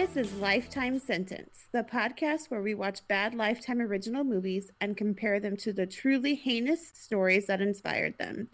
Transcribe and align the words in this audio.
This 0.00 0.16
is 0.16 0.32
Lifetime 0.36 0.98
Sentence, 0.98 1.66
the 1.72 1.82
podcast 1.82 2.48
where 2.48 2.62
we 2.62 2.72
watch 2.72 3.06
bad 3.06 3.34
Lifetime 3.34 3.82
original 3.82 4.24
movies 4.24 4.70
and 4.80 4.96
compare 4.96 5.38
them 5.38 5.58
to 5.58 5.74
the 5.74 5.86
truly 5.86 6.34
heinous 6.34 6.90
stories 6.94 7.46
that 7.48 7.60
inspired 7.60 8.16
them. 8.16 8.48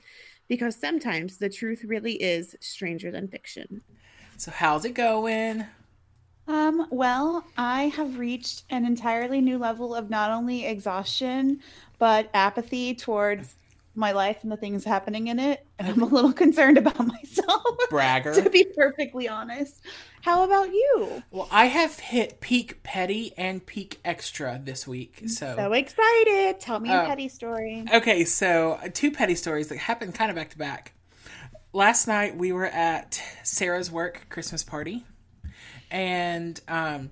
Because 0.49 0.75
sometimes 0.75 1.37
the 1.39 1.49
truth 1.49 1.85
really 1.85 2.15
is 2.15 2.57
stranger 2.59 3.13
than 3.13 3.29
fiction. 3.29 3.83
So, 4.37 4.51
how's 4.51 4.85
it 4.85 4.95
going? 4.95 5.65
Um, 6.49 6.89
well, 6.91 7.45
I 7.57 7.93
have 7.97 8.19
reached 8.19 8.65
an 8.71 8.85
entirely 8.85 9.41
new 9.41 9.57
level 9.57 9.95
of 9.95 10.11
not 10.11 10.33
only 10.33 10.67
exhaustion, 10.67 11.61
but 12.01 12.29
apathy 12.35 12.93
towards 12.93 13.55
my 13.97 14.13
life 14.13 14.39
and 14.43 14.53
the 14.53 14.57
things 14.57 14.85
happening 14.85 15.29
in 15.29 15.39
it. 15.39 15.67
And 15.79 15.89
I'm 15.89 16.03
a 16.03 16.07
little 16.07 16.33
concerned 16.33 16.79
about 16.79 16.99
myself. 17.07 17.63
Bragger. 17.91 18.35
to 18.35 18.51
be 18.51 18.65
perfectly 18.77 19.29
honest. 19.29 19.81
How 20.23 20.45
about 20.45 20.71
you? 20.73 21.23
Well, 21.31 21.49
I 21.51 21.67
have 21.67 21.99
hit 21.99 22.41
peak 22.41 22.83
petty 22.83 23.33
and 23.37 23.65
peak 23.65 24.01
extra 24.05 24.61
this 24.63 24.87
week. 24.87 25.23
So, 25.29 25.55
So 25.57 25.73
excited. 25.73 26.61
Tell 26.61 26.81
me 26.81 26.91
a 26.91 26.95
Uh, 26.95 27.07
petty 27.07 27.29
story. 27.29 27.85
okay, 27.93 28.25
so 28.25 28.79
uh, 28.83 28.89
two 28.93 29.11
petty 29.11 29.35
stories 29.35 29.69
that 29.69 29.79
happened 29.79 30.15
kind 30.15 30.31
of 30.31 30.37
back 30.37 30.51
to 30.51 30.59
back. 30.59 30.93
Last 31.73 32.07
night 32.09 32.37
we 32.37 32.53
were 32.53 32.67
at 32.67 33.23
Sarah's 33.43 33.91
work 33.91 34.27
Christmas 34.31 34.63
party, 34.65 35.05
and 35.91 36.59
um, 36.69 37.11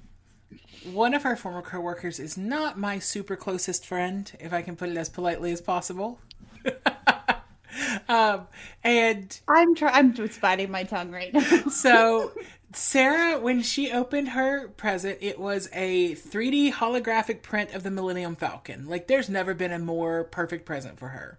one 0.93 1.15
of 1.15 1.25
our 1.27 1.37
former 1.37 1.63
coworkers 1.63 2.19
is 2.19 2.37
not 2.39 2.79
my 2.79 2.99
super 2.99 3.37
closest 3.37 3.85
friend, 3.87 4.33
if 4.41 4.53
I 4.53 4.63
can 4.63 4.75
put 4.77 4.89
it 4.89 4.97
as 4.97 5.09
politely 5.09 5.53
as 5.53 5.61
possible. 5.61 6.19
um, 8.09 8.47
and 8.83 9.41
I'm 9.49 9.75
trying. 9.75 9.95
I'm 9.95 10.15
just 10.15 10.41
biting 10.41 10.71
my 10.71 10.85
tongue 10.85 11.11
right 11.11 11.33
now. 11.33 11.63
so 11.71 12.33
Sarah, 12.77 13.39
when 13.39 13.63
she 13.63 13.93
opened 13.93 14.31
her 14.31 14.69
present, 14.69 15.19
it 15.21 15.39
was 15.39 15.69
a 15.73 16.15
3D 16.17 16.73
holographic 16.73 17.43
print 17.43 17.73
of 17.73 17.83
the 17.83 17.91
Millennium 17.91 18.37
Falcon. 18.37 18.89
Like, 18.89 19.07
there's 19.07 19.29
never 19.29 19.55
been 19.55 19.73
a 19.73 19.79
more 19.79 20.25
perfect 20.25 20.67
present 20.67 20.99
for 20.99 21.09
her. 21.09 21.39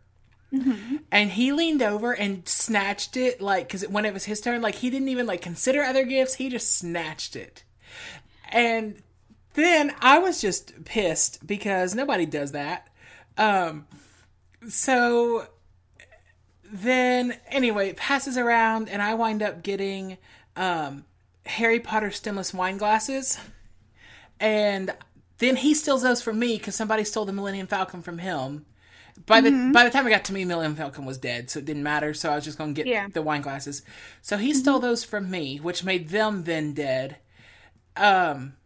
And 1.12 1.32
he 1.32 1.52
leaned 1.52 1.82
over 1.82 2.14
and 2.14 2.48
snatched 2.48 3.18
it, 3.18 3.42
like, 3.42 3.68
because 3.68 3.86
when 3.88 4.06
it 4.06 4.14
was 4.14 4.26
his 4.26 4.40
turn, 4.40 4.62
like, 4.62 4.76
he 4.76 4.90
didn't 4.90 5.10
even, 5.10 5.26
like, 5.26 5.42
consider 5.42 5.82
other 5.82 6.06
gifts. 6.06 6.36
He 6.36 6.50
just 6.50 6.78
snatched 6.78 7.36
it. 7.36 7.64
And 8.50 9.02
then 9.54 9.94
I 10.00 10.20
was 10.20 10.40
just 10.40 10.86
pissed 10.86 11.46
because 11.46 11.94
nobody 11.96 12.26
does 12.26 12.54
that. 12.54 12.88
Um, 13.38 13.88
so 14.70 15.48
then, 16.72 17.38
anyway, 17.50 17.90
it 17.90 17.98
passes 17.98 18.38
around, 18.38 18.90
and 18.90 19.02
I 19.02 19.14
wind 19.14 19.42
up 19.44 19.64
getting 19.64 20.18
um, 20.56 21.06
Harry 21.46 21.80
Potter 21.80 22.12
stemless 22.12 22.54
wine 22.54 22.78
glasses. 22.78 23.38
And 24.40 24.94
then 25.38 25.58
he 25.58 25.74
steals 25.74 26.02
those 26.02 26.22
from 26.22 26.40
me 26.40 26.58
because 26.58 26.76
somebody 26.76 27.04
stole 27.04 27.26
the 27.26 27.34
Millennium 27.34 27.68
Falcon 27.68 28.02
from 28.02 28.18
him. 28.18 28.66
By 29.26 29.40
the 29.40 29.72
by 29.74 29.86
the 29.86 29.90
time 29.90 30.06
it 30.06 30.10
got 30.10 30.26
to 30.26 30.34
me, 30.34 30.44
Millennium 30.44 30.76
Falcon 30.76 31.06
was 31.06 31.18
dead, 31.18 31.50
so 31.50 31.60
it 31.60 31.66
didn't 31.66 31.84
matter. 31.84 32.14
So 32.14 32.32
I 32.32 32.36
was 32.36 32.44
just 32.44 32.58
going 32.58 32.74
to 32.74 32.84
get 32.84 32.86
Yeah. 32.90 33.08
the 33.14 33.22
wine 33.22 33.42
glasses. 33.42 33.82
So 34.22 34.36
he 34.36 34.54
stole 34.54 34.80
those 34.80 35.06
from 35.06 35.32
me, 35.32 35.58
which 35.58 35.86
made 35.86 36.10
them 36.10 36.44
then 36.44 36.74
dead. 36.74 37.18
Um, 37.96 38.58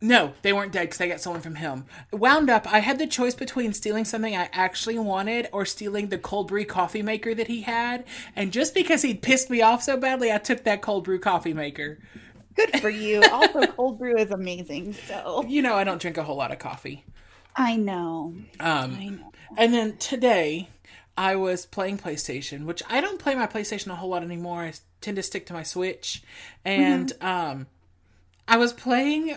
no, 0.00 0.32
they 0.42 0.52
weren't 0.52 0.72
dead 0.72 0.82
because 0.84 1.00
I 1.00 1.08
got 1.08 1.20
stolen 1.20 1.42
from 1.42 1.56
him. 1.56 1.84
Wound 2.10 2.48
up, 2.48 2.66
I 2.72 2.78
had 2.78 2.98
the 2.98 3.06
choice 3.06 3.34
between 3.34 3.74
stealing 3.74 4.06
something 4.06 4.34
I 4.34 4.48
actually 4.52 4.98
wanted 4.98 5.48
or 5.52 5.66
stealing 5.66 6.08
the 6.08 6.16
cold 6.16 6.48
brew 6.48 6.64
coffee 6.64 7.02
maker 7.02 7.34
that 7.34 7.48
he 7.48 7.62
had. 7.62 8.04
And 8.34 8.52
just 8.52 8.72
because 8.72 9.02
he'd 9.02 9.20
pissed 9.20 9.50
me 9.50 9.60
off 9.60 9.82
so 9.82 9.98
badly, 9.98 10.32
I 10.32 10.38
took 10.38 10.64
that 10.64 10.80
cold 10.80 11.04
brew 11.04 11.18
coffee 11.18 11.52
maker. 11.52 11.98
Good 12.54 12.80
for 12.80 12.88
you. 12.88 13.22
Also, 13.30 13.66
cold 13.66 13.98
brew 13.98 14.16
is 14.16 14.30
amazing. 14.30 14.94
So 14.94 15.44
You 15.46 15.62
know, 15.62 15.74
I 15.74 15.84
don't 15.84 16.00
drink 16.00 16.16
a 16.16 16.22
whole 16.22 16.36
lot 16.36 16.50
of 16.50 16.58
coffee. 16.58 17.04
I 17.54 17.76
know. 17.76 18.34
Um, 18.58 18.94
I 18.98 19.08
know. 19.08 19.32
And 19.56 19.74
then 19.74 19.96
today, 19.98 20.68
I 21.16 21.36
was 21.36 21.66
playing 21.66 21.98
PlayStation, 21.98 22.64
which 22.64 22.82
I 22.88 23.02
don't 23.02 23.18
play 23.18 23.34
my 23.34 23.46
PlayStation 23.46 23.88
a 23.88 23.96
whole 23.96 24.08
lot 24.08 24.22
anymore. 24.22 24.62
I 24.62 24.72
tend 25.00 25.16
to 25.16 25.22
stick 25.22 25.44
to 25.46 25.52
my 25.52 25.62
Switch. 25.62 26.22
And 26.64 27.12
um, 27.20 27.66
I 28.48 28.56
was 28.56 28.72
playing 28.72 29.36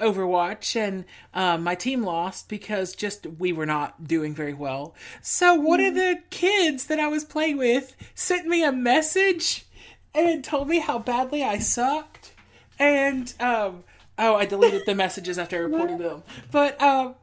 Overwatch, 0.00 0.76
and 0.76 1.04
um, 1.34 1.62
my 1.62 1.74
team 1.74 2.04
lost 2.04 2.48
because 2.48 2.94
just 2.94 3.26
we 3.38 3.52
were 3.52 3.66
not 3.66 4.04
doing 4.06 4.34
very 4.34 4.54
well. 4.54 4.94
So 5.22 5.54
one 5.54 5.80
of 5.80 5.94
the 5.94 6.20
kids 6.30 6.86
that 6.86 7.00
I 7.00 7.08
was 7.08 7.24
playing 7.24 7.58
with 7.58 7.96
sent 8.14 8.46
me 8.46 8.62
a 8.64 8.72
message 8.72 9.66
and 10.14 10.44
told 10.44 10.68
me 10.68 10.78
how 10.78 10.98
badly 10.98 11.42
I 11.42 11.58
sucked. 11.58 12.32
And 12.78 13.32
um, 13.40 13.84
oh, 14.18 14.36
I 14.36 14.44
deleted 14.44 14.82
the 14.86 14.94
messages 14.94 15.38
after 15.38 15.56
I 15.56 15.60
reported 15.60 15.98
them. 15.98 16.22
But 16.50 16.80
um, 16.80 17.14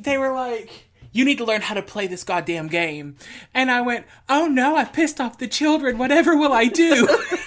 they 0.00 0.16
were 0.18 0.32
like, 0.32 0.86
"You 1.12 1.24
need 1.24 1.38
to 1.38 1.44
learn 1.44 1.62
how 1.62 1.74
to 1.74 1.82
play 1.82 2.06
this 2.06 2.24
goddamn 2.24 2.68
game." 2.68 3.16
And 3.52 3.70
I 3.70 3.80
went, 3.80 4.06
"Oh 4.28 4.46
no, 4.46 4.76
I've 4.76 4.92
pissed 4.92 5.20
off 5.20 5.38
the 5.38 5.48
children. 5.48 5.98
Whatever 5.98 6.36
will 6.36 6.52
I 6.52 6.66
do?" 6.66 7.08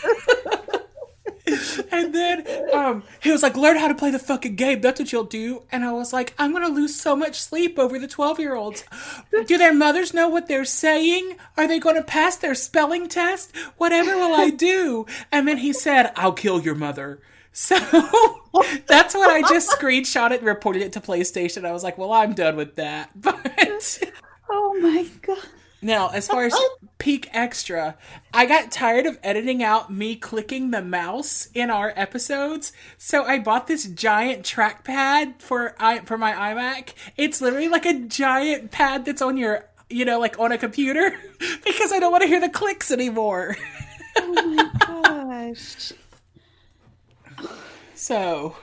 and 1.95 2.13
then 2.13 2.45
um, 2.73 3.03
he 3.21 3.31
was 3.31 3.43
like, 3.43 3.55
"Learn 3.55 3.77
how 3.77 3.87
to 3.87 3.95
play 3.95 4.11
the 4.11 4.19
fucking 4.19 4.55
game. 4.55 4.81
That's 4.81 4.99
what 4.99 5.11
you'll 5.11 5.23
do." 5.23 5.63
And 5.71 5.83
I 5.83 5.91
was 5.91 6.13
like, 6.13 6.33
"I'm 6.37 6.53
gonna 6.53 6.69
lose 6.69 6.95
so 6.99 7.15
much 7.15 7.39
sleep 7.39 7.77
over 7.79 7.97
the 7.99 8.07
twelve-year-olds. 8.07 8.83
Do 9.45 9.57
their 9.57 9.73
mothers 9.73 10.13
know 10.13 10.29
what 10.29 10.47
they're 10.47 10.65
saying? 10.65 11.37
Are 11.57 11.67
they 11.67 11.79
going 11.79 11.95
to 11.95 12.03
pass 12.03 12.37
their 12.37 12.55
spelling 12.55 13.07
test? 13.07 13.55
Whatever 13.77 14.15
will 14.15 14.33
I 14.33 14.49
do?" 14.49 15.05
And 15.31 15.47
then 15.47 15.57
he 15.57 15.73
said, 15.73 16.11
"I'll 16.15 16.33
kill 16.33 16.61
your 16.61 16.75
mother." 16.75 17.19
So 17.51 17.77
that's 18.87 19.15
what 19.15 19.29
I 19.29 19.41
just 19.47 19.69
screenshot 19.71 20.31
it 20.31 20.39
and 20.39 20.47
reported 20.47 20.81
it 20.81 20.91
to 20.93 20.99
PlayStation. 20.99 21.65
I 21.65 21.71
was 21.71 21.83
like, 21.83 21.97
"Well, 21.97 22.11
I'm 22.11 22.33
done 22.33 22.55
with 22.57 22.75
that." 22.75 23.11
But 23.21 23.99
Oh 24.49 24.77
my 24.81 25.07
god. 25.21 25.37
Now, 25.85 26.09
as 26.09 26.27
far 26.27 26.45
as 26.45 26.53
oh, 26.55 26.77
oh. 26.83 26.87
peak 26.97 27.29
extra, 27.31 27.95
I 28.33 28.47
got 28.47 28.71
tired 28.71 29.05
of 29.05 29.19
editing 29.21 29.61
out 29.61 29.93
me 29.93 30.15
clicking 30.15 30.71
the 30.71 30.81
mouse 30.81 31.47
in 31.53 31.69
our 31.69 31.93
episodes, 31.95 32.73
so 32.97 33.23
I 33.23 33.37
bought 33.37 33.67
this 33.67 33.85
giant 33.85 34.41
trackpad 34.43 35.43
for 35.43 35.75
i 35.79 35.99
for 35.99 36.17
my 36.17 36.33
iMac. 36.33 36.95
It's 37.17 37.39
literally 37.39 37.67
like 37.67 37.85
a 37.85 37.93
giant 37.93 38.71
pad 38.71 39.05
that's 39.05 39.21
on 39.21 39.37
your, 39.37 39.69
you 39.87 40.05
know, 40.05 40.19
like 40.19 40.39
on 40.39 40.51
a 40.51 40.57
computer, 40.57 41.15
because 41.63 41.91
I 41.91 41.99
don't 41.99 42.11
want 42.11 42.23
to 42.23 42.27
hear 42.27 42.41
the 42.41 42.49
clicks 42.49 42.89
anymore. 42.89 43.55
Oh 44.17 45.03
my 45.03 45.53
gosh. 45.53 45.93
So, 47.93 48.55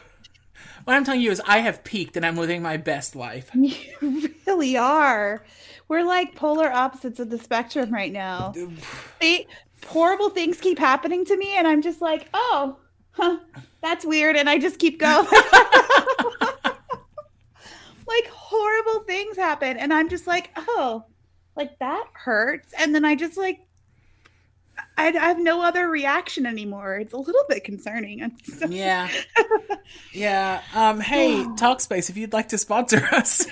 what 0.83 0.95
I'm 0.95 1.05
telling 1.05 1.21
you 1.21 1.31
is, 1.31 1.41
I 1.47 1.59
have 1.59 1.85
peaked 1.85 2.17
and 2.17 2.27
I'm 2.27 2.37
living 2.37 2.63
my 2.63 2.79
best 2.79 3.15
life. 3.15 3.49
You 4.03 4.31
really 4.45 4.77
are. 4.77 5.45
We're 5.93 6.05
like 6.05 6.35
polar 6.35 6.73
opposites 6.73 7.21
of 7.21 7.29
the 7.29 7.37
spectrum 7.37 7.93
right 7.93 8.11
now. 8.11 8.55
They, 9.21 9.47
horrible 9.87 10.31
things 10.31 10.59
keep 10.59 10.79
happening 10.79 11.27
to 11.27 11.37
me, 11.37 11.55
and 11.55 11.69
I'm 11.69 11.83
just 11.83 12.01
like, 12.01 12.31
oh, 12.33 12.79
huh, 13.11 13.37
that's 13.83 14.07
weird, 14.07 14.37
and 14.37 14.49
I 14.49 14.57
just 14.57 14.79
keep 14.79 14.99
going. 14.99 15.27
like 18.07 18.27
horrible 18.31 19.01
things 19.01 19.37
happen, 19.37 19.77
and 19.77 19.93
I'm 19.93 20.09
just 20.09 20.27
like, 20.27 20.49
oh, 20.57 21.05
like 21.57 21.79
that 21.81 22.07
hurts, 22.15 22.73
and 22.79 22.95
then 22.95 23.05
I 23.05 23.15
just 23.15 23.37
like. 23.37 23.61
I, 24.97 25.09
I 25.09 25.27
have 25.27 25.39
no 25.39 25.61
other 25.61 25.91
reaction 25.91 26.47
anymore. 26.47 26.97
It's 26.97 27.13
a 27.13 27.19
little 27.19 27.45
bit 27.51 27.65
concerning. 27.65 28.33
So 28.45 28.67
Yeah, 28.67 29.11
yeah. 30.15 30.63
Um, 30.75 31.01
hey, 31.01 31.45
Talkspace, 31.59 32.09
if 32.09 32.17
you'd 32.17 32.33
like 32.33 32.49
to 32.49 32.57
sponsor 32.57 33.07
us. 33.13 33.47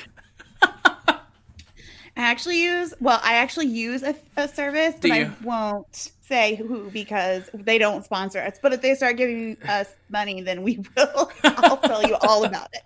I 2.17 2.23
actually 2.23 2.63
use 2.63 2.95
well, 3.01 3.21
I 3.23 3.35
actually 3.35 3.69
use 3.69 4.03
a, 4.03 4.15
a 4.37 4.49
service, 4.49 4.95
but? 5.01 5.11
I 5.11 5.31
won't 5.43 6.13
say 6.31 6.55
who 6.55 6.89
because 6.91 7.51
they 7.53 7.77
don't 7.77 8.05
sponsor 8.05 8.39
us. 8.39 8.59
But 8.63 8.73
if 8.73 8.81
they 8.81 8.95
start 8.95 9.17
giving 9.17 9.61
us 9.69 9.93
money, 10.09 10.41
then 10.41 10.63
we 10.63 10.79
will. 10.97 11.31
I'll 11.43 11.77
tell 11.77 12.07
you 12.07 12.17
all 12.23 12.45
about 12.45 12.69
it. 12.73 12.83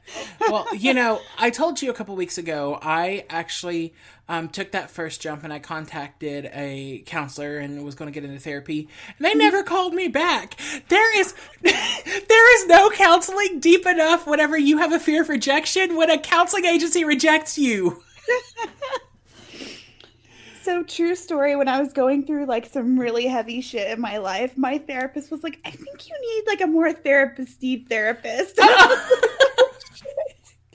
well, 0.48 0.66
you 0.74 0.94
know, 0.94 1.20
I 1.38 1.50
told 1.50 1.80
you 1.80 1.90
a 1.90 1.94
couple 1.94 2.16
weeks 2.16 2.38
ago, 2.38 2.78
I 2.80 3.26
actually 3.28 3.92
um, 4.30 4.48
took 4.48 4.72
that 4.72 4.90
first 4.90 5.20
jump 5.20 5.44
and 5.44 5.52
I 5.52 5.58
contacted 5.58 6.50
a 6.54 7.02
counselor 7.04 7.58
and 7.58 7.84
was 7.84 7.94
going 7.94 8.10
to 8.10 8.18
get 8.18 8.26
into 8.26 8.40
therapy. 8.40 8.88
And 9.18 9.26
they 9.26 9.34
never 9.34 9.62
called 9.62 9.92
me 9.92 10.08
back. 10.08 10.58
There 10.88 11.20
is, 11.20 11.34
there 11.62 12.56
is 12.56 12.66
no 12.66 12.90
counseling 12.90 13.60
deep 13.60 13.86
enough 13.86 14.26
whenever 14.26 14.56
you 14.56 14.78
have 14.78 14.92
a 14.92 14.98
fear 14.98 15.20
of 15.20 15.28
rejection 15.28 15.96
when 15.96 16.10
a 16.10 16.18
counseling 16.18 16.64
agency 16.64 17.04
rejects 17.04 17.58
you. 17.58 18.02
So 20.64 20.82
true 20.82 21.14
story. 21.14 21.56
When 21.56 21.68
I 21.68 21.78
was 21.78 21.92
going 21.92 22.24
through 22.26 22.46
like 22.46 22.66
some 22.66 22.98
really 22.98 23.26
heavy 23.26 23.60
shit 23.60 23.90
in 23.90 24.00
my 24.00 24.16
life, 24.16 24.56
my 24.56 24.78
therapist 24.78 25.30
was 25.30 25.42
like, 25.42 25.58
"I 25.64 25.70
think 25.70 26.08
you 26.08 26.14
need 26.20 26.44
like 26.46 26.60
a 26.62 26.66
more 26.66 26.92
therapist-y 26.92 27.84
therapist." 27.88 28.58
And 28.62 28.70
I 28.70 28.86
was 28.86 30.02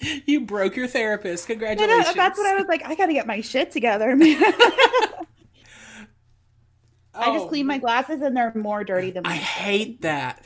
like, 0.05 0.23
You 0.27 0.41
broke 0.41 0.75
your 0.75 0.87
therapist. 0.87 1.47
Congratulations. 1.47 2.07
I- 2.07 2.13
that's 2.13 2.37
what 2.37 2.47
I 2.47 2.55
was 2.55 2.65
like. 2.67 2.85
I 2.85 2.95
got 2.95 3.07
to 3.07 3.13
get 3.13 3.27
my 3.27 3.41
shit 3.41 3.71
together, 3.71 4.15
man. 4.15 4.41
I 7.21 7.33
just 7.33 7.45
Oh, 7.45 7.47
clean 7.49 7.65
my 7.67 7.79
glasses 7.79 8.21
and 8.21 8.37
they're 8.37 8.53
more 8.55 8.83
dirty 8.85 9.11
than 9.11 9.25
I 9.25 9.35
hate 9.35 10.01
that. 10.03 10.41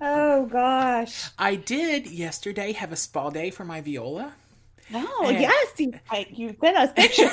Oh 0.00 0.46
gosh. 0.46 1.30
I 1.38 1.56
did 1.56 2.06
yesterday 2.06 2.72
have 2.72 2.92
a 2.92 2.96
spa 2.96 3.30
day 3.30 3.50
for 3.50 3.64
my 3.64 3.80
viola. 3.80 4.34
Oh 4.92 5.26
And- 5.28 5.40
yes, 5.40 5.68
you, 5.78 5.92
I, 6.10 6.26
you 6.30 6.56
sent 6.60 6.76
us 6.76 6.92
pictures. 6.92 7.30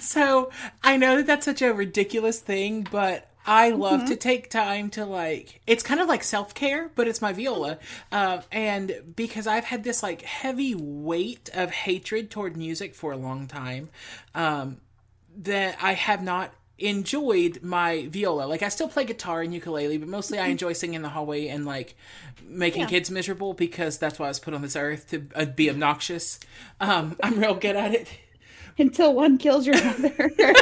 So 0.00 0.50
I 0.82 0.96
know 0.96 1.16
that 1.16 1.26
that's 1.26 1.44
such 1.44 1.62
a 1.62 1.72
ridiculous 1.72 2.40
thing, 2.40 2.86
but 2.90 3.28
I 3.46 3.70
love 3.70 4.04
to 4.06 4.14
take 4.16 4.50
time 4.50 4.88
to 4.90 5.04
like. 5.04 5.60
It's 5.66 5.82
kind 5.82 6.00
of 6.00 6.06
like 6.08 6.22
self 6.22 6.54
care, 6.54 6.90
but 6.94 7.08
it's 7.08 7.20
my 7.20 7.32
viola, 7.32 7.78
uh, 8.12 8.42
and 8.52 9.14
because 9.16 9.46
I've 9.48 9.64
had 9.64 9.82
this 9.84 10.02
like 10.02 10.22
heavy 10.22 10.74
weight 10.76 11.50
of 11.54 11.70
hatred 11.72 12.30
toward 12.30 12.56
music 12.56 12.94
for 12.94 13.10
a 13.10 13.16
long 13.16 13.48
time, 13.48 13.88
um, 14.34 14.80
that 15.36 15.76
I 15.82 15.94
have 15.94 16.22
not 16.22 16.52
enjoyed 16.78 17.62
my 17.62 18.06
viola. 18.08 18.44
Like 18.44 18.62
I 18.62 18.68
still 18.68 18.88
play 18.88 19.04
guitar 19.04 19.42
and 19.42 19.52
ukulele, 19.54 19.98
but 19.98 20.08
mostly 20.08 20.38
I 20.38 20.46
enjoy 20.48 20.72
singing 20.72 20.94
in 20.94 21.02
the 21.02 21.08
hallway 21.10 21.46
and 21.48 21.64
like 21.64 21.94
making 22.44 22.82
Yeah. 22.82 22.88
kids 22.88 23.10
miserable 23.10 23.54
because 23.54 23.98
that's 23.98 24.18
why 24.18 24.26
I 24.26 24.28
was 24.28 24.40
put 24.40 24.52
on 24.54 24.62
this 24.62 24.74
earth 24.76 25.08
to 25.10 25.26
uh, 25.34 25.44
be 25.44 25.70
obnoxious. 25.70 26.40
Um, 26.80 27.16
I'm 27.22 27.38
real 27.38 27.54
good 27.54 27.76
at 27.76 27.94
it. 27.94 28.08
Until 28.78 29.12
one 29.14 29.38
kills 29.38 29.66
your 29.66 29.76
mother. 29.84 30.30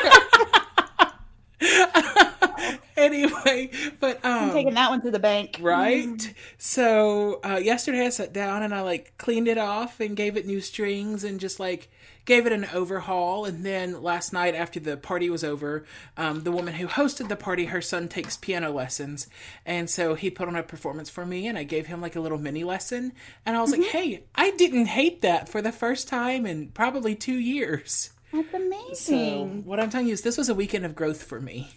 anyway, 2.97 3.71
but 3.99 4.23
um 4.25 4.53
Taking 4.53 4.75
that 4.75 4.91
one 4.91 5.01
to 5.03 5.11
the 5.11 5.19
bank. 5.19 5.59
right 5.61 6.35
so 6.59 7.41
uh 7.45 7.57
yesterday 7.57 8.05
i 8.05 8.09
sat 8.11 8.33
down 8.33 8.63
and 8.63 8.75
i 8.75 8.81
like 8.83 9.15
cleaned 9.17 9.49
it 9.49 9.57
off 9.59 10.01
and 10.01 10.17
gave 10.17 10.37
it 10.37 10.47
new 10.47 10.61
strings 10.61 11.25
and 11.25 11.41
just 11.41 11.59
like 11.61 11.91
gave 12.31 12.47
it 12.47 12.53
an 12.53 12.65
overhaul 12.73 13.45
and 13.45 13.67
then 13.67 14.01
last 14.03 14.33
night 14.33 14.55
after 14.55 14.79
the 14.79 14.97
party 14.97 15.29
was 15.29 15.43
over 15.43 15.85
um 16.17 16.45
the 16.45 16.53
woman 16.53 16.75
who 16.75 16.87
hosted 16.87 17.29
the 17.29 17.35
party 17.35 17.65
her 17.67 17.81
son 17.83 18.07
takes 18.09 18.37
piano 18.37 18.71
lessons 18.71 19.27
and 19.67 19.91
so 19.91 20.15
he 20.15 20.31
put 20.31 20.47
on 20.47 20.55
a 20.55 20.63
performance 20.63 21.11
for 21.11 21.27
me 21.27 21.49
and 21.49 21.59
i 21.59 21.65
gave 21.65 21.87
him 21.87 22.01
like 22.01 22.15
a 22.15 22.21
little 22.21 22.39
mini 22.39 22.63
lesson 22.63 23.13
and 23.45 23.57
i 23.57 23.61
was 23.61 23.73
like 23.73 23.83
hey 23.89 24.23
i 24.37 24.53
didn't 24.53 24.87
hate 24.87 25.23
that 25.23 25.49
for 25.49 25.61
the 25.61 25.73
first 25.73 26.07
time 26.07 26.47
in 26.47 26.69
probably 26.69 27.17
two 27.17 27.35
years 27.39 28.11
That's 28.33 28.49
so 28.53 28.57
amazing. 28.65 29.65
what 29.65 29.81
i'm 29.81 29.91
telling 29.91 30.07
you 30.07 30.13
is 30.13 30.23
this 30.23 30.39
was 30.39 30.49
a 30.49 30.55
weekend 30.55 30.85
of 30.87 30.95
growth 30.95 31.25
for 31.25 31.41
me 31.41 31.71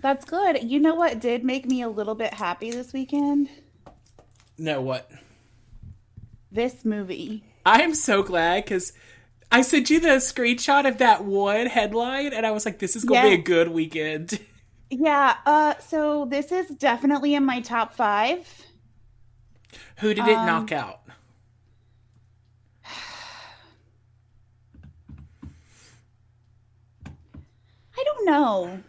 That's 0.00 0.24
good. 0.24 0.64
You 0.64 0.80
know 0.80 0.94
what 0.96 1.20
did 1.20 1.44
make 1.44 1.64
me 1.64 1.80
a 1.80 1.88
little 1.88 2.14
bit 2.16 2.34
happy 2.34 2.70
this 2.72 2.92
weekend? 2.92 3.48
no 4.58 4.80
what 4.82 5.08
This 6.50 6.84
movie. 6.84 7.44
I'm 7.66 7.94
so 7.94 8.22
glad 8.22 8.64
because 8.64 8.92
I 9.52 9.62
sent 9.62 9.88
you 9.90 10.00
the 10.00 10.16
screenshot 10.18 10.86
of 10.88 10.98
that 10.98 11.24
one 11.24 11.66
headline, 11.66 12.32
and 12.32 12.44
I 12.44 12.50
was 12.50 12.64
like, 12.66 12.78
"This 12.80 12.96
is 12.96 13.04
gonna 13.04 13.28
be 13.28 13.34
a 13.34 13.38
good 13.38 13.68
weekend." 13.68 14.40
Yeah, 14.90 15.36
uh 15.46 15.74
so 15.78 16.24
this 16.26 16.52
is 16.52 16.68
definitely 16.70 17.34
in 17.34 17.44
my 17.44 17.60
top 17.60 17.94
5. 17.94 18.66
Who 19.98 20.14
did 20.14 20.26
it 20.26 20.36
Um, 20.36 20.46
knock 20.46 20.72
out? 20.72 21.00
I 27.96 28.04
don't 28.04 28.26
know. 28.26 28.80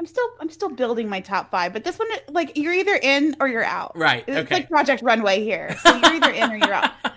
I'm 0.00 0.06
still 0.06 0.28
I'm 0.40 0.50
still 0.50 0.68
building 0.70 1.08
my 1.08 1.20
top 1.20 1.50
5, 1.50 1.72
but 1.72 1.84
this 1.84 1.98
one 1.98 2.08
like 2.28 2.56
you're 2.56 2.74
either 2.74 2.98
in 3.00 3.36
or 3.40 3.48
you're 3.48 3.64
out. 3.64 3.96
Right, 3.96 4.24
It's 4.26 4.36
okay. 4.38 4.54
like 4.56 4.68
Project 4.68 5.02
Runway 5.02 5.42
here. 5.42 5.76
So 5.82 5.94
you're 5.96 6.14
either 6.14 6.30
in 6.30 6.50
or 6.50 6.56
you're 6.56 6.74
out. 6.74 6.90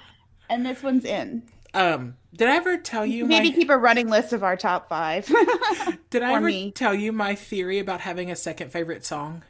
And 0.50 0.66
this 0.66 0.82
one's 0.82 1.04
in. 1.04 1.44
Um, 1.78 2.18
did 2.36 2.50
I 2.50 2.56
ever 2.56 2.78
tell 2.78 3.06
you 3.06 3.26
Maybe 3.26 3.50
my? 3.50 3.56
keep 3.56 3.70
a 3.70 3.78
running 3.78 4.10
list 4.10 4.34
of 4.34 4.44
our 4.44 4.58
top 4.58 4.90
5. 4.90 5.28
Did 6.10 6.24
I 6.24 6.34
ever 6.34 6.46
me. 6.46 6.72
tell 6.72 6.94
you 6.94 7.12
my 7.12 7.36
theory 7.36 7.80
about 7.80 8.02
having 8.02 8.32
a 8.32 8.36
second 8.36 8.72
favorite 8.72 9.06
song? 9.06 9.44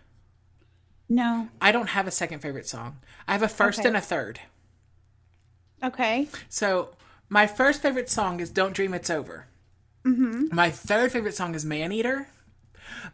no. 1.10 1.48
I 1.62 1.72
don't 1.72 1.88
have 1.90 2.06
a 2.08 2.12
second 2.12 2.40
favorite 2.40 2.68
song. 2.68 2.98
I 3.28 3.32
have 3.34 3.44
a 3.44 3.48
first 3.48 3.80
Okay. 3.80 3.88
and 3.88 3.98
a 3.98 4.02
third. 4.02 4.40
Okay. 5.84 6.28
So 6.50 6.90
my 7.30 7.48
first 7.48 7.82
favorite 7.82 8.10
song 8.10 8.40
is 8.40 8.50
"Don't 8.50 8.74
Dream 8.74 8.94
It's 8.94 9.10
Over." 9.10 9.46
Mhm. 10.06 10.52
My 10.52 10.70
third 10.70 11.12
favorite 11.14 11.36
song 11.36 11.56
is 11.56 11.64
"Man 11.66 11.92
Eater." 11.94 12.28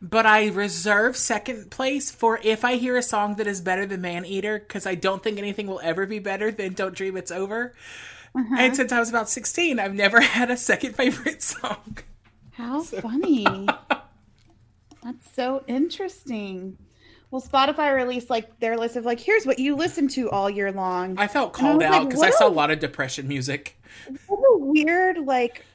But 0.01 0.25
I 0.25 0.47
reserve 0.47 1.17
second 1.17 1.71
place 1.71 2.09
for 2.11 2.39
if 2.43 2.63
I 2.63 2.75
hear 2.75 2.95
a 2.95 3.01
song 3.03 3.35
that 3.35 3.47
is 3.47 3.59
better 3.61 3.85
than 3.85 4.01
Man 4.01 4.23
Eater, 4.25 4.59
because 4.59 4.85
I 4.85 4.95
don't 4.95 5.21
think 5.23 5.37
anything 5.37 5.67
will 5.67 5.81
ever 5.83 6.05
be 6.05 6.19
better 6.19 6.51
than 6.51 6.73
Don't 6.73 6.95
Dream 6.95 7.17
It's 7.17 7.31
Over. 7.31 7.73
Uh-huh. 8.35 8.55
And 8.57 8.75
since 8.75 8.91
I 8.91 8.99
was 8.99 9.09
about 9.09 9.29
16, 9.29 9.79
I've 9.79 9.93
never 9.93 10.19
had 10.21 10.49
a 10.49 10.57
second 10.57 10.95
favorite 10.95 11.41
song. 11.43 11.97
How 12.51 12.81
funny. 12.81 13.45
That's 15.03 15.33
so 15.33 15.63
interesting. 15.67 16.77
Well, 17.29 17.41
Spotify 17.41 17.95
released 17.95 18.29
like 18.29 18.59
their 18.59 18.77
list 18.77 18.95
of 18.95 19.05
like, 19.05 19.19
here's 19.19 19.45
what 19.45 19.59
you 19.59 19.75
listen 19.75 20.07
to 20.09 20.29
all 20.29 20.49
year 20.49 20.71
long. 20.71 21.17
I 21.17 21.27
felt 21.27 21.55
I 21.55 21.59
called 21.59 21.77
was 21.77 21.85
out 21.85 21.91
like, 21.91 22.07
because 22.09 22.21
I 22.21 22.29
saw 22.29 22.45
a 22.45 22.49
a- 22.49 22.51
lot 22.51 22.71
of 22.71 22.79
depression 22.79 23.27
music. 23.27 23.75
What 24.27 24.37
a 24.37 24.57
weird 24.59 25.17
like 25.19 25.65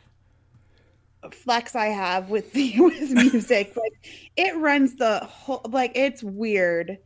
flex 1.33 1.75
I 1.75 1.87
have 1.87 2.31
with 2.31 2.53
the 2.53 2.75
with 2.79 3.11
music. 3.11 3.77
Like 3.77 4.31
it 4.37 4.57
runs 4.57 4.97
the 4.97 5.19
whole 5.21 5.63
like 5.69 5.93
it's 5.95 6.23
weird. 6.23 6.99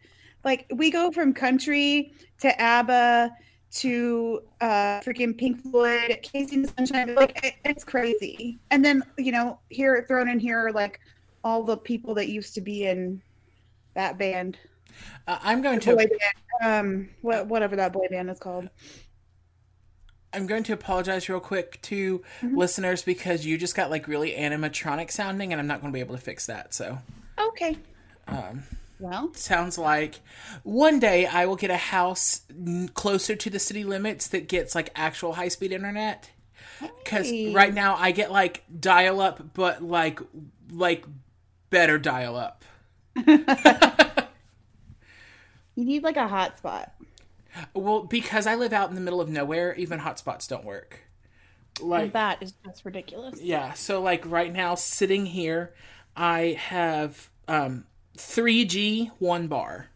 Like 0.45 0.67
we 0.75 0.91
go 0.91 1.11
from 1.11 1.33
country 1.33 2.13
to 2.41 2.61
ABBA 2.61 3.31
to 3.73 4.41
uh 4.61 5.01
freaking 5.01 5.37
Pink 5.37 5.63
Floyd, 5.63 6.19
KC 6.23 6.53
and 6.53 6.65
the 6.65 6.73
Sunshine. 6.77 7.15
Like 7.15 7.39
it, 7.45 7.55
it's 7.65 7.85
crazy. 7.85 8.61
And 8.71 8.85
then 8.85 9.03
you 9.19 9.33
know 9.33 9.59
here 9.69 10.05
thrown 10.09 10.29
in 10.29 10.39
here 10.39 10.59
are 10.67 10.73
like 10.73 11.01
all 11.45 11.63
the 11.65 11.77
people 11.77 12.15
that 12.15 12.29
used 12.29 12.55
to 12.55 12.61
be 12.61 12.85
in 12.87 13.21
that 13.95 14.19
band, 14.19 14.59
Uh, 15.27 15.39
I'm 15.43 15.61
going 15.63 15.79
boy 15.81 15.97
to 15.97 15.97
band, 15.97 16.19
um, 16.63 17.09
what 17.23 17.47
whatever 17.49 17.77
that 17.77 17.93
boy 17.93 18.07
band 18.11 18.31
is 18.31 18.39
called. 18.39 18.69
I'm 20.35 20.47
going 20.47 20.63
to 20.65 20.73
apologize 20.73 21.29
real 21.29 21.41
quick 21.41 21.81
to 21.83 22.23
Mm-hmm. 22.41 22.57
listeners 22.57 23.03
because 23.03 23.45
you 23.45 23.59
just 23.59 23.75
got 23.75 23.91
like 23.91 24.09
really 24.09 24.33
animatronic 24.33 25.11
sounding, 25.11 25.53
and 25.53 25.61
I'm 25.61 25.67
not 25.67 25.81
going 25.81 25.93
to 25.93 25.97
be 25.97 26.01
able 26.01 26.15
to 26.15 26.21
fix 26.23 26.47
that. 26.47 26.73
So 26.75 26.99
Okay. 27.39 27.77
um, 28.29 28.63
Well, 29.03 29.35
sounds 29.35 29.79
like 29.79 30.21
one 30.63 31.01
day 31.01 31.27
I 31.27 31.45
will 31.47 31.57
get 31.57 31.73
a 31.73 31.77
house 31.77 32.43
n- 32.51 32.89
closer 32.95 33.35
to 33.35 33.51
the 33.51 33.59
city 33.59 33.83
limits 33.83 34.29
that 34.29 34.47
gets 34.49 34.77
like 34.77 34.91
actual 34.95 35.33
high 35.33 35.49
speed 35.49 35.73
internet. 35.73 36.31
Because 37.03 37.29
Hey. 37.29 37.53
right 37.53 37.75
now 37.75 37.97
I 37.97 38.13
get 38.13 38.31
like 38.31 38.63
dial 38.79 39.21
up, 39.21 39.55
but 39.55 39.83
like 39.83 40.21
like 40.71 41.05
better 41.71 41.99
dial 41.99 42.37
up. 42.37 42.65
you 43.17 43.45
need 45.85 46.03
like 46.03 46.17
a 46.17 46.29
hotspot. 46.29 46.91
Well, 47.75 48.05
because 48.05 48.47
I 48.47 48.55
live 48.55 48.73
out 48.73 48.89
in 48.89 48.95
the 48.95 49.01
middle 49.01 49.21
of 49.21 49.29
nowhere, 49.29 49.75
even 49.75 49.99
hotspots 50.01 50.49
don't 50.49 50.65
work. 50.65 51.01
Like 51.81 52.13
that 52.13 52.43
is 52.43 52.53
just 52.65 52.85
ridiculous. 52.85 53.41
yeah, 53.41 53.73
so 53.73 54.01
like 54.01 54.25
right 54.31 54.53
now 54.53 54.75
sitting 54.75 55.27
here, 55.27 55.75
I 56.17 56.57
have 56.69 57.31
um 57.49 57.85
3G 58.17 59.11
one 59.19 59.49
bar. 59.49 59.89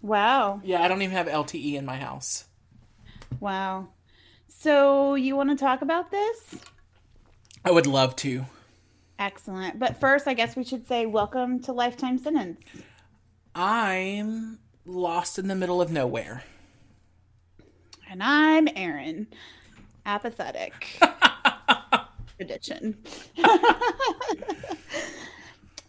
Wow. 0.00 0.60
Yeah, 0.64 0.82
I 0.82 0.88
don't 0.88 1.02
even 1.02 1.16
have 1.16 1.26
LTE 1.28 1.74
in 1.74 1.84
my 1.84 1.96
house. 1.96 2.46
Wow. 3.40 3.88
So 4.48 5.14
you 5.14 5.36
want 5.36 5.50
to 5.50 5.56
talk 5.56 5.82
about 5.82 6.10
this? 6.10 6.56
I 7.64 7.70
would 7.70 7.86
love 7.86 8.16
to. 8.16 8.46
Excellent. 9.18 9.78
But 9.78 10.00
first, 10.00 10.26
I 10.26 10.34
guess 10.34 10.56
we 10.56 10.64
should 10.64 10.86
say 10.88 11.06
welcome 11.06 11.60
to 11.62 11.72
Lifetime 11.72 12.18
Sentence. 12.18 12.60
I'm 13.54 14.58
lost 14.84 15.38
in 15.38 15.48
the 15.48 15.54
middle 15.54 15.80
of 15.80 15.92
nowhere. 15.92 16.42
And 18.10 18.22
I'm 18.22 18.68
Erin. 18.74 19.28
Apathetic. 20.04 21.00
Edition. 22.40 22.98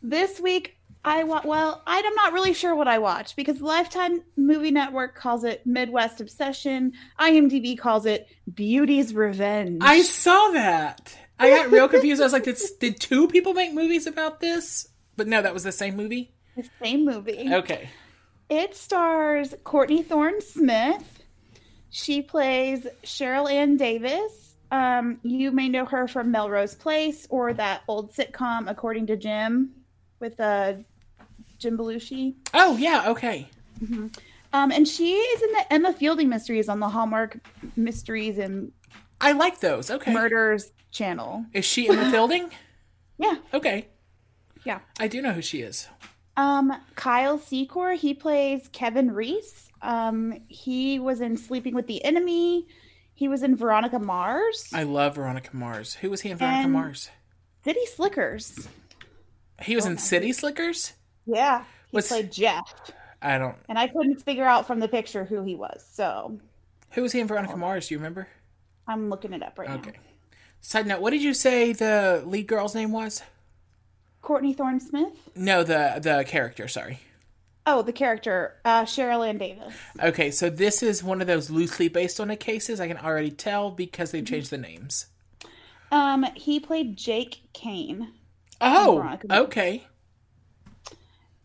this 0.04 0.40
week, 0.40 0.78
I 1.06 1.24
wa- 1.24 1.42
well, 1.44 1.82
I'm 1.86 2.16
not 2.16 2.34
really 2.34 2.54
sure 2.54 2.76
what 2.76 2.88
I 2.88 2.98
watched 3.00 3.36
because 3.36 3.62
Lifetime 3.62 4.22
Movie 4.38 4.72
Network 4.72 5.16
calls 5.16 5.44
it 5.44 5.66
Midwest 5.66 6.22
Obsession. 6.22 6.94
IMDb 7.20 7.78
calls 7.78 8.06
it 8.06 8.28
Beauty's 8.54 9.14
Revenge. 9.14 9.80
I 9.82 10.02
saw 10.02 10.52
that. 10.52 11.18
I 11.40 11.50
got 11.50 11.72
real 11.72 11.90
confused. 11.90 12.22
I 12.22 12.26
was 12.26 12.34
like, 12.34 12.46
did, 12.46 12.58
did 12.80 13.00
two 13.00 13.28
people 13.28 13.54
make 13.54 13.74
movies 13.74 14.08
about 14.08 14.40
this? 14.40 14.88
But 15.18 15.28
no, 15.28 15.42
that 15.42 15.54
was 15.54 15.64
the 15.64 15.72
same 15.72 15.98
movie? 15.98 16.34
the 16.56 16.70
same 16.82 17.06
movie. 17.06 17.50
Okay. 17.52 17.90
It 18.50 18.76
stars 18.76 19.56
Courtney 19.64 20.04
Thorne 20.04 20.42
Smith. 20.42 21.22
She 21.90 22.22
plays 22.22 22.88
Cheryl 23.04 23.52
Ann 23.52 23.78
Davis. 23.78 24.56
Um, 24.72 25.20
you 25.24 25.52
may 25.52 25.70
know 25.70 25.86
her 25.86 26.08
from 26.08 26.32
Melrose 26.32 26.76
Place 26.76 27.28
or 27.30 27.54
that 27.54 27.82
old 27.88 28.14
sitcom 28.14 28.70
According 28.70 29.08
to 29.08 29.18
Jim 29.18 29.72
with 30.20 30.40
uh, 30.40 30.74
Jim 31.64 31.78
Belushi. 31.78 32.36
Oh, 32.54 32.76
yeah, 32.78 33.10
okay. 33.10 33.48
Um, 34.54 34.72
and 34.72 34.88
she 34.88 35.14
is 35.14 35.42
in 35.42 35.52
the 35.54 35.74
Emma 35.74 35.94
Fielding 35.94 36.30
mysteries 36.30 36.70
on 36.70 36.80
the 36.80 36.90
Hallmark 36.90 37.38
Mysteries 37.76 38.38
and 38.38 38.72
I 39.20 39.32
like 39.32 39.62
those. 39.62 39.90
Okay. 39.90 40.14
Murders 40.14 40.72
channel. 40.92 41.46
Is 41.54 41.64
she 41.66 41.88
in 41.88 41.96
the 41.96 42.12
building? 42.12 42.50
Yeah, 43.18 43.36
Okay. 43.54 43.88
yeah. 44.66 44.80
I 45.00 45.08
do 45.08 45.22
know 45.22 45.32
who 45.32 45.42
she 45.42 45.62
is. 45.62 45.88
Um, 46.36 46.74
Kyle 46.96 47.40
Secor, 47.40 47.96
he 47.96 48.14
plays 48.14 48.68
Kevin 48.74 49.12
Reese. 49.12 49.70
Um, 49.82 50.34
he 50.50 51.00
was 51.00 51.22
in 51.22 51.38
Sleeping 51.38 51.74
with 51.74 51.88
the 51.88 52.04
Enemy. 52.04 52.68
He 53.14 53.28
was 53.28 53.44
in 53.44 53.56
Veronica 53.56 54.00
Mars. 54.00 54.68
I 54.74 54.84
love 54.84 55.16
Veronica 55.16 55.56
Mars. 55.56 55.96
Who 55.96 56.10
was 56.10 56.22
he 56.22 56.30
in 56.32 56.38
Veronica 56.38 56.64
And- 56.64 56.74
Mars? 56.74 57.10
City 57.64 57.86
Slickers. 57.86 58.68
He 59.62 59.76
was 59.76 59.86
in 59.86 59.98
City 59.98 60.34
Slickers? 60.34 60.94
Yeah. 61.26 61.64
He 61.92 61.96
Was- 61.98 62.08
played 62.08 62.32
Jeff. 62.32 62.74
I 63.22 63.38
don't. 63.38 63.56
And 63.70 63.80
I 63.80 63.88
couldn't 63.88 64.18
figure 64.22 64.44
out 64.46 64.68
from 64.68 64.80
the 64.80 64.88
picture 64.88 65.24
who 65.24 65.44
he 65.44 65.56
was. 65.56 65.86
So 65.92 66.40
Who 66.92 67.02
was 67.04 67.12
he 67.14 67.20
in 67.22 67.28
Veronica 67.28 67.56
Mars? 67.56 67.88
Do 67.88 67.94
you 67.96 68.00
remember? 68.00 68.28
I'm 68.88 69.10
looking 69.10 69.32
it 69.34 69.42
up 69.42 69.58
right 69.58 69.70
Okay. 69.70 69.82
now. 69.82 69.90
Okay. 69.90 70.00
Side 70.60 70.88
note, 70.88 71.02
what 71.02 71.12
did 71.12 71.22
you 71.24 71.34
say 71.34 71.72
the 71.74 72.22
lead 72.26 72.48
girl's 72.48 72.76
name 72.76 72.92
was? 72.92 73.22
Courtney 74.22 74.54
Thorne 74.54 74.80
Smith. 74.80 75.30
No, 75.36 75.64
the 75.64 76.00
the 76.02 76.24
character, 76.28 76.68
sorry. 76.68 77.00
Oh, 77.66 77.82
the 77.82 77.94
character, 77.94 78.56
uh, 78.66 78.84
Cheryl 78.84 79.26
Ann 79.28 79.38
Davis. 79.38 79.74
Okay, 80.02 80.32
so 80.32 80.50
this 80.50 80.84
is 80.84 81.02
one 81.04 81.22
of 81.22 81.28
those 81.28 81.50
loosely 81.50 81.88
based 81.88 82.20
on 82.20 82.30
it 82.30 82.42
cases. 82.42 82.82
I 82.82 82.88
can 82.90 82.98
already 82.98 83.32
tell 83.32 83.72
because 83.72 84.12
they've 84.12 84.26
changed 84.26 84.50
the 84.52 84.58
names. 84.58 85.08
Um, 85.92 86.26
he 86.36 86.60
played 86.60 86.98
Jake 86.98 87.42
Kane. 87.54 88.12
Oh, 88.60 89.18
okay. 89.32 89.86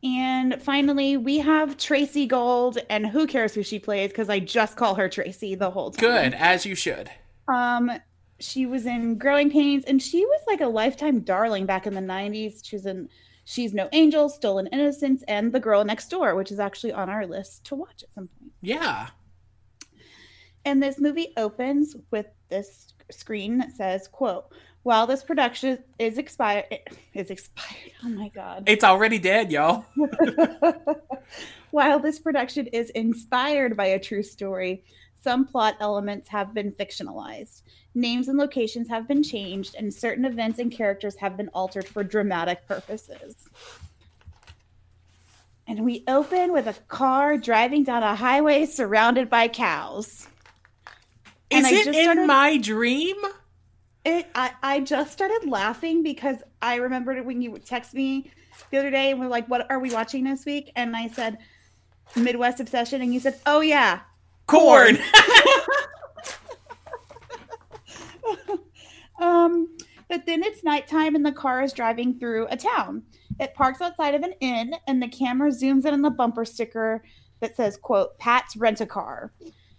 And 0.02 0.62
finally, 0.62 1.16
we 1.16 1.38
have 1.38 1.76
Tracey 1.76 2.26
Gold, 2.26 2.78
and 2.88 3.06
who 3.06 3.26
cares 3.26 3.54
who 3.54 3.62
she 3.62 3.78
plays? 3.78 4.10
Because 4.10 4.28
I 4.28 4.38
just 4.38 4.76
call 4.76 4.94
her 4.94 5.08
Tracy 5.08 5.56
the 5.56 5.70
whole 5.70 5.90
time. 5.90 6.00
Good, 6.00 6.34
as 6.34 6.64
you 6.64 6.76
should. 6.76 7.10
Um, 7.48 7.90
she 8.38 8.66
was 8.66 8.86
in 8.86 9.18
Growing 9.18 9.50
Pains, 9.50 9.84
and 9.84 10.00
she 10.00 10.24
was 10.24 10.40
like 10.46 10.60
a 10.60 10.68
lifetime 10.68 11.20
darling 11.20 11.66
back 11.66 11.86
in 11.86 11.94
the 11.94 12.00
'90s. 12.00 12.60
She's 12.64 12.86
in 12.86 13.08
She's 13.44 13.72
No 13.72 13.88
Angel, 13.92 14.28
Stolen 14.28 14.66
Innocence, 14.68 15.24
and 15.26 15.50
The 15.52 15.58
Girl 15.58 15.82
Next 15.82 16.10
Door, 16.10 16.34
which 16.34 16.52
is 16.52 16.60
actually 16.60 16.92
on 16.92 17.08
our 17.08 17.26
list 17.26 17.64
to 17.64 17.74
watch 17.74 18.02
at 18.02 18.12
some 18.12 18.28
point. 18.38 18.52
Yeah. 18.60 19.08
And 20.66 20.82
this 20.82 21.00
movie 21.00 21.32
opens 21.36 21.96
with 22.10 22.26
this 22.50 22.92
screen 23.10 23.56
that 23.58 23.72
says, 23.72 24.06
"quote 24.06 24.52
While 24.88 25.06
this 25.06 25.22
production 25.22 25.84
is 25.98 26.16
expired, 26.16 26.64
is 27.12 27.28
expired. 27.28 27.92
Oh 28.02 28.08
my 28.08 28.30
god." 28.30 28.62
It's 28.66 28.82
already 28.82 29.18
dead, 29.18 29.52
y'all. 29.52 29.84
While 31.72 32.00
this 32.00 32.18
production 32.18 32.68
is 32.68 32.88
inspired 32.90 33.76
by 33.76 33.84
a 33.84 33.98
true 33.98 34.22
story, 34.22 34.82
some 35.22 35.44
plot 35.46 35.76
elements 35.80 36.26
have 36.28 36.54
been 36.54 36.72
fictionalized. 36.72 37.60
Names 37.94 38.28
and 38.28 38.38
locations 38.38 38.88
have 38.88 39.06
been 39.06 39.22
changed, 39.22 39.74
and 39.78 39.92
certain 39.92 40.24
events 40.24 40.58
and 40.58 40.72
characters 40.72 41.16
have 41.16 41.36
been 41.36 41.50
altered 41.52 41.86
for 41.86 42.02
dramatic 42.02 42.66
purposes. 42.66 43.34
And 45.66 45.84
we 45.84 46.02
open 46.08 46.50
with 46.54 46.66
a 46.66 46.72
car 46.88 47.36
driving 47.36 47.84
down 47.84 48.02
a 48.02 48.14
highway 48.14 48.64
surrounded 48.64 49.28
by 49.28 49.48
cows. 49.48 50.26
And 51.50 51.66
Is 51.66 51.72
I 51.72 51.76
it 51.76 51.84
just 51.84 51.98
in 51.98 52.04
started- 52.04 52.26
my 52.26 52.56
dream? 52.56 53.16
It, 54.04 54.26
I, 54.34 54.52
I 54.62 54.80
just 54.80 55.12
started 55.12 55.48
laughing 55.48 56.02
because 56.02 56.36
I 56.62 56.76
remembered 56.76 57.24
when 57.26 57.42
you 57.42 57.58
text 57.58 57.94
me 57.94 58.30
the 58.70 58.78
other 58.78 58.90
day 58.90 59.10
and 59.10 59.20
we're 59.20 59.28
like, 59.28 59.48
"What 59.48 59.70
are 59.70 59.78
we 59.78 59.92
watching 59.92 60.24
this 60.24 60.46
week?" 60.46 60.72
And 60.76 60.96
I 60.96 61.08
said, 61.08 61.38
"Midwest 62.16 62.60
Obsession," 62.60 63.02
and 63.02 63.12
you 63.12 63.20
said, 63.20 63.38
"Oh 63.44 63.60
yeah." 63.60 64.00
Corn. 64.46 64.98
Um, 69.18 69.76
but 70.08 70.26
then 70.26 70.42
it's 70.42 70.64
nighttime 70.64 71.14
and 71.14 71.26
the 71.26 71.32
car 71.32 71.62
is 71.62 71.72
driving 71.72 72.18
through 72.18 72.46
a 72.50 72.56
town. 72.56 73.02
It 73.40 73.54
parks 73.54 73.80
outside 73.80 74.14
of 74.14 74.22
an 74.22 74.34
inn, 74.40 74.74
and 74.86 75.02
the 75.02 75.08
camera 75.08 75.50
zooms 75.50 75.84
in 75.84 75.94
on 75.94 76.02
the 76.02 76.10
bumper 76.10 76.44
sticker 76.44 77.04
that 77.40 77.56
says, 77.56 77.76
"quote 77.76 78.18
Pat's 78.18 78.56
Rent 78.56 78.80
a 78.80 78.86
Car." 78.86 79.32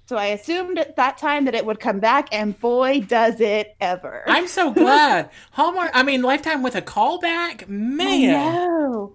So 0.09 0.15
I 0.15 0.25
assumed 0.29 0.79
at 0.79 0.95
that 0.95 1.19
time 1.19 1.45
that 1.45 1.53
it 1.53 1.67
would 1.67 1.79
come 1.79 1.99
back, 1.99 2.29
and 2.31 2.59
boy, 2.59 3.01
does 3.01 3.39
it 3.39 3.75
ever! 3.79 4.23
I'm 4.25 4.47
so 4.47 4.71
glad. 4.73 5.29
Hallmark, 5.51 5.91
I 5.93 6.01
mean, 6.01 6.23
Lifetime 6.23 6.63
with 6.63 6.73
a 6.75 6.81
callback? 6.81 7.65
I 7.65 7.65
Man. 7.67 8.33
know. 8.33 9.13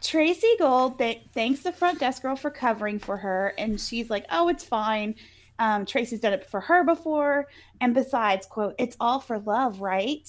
Tracey 0.00 0.52
Gold 0.58 0.98
th- 0.98 1.22
thanks 1.32 1.60
the 1.60 1.70
front 1.70 2.00
desk 2.00 2.22
girl 2.22 2.34
for 2.34 2.50
covering 2.50 2.98
for 2.98 3.18
her, 3.18 3.54
and 3.56 3.80
she's 3.80 4.10
like, 4.10 4.26
"Oh, 4.32 4.48
it's 4.48 4.64
fine. 4.64 5.14
Um, 5.60 5.86
Tracy's 5.86 6.18
done 6.18 6.32
it 6.32 6.50
for 6.50 6.58
her 6.58 6.82
before, 6.82 7.46
and 7.80 7.94
besides, 7.94 8.44
quote, 8.44 8.74
it's 8.78 8.96
all 8.98 9.20
for 9.20 9.38
love, 9.38 9.80
right?" 9.80 10.28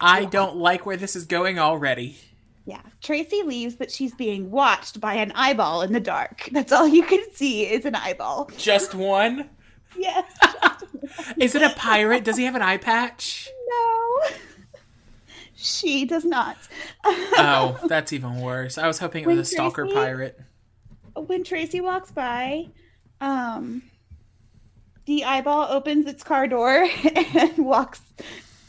I 0.00 0.26
don't 0.26 0.58
like 0.58 0.86
where 0.86 0.96
this 0.96 1.16
is 1.16 1.26
going 1.26 1.58
already. 1.58 2.18
Yeah. 2.66 2.82
Tracy 3.00 3.42
leaves, 3.44 3.76
but 3.76 3.90
she's 3.90 4.14
being 4.14 4.50
watched 4.50 5.00
by 5.00 5.14
an 5.14 5.30
eyeball 5.36 5.82
in 5.82 5.92
the 5.92 6.00
dark. 6.00 6.48
That's 6.52 6.72
all 6.72 6.86
you 6.88 7.04
can 7.04 7.22
see 7.32 7.62
is 7.64 7.84
an 7.84 7.94
eyeball. 7.94 8.50
Just 8.58 8.94
one? 8.94 9.48
Yes. 9.98 10.30
Is 11.38 11.54
it 11.54 11.62
a 11.62 11.70
pirate? 11.70 12.22
Does 12.22 12.36
he 12.36 12.44
have 12.44 12.54
an 12.54 12.60
eye 12.60 12.76
patch? 12.76 13.48
no. 13.66 14.36
She 15.54 16.04
does 16.04 16.24
not. 16.26 16.58
Oh, 17.02 17.78
that's 17.88 18.12
even 18.12 18.40
worse. 18.42 18.76
I 18.76 18.86
was 18.86 18.98
hoping 18.98 19.22
it 19.24 19.26
was 19.26 19.36
When 19.36 19.40
a 19.42 19.44
stalker 19.46 19.84
Tracy- 19.84 19.94
pirate. 19.94 20.40
when 21.14 21.44
Tracy 21.44 21.80
walks 21.80 22.10
by, 22.10 22.66
um, 23.22 23.82
the 25.06 25.24
eyeball 25.24 25.66
opens 25.72 26.06
its 26.06 26.22
car 26.22 26.46
door 26.46 26.86
and 27.34 27.56
walks 27.56 28.02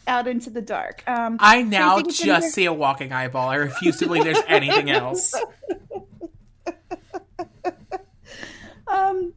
out 0.08 0.28
into 0.28 0.50
the 0.50 0.62
dark. 0.62 1.04
Um, 1.08 1.38
I 1.40 1.62
now 1.62 1.96
Tracy 1.96 2.08
gets 2.08 2.20
in 2.22 2.26
just 2.28 2.54
see 2.54 2.66
a 2.66 2.74
walking 2.74 3.12
eyeball. 3.12 3.50
I 3.50 3.56
refuse 3.56 3.98
to 3.98 4.06
believe 4.08 4.24
there's 4.24 4.40
anything 4.48 4.90
else. 4.90 5.34
um, 8.88 9.34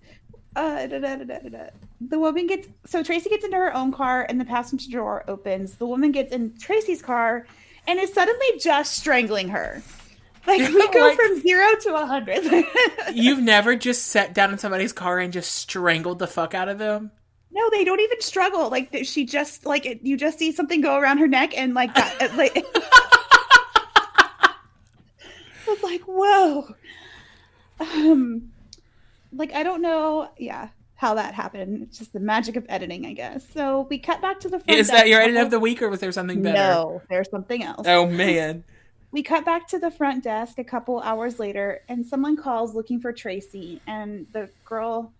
uh, 0.57 0.87
da, 0.87 0.99
da, 0.99 1.17
da. 1.17 1.67
the 2.01 2.19
woman 2.19 2.47
gets 2.47 2.69
so 2.87 3.03
Tracy 3.03 3.31
gets 3.31 3.45
into 3.45 3.57
her 3.57 3.75
own 3.75 3.93
car 3.93 4.27
and 4.29 4.41
the 4.41 4.45
passenger 4.45 4.91
door 4.91 5.25
opens. 5.29 5.77
The 5.77 5.87
woman 5.87 6.13
gets 6.13 6.33
in 6.35 6.57
Tracy's 6.59 7.03
car 7.03 7.47
and 7.87 7.99
is 7.99 8.13
suddenly 8.13 8.47
just 8.59 8.97
strangling 8.97 9.49
her. 9.49 9.83
Like 10.47 10.61
we 10.61 10.89
go 10.89 11.01
Like- 11.01 11.17
from 11.17 11.41
zero 11.41 11.67
to 11.83 11.95
a 11.97 12.07
hundred. 12.07 12.45
You've 13.13 13.41
never 13.41 13.77
just 13.77 14.07
sat 14.09 14.33
down 14.35 14.53
in 14.53 14.59
somebody's 14.59 14.93
car 14.93 15.19
and 15.19 15.33
just 15.33 15.55
strangled 15.55 16.19
the 16.19 16.27
fuck 16.27 16.55
out 16.55 16.69
of 16.69 16.79
them? 16.79 17.11
No, 17.53 17.69
they 17.71 17.85
don't 17.85 18.01
even 18.01 18.21
struggle. 18.21 18.71
Like 18.71 18.95
she 19.05 19.25
just 19.25 19.67
like 19.67 19.85
it- 19.87 20.03
you 20.03 20.17
just 20.17 20.39
see 20.39 20.53
something 20.53 20.81
go 20.81 20.97
around 20.99 21.19
her 21.19 21.27
neck 21.29 21.57
and 21.57 21.75
like 21.75 21.95
that. 21.95 22.37
like 22.37 22.55
I 24.47 24.55
was 25.67 25.83
like, 25.83 26.03
whoa. 26.03 26.75
Um, 27.81 28.51
like 29.33 29.53
I 29.53 29.63
don't 29.63 29.83
know, 29.83 30.31
yeah, 30.39 30.69
how 30.97 31.15
that 31.15 31.35
happened. 31.35 31.83
It's 31.85 31.99
just 31.99 32.13
the 32.13 32.21
magic 32.21 32.57
of 32.57 32.67
editing, 32.69 33.07
I 33.07 33.13
guess. 33.15 33.49
So 33.53 33.87
we 33.91 33.99
cut 33.99 34.21
back 34.21 34.41
to 34.41 34.49
the 34.49 34.59
front. 34.59 34.67
Desk. 34.67 34.81
Is 34.81 34.89
that 34.89 35.09
your 35.09 35.21
edit 35.21 35.37
of 35.37 35.51
the 35.51 35.61
week 35.61 35.81
or 35.83 35.89
was 35.89 36.01
there 36.01 36.13
something 36.13 36.43
better? 36.43 36.57
No, 36.57 37.03
there's 37.09 37.31
something 37.31 37.63
else. 37.63 37.87
Oh 37.87 38.07
man. 38.07 38.65
We 39.13 39.25
cut 39.25 39.45
back 39.45 39.67
to 39.71 39.81
the 39.81 39.91
front 39.91 40.23
desk 40.23 40.61
a 40.61 40.63
couple 40.63 41.01
hours 41.01 41.41
later, 41.41 41.81
and 41.89 42.07
someone 42.07 42.37
calls 42.37 42.77
looking 42.77 43.01
for 43.01 43.13
Tracy. 43.13 43.81
And 43.89 44.25
the 44.33 44.49
girl 44.65 45.13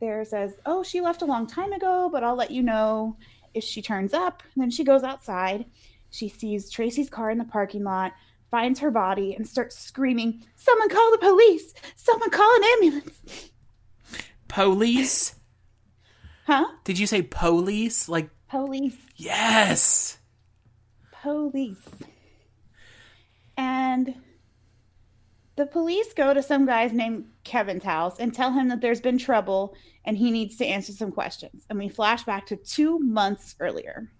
there 0.00 0.24
says, 0.24 0.54
Oh, 0.66 0.82
she 0.82 1.00
left 1.00 1.22
a 1.22 1.26
long 1.26 1.46
time 1.46 1.72
ago, 1.72 2.08
but 2.12 2.22
I'll 2.24 2.36
let 2.36 2.50
you 2.50 2.62
know 2.62 3.16
if 3.54 3.64
she 3.64 3.80
turns 3.82 4.12
up. 4.12 4.42
And 4.54 4.62
then 4.62 4.70
she 4.70 4.84
goes 4.84 5.02
outside. 5.02 5.66
She 6.10 6.28
sees 6.28 6.70
Tracy's 6.70 7.10
car 7.10 7.30
in 7.30 7.38
the 7.38 7.44
parking 7.44 7.84
lot, 7.84 8.12
finds 8.50 8.80
her 8.80 8.90
body, 8.90 9.34
and 9.34 9.46
starts 9.46 9.78
screaming, 9.78 10.44
Someone 10.56 10.88
call 10.88 11.10
the 11.12 11.18
police! 11.18 11.74
Someone 11.94 12.30
call 12.30 12.56
an 12.56 12.64
ambulance! 12.74 13.50
Police? 14.48 15.34
Huh? 16.46 16.66
Did 16.84 16.98
you 16.98 17.06
say 17.06 17.22
police? 17.22 18.08
Like 18.08 18.30
Police. 18.48 18.96
yes. 19.16 20.18
police. 21.22 21.88
And 23.56 24.14
the 25.56 25.66
police 25.66 26.12
go 26.14 26.32
to 26.34 26.42
some 26.42 26.66
guy's 26.66 26.92
named 26.92 27.24
Kevin's 27.46 27.84
house 27.84 28.18
and 28.18 28.34
tell 28.34 28.52
him 28.52 28.68
that 28.68 28.80
there's 28.82 29.00
been 29.00 29.16
trouble 29.18 29.74
and 30.04 30.18
he 30.18 30.30
needs 30.30 30.56
to 30.56 30.66
answer 30.66 30.92
some 30.92 31.10
questions. 31.12 31.64
And 31.70 31.78
we 31.78 31.88
flash 31.88 32.24
back 32.24 32.46
to 32.46 32.56
two 32.56 32.98
months 32.98 33.54
earlier. 33.60 34.10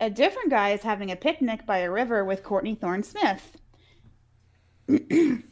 A 0.00 0.10
different 0.10 0.50
guy 0.50 0.70
is 0.70 0.82
having 0.82 1.10
a 1.10 1.16
picnic 1.16 1.66
by 1.66 1.78
a 1.78 1.90
river 1.90 2.24
with 2.24 2.42
Courtney 2.42 2.74
Thorne 2.74 3.02
Smith. 3.02 3.56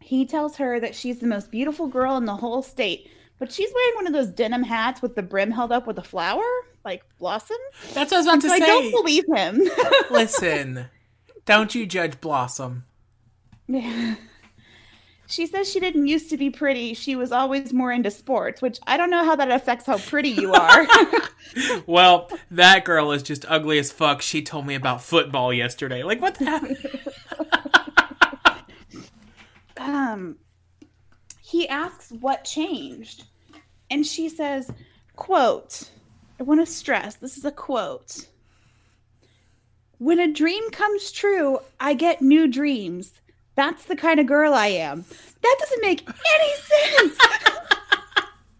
he 0.00 0.26
tells 0.26 0.56
her 0.56 0.80
that 0.80 0.94
she's 0.94 1.18
the 1.18 1.26
most 1.26 1.50
beautiful 1.50 1.88
girl 1.88 2.16
in 2.16 2.24
the 2.24 2.36
whole 2.36 2.62
state, 2.62 3.10
but 3.38 3.52
she's 3.52 3.70
wearing 3.74 3.94
one 3.96 4.06
of 4.06 4.12
those 4.12 4.28
denim 4.28 4.62
hats 4.62 5.02
with 5.02 5.16
the 5.16 5.22
brim 5.22 5.50
held 5.50 5.72
up 5.72 5.86
with 5.86 5.98
a 5.98 6.02
flower, 6.04 6.44
like 6.84 7.02
blossom. 7.18 7.56
That's 7.94 8.12
what 8.12 8.14
I 8.14 8.18
was 8.18 8.26
about 8.26 8.40
to 8.42 8.48
So 8.48 8.54
I 8.54 8.58
say. 8.60 8.66
don't 8.66 8.90
believe 8.92 9.24
him. 9.34 9.62
Listen, 10.10 10.86
don't 11.44 11.74
you 11.74 11.84
judge 11.86 12.20
Blossom. 12.20 12.84
Yeah. 13.66 14.14
She 15.30 15.46
says 15.46 15.70
she 15.70 15.78
didn't 15.78 16.06
used 16.06 16.30
to 16.30 16.38
be 16.38 16.48
pretty. 16.48 16.94
She 16.94 17.14
was 17.14 17.32
always 17.32 17.74
more 17.74 17.92
into 17.92 18.10
sports, 18.10 18.62
which 18.62 18.78
I 18.86 18.96
don't 18.96 19.10
know 19.10 19.26
how 19.26 19.36
that 19.36 19.50
affects 19.50 19.84
how 19.84 19.98
pretty 19.98 20.30
you 20.30 20.52
are. 20.52 20.86
Well, 21.86 22.30
that 22.50 22.84
girl 22.84 23.10
is 23.10 23.22
just 23.22 23.46
ugly 23.48 23.78
as 23.78 23.90
fuck. 23.90 24.20
She 24.20 24.42
told 24.42 24.66
me 24.66 24.74
about 24.74 25.02
football 25.02 25.50
yesterday. 25.52 26.02
Like, 26.02 26.20
what 26.20 26.34
the 26.34 26.44
hell? 26.44 26.68
um, 29.78 30.36
he 31.40 31.66
asks 31.66 32.12
what 32.12 32.44
changed, 32.44 33.24
and 33.90 34.06
she 34.06 34.28
says, 34.28 34.70
"quote." 35.16 35.90
I 36.38 36.42
want 36.42 36.60
to 36.60 36.66
stress 36.70 37.16
this 37.16 37.38
is 37.38 37.46
a 37.46 37.50
quote. 37.50 38.28
When 39.96 40.20
a 40.20 40.30
dream 40.30 40.70
comes 40.70 41.10
true, 41.10 41.60
I 41.80 41.94
get 41.94 42.20
new 42.20 42.46
dreams. 42.46 43.14
That's 43.58 43.84
the 43.86 43.96
kind 43.96 44.20
of 44.20 44.26
girl 44.26 44.54
I 44.54 44.68
am. 44.68 45.04
That 45.42 45.56
doesn't 45.58 45.82
make 45.82 46.08
any 46.08 46.52
sense. 47.08 47.18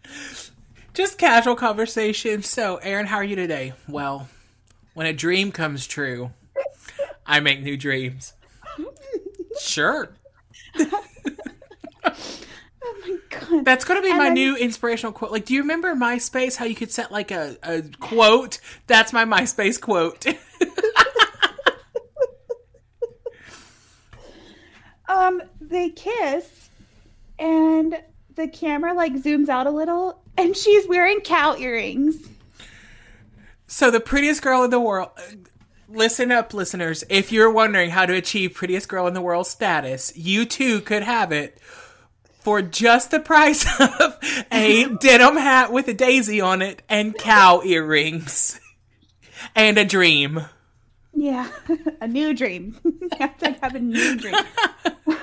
Just 0.93 1.17
casual 1.17 1.55
conversation. 1.55 2.43
So, 2.43 2.75
Erin, 2.83 3.05
how 3.05 3.15
are 3.15 3.23
you 3.23 3.37
today? 3.37 3.71
Well, 3.87 4.27
when 4.95 5.07
a 5.07 5.13
dream 5.13 5.53
comes 5.53 5.87
true, 5.87 6.31
I 7.25 7.39
make 7.39 7.61
new 7.61 7.77
dreams. 7.77 8.33
Sure. 9.61 10.09
oh 10.77 10.91
my 12.03 13.17
god. 13.29 13.63
That's 13.63 13.85
going 13.85 14.01
to 14.01 14.03
be 14.03 14.09
And 14.09 14.17
my 14.17 14.25
then- 14.25 14.33
new 14.33 14.57
inspirational 14.57 15.13
quote. 15.13 15.31
Like, 15.31 15.45
do 15.45 15.53
you 15.53 15.61
remember 15.61 15.95
MySpace? 15.95 16.57
How 16.57 16.65
you 16.65 16.75
could 16.75 16.91
set 16.91 17.09
like 17.09 17.31
a, 17.31 17.55
a 17.63 17.83
quote? 18.01 18.59
That's 18.87 19.13
my 19.13 19.23
MySpace 19.23 19.79
quote. 19.79 20.25
Um, 25.09 25.41
they 25.59 25.89
kiss, 25.89 26.69
and 27.37 28.01
the 28.35 28.47
camera 28.47 28.93
like 28.93 29.13
zooms 29.15 29.49
out 29.49 29.67
a 29.67 29.71
little, 29.71 30.21
and 30.37 30.55
she's 30.55 30.87
wearing 30.87 31.19
cow 31.19 31.57
earrings. 31.57 32.29
so, 33.67 33.91
the 33.91 33.99
prettiest 33.99 34.41
girl 34.41 34.63
in 34.63 34.69
the 34.69 34.79
world. 34.79 35.09
Listen 35.91 36.31
up, 36.31 36.53
listeners. 36.53 37.03
If 37.09 37.31
you're 37.31 37.49
wondering 37.49 37.89
how 37.89 38.05
to 38.05 38.13
achieve 38.13 38.53
prettiest 38.53 38.87
girl 38.87 39.07
in 39.07 39.15
the 39.15 39.21
world 39.21 39.47
status, 39.47 40.15
you 40.15 40.45
too 40.45 40.81
could 40.81 41.01
have 41.01 41.31
it 41.31 41.59
for 42.39 42.61
just 42.61 43.11
the 43.11 43.19
price 43.19 43.65
of 43.79 44.17
a 44.51 44.85
denim 45.01 45.35
hat 45.35 45.71
with 45.71 45.87
a 45.87 45.93
daisy 45.93 46.39
on 46.39 46.61
it 46.61 46.83
and 46.87 47.17
cow 47.17 47.61
earrings 47.63 48.59
and 49.55 49.77
a 49.77 49.85
dream. 49.85 50.45
Yeah, 51.19 51.49
a 52.01 52.07
new 52.07 52.33
dream. 52.33 52.79
you 52.85 53.09
have 53.19 53.37
to 53.39 53.51
have 53.61 53.75
a 53.75 53.79
new 53.79 54.15
dream. 54.15 54.35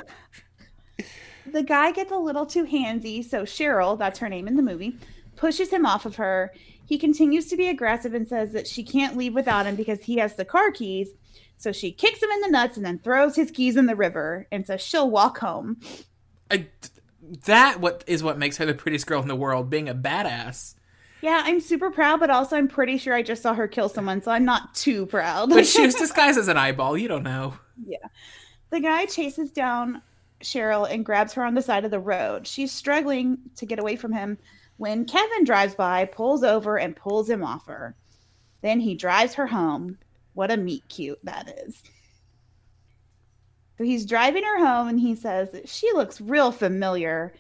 the 1.51 1.63
guy 1.63 1.91
gets 1.91 2.13
a 2.13 2.19
little 2.19 2.45
too 2.45 2.67
handsy, 2.67 3.25
so 3.25 3.45
Cheryl, 3.45 3.99
that's 3.99 4.19
her 4.19 4.29
name 4.29 4.47
in 4.47 4.57
the 4.57 4.63
movie, 4.63 4.99
pushes 5.37 5.71
him 5.71 5.87
off 5.87 6.05
of 6.05 6.17
her. 6.17 6.53
He 6.85 6.99
continues 6.99 7.47
to 7.47 7.57
be 7.57 7.69
aggressive 7.69 8.13
and 8.13 8.29
says 8.29 8.53
that 8.53 8.67
she 8.67 8.83
can't 8.83 9.17
leave 9.17 9.35
without 9.35 9.65
him 9.65 9.75
because 9.75 10.03
he 10.03 10.19
has 10.19 10.35
the 10.35 10.45
car 10.45 10.71
keys. 10.71 11.09
So 11.57 11.73
she 11.73 11.93
kicks 11.93 12.23
him 12.23 12.31
in 12.31 12.41
the 12.43 12.51
nuts 12.51 12.77
and 12.77 12.85
then 12.85 12.99
throws 12.99 13.35
his 13.35 13.51
keys 13.51 13.79
in 13.79 13.87
the 13.87 13.97
river 13.97 14.47
and 14.53 14.67
says 14.67 14.83
she'll 14.83 15.11
walk 15.11 15.39
home. 15.39 15.81
I, 16.51 16.67
that 17.47 17.81
what 17.81 18.05
is 18.07 18.23
what 18.23 18.37
makes 18.37 18.59
her 18.59 18.67
the 18.67 18.75
prettiest 18.75 19.07
girl 19.07 19.23
in 19.23 19.29
the 19.29 19.35
world, 19.35 19.71
being 19.71 19.89
a 19.89 19.95
badass. 19.95 20.75
Yeah, 21.23 21.43
I'm 21.45 21.61
super 21.61 21.91
proud, 21.91 22.21
but 22.21 22.31
also 22.31 22.57
I'm 22.57 22.69
pretty 22.69 22.99
sure 22.99 23.15
I 23.15 23.23
just 23.23 23.43
saw 23.43 23.55
her 23.55 23.67
kill 23.67 23.89
someone, 23.89 24.21
so 24.21 24.31
I'm 24.31 24.45
not 24.45 24.75
too 24.75 25.07
proud. 25.07 25.51
But 25.51 25.67
she 25.67 25.85
was 25.85 25.95
disguised 25.97 26.39
as 26.39 26.49
an 26.49 26.57
eyeball. 26.57 26.97
You 26.97 27.09
don't 27.09 27.23
know. 27.23 27.55
Yeah. 27.87 28.07
The 28.71 28.81
guy 28.81 29.07
chases 29.07 29.51
down 29.51 30.03
Cheryl 30.43 30.91
and 30.91 31.05
grabs 31.05 31.33
her 31.35 31.45
on 31.45 31.55
the 31.55 31.63
side 31.63 31.85
of 31.85 31.91
the 31.91 32.01
road. 32.01 32.47
She's 32.47 32.73
struggling 32.73 33.39
to 33.57 33.67
get 33.67 33.79
away 33.79 33.97
from 33.97 34.13
him 34.13 34.39
when 34.77 35.07
Kevin 35.07 35.45
drives 35.45 35.75
by, 35.75 36.05
pulls 36.05 36.45
over, 36.45 36.79
and 36.79 36.95
pulls 36.95 37.31
him 37.31 37.43
off 37.43 37.67
her. 37.67 37.97
Then 38.63 38.81
he 38.81 38.95
drives 38.95 39.35
her 39.35 39.47
home. 39.47 39.99
What 40.35 40.51
a 40.51 40.57
meet 40.57 40.87
cute 40.89 41.19
that 41.25 41.49
is. 41.67 41.83
So 43.79 43.85
he's 43.85 44.07
driving 44.07 44.45
her 44.45 44.59
home 44.59 44.89
and 44.89 45.01
he 45.01 45.15
says, 45.15 45.55
She 45.65 45.91
looks 45.93 46.21
real 46.21 46.53
familiar. 46.53 47.35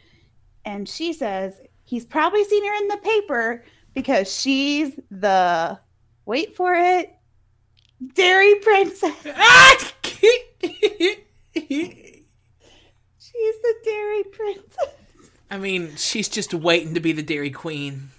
And 0.64 0.88
she 0.88 1.12
says, 1.12 1.60
He's 1.84 2.04
probably 2.04 2.44
seen 2.44 2.64
her 2.66 2.74
in 2.74 2.88
the 2.88 2.96
paper 2.98 3.64
because 3.96 4.30
she's 4.30 4.92
the, 5.10 5.80
wait 6.26 6.54
for 6.54 6.74
it, 6.74 7.12
Dairy 8.14 8.56
Princess. 8.56 9.14
She's 13.18 13.60
the 13.62 13.74
Dairy 13.84 14.22
Princess. 14.24 14.94
I 15.50 15.58
mean, 15.58 15.96
she's 15.96 16.28
just 16.28 16.52
waiting 16.52 16.94
to 16.94 17.00
be 17.00 17.12
the 17.12 17.22
Dairy 17.22 17.50
Queen. 17.50 18.10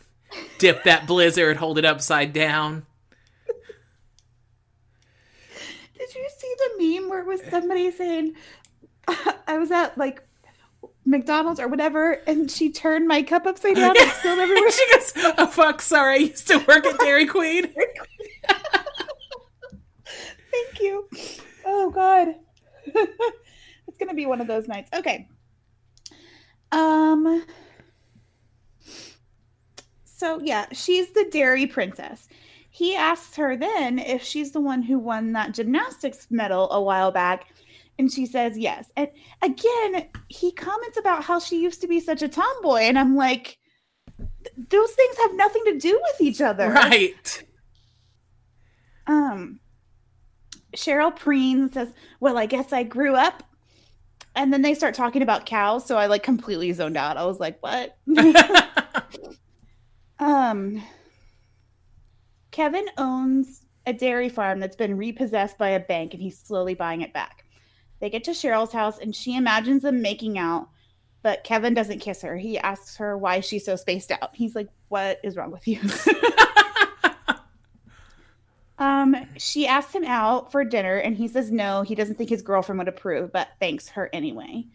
Dip 0.57 0.83
that 0.83 1.05
blizzard, 1.05 1.57
hold 1.57 1.77
it 1.77 1.85
upside 1.85 2.33
down. 2.33 2.85
Did 5.97 6.15
you 6.15 6.27
see 6.37 6.53
the 6.57 6.99
meme 6.99 7.09
where 7.09 7.19
it 7.19 7.27
was 7.27 7.41
somebody 7.49 7.91
saying, 7.91 8.33
I 9.47 9.57
was 9.57 9.71
at 9.71 9.97
like 9.97 10.26
McDonald's 11.07 11.59
or 11.59 11.67
whatever, 11.67 12.11
and 12.27 12.51
she 12.51 12.69
turned 12.71 13.07
my 13.07 13.23
cup 13.23 13.45
upside 13.45 13.75
down 13.75 13.95
and 13.99 14.11
spilled 14.11 14.39
everywhere? 14.39 14.71
she 14.71 14.91
goes, 14.93 15.13
"Oh 15.37 15.47
fuck, 15.47 15.81
sorry, 15.81 16.13
I 16.15 16.17
used 16.17 16.47
to 16.47 16.57
work 16.59 16.85
at 16.85 16.99
Dairy 16.99 17.25
Queen." 17.35 17.67
Thank 20.51 20.81
you. 20.81 21.07
Oh 21.65 21.89
God. 21.91 22.35
it's 22.85 23.97
gonna 23.99 24.13
be 24.13 24.25
one 24.25 24.41
of 24.41 24.47
those 24.47 24.67
nights. 24.67 24.89
Okay. 24.93 25.27
Um 26.71 27.45
so 30.03 30.39
yeah, 30.41 30.65
she's 30.73 31.11
the 31.11 31.27
dairy 31.31 31.67
princess. 31.67 32.27
He 32.69 32.95
asks 32.95 33.35
her 33.37 33.55
then 33.55 33.99
if 33.99 34.23
she's 34.23 34.51
the 34.51 34.61
one 34.61 34.81
who 34.81 34.99
won 34.99 35.31
that 35.33 35.53
gymnastics 35.53 36.27
medal 36.29 36.69
a 36.71 36.81
while 36.81 37.11
back. 37.11 37.47
And 37.99 38.12
she 38.12 38.25
says 38.25 38.57
yes. 38.57 38.91
And 38.95 39.10
again, 39.41 40.07
he 40.27 40.51
comments 40.51 40.97
about 40.97 41.23
how 41.23 41.39
she 41.39 41.62
used 41.62 41.81
to 41.81 41.88
be 41.88 41.99
such 41.99 42.21
a 42.21 42.27
tomboy. 42.27 42.81
And 42.81 42.99
I'm 42.99 43.15
like, 43.15 43.57
those 44.69 44.91
things 44.91 45.17
have 45.17 45.33
nothing 45.36 45.63
to 45.65 45.77
do 45.77 45.99
with 46.12 46.21
each 46.21 46.41
other. 46.41 46.69
Right. 46.69 47.43
Um, 49.07 49.60
Cheryl 50.75 51.15
Preen 51.15 51.71
says, 51.71 51.93
"Well, 52.19 52.38
I 52.38 52.45
guess 52.45 52.73
I 52.73 52.83
grew 52.83 53.15
up," 53.15 53.43
and 54.36 54.51
then 54.51 54.62
they 54.62 54.73
start 54.73 54.95
talking 54.95 55.21
about 55.21 55.45
cows. 55.45 55.86
So 55.86 55.97
I 55.97 56.07
like 56.07 56.23
completely 56.23 56.71
zoned 56.73 56.97
out. 56.97 57.17
I 57.17 57.25
was 57.25 57.39
like, 57.39 57.57
"What?" 57.62 57.97
um, 60.19 60.83
Kevin 62.51 62.86
owns 62.97 63.65
a 63.86 63.93
dairy 63.93 64.29
farm 64.29 64.60
that's 64.60 64.75
been 64.75 64.97
repossessed 64.97 65.57
by 65.57 65.69
a 65.69 65.79
bank, 65.79 66.13
and 66.13 66.21
he's 66.21 66.38
slowly 66.38 66.73
buying 66.73 67.01
it 67.01 67.13
back. 67.13 67.45
They 67.99 68.10
get 68.10 68.23
to 68.25 68.31
Cheryl's 68.31 68.73
house, 68.73 68.99
and 68.99 69.15
she 69.15 69.36
imagines 69.36 69.81
them 69.81 70.01
making 70.01 70.38
out, 70.38 70.69
but 71.23 71.43
Kevin 71.43 71.73
doesn't 71.73 71.99
kiss 71.99 72.21
her. 72.21 72.38
He 72.38 72.57
asks 72.57 72.97
her 72.97 73.17
why 73.17 73.39
she's 73.39 73.65
so 73.65 73.75
spaced 73.75 74.12
out. 74.12 74.36
He's 74.36 74.55
like, 74.55 74.69
"What 74.89 75.19
is 75.23 75.36
wrong 75.36 75.51
with 75.51 75.67
you?" 75.67 75.79
Um, 78.79 79.15
she 79.38 79.65
asks 79.65 79.93
him 79.93 80.05
out 80.05 80.51
for 80.51 80.63
dinner, 80.63 80.97
and 80.97 81.15
he 81.15 81.27
says 81.27 81.51
no. 81.51 81.81
He 81.81 81.95
doesn't 81.95 82.15
think 82.15 82.29
his 82.29 82.41
girlfriend 82.41 82.79
would 82.79 82.88
approve, 82.88 83.31
but 83.31 83.49
thanks 83.60 83.89
her 83.89 84.10
anyway. 84.13 84.65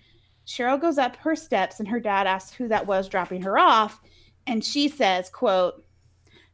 Cheryl 0.47 0.81
goes 0.81 0.99
up 0.99 1.17
her 1.17 1.37
steps, 1.37 1.79
and 1.79 1.89
her 1.89 2.01
dad 2.01 2.27
asks 2.27 2.53
who 2.53 2.69
that 2.69 2.87
was 2.87 3.09
dropping 3.09 3.43
her 3.43 3.59
off, 3.59 4.01
and 4.47 4.65
she 4.65 4.89
says, 4.89 5.31
"quote 5.31 5.85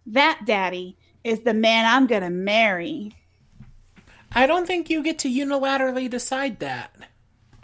That 0.06 0.40
daddy 0.44 0.98
is 1.24 1.40
the 1.40 1.54
man 1.54 1.86
I'm 1.86 2.06
gonna 2.06 2.30
marry." 2.30 3.12
I 4.32 4.46
don't 4.46 4.66
think 4.66 4.90
you 4.90 5.02
get 5.02 5.18
to 5.20 5.28
unilaterally 5.28 6.08
decide 6.08 6.60
that. 6.60 6.94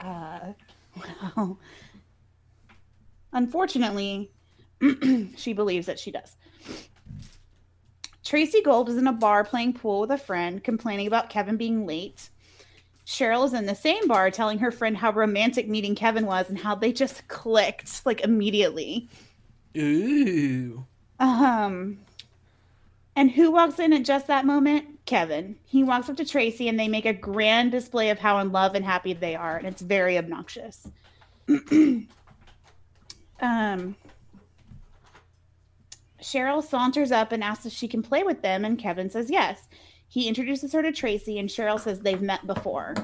Uh, 0.01 0.53
well, 1.37 1.59
unfortunately, 3.33 4.31
she 5.37 5.53
believes 5.53 5.87
that 5.87 5.99
she 5.99 6.11
does. 6.11 6.37
Tracey 8.25 8.63
Gold 8.63 8.89
is 8.89 8.97
in 8.97 9.07
a 9.07 9.13
bar 9.13 9.45
playing 9.45 9.75
pool 9.75 10.01
with 10.01 10.11
a 10.11 10.19
friend, 10.19 10.65
complaining 10.65 11.07
about 11.07 11.29
Kevin 11.29 11.57
being 11.57 11.87
late. 11.87 12.31
Cheryl 13.07 13.45
is 13.45 13.53
in 13.53 13.67
the 13.67 13.75
same 13.75 14.09
bar 14.09 14.31
telling 14.31 14.59
her 14.59 14.71
friend 14.71 14.97
how 14.97 15.13
romantic 15.13 15.69
meeting 15.69 15.95
Kevin 15.95 16.25
was 16.25 16.49
and 16.49 16.59
how 16.59 16.75
they 16.75 16.91
just 16.91 17.29
clicked 17.29 18.05
like 18.07 18.23
immediately. 18.23 19.09
Ooh. 19.77 20.87
Um 21.21 21.99
and 23.15 23.31
who 23.31 23.51
walks 23.51 23.79
in 23.79 23.93
at 23.93 24.05
just 24.05 24.27
that 24.29 24.47
moment? 24.47 24.94
Kevin. 25.07 25.57
He 25.65 25.85
walks 25.85 26.09
up 26.09 26.17
to 26.17 26.25
Tracy 26.25 26.69
and 26.69 26.79
they 26.79 26.89
make 26.89 27.05
a 27.05 27.13
grand 27.13 27.71
display 27.71 28.11
of 28.11 28.19
how 28.19 28.39
in 28.39 28.53
love 28.53 28.75
and 28.75 28.85
happy 28.85 29.13
they 29.13 29.35
are, 29.37 29.57
and 29.57 29.67
it's 29.67 29.83
very 29.83 30.17
obnoxious. 30.19 30.89
um 33.41 33.97
Cheryl 36.23 36.63
saunters 36.63 37.13
up 37.13 37.33
and 37.33 37.45
asks 37.45 37.67
if 37.67 37.73
she 37.73 37.87
can 37.87 38.03
play 38.03 38.23
with 38.23 38.41
them, 38.41 38.65
and 38.65 38.79
Kevin 38.79 39.11
says 39.11 39.31
yes. 39.31 39.69
He 40.09 40.27
introduces 40.27 40.73
her 40.73 40.83
to 40.83 40.91
Tracy, 40.91 41.39
and 41.39 41.51
Cheryl 41.51 41.79
says 41.79 42.01
they've 42.01 42.23
met 42.23 42.47
before. 42.47 42.95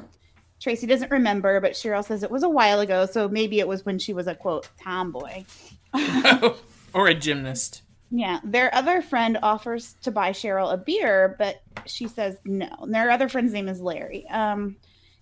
Tracy 0.59 0.87
doesn't 0.87 1.11
remember, 1.11 1.61
but 1.61 1.73
Cheryl 1.73 2.05
says 2.05 2.23
it 2.23 2.31
was 2.31 2.43
a 2.43 2.49
while 2.49 2.81
ago, 2.81 3.05
so 3.05 3.29
maybe 3.29 3.61
it 3.61 3.69
was 3.69 3.85
when 3.85 3.99
she 3.99 4.15
was 4.15 4.27
a 4.27 4.35
quote 4.35 4.69
tomboy. 4.83 5.45
or 6.95 7.09
a 7.09 7.15
gymnast. 7.15 7.83
Yeah, 8.11 8.41
their 8.43 8.75
other 8.75 9.03
friend 9.03 9.39
offers 9.43 9.95
to 10.03 10.11
buy 10.11 10.31
Cheryl 10.31 10.73
a 10.73 10.77
beer, 10.77 11.37
but 11.39 11.63
she 11.87 12.09
says 12.09 12.39
no. 12.45 12.69
And 12.81 12.95
their 12.95 13.11
other 13.11 13.29
friend's 13.29 13.53
name 13.53 13.69
is 13.69 13.81
Larry. 13.81 14.27
Um, 14.29 14.77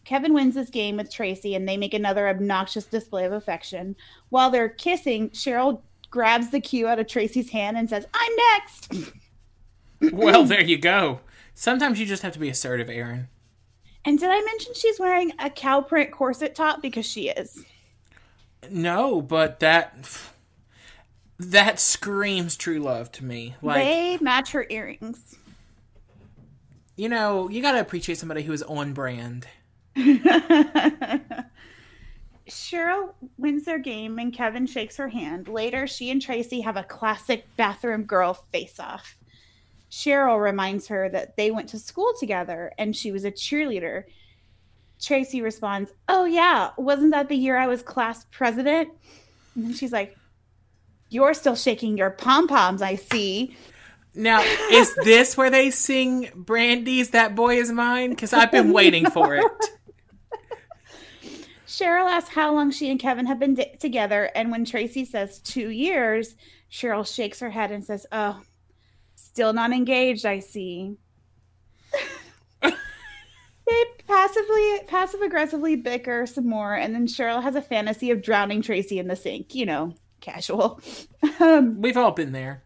Kevin 0.05 0.33
wins 0.33 0.55
this 0.55 0.71
game 0.71 0.97
with 0.97 1.13
Tracy 1.13 1.55
and 1.55 1.69
they 1.69 1.77
make 1.77 1.93
another 1.93 2.29
obnoxious 2.29 2.87
display 2.87 3.27
of 3.27 3.33
affection. 3.33 3.95
While 4.31 4.51
they're 4.51 4.71
kissing, 4.71 5.29
Cheryl 5.31 5.83
grabs 6.11 6.49
the 6.49 6.61
cue 6.61 6.89
out 6.89 6.99
of 6.99 7.07
Tracy's 7.07 7.51
hand 7.51 7.77
and 7.77 7.91
says, 7.91 8.07
I'm 8.15 8.33
next. 8.55 9.13
well, 10.13 10.45
there 10.45 10.63
you 10.63 10.79
go. 10.79 11.21
Sometimes 11.55 12.01
you 12.01 12.07
just 12.07 12.23
have 12.23 12.33
to 12.33 12.39
be 12.39 12.49
assertive, 12.49 12.89
Erin. 12.89 13.29
And 14.07 14.19
did 14.19 14.31
I 14.31 14.41
mention 14.41 14.73
she's 14.75 14.99
wearing 14.99 15.33
a 15.39 15.51
cow 15.51 15.83
print 15.83 16.11
corset 16.11 16.55
top? 16.55 16.81
Because 16.81 17.05
she 17.05 17.29
is. 17.29 17.63
No, 18.71 19.21
but 19.21 19.61
that 19.61 20.09
that 21.39 21.79
screams 21.79 22.57
true 22.57 22.81
love 22.81 23.13
to 23.13 23.25
me. 23.25 23.55
Like 23.63 23.85
they 23.85 24.19
match 24.21 24.53
her 24.53 24.67
earrings. 24.69 25.39
You 26.97 27.09
know, 27.09 27.49
you 27.49 27.63
gotta 27.63 27.81
appreciate 27.81 28.19
somebody 28.19 28.43
who 28.43 28.53
is 28.53 28.63
on 28.65 28.93
brand. 28.93 29.47
Cheryl 32.49 33.13
wins 33.37 33.65
their 33.65 33.79
game 33.79 34.19
and 34.19 34.33
Kevin 34.33 34.67
shakes 34.67 34.97
her 34.97 35.09
hand. 35.09 35.49
Later, 35.49 35.87
she 35.87 36.11
and 36.11 36.21
Tracy 36.21 36.61
have 36.63 36.77
a 36.77 36.83
classic 36.83 37.47
bathroom 37.57 38.05
girl 38.05 38.35
face 38.35 38.81
off. 38.81 39.17
Cheryl 39.91 40.43
reminds 40.43 40.89
her 40.89 41.09
that 41.09 41.37
they 41.37 41.51
went 41.51 41.69
to 41.71 41.79
school 41.79 42.13
together 42.19 42.73
and 42.79 42.97
she 42.97 43.13
was 43.13 43.25
a 43.25 43.31
cheerleader. 43.31 44.05
Tracy 45.01 45.41
responds, 45.41 45.93
Oh, 46.09 46.25
yeah, 46.25 46.71
wasn't 46.77 47.13
that 47.13 47.29
the 47.29 47.37
year 47.37 47.57
I 47.57 47.69
was 47.69 47.83
class 47.83 48.27
president? 48.31 48.89
And 49.55 49.67
then 49.67 49.75
she's 49.75 49.93
like, 49.93 50.18
You're 51.11 51.35
still 51.35 51.57
shaking 51.57 51.97
your 51.97 52.11
pom 52.11 52.49
poms, 52.49 52.83
I 52.83 52.97
see. 52.97 53.57
Now, 54.15 54.43
is 54.71 54.95
this 55.05 55.37
where 55.37 55.51
they 55.51 55.71
sing 55.71 56.31
Brandy's 56.35 57.11
That 57.11 57.35
Boy 57.35 57.59
Is 57.59 57.71
Mine? 57.73 58.11
Because 58.11 58.33
I've 58.33 58.53
been 58.53 58.73
waiting 58.73 59.07
for 59.11 59.37
it. 59.37 59.45
Cheryl 61.67 62.11
asks 62.11 62.35
how 62.35 62.55
long 62.55 62.71
she 62.71 62.91
and 62.91 62.99
Kevin 62.99 63.27
have 63.27 63.39
been 63.39 63.55
d- 63.55 63.77
together, 63.79 64.31
and 64.35 64.51
when 64.51 64.65
Tracy 64.65 65.05
says 65.05 65.39
two 65.39 65.71
years, 65.71 66.35
Cheryl 66.71 67.07
shakes 67.07 67.41
her 67.41 67.51
head 67.51 67.71
and 67.71 67.85
says, 67.85 68.07
Oh, 68.11 68.41
still 69.15 69.53
not 69.53 69.73
engaged, 69.73 70.27
I 70.27 70.41
see. 70.41 70.97
they 72.63 73.85
passively, 74.07 74.81
passive 74.89 75.21
aggressively 75.21 75.77
bicker 75.77 76.27
some 76.27 76.49
more, 76.49 76.75
and 76.75 76.95
then 76.95 77.07
Cheryl 77.07 77.43
has 77.43 77.55
a 77.55 77.63
fantasy 77.63 78.11
of 78.11 78.23
drowning 78.23 78.63
Tracy 78.63 78.99
in 78.99 79.07
the 79.07 79.15
sink. 79.15 79.55
You 79.55 79.67
know, 79.67 79.95
casual. 80.21 80.81
um, 81.41 81.81
We've 81.83 81.97
all 81.97 82.13
been 82.13 82.33
there. 82.33 82.65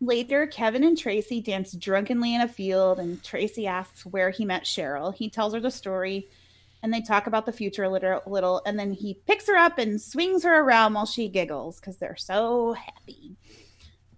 Later, 0.00 0.46
Kevin 0.46 0.84
and 0.84 0.96
Tracy 0.96 1.40
dance 1.40 1.72
drunkenly 1.72 2.34
in 2.34 2.42
a 2.42 2.48
field, 2.48 2.98
and 2.98 3.22
Tracy 3.24 3.66
asks 3.66 4.04
where 4.04 4.30
he 4.30 4.44
met 4.44 4.64
Cheryl. 4.64 5.14
He 5.14 5.30
tells 5.30 5.54
her 5.54 5.60
the 5.60 5.70
story 5.70 6.28
and 6.82 6.92
they 6.92 7.00
talk 7.00 7.26
about 7.26 7.46
the 7.46 7.52
future 7.52 7.84
a 7.84 7.88
little, 7.88 8.20
little 8.26 8.62
and 8.64 8.78
then 8.78 8.92
he 8.92 9.14
picks 9.26 9.48
her 9.48 9.56
up 9.56 9.76
and 9.78 10.00
swings 10.00 10.44
her 10.44 10.60
around 10.60 10.94
while 10.94 11.06
she 11.06 11.28
giggles 11.28 11.80
because 11.80 11.96
they're 11.96 12.16
so 12.16 12.74
happy 12.74 13.36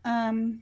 um 0.05 0.61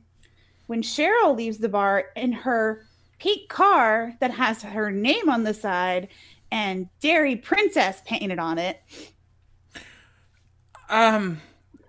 when 0.66 0.83
cheryl 0.83 1.37
leaves 1.37 1.59
the 1.59 1.68
bar 1.68 2.07
in 2.14 2.33
her 2.33 2.87
pink 3.18 3.49
car 3.49 4.14
that 4.20 4.31
has 4.31 4.62
her 4.62 4.90
name 4.90 5.29
on 5.29 5.42
the 5.42 5.55
side 5.55 6.09
and 6.53 6.88
dairy 7.01 7.35
princess 7.35 8.03
painted 8.05 8.38
on 8.38 8.59
it 8.59 8.81
um 10.88 11.40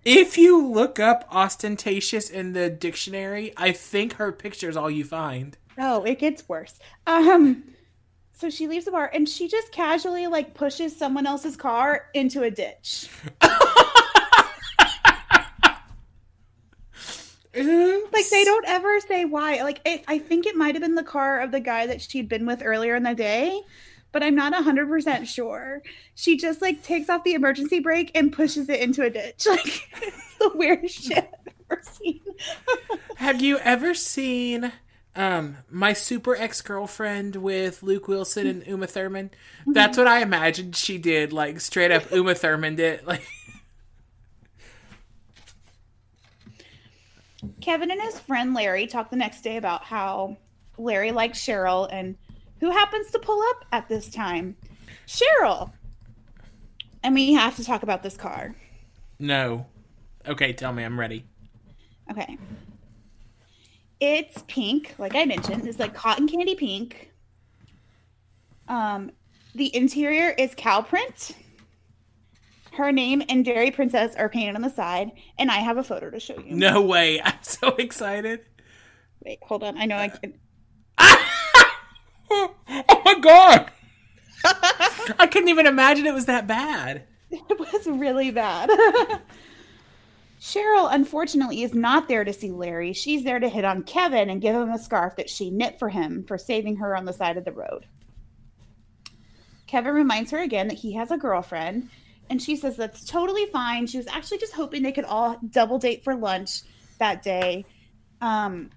if 0.08 0.38
you 0.38 0.66
look 0.66 1.00
up 1.00 1.28
ostentatious 1.32 2.30
in 2.30 2.54
the 2.54 2.70
dictionary 2.70 3.52
i 3.58 3.72
think 3.72 4.14
her 4.14 4.32
picture 4.32 4.70
is 4.70 4.78
all 4.78 4.90
you 4.90 5.04
find 5.04 5.58
oh 5.78 6.04
it 6.04 6.20
gets 6.20 6.48
worse 6.48 6.80
um 7.06 7.64
so 8.38 8.50
she 8.52 8.68
leaves 8.68 8.86
the 8.86 8.92
bar 8.92 9.10
and 9.12 9.28
she 9.28 9.48
just 9.48 9.72
casually 9.72 10.28
like 10.28 10.54
pushes 10.54 10.96
someone 10.96 11.26
else's 11.26 11.58
car 11.58 12.06
into 12.14 12.44
a 12.44 12.52
ditch. 12.52 13.10
like 13.42 13.50
they 18.30 18.44
don't 18.44 18.68
ever 18.68 19.00
say 19.00 19.26
why. 19.26 19.64
Like 19.64 19.82
it, 19.86 20.04
I 20.08 20.20
think 20.20 20.46
it 20.46 20.56
might 20.56 20.76
have 20.76 20.84
been 20.84 20.94
the 20.94 21.02
car 21.02 21.40
of 21.40 21.52
the 21.52 21.60
guy 21.60 21.88
that 21.88 22.00
she'd 22.00 22.30
been 22.30 22.46
with 22.46 22.62
earlier 22.64 22.96
in 22.96 23.02
the 23.02 23.16
day, 23.16 23.60
but 24.12 24.24
I'm 24.24 24.36
not 24.36 24.54
100% 24.54 25.28
sure. 25.28 25.82
She 26.16 26.38
just 26.38 26.62
like 26.62 26.84
takes 26.84 27.10
off 27.10 27.24
the 27.24 27.34
emergency 27.34 27.80
brake 27.80 28.12
and 28.16 28.32
pushes 28.32 28.70
it 28.70 28.80
into 28.80 29.04
a 29.04 29.10
ditch. 29.10 29.46
Like 29.58 29.90
it's 30.02 30.36
the 30.38 30.52
weirdest 30.56 31.04
shit 31.08 31.30
I've 31.34 31.54
ever 31.72 31.82
seen. 31.84 32.22
have 33.18 33.42
you 33.42 33.58
ever 33.60 33.94
seen 33.94 34.72
um, 35.18 35.58
my 35.70 35.94
super 35.94 36.36
ex 36.36 36.62
girlfriend 36.62 37.38
with 37.38 37.82
Luke 37.82 38.08
Wilson 38.08 38.46
and 38.46 38.68
Uma 38.68 38.86
Thurman. 38.86 39.32
That's 39.66 39.98
what 39.98 40.06
I 40.06 40.22
imagined 40.22 40.76
she 40.76 41.00
did. 41.00 41.34
Like 41.34 41.60
straight 41.60 41.92
up 41.92 42.12
Uma 42.12 42.36
Thurman 42.36 42.76
did. 42.76 43.06
Like 43.06 43.24
Kevin 47.62 47.90
and 47.90 48.02
his 48.02 48.20
friend 48.20 48.54
Larry 48.54 48.86
talk 48.86 49.10
the 49.10 49.16
next 49.16 49.42
day 49.42 49.58
about 49.58 49.84
how 49.84 50.38
Larry 50.78 51.12
likes 51.12 51.40
Cheryl 51.40 51.90
and 51.92 52.16
who 52.60 52.72
happens 52.72 53.12
to 53.12 53.20
pull 53.20 53.42
up 53.50 53.66
at 53.72 53.88
this 53.88 54.10
time? 54.10 54.56
Cheryl. 55.08 55.72
And 57.04 57.14
we 57.14 57.34
have 57.34 57.56
to 57.56 57.64
talk 57.64 57.84
about 57.84 58.04
this 58.04 58.18
car. 58.18 58.56
No. 59.20 59.66
Okay, 60.28 60.54
tell 60.54 60.74
me. 60.74 60.84
I'm 60.84 61.00
ready. 61.00 61.26
Okay. 62.12 62.38
It's 64.00 64.44
pink, 64.48 64.96
like 64.98 65.16
I 65.16 65.26
mentioned. 65.26 65.68
It's 65.68 65.80
like 65.80 65.94
cotton 65.94 66.28
candy 66.28 66.56
pink. 66.56 67.12
Um, 68.68 69.12
the 69.56 69.76
interior 69.76 70.30
is 70.38 70.54
cow 70.56 70.82
print. 70.82 71.32
Her 72.74 72.92
name 72.92 73.24
and 73.28 73.44
Dairy 73.44 73.72
Princess 73.72 74.16
are 74.16 74.30
painted 74.30 74.56
on 74.56 74.62
the 74.62 74.70
side, 74.70 75.12
and 75.40 75.50
I 75.50 75.56
have 75.56 75.78
a 75.78 75.84
photo 75.84 76.12
to 76.12 76.20
show 76.20 76.38
you. 76.38 76.56
No 76.56 76.82
way! 76.82 77.20
I'm 77.24 77.42
so 77.42 77.70
excited. 77.70 78.42
Wait, 79.26 79.40
hold 79.42 79.64
on. 79.64 79.78
I 79.78 79.86
know 79.86 79.98
I 79.98 80.10
can. 80.10 80.34
oh 82.32 83.02
my 83.06 83.20
god! 83.20 83.72
I 85.20 85.28
couldn't 85.28 85.50
even 85.50 85.68
imagine 85.68 86.06
it 86.06 86.14
was 86.14 86.26
that 86.26 86.48
bad. 86.48 87.04
It 87.30 87.60
was 87.60 87.88
really 87.88 88.32
bad. 88.32 88.70
Cheryl, 90.40 90.94
unfortunately, 90.94 91.64
is 91.64 91.74
not 91.74 92.08
there 92.08 92.24
to 92.24 92.32
see 92.32 92.52
Larry. 92.52 92.94
She's 92.94 93.24
there 93.24 93.40
to 93.40 93.50
hit 93.50 93.66
on 93.66 93.84
Kevin 93.84 94.30
and 94.30 94.42
give 94.42 94.56
him 94.56 94.70
a 94.70 94.78
scarf 94.78 95.16
that 95.16 95.30
she 95.30 95.50
knit 95.50 95.80
for 95.80 95.90
him 95.90 96.24
for 96.24 96.38
saving 96.38 96.78
her 96.78 96.96
on 96.96 97.06
the 97.06 97.14
side 97.14 97.38
of 97.38 97.46
the 97.46 97.52
road. 97.52 97.86
Kevin 99.66 99.94
reminds 99.94 100.32
her 100.32 100.40
again 100.40 100.68
that 100.70 100.78
he 100.78 100.94
has 100.94 101.12
a 101.12 101.18
girlfriend, 101.18 101.90
and 102.30 102.42
she 102.42 102.56
says 102.56 102.78
that's 102.78 103.04
totally 103.04 103.48
fine. 103.48 103.88
She 103.88 103.98
was 103.98 104.08
actually 104.08 104.38
just 104.38 104.54
hoping 104.54 104.84
they 104.84 104.92
could 104.92 105.06
all 105.06 105.38
double 105.50 105.80
date 105.80 106.04
for 106.04 106.16
lunch 106.16 106.62
that 107.00 107.24
day. 107.24 107.66
Um, 108.22 108.70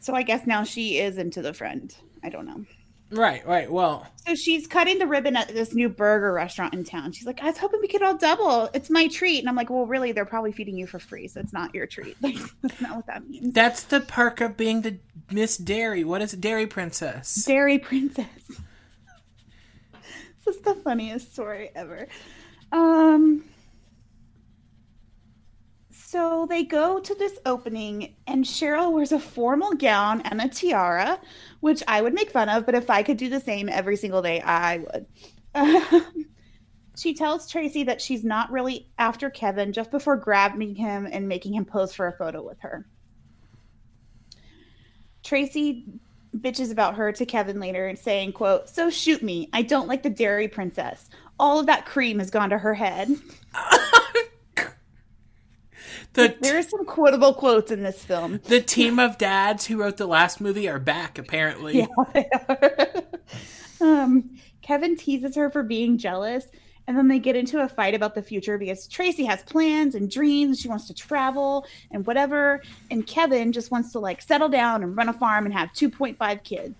so 0.00 0.14
I 0.14 0.22
guess 0.22 0.46
now 0.46 0.64
she 0.64 0.98
is 0.98 1.16
into 1.18 1.40
the 1.40 1.54
friend. 1.54 1.94
I 2.22 2.28
don't 2.28 2.46
know. 2.46 2.66
Right, 3.10 3.46
right. 3.46 3.70
Well, 3.70 4.04
so 4.26 4.34
she's 4.34 4.66
cutting 4.66 4.98
the 4.98 5.06
ribbon 5.06 5.36
at 5.36 5.48
this 5.48 5.74
new 5.74 5.88
burger 5.88 6.32
restaurant 6.32 6.74
in 6.74 6.82
town. 6.82 7.12
She's 7.12 7.26
like, 7.26 7.40
I 7.40 7.46
was 7.46 7.56
hoping 7.56 7.80
we 7.80 7.86
could 7.86 8.02
all 8.02 8.16
double. 8.16 8.68
It's 8.74 8.90
my 8.90 9.06
treat. 9.06 9.38
And 9.38 9.48
I'm 9.48 9.54
like, 9.54 9.70
well, 9.70 9.86
really, 9.86 10.10
they're 10.10 10.24
probably 10.24 10.50
feeding 10.50 10.76
you 10.76 10.88
for 10.88 10.98
free. 10.98 11.28
So 11.28 11.40
it's 11.40 11.52
not 11.52 11.74
your 11.74 11.86
treat. 11.86 12.16
Like, 12.26 12.36
that's 12.60 12.80
not 12.80 12.96
what 12.96 13.06
that 13.06 13.28
means. 13.28 13.54
That's 13.54 13.84
the 13.84 14.00
perk 14.00 14.40
of 14.40 14.56
being 14.56 14.82
the 14.82 14.98
Miss 15.30 15.56
Dairy. 15.56 16.02
What 16.02 16.22
is? 16.22 16.32
Dairy 16.32 16.66
Princess? 16.66 17.44
Dairy 17.44 17.78
Princess. 17.78 18.26
this 20.44 20.56
is 20.56 20.62
the 20.62 20.74
funniest 20.74 21.32
story 21.32 21.70
ever. 21.76 22.08
Um, 22.72 23.44
so 26.16 26.46
they 26.48 26.64
go 26.64 26.98
to 26.98 27.14
this 27.14 27.38
opening, 27.44 28.16
and 28.26 28.42
Cheryl 28.42 28.90
wears 28.90 29.12
a 29.12 29.20
formal 29.20 29.74
gown 29.74 30.22
and 30.22 30.40
a 30.40 30.48
tiara, 30.48 31.20
which 31.60 31.82
I 31.86 32.00
would 32.00 32.14
make 32.14 32.30
fun 32.30 32.48
of, 32.48 32.64
but 32.64 32.74
if 32.74 32.88
I 32.88 33.02
could 33.02 33.18
do 33.18 33.28
the 33.28 33.38
same 33.38 33.68
every 33.68 33.96
single 33.96 34.22
day, 34.22 34.40
I 34.40 34.78
would. 34.78 35.06
she 36.96 37.12
tells 37.12 37.50
Tracy 37.50 37.84
that 37.84 38.00
she's 38.00 38.24
not 38.24 38.50
really 38.50 38.88
after 38.98 39.28
Kevin 39.28 39.74
just 39.74 39.90
before 39.90 40.16
grabbing 40.16 40.74
him 40.74 41.06
and 41.10 41.28
making 41.28 41.52
him 41.52 41.66
pose 41.66 41.94
for 41.94 42.06
a 42.06 42.16
photo 42.16 42.42
with 42.42 42.60
her. 42.60 42.86
Tracy 45.22 45.84
bitches 46.34 46.72
about 46.72 46.94
her 46.94 47.12
to 47.12 47.26
Kevin 47.26 47.60
later 47.60 47.88
and 47.88 47.98
saying, 47.98 48.32
quote, 48.32 48.70
So 48.70 48.88
shoot 48.88 49.22
me. 49.22 49.50
I 49.52 49.60
don't 49.60 49.86
like 49.86 50.02
the 50.02 50.08
dairy 50.08 50.48
princess. 50.48 51.10
All 51.38 51.60
of 51.60 51.66
that 51.66 51.84
cream 51.84 52.20
has 52.20 52.30
gone 52.30 52.48
to 52.48 52.58
her 52.58 52.72
head. 52.72 53.10
The 56.16 56.30
t- 56.30 56.36
there 56.40 56.58
are 56.58 56.62
some 56.62 56.86
quotable 56.86 57.34
quotes 57.34 57.70
in 57.70 57.82
this 57.82 58.02
film. 58.02 58.40
The 58.44 58.62
team 58.62 58.98
of 58.98 59.18
dads 59.18 59.66
who 59.66 59.76
wrote 59.76 59.98
the 59.98 60.06
last 60.06 60.40
movie 60.40 60.68
are 60.68 60.78
back, 60.78 61.18
apparently. 61.18 61.78
Yeah, 61.80 61.86
they 62.14 62.28
um, 63.80 64.38
Kevin 64.62 64.96
teases 64.96 65.36
her 65.36 65.50
for 65.50 65.62
being 65.62 65.98
jealous, 65.98 66.46
and 66.86 66.96
then 66.96 67.08
they 67.08 67.18
get 67.18 67.36
into 67.36 67.62
a 67.62 67.68
fight 67.68 67.94
about 67.94 68.14
the 68.14 68.22
future 68.22 68.56
because 68.56 68.86
Tracy 68.86 69.24
has 69.26 69.42
plans 69.42 69.94
and 69.94 70.10
dreams. 70.10 70.58
She 70.58 70.68
wants 70.68 70.86
to 70.86 70.94
travel 70.94 71.66
and 71.90 72.06
whatever, 72.06 72.62
and 72.90 73.06
Kevin 73.06 73.52
just 73.52 73.70
wants 73.70 73.92
to 73.92 73.98
like 73.98 74.22
settle 74.22 74.48
down 74.48 74.82
and 74.82 74.96
run 74.96 75.10
a 75.10 75.12
farm 75.12 75.44
and 75.44 75.54
have 75.54 75.70
2.5 75.74 76.42
kids. 76.42 76.76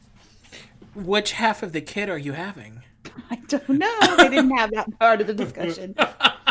Which 0.95 1.33
half 1.33 1.63
of 1.63 1.73
the 1.73 1.83
kid 1.83 2.09
are 2.09 2.17
you 2.17 2.33
having? 2.33 2.83
I 3.31 3.37
don't 3.49 3.69
know. 3.69 4.17
They 4.17 4.31
didn't 4.31 4.57
have 4.57 4.71
that 4.71 4.99
part 4.99 5.21
of 5.21 5.27
the 5.27 5.35
discussion. 5.35 5.95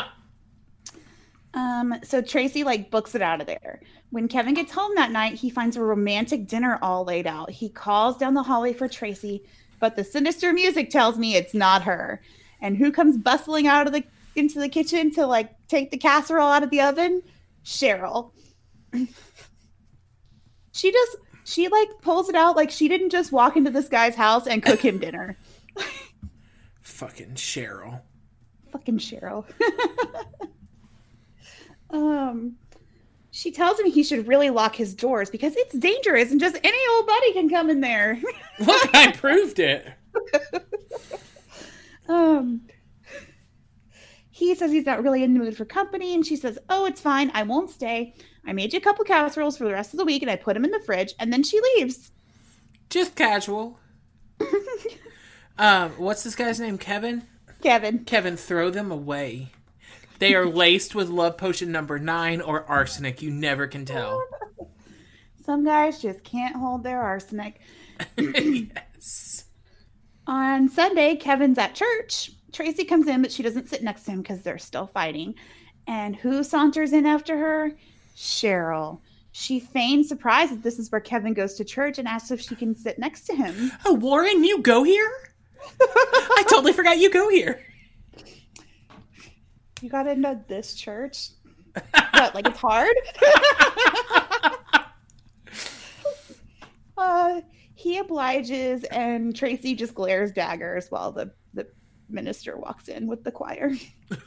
Um, 1.56 1.96
so 2.04 2.22
Tracy 2.22 2.64
like 2.64 2.92
books 2.92 3.16
it 3.16 3.22
out 3.22 3.42
of 3.42 3.48
there. 3.48 3.82
When 4.12 4.28
Kevin 4.28 4.54
gets 4.54 4.74
home 4.74 4.92
that 4.96 5.12
night, 5.12 5.36
he 5.36 5.50
finds 5.50 5.78
a 5.78 5.82
romantic 5.82 6.48
dinner 6.48 6.78
all 6.82 7.06
laid 7.06 7.26
out. 7.26 7.50
He 7.50 7.70
calls 7.70 8.18
down 8.18 8.34
the 8.34 8.44
hallway 8.44 8.74
for 8.74 8.88
Tracy, 8.88 9.44
but 9.80 9.96
the 9.96 10.04
sinister 10.04 10.54
music 10.54 10.90
tells 10.90 11.18
me 11.18 11.36
it's 11.36 11.54
not 11.54 11.84
her. 11.84 12.22
And 12.62 12.78
who 12.78 12.92
comes 12.92 13.18
bustling 13.18 13.68
out 13.68 13.88
of 13.88 13.94
the 13.94 14.04
into 14.36 14.60
the 14.60 14.70
kitchen 14.70 15.12
to 15.12 15.26
like 15.26 15.52
take 15.68 15.92
the 15.92 15.98
casserole 15.98 16.48
out 16.48 16.64
of 16.64 16.70
the 16.70 16.82
oven? 16.82 17.22
Cheryl. 17.64 18.32
she 20.72 20.92
just 20.92 21.18
she 21.46 21.70
like 21.70 21.90
pulls 22.02 22.28
it 22.28 22.36
out 22.36 22.58
like 22.58 22.70
she 22.70 22.90
didn't 22.90 23.12
just 23.12 23.32
walk 23.32 23.56
into 23.56 23.72
this 23.72 23.88
guy's 23.88 24.16
house 24.16 24.46
and 24.46 24.62
cook 24.62 24.82
him 24.82 25.00
dinner. 25.00 25.38
Fucking 26.82 27.36
Cheryl. 27.36 28.02
Fucking 28.72 28.98
Cheryl. 28.98 29.46
um 31.96 32.56
she 33.32 33.52
tells 33.52 33.80
him 33.80 33.88
he 33.92 34.04
should 34.04 34.28
really 34.28 34.50
lock 34.50 34.76
his 34.76 34.94
doors 34.94 35.30
because 35.30 35.56
it's 35.58 35.78
dangerous 35.78 36.32
and 36.32 36.40
just 36.40 36.58
any 36.64 36.78
old 36.92 37.06
buddy 37.06 37.34
can 37.34 37.50
come 37.50 37.70
in 37.70 37.82
there. 37.82 38.18
Look, 38.60 38.96
I 38.96 39.12
proved 39.12 39.60
it. 39.60 39.86
um 42.08 42.62
he 44.32 44.54
says 44.54 44.72
he's 44.72 44.86
not 44.86 45.02
really 45.02 45.24
in 45.24 45.34
the 45.34 45.40
mood 45.40 45.56
for 45.58 45.66
company 45.66 46.14
and 46.14 46.26
she 46.26 46.36
says 46.36 46.60
oh 46.70 46.86
it's 46.86 47.02
fine 47.02 47.32
i 47.34 47.42
won't 47.44 47.70
stay 47.72 48.14
i 48.46 48.54
made 48.54 48.72
you 48.74 48.78
a 48.78 48.82
couple 48.82 49.04
casseroles 49.04 49.58
for 49.58 49.64
the 49.64 49.72
rest 49.74 49.94
of 49.94 49.98
the 49.98 50.06
week 50.06 50.22
and 50.22 50.30
i 50.30 50.36
put 50.36 50.54
them 50.54 50.64
in 50.64 50.72
the 50.72 50.80
fridge 50.80 51.14
and 51.20 51.34
then 51.34 51.42
she 51.44 51.60
leaves 51.76 52.12
Just 52.90 53.16
casual. 53.16 53.80
um, 55.58 55.92
what's 55.98 56.24
this 56.24 56.36
guy's 56.36 56.60
name? 56.60 56.78
Kevin? 56.78 57.24
kevin 57.62 58.06
Kevin, 58.06 58.38
throw 58.38 58.70
them 58.70 58.92
away. 58.92 59.50
They 60.20 60.34
are 60.34 60.46
laced 60.46 60.96
with 60.96 61.10
love 61.10 61.38
potion 61.38 61.72
number 61.72 62.00
nine 62.00 62.42
or 62.42 62.64
arsenic. 62.66 63.22
You 63.22 63.32
never 63.32 63.68
can 63.68 63.86
tell. 63.86 64.24
some 65.46 65.64
guys 65.64 66.02
just 66.02 66.24
can't 66.24 66.56
hold 66.56 66.84
their 66.84 67.02
arsenic 67.02 67.60
yes. 68.18 69.46
on 70.28 70.68
sunday 70.68 71.16
kevin's 71.16 71.58
at 71.58 71.76
church 71.76 72.32
tracy 72.52 72.84
comes 72.84 73.08
in 73.08 73.22
but 73.22 73.32
she 73.32 73.44
doesn't 73.44 73.70
sit 73.70 73.84
next 73.84 74.04
to 74.04 74.12
him 74.12 74.22
because 74.22 74.42
they're 74.42 74.58
still 74.58 74.88
fighting 74.88 75.36
and 75.88 76.16
who 76.16 76.44
saunters 76.44 76.94
in 76.94 77.06
after 77.06 77.38
her 77.38 77.72
cheryl 78.16 79.00
she 79.32 79.60
feigns 79.60 80.10
surprise 80.10 80.50
that 80.50 80.64
this 80.64 80.80
is 80.80 80.92
where 80.92 81.00
kevin 81.02 81.34
goes 81.34 81.54
to 81.54 81.64
church 81.64 82.00
and 82.00 82.08
asks 82.08 82.32
if 82.32 82.42
she 82.42 82.56
can 82.56 82.74
sit 82.76 82.98
next 82.98 83.26
to 83.26 83.36
him 83.36 83.72
Oh, 83.86 83.94
Warren, 83.94 84.44
you 84.44 84.62
go 84.62 84.84
here? 84.84 85.12
I 85.82 86.44
totally 86.50 86.74
forgot 86.74 86.98
you 86.98 87.10
go 87.10 87.30
here. 87.30 87.62
You 89.86 89.92
got 89.92 90.08
into 90.08 90.42
this 90.48 90.74
church? 90.74 91.30
what, 91.94 92.34
like 92.34 92.48
it's 92.48 92.60
hard? 92.60 92.96
uh, 96.98 97.42
he 97.76 98.00
obliges, 98.00 98.84
and 98.86 99.36
Tracy 99.36 99.76
just 99.76 99.94
glares 99.94 100.32
daggers 100.32 100.90
while 100.90 101.12
the, 101.12 101.32
the 101.54 101.68
minister 102.10 102.58
walks 102.58 102.88
in 102.88 103.06
with 103.06 103.24
the 103.24 103.32
choir. 103.32 103.74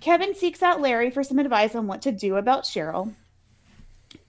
Kevin 0.00 0.34
seeks 0.34 0.62
out 0.62 0.80
Larry 0.80 1.10
for 1.10 1.22
some 1.22 1.38
advice 1.38 1.74
on 1.74 1.86
what 1.86 2.00
to 2.00 2.10
do 2.10 2.36
about 2.36 2.64
Cheryl. 2.64 3.14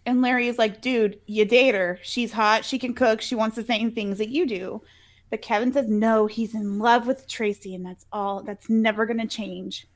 And 0.06 0.22
Larry 0.22 0.50
is 0.50 0.58
like, 0.58 0.82
dude, 0.82 1.22
you 1.26 1.46
date 1.46 1.74
her. 1.74 2.00
She's 2.04 2.34
hot. 2.34 2.66
She 2.66 2.78
can 2.78 2.94
cook. 2.94 3.22
She 3.22 3.36
wants 3.36 3.56
the 3.56 3.64
same 3.64 3.94
things 3.94 4.18
that 4.18 4.28
you 4.28 4.46
do. 4.46 4.82
But 5.30 5.42
Kevin 5.42 5.72
says, 5.72 5.88
no, 5.88 6.28
he's 6.28 6.54
in 6.54 6.80
love 6.80 7.08
with 7.08 7.30
Tracy, 7.30 7.76
and 7.76 7.86
that's 7.86 8.06
all. 8.12 8.44
That's 8.44 8.70
never 8.70 9.06
going 9.06 9.22
to 9.22 9.28
change. 9.28 9.88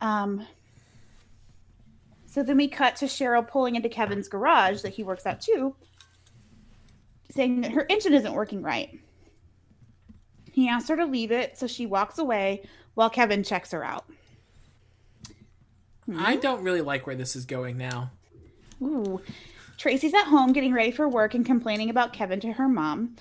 Um, 0.00 0.46
so 2.26 2.42
then 2.42 2.56
we 2.56 2.68
cut 2.68 2.96
to 2.96 3.06
Cheryl 3.06 3.46
pulling 3.46 3.76
into 3.76 3.88
Kevin's 3.88 4.28
garage 4.28 4.82
that 4.82 4.94
he 4.94 5.04
works 5.04 5.26
at 5.26 5.40
too, 5.40 5.74
saying 7.30 7.60
that 7.60 7.72
her 7.72 7.86
engine 7.88 8.14
isn't 8.14 8.34
working 8.34 8.62
right. 8.62 8.98
He 10.52 10.68
asks 10.68 10.88
her 10.88 10.96
to 10.96 11.06
leave 11.06 11.32
it, 11.32 11.58
so 11.58 11.66
she 11.66 11.86
walks 11.86 12.18
away 12.18 12.62
while 12.94 13.10
Kevin 13.10 13.42
checks 13.42 13.72
her 13.72 13.84
out. 13.84 14.04
I 16.16 16.36
don't 16.36 16.62
really 16.62 16.80
like 16.80 17.06
where 17.06 17.16
this 17.16 17.34
is 17.34 17.44
going 17.44 17.78
now. 17.78 18.10
Ooh. 18.82 19.20
Tracy's 19.78 20.14
at 20.14 20.24
home 20.24 20.52
getting 20.52 20.72
ready 20.72 20.90
for 20.90 21.08
work 21.08 21.34
and 21.34 21.44
complaining 21.44 21.90
about 21.90 22.12
Kevin 22.12 22.40
to 22.40 22.52
her 22.52 22.68
mom. 22.68 23.16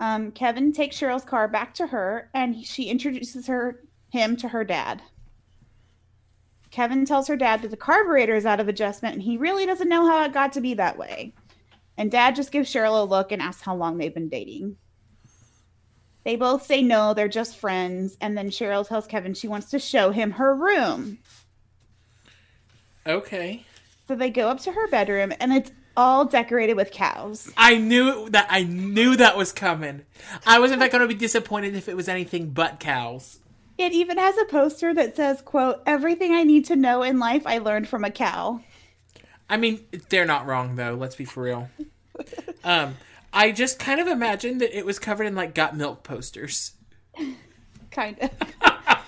Um, 0.00 0.32
Kevin 0.32 0.72
takes 0.72 0.98
Cheryl's 0.98 1.24
car 1.24 1.48
back 1.48 1.74
to 1.74 1.88
her 1.88 2.30
and 2.34 2.64
she 2.64 2.84
introduces 2.84 3.46
her 3.46 3.80
him 4.10 4.36
to 4.38 4.48
her 4.48 4.64
dad. 4.64 5.02
Kevin 6.74 7.04
tells 7.04 7.28
her 7.28 7.36
dad 7.36 7.62
that 7.62 7.70
the 7.70 7.76
carburetor 7.76 8.34
is 8.34 8.44
out 8.44 8.58
of 8.58 8.66
adjustment 8.66 9.14
and 9.14 9.22
he 9.22 9.36
really 9.36 9.64
doesn't 9.64 9.88
know 9.88 10.08
how 10.08 10.24
it 10.24 10.32
got 10.32 10.52
to 10.54 10.60
be 10.60 10.74
that 10.74 10.98
way. 10.98 11.32
And 11.96 12.10
dad 12.10 12.34
just 12.34 12.50
gives 12.50 12.68
Cheryl 12.68 13.00
a 13.00 13.04
look 13.04 13.30
and 13.30 13.40
asks 13.40 13.62
how 13.62 13.76
long 13.76 13.96
they've 13.96 14.12
been 14.12 14.28
dating. 14.28 14.76
They 16.24 16.34
both 16.34 16.66
say 16.66 16.82
no, 16.82 17.14
they're 17.14 17.28
just 17.28 17.56
friends. 17.56 18.16
And 18.20 18.36
then 18.36 18.50
Cheryl 18.50 18.84
tells 18.84 19.06
Kevin 19.06 19.34
she 19.34 19.46
wants 19.46 19.70
to 19.70 19.78
show 19.78 20.10
him 20.10 20.32
her 20.32 20.52
room. 20.52 21.18
Okay. 23.06 23.64
So 24.08 24.16
they 24.16 24.30
go 24.30 24.48
up 24.48 24.58
to 24.62 24.72
her 24.72 24.88
bedroom 24.88 25.32
and 25.38 25.52
it's 25.52 25.70
all 25.96 26.24
decorated 26.24 26.74
with 26.74 26.90
cows. 26.90 27.52
I 27.56 27.76
knew 27.76 28.28
that 28.30 28.48
I 28.50 28.64
knew 28.64 29.14
that 29.14 29.36
was 29.36 29.52
coming. 29.52 30.06
I 30.44 30.58
was 30.58 30.72
in 30.72 30.80
fact 30.80 30.90
going 30.90 31.02
to 31.02 31.06
be 31.06 31.14
disappointed 31.14 31.76
if 31.76 31.88
it 31.88 31.96
was 31.96 32.08
anything 32.08 32.50
but 32.50 32.80
cows. 32.80 33.38
It 33.76 33.92
even 33.92 34.18
has 34.18 34.38
a 34.38 34.44
poster 34.44 34.94
that 34.94 35.16
says, 35.16 35.42
quote, 35.42 35.82
everything 35.86 36.32
I 36.32 36.44
need 36.44 36.64
to 36.66 36.76
know 36.76 37.02
in 37.02 37.18
life 37.18 37.46
I 37.46 37.58
learned 37.58 37.88
from 37.88 38.04
a 38.04 38.10
cow. 38.10 38.60
I 39.48 39.56
mean, 39.56 39.84
they're 40.08 40.24
not 40.24 40.46
wrong 40.46 40.76
though. 40.76 40.94
Let's 40.94 41.16
be 41.16 41.24
for 41.24 41.42
real. 41.42 41.68
Um, 42.62 42.96
I 43.30 43.52
just 43.52 43.78
kind 43.78 44.00
of 44.00 44.06
imagined 44.06 44.60
that 44.62 44.76
it 44.76 44.86
was 44.86 44.98
covered 44.98 45.26
in 45.26 45.34
like 45.34 45.54
got 45.54 45.76
milk 45.76 46.02
posters. 46.02 46.72
Kind 47.90 48.18
of. 48.20 48.30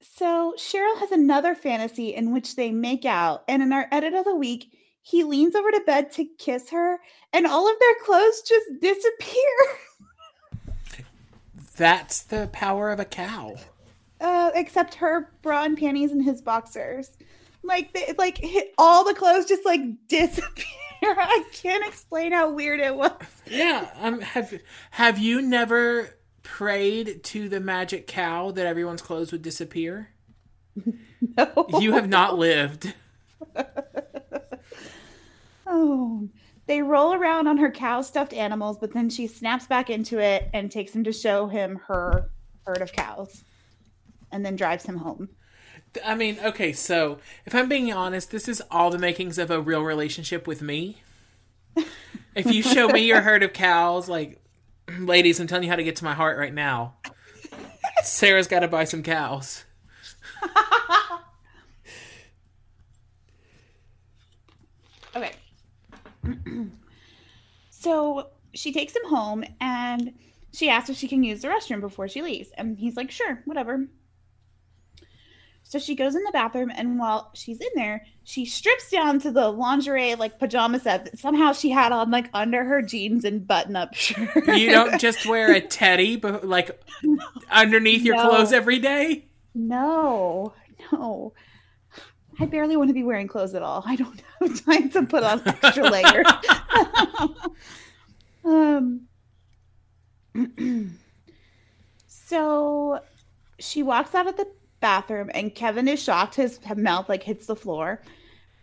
so 0.00 0.54
Cheryl 0.56 0.98
has 0.98 1.10
another 1.10 1.54
fantasy 1.54 2.14
in 2.14 2.32
which 2.32 2.56
they 2.56 2.70
make 2.70 3.04
out, 3.04 3.42
and 3.46 3.62
in 3.62 3.72
our 3.72 3.88
edit 3.92 4.14
of 4.14 4.24
the 4.24 4.34
week, 4.34 4.72
he 5.02 5.24
leans 5.24 5.54
over 5.54 5.70
to 5.70 5.80
bed 5.80 6.12
to 6.12 6.24
kiss 6.38 6.70
her, 6.70 7.00
and 7.32 7.46
all 7.46 7.68
of 7.68 7.78
their 7.78 7.94
clothes 8.04 8.40
just 8.42 8.80
disappear. 8.80 9.42
That's 11.76 12.22
the 12.22 12.48
power 12.52 12.90
of 12.90 13.00
a 13.00 13.04
cow. 13.04 13.56
Uh, 14.22 14.52
except 14.54 14.94
her 14.94 15.32
bra 15.42 15.64
and 15.64 15.76
panties 15.76 16.12
and 16.12 16.24
his 16.24 16.40
boxers. 16.40 17.10
Like 17.64 17.92
they 17.92 18.14
like 18.16 18.38
hit, 18.38 18.72
all 18.78 19.04
the 19.04 19.14
clothes 19.14 19.46
just 19.46 19.64
like 19.64 19.80
disappear. 20.08 20.64
I 21.02 21.44
can't 21.52 21.84
explain 21.84 22.30
how 22.30 22.50
weird 22.50 22.78
it 22.78 22.94
was. 22.94 23.12
Yeah. 23.46 23.90
Um. 24.00 24.20
Have 24.20 24.60
Have 24.92 25.18
you 25.18 25.42
never 25.42 26.10
prayed 26.44 27.24
to 27.24 27.48
the 27.48 27.58
magic 27.58 28.06
cow 28.06 28.52
that 28.52 28.64
everyone's 28.64 29.02
clothes 29.02 29.32
would 29.32 29.42
disappear? 29.42 30.10
No. 31.38 31.66
You 31.78 31.92
have 31.92 32.08
not 32.08 32.36
lived. 32.36 32.92
Oh, 35.64 36.28
they 36.66 36.82
roll 36.82 37.14
around 37.14 37.46
on 37.46 37.56
her 37.58 37.70
cow 37.70 38.02
stuffed 38.02 38.34
animals, 38.34 38.76
but 38.78 38.92
then 38.92 39.08
she 39.08 39.26
snaps 39.26 39.66
back 39.66 39.88
into 39.88 40.18
it 40.18 40.50
and 40.52 40.70
takes 40.70 40.94
him 40.94 41.04
to 41.04 41.12
show 41.12 41.46
him 41.46 41.80
her 41.86 42.30
herd 42.66 42.82
of 42.82 42.92
cows 42.92 43.44
and 44.32 44.44
then 44.44 44.56
drives 44.56 44.86
him 44.86 44.98
home. 44.98 45.28
I 46.04 46.14
mean, 46.14 46.38
okay, 46.42 46.72
so 46.72 47.18
if 47.44 47.54
I'm 47.54 47.68
being 47.68 47.92
honest, 47.92 48.30
this 48.30 48.48
is 48.48 48.62
all 48.70 48.90
the 48.90 48.98
makings 48.98 49.38
of 49.38 49.50
a 49.50 49.60
real 49.60 49.82
relationship 49.82 50.46
with 50.46 50.62
me. 50.62 51.02
If 52.34 52.46
you 52.46 52.62
show 52.62 52.88
me 52.88 53.00
your 53.00 53.20
herd 53.20 53.42
of 53.42 53.52
cows, 53.52 54.08
like, 54.08 54.42
ladies, 54.98 55.38
I'm 55.38 55.46
telling 55.46 55.64
you 55.64 55.70
how 55.70 55.76
to 55.76 55.84
get 55.84 55.96
to 55.96 56.04
my 56.04 56.14
heart 56.14 56.38
right 56.38 56.54
now. 56.54 56.94
Sarah's 58.04 58.46
got 58.46 58.60
to 58.60 58.68
buy 58.68 58.84
some 58.84 59.02
cows. 59.02 59.64
Okay. 65.14 65.32
so 67.70 68.28
she 68.54 68.72
takes 68.72 68.94
him 68.94 69.06
home 69.06 69.44
and 69.60 70.14
she 70.52 70.68
asks 70.68 70.90
if 70.90 70.96
she 70.96 71.08
can 71.08 71.22
use 71.22 71.42
the 71.42 71.48
restroom 71.48 71.80
before 71.80 72.08
she 72.08 72.22
leaves. 72.22 72.50
And 72.56 72.78
he's 72.78 72.96
like, 72.96 73.10
sure, 73.10 73.42
whatever. 73.44 73.86
So 75.72 75.78
she 75.78 75.94
goes 75.94 76.14
in 76.14 76.22
the 76.22 76.30
bathroom, 76.32 76.70
and 76.76 76.98
while 76.98 77.30
she's 77.32 77.58
in 77.58 77.68
there, 77.74 78.04
she 78.24 78.44
strips 78.44 78.90
down 78.90 79.18
to 79.20 79.30
the 79.30 79.48
lingerie, 79.48 80.14
like 80.16 80.38
pajama 80.38 80.78
set 80.78 81.06
that 81.06 81.18
somehow 81.18 81.54
she 81.54 81.70
had 81.70 81.92
on, 81.92 82.10
like 82.10 82.28
under 82.34 82.62
her 82.62 82.82
jeans 82.82 83.24
and 83.24 83.46
button 83.48 83.74
up 83.74 83.94
shirt. 83.94 84.46
You 84.48 84.68
don't 84.70 85.00
just 85.00 85.24
wear 85.24 85.50
a 85.54 85.62
teddy, 85.62 86.16
but 86.16 86.46
like 86.46 86.78
underneath 87.50 88.02
your 88.02 88.16
No. 88.16 88.28
clothes 88.28 88.52
every 88.52 88.80
day. 88.80 89.24
No, 89.54 90.52
no. 90.92 91.32
I 92.38 92.44
barely 92.44 92.76
want 92.76 92.90
to 92.90 92.94
be 92.94 93.02
wearing 93.02 93.26
clothes 93.26 93.54
at 93.54 93.62
all. 93.62 93.82
I 93.86 93.96
don't 93.96 94.22
have 94.40 94.64
time 94.66 94.90
to 94.90 95.04
put 95.04 95.22
on 95.22 95.40
extra 95.46 95.88
layers. 95.88 96.26
um, 98.44 99.06
So 102.06 103.00
she 103.58 103.82
walks 103.82 104.14
out 104.14 104.26
of 104.26 104.36
the 104.36 104.46
bathroom, 104.82 105.30
and 105.32 105.54
Kevin 105.54 105.88
is 105.88 106.02
shocked. 106.02 106.34
His 106.34 106.60
mouth 106.76 107.08
like 107.08 107.22
hits 107.22 107.46
the 107.46 107.56
floor. 107.56 108.02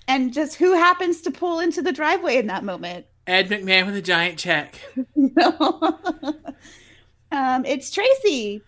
And 0.07 0.31
just 0.33 0.55
who 0.55 0.73
happens 0.73 1.21
to 1.21 1.31
pull 1.31 1.59
into 1.59 1.81
the 1.81 1.91
driveway 1.91 2.37
in 2.37 2.47
that 2.47 2.63
moment? 2.63 3.07
Ed 3.25 3.49
McMahon 3.49 3.85
with 3.87 3.95
a 3.95 4.01
giant 4.01 4.37
check. 4.37 4.79
no. 5.15 5.99
um, 7.31 7.65
it's 7.65 7.91
Tracy. 7.91 8.61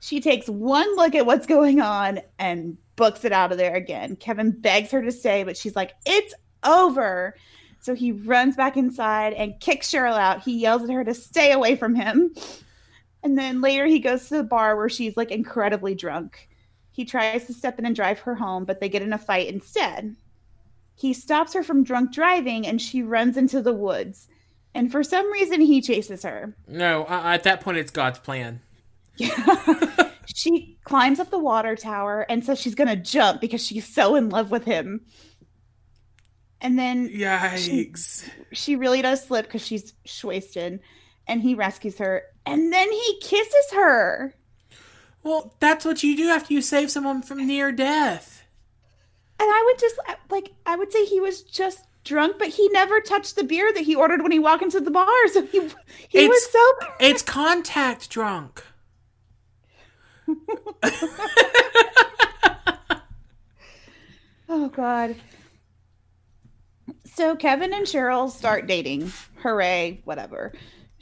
She 0.00 0.20
takes 0.20 0.48
one 0.48 0.94
look 0.96 1.14
at 1.14 1.24
what's 1.24 1.46
going 1.46 1.80
on 1.80 2.20
and 2.38 2.76
books 2.96 3.24
it 3.24 3.32
out 3.32 3.50
of 3.50 3.58
there 3.58 3.74
again. 3.74 4.16
Kevin 4.16 4.50
begs 4.50 4.90
her 4.90 5.02
to 5.02 5.10
stay, 5.10 5.44
but 5.44 5.56
she's 5.56 5.74
like, 5.74 5.92
it's 6.04 6.34
over. 6.64 7.34
So 7.80 7.94
he 7.94 8.12
runs 8.12 8.56
back 8.56 8.76
inside 8.76 9.32
and 9.32 9.58
kicks 9.60 9.90
Cheryl 9.90 10.18
out. 10.18 10.42
He 10.42 10.58
yells 10.58 10.84
at 10.84 10.90
her 10.90 11.04
to 11.04 11.14
stay 11.14 11.52
away 11.52 11.76
from 11.76 11.94
him. 11.94 12.34
And 13.22 13.38
then 13.38 13.62
later 13.62 13.86
he 13.86 14.00
goes 14.00 14.28
to 14.28 14.36
the 14.36 14.42
bar 14.42 14.76
where 14.76 14.90
she's 14.90 15.16
like 15.16 15.30
incredibly 15.30 15.94
drunk. 15.94 16.48
He 16.94 17.04
tries 17.04 17.46
to 17.46 17.52
step 17.52 17.80
in 17.80 17.86
and 17.86 17.96
drive 17.96 18.20
her 18.20 18.36
home, 18.36 18.64
but 18.64 18.78
they 18.78 18.88
get 18.88 19.02
in 19.02 19.12
a 19.12 19.18
fight 19.18 19.48
instead. 19.48 20.14
He 20.94 21.12
stops 21.12 21.52
her 21.52 21.64
from 21.64 21.82
drunk 21.82 22.12
driving 22.12 22.64
and 22.64 22.80
she 22.80 23.02
runs 23.02 23.36
into 23.36 23.60
the 23.60 23.72
woods. 23.72 24.28
And 24.76 24.92
for 24.92 25.02
some 25.02 25.28
reason, 25.32 25.60
he 25.60 25.82
chases 25.82 26.22
her. 26.22 26.54
No, 26.68 27.02
uh, 27.06 27.22
at 27.24 27.42
that 27.42 27.60
point, 27.62 27.78
it's 27.78 27.90
God's 27.90 28.20
plan. 28.20 28.60
Yeah. 29.16 30.10
she 30.26 30.78
climbs 30.84 31.18
up 31.18 31.30
the 31.30 31.38
water 31.38 31.74
tower 31.74 32.26
and 32.28 32.44
says 32.44 32.60
she's 32.60 32.76
going 32.76 32.86
to 32.86 32.94
jump 32.94 33.40
because 33.40 33.66
she's 33.66 33.92
so 33.92 34.14
in 34.14 34.28
love 34.28 34.52
with 34.52 34.64
him. 34.64 35.00
And 36.60 36.78
then 36.78 37.08
yikes. 37.08 38.24
She, 38.24 38.30
she 38.52 38.76
really 38.76 39.02
does 39.02 39.24
slip 39.24 39.46
because 39.46 39.66
she's 39.66 39.94
wasted 40.22 40.78
and 41.26 41.42
he 41.42 41.56
rescues 41.56 41.98
her. 41.98 42.22
And 42.46 42.72
then 42.72 42.92
he 42.92 43.18
kisses 43.20 43.72
her. 43.72 44.36
Well, 45.24 45.54
that's 45.58 45.84
what 45.84 46.02
you 46.02 46.16
do 46.16 46.28
after 46.28 46.52
you 46.54 46.62
save 46.62 46.90
someone 46.90 47.22
from 47.22 47.44
near 47.46 47.72
death 47.72 48.34
and 49.40 49.48
I 49.52 49.62
would 49.66 49.78
just 49.78 49.96
like 50.30 50.52
I 50.64 50.76
would 50.76 50.92
say 50.92 51.04
he 51.04 51.20
was 51.20 51.42
just 51.42 51.84
drunk, 52.04 52.38
but 52.38 52.48
he 52.48 52.68
never 52.68 53.00
touched 53.00 53.36
the 53.36 53.44
beer 53.44 53.72
that 53.72 53.82
he 53.84 53.94
ordered 53.94 54.22
when 54.22 54.32
he 54.32 54.38
walked 54.38 54.62
into 54.62 54.80
the 54.80 54.90
bar. 54.90 55.06
So 55.32 55.42
he 55.46 55.60
he 56.08 56.18
it's, 56.18 56.28
was 56.28 56.52
so 56.52 56.72
It's 57.00 57.22
contact 57.22 58.10
drunk. 58.10 58.62
oh 64.48 64.68
god. 64.68 65.16
So 67.04 67.36
Kevin 67.36 67.72
and 67.74 67.86
Cheryl 67.86 68.30
start 68.30 68.66
dating. 68.66 69.12
Hooray, 69.42 70.00
whatever 70.04 70.52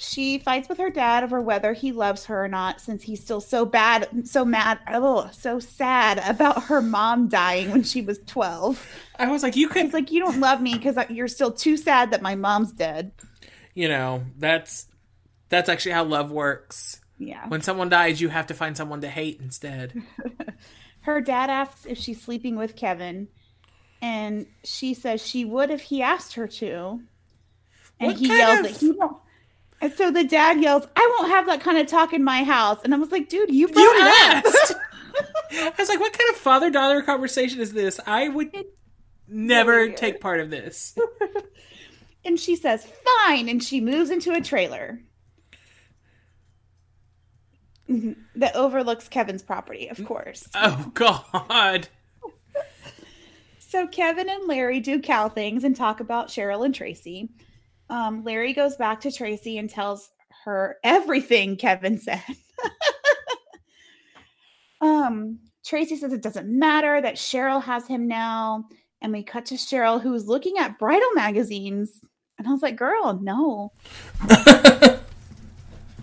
she 0.03 0.38
fights 0.38 0.69
with 0.69 0.79
her 0.79 0.91
dad 0.91 1.23
over 1.23 1.41
whether 1.41 1.73
he 1.73 1.93
loves 1.93 2.25
her 2.25 2.45
or 2.45 2.49
not 2.49 2.81
since 2.81 3.03
he's 3.03 3.23
still 3.23 3.41
so 3.41 3.65
bad 3.65 4.27
so 4.27 4.45
mad 4.45 4.79
oh 4.88 5.31
so 5.33 5.59
sad 5.61 6.19
about 6.29 6.65
her 6.65 6.83
mom 6.83 7.29
dying 7.29 7.71
when 7.71 7.83
she 7.83 8.03
was 8.03 8.19
12 8.27 8.87
i 9.19 9.31
was 9.31 9.43
like 9.43 9.55
you 9.55 9.69
could 9.69 9.85
he's 9.85 9.95
like 9.95 10.11
you 10.11 10.21
don't 10.21 10.41
love 10.41 10.61
me 10.61 10.75
because 10.75 10.97
you're 11.09 11.29
still 11.29 11.53
too 11.53 11.77
sad 11.77 12.11
that 12.11 12.23
my 12.23 12.35
mom's 12.35 12.73
dead. 12.73 13.12
You 13.75 13.88
know 13.88 14.25
that's 14.38 14.87
that's 15.49 15.69
actually 15.69 15.93
how 15.93 16.05
love 16.05 16.31
works. 16.31 17.01
Yeah. 17.19 17.47
When 17.49 17.62
someone 17.62 17.88
dies 17.88 18.21
you 18.21 18.29
have 18.29 18.49
to 18.49 18.55
find 18.55 18.77
someone 18.77 19.01
to 19.03 19.09
hate 19.09 19.41
instead. 19.41 20.03
Her 21.03 21.21
dad 21.21 21.51
asks 21.51 21.87
if 21.87 21.99
she's 21.99 22.21
sleeping 22.21 22.57
with 22.57 22.77
kevin 22.77 23.29
and 24.01 24.47
she 24.65 24.95
says 24.95 25.25
she 25.25 25.45
would 25.45 25.71
if 25.71 25.83
he 25.83 26.03
asked 26.03 26.35
her 26.35 26.49
to. 26.49 27.01
And 28.01 28.09
what 28.09 28.17
he 28.17 28.27
yelled 28.29 28.67
of... 28.67 28.73
that 28.73 28.81
he 28.81 28.91
won't 28.91 29.19
and 29.83 29.92
so 29.92 30.12
the 30.12 30.23
dad 30.23 30.61
yells, 30.61 30.87
I 30.95 31.16
won't 31.18 31.33
have 31.33 31.47
that 31.47 31.61
kind 31.61 31.77
of 31.77 31.88
talk 31.88 32.12
in 32.12 32.23
my 32.23 32.45
house. 32.45 32.79
And 32.85 32.95
I 32.95 32.99
was 32.99 33.11
like, 33.11 33.29
dude, 33.29 33.51
you 33.51 33.68
you 33.68 33.99
asked. 34.01 34.75
I 35.51 35.73
was 35.77 35.88
like, 35.88 35.99
what 35.99 36.16
kind 36.16 36.31
of 36.31 36.37
father 36.37 36.71
daughter 36.71 37.03
conversation 37.03 37.61
is 37.61 37.73
this? 37.73 37.99
I 38.07 38.29
would 38.29 38.55
never 39.27 39.90
take 39.90 40.21
part 40.21 40.38
of 40.38 40.51
this. 40.51 40.97
and 42.25 42.38
she 42.38 42.55
says, 42.55 42.87
fine. 43.27 43.49
And 43.49 43.61
she 43.61 43.81
moves 43.81 44.11
into 44.11 44.33
a 44.33 44.40
trailer 44.40 45.01
that 47.88 48.55
overlooks 48.55 49.09
Kevin's 49.09 49.42
property, 49.42 49.88
of 49.88 50.05
course. 50.05 50.49
Oh, 50.55 50.92
God. 50.95 51.88
so 53.59 53.88
Kevin 53.88 54.31
and 54.31 54.47
Larry 54.47 54.79
do 54.79 55.01
cow 55.03 55.29
things 55.29 55.64
and 55.64 55.75
talk 55.75 55.99
about 55.99 56.29
Cheryl 56.29 56.64
and 56.64 56.73
Tracy 56.73 57.31
um, 57.92 58.24
Larry 58.24 58.55
goes 58.55 58.74
back 58.76 59.02
to 59.02 59.12
Tracy 59.12 59.59
and 59.59 59.68
tells 59.68 60.09
her 60.46 60.78
everything 60.83 61.59
Kevin 61.59 61.98
said. 61.98 62.22
um, 64.81 65.38
Tracy 65.62 65.96
says 65.96 66.14
it 66.14 66.22
doesn't 66.22 66.48
matter 66.48 67.02
that 67.02 67.16
Cheryl 67.16 67.62
has 67.62 67.87
him 67.87 68.09
now. 68.09 68.64
And 69.02 69.12
we 69.12 69.22
cut 69.22 69.44
to 69.46 69.57
Cheryl, 69.57 70.00
who's 70.00 70.26
looking 70.26 70.57
at 70.57 70.78
bridal 70.78 71.11
magazines. 71.14 72.00
And 72.38 72.48
I 72.48 72.52
was 72.52 72.62
like, 72.62 72.76
girl, 72.76 73.18
no. 73.20 73.72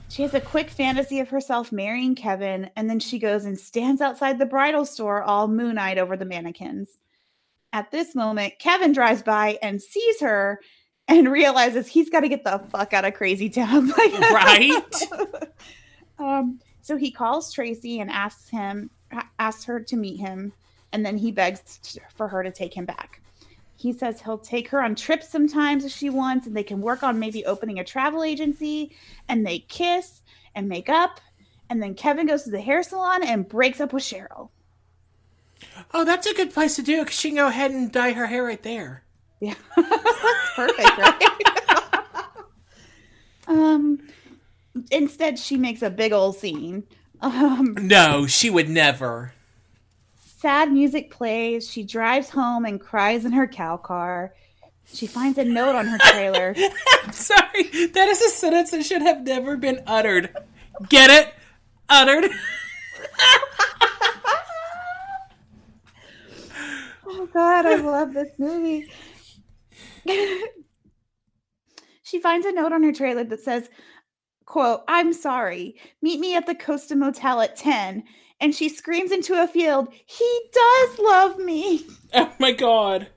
she 0.10 0.21
has 0.21 0.36
a 0.36 0.41
quick 0.41 0.69
fantasy 0.69 1.19
of 1.21 1.30
herself 1.30 1.71
marrying 1.71 2.13
Kevin. 2.13 2.69
And 2.75 2.88
then 2.88 2.99
she 2.99 3.17
goes 3.17 3.45
and 3.45 3.58
stands 3.58 3.99
outside 3.99 4.38
the 4.38 4.45
bridal 4.45 4.86
store, 4.86 5.23
all 5.23 5.47
moon 5.47 5.80
eyed 5.80 5.97
over 5.97 6.15
the 6.15 6.25
mannequins. 6.25 6.99
At 7.73 7.89
this 7.89 8.13
moment, 8.13 8.54
Kevin 8.60 8.93
drives 8.93 9.23
by 9.23 9.58
and 9.63 9.82
sees 9.82 10.21
her 10.21 10.60
and 11.10 11.30
realizes 11.30 11.88
he's 11.88 12.10
got 12.10 12.22
to 12.22 12.30
get 12.30 12.43
the 12.43 12.60
fuck 12.69 12.93
out 12.93 13.04
of 13.04 13.15
crazy 13.15 13.50
town. 13.50 13.89
right. 14.32 15.08
um, 16.19 16.60
so 16.82 16.95
he 16.95 17.12
calls 17.12 17.52
Tracy 17.52 18.00
and 18.00 18.10
asks 18.12 18.50
him, 18.50 18.91
asks 19.39 19.65
her 19.65 19.80
to 19.82 19.95
meet 19.98 20.19
him, 20.19 20.54
and 20.93 21.06
then 21.06 21.17
he 21.17 21.32
begs 21.32 22.00
for 22.15 22.28
her 22.28 22.43
to 22.43 22.52
take 22.52 22.74
him 22.74 22.86
back. 22.86 23.22
He 23.76 23.91
says 23.91 24.22
he'll 24.22 24.38
take 24.38 24.69
her 24.69 24.82
on 24.84 24.93
trips 24.95 25.30
sometimes 25.30 25.84
if 25.84 25.91
she 25.91 26.10
wants, 26.10 26.45
and 26.45 26.56
they 26.56 26.63
can 26.63 26.82
work 26.82 27.02
on 27.02 27.17
maybe 27.17 27.45
opening 27.45 27.80
a 27.80 27.84
travel 27.84 28.24
agency. 28.24 28.91
And 29.28 29.45
they 29.45 29.60
kiss 29.60 30.22
and 30.54 30.67
make 30.67 30.89
up. 30.89 31.22
And 31.69 31.82
then 31.82 31.95
Kevin 31.95 32.28
goes 32.28 32.43
to 32.43 32.52
the 32.52 32.60
hair 32.60 32.84
salon 32.84 33.24
and 33.24 33.48
breaks 33.48 33.80
up 33.80 33.93
with 33.93 34.04
Cheryl. 34.04 34.50
Oh, 35.93 36.04
that's 36.04 36.28
a 36.28 36.34
good 36.34 36.54
place 36.54 36.76
to 36.76 36.82
do 36.82 37.00
it 37.00 37.06
because 37.06 37.19
she 37.19 37.30
can 37.30 37.38
go 37.38 37.48
ahead 37.48 37.72
and 37.72 37.91
dye 37.91 38.12
her 38.12 38.28
hair 38.28 38.43
right 38.43 38.62
there. 38.62 39.04
Yeah, 39.39 39.56
that's 39.75 40.52
perfect, 40.56 40.97
right? 40.97 41.23
um, 43.47 43.99
instead, 44.91 45.39
she 45.39 45.58
makes 45.58 45.82
a 45.82 45.89
big 45.89 46.12
old 46.12 46.36
scene. 46.36 46.84
Um, 47.21 47.75
no, 47.82 48.28
she 48.28 48.49
would 48.49 48.69
never. 48.69 49.34
Sad 50.38 50.71
music 50.71 51.12
plays. 51.12 51.69
She 51.69 51.84
drives 51.84 52.30
home 52.30 52.65
and 52.65 52.80
cries 52.80 53.25
in 53.25 53.34
her 53.34 53.47
cow 53.47 53.78
car. 53.78 54.34
She 54.93 55.06
finds 55.06 55.38
a 55.38 55.43
note 55.45 55.75
on 55.75 55.86
her 55.86 55.97
trailer. 55.97 56.56
I'm 57.04 57.12
sorry. 57.12 57.88
That 57.88 58.08
is 58.08 58.21
a 58.21 58.30
sentence 58.30 58.71
that 58.71 58.86
should 58.86 59.02
have 59.02 59.21
never 59.21 59.58
been 59.58 59.84
uttered. 59.86 60.36
Get 60.88 61.10
it? 61.10 61.34
Uttered. 61.89 62.32
oh 67.06 67.30
God, 67.34 67.65
I 67.65 67.75
love 67.75 68.13
this 68.13 68.30
movie. 68.38 68.89
she 72.04 72.19
finds 72.19 72.45
a 72.45 72.52
note 72.52 72.72
on 72.72 72.84
her 72.84 72.91
trailer 72.91 73.24
that 73.24 73.41
says, 73.41 73.69
quote, 74.45 74.82
I'm 74.88 75.13
sorry. 75.13 75.76
Meet 76.02 76.19
me 76.19 76.36
at 76.36 76.45
the 76.45 76.56
Costa 76.56 76.95
Motel 76.95 77.41
at 77.41 77.56
10. 77.56 78.04
And 78.41 78.56
she 78.56 78.69
screams 78.69 79.12
into 79.12 79.41
a 79.41 79.48
field, 79.48 79.89
He 80.06 80.41
does 80.54 81.00
love 81.00 81.38
me. 81.38 81.86
Oh 82.12 82.34
my 82.39 82.52
God. 82.52 83.08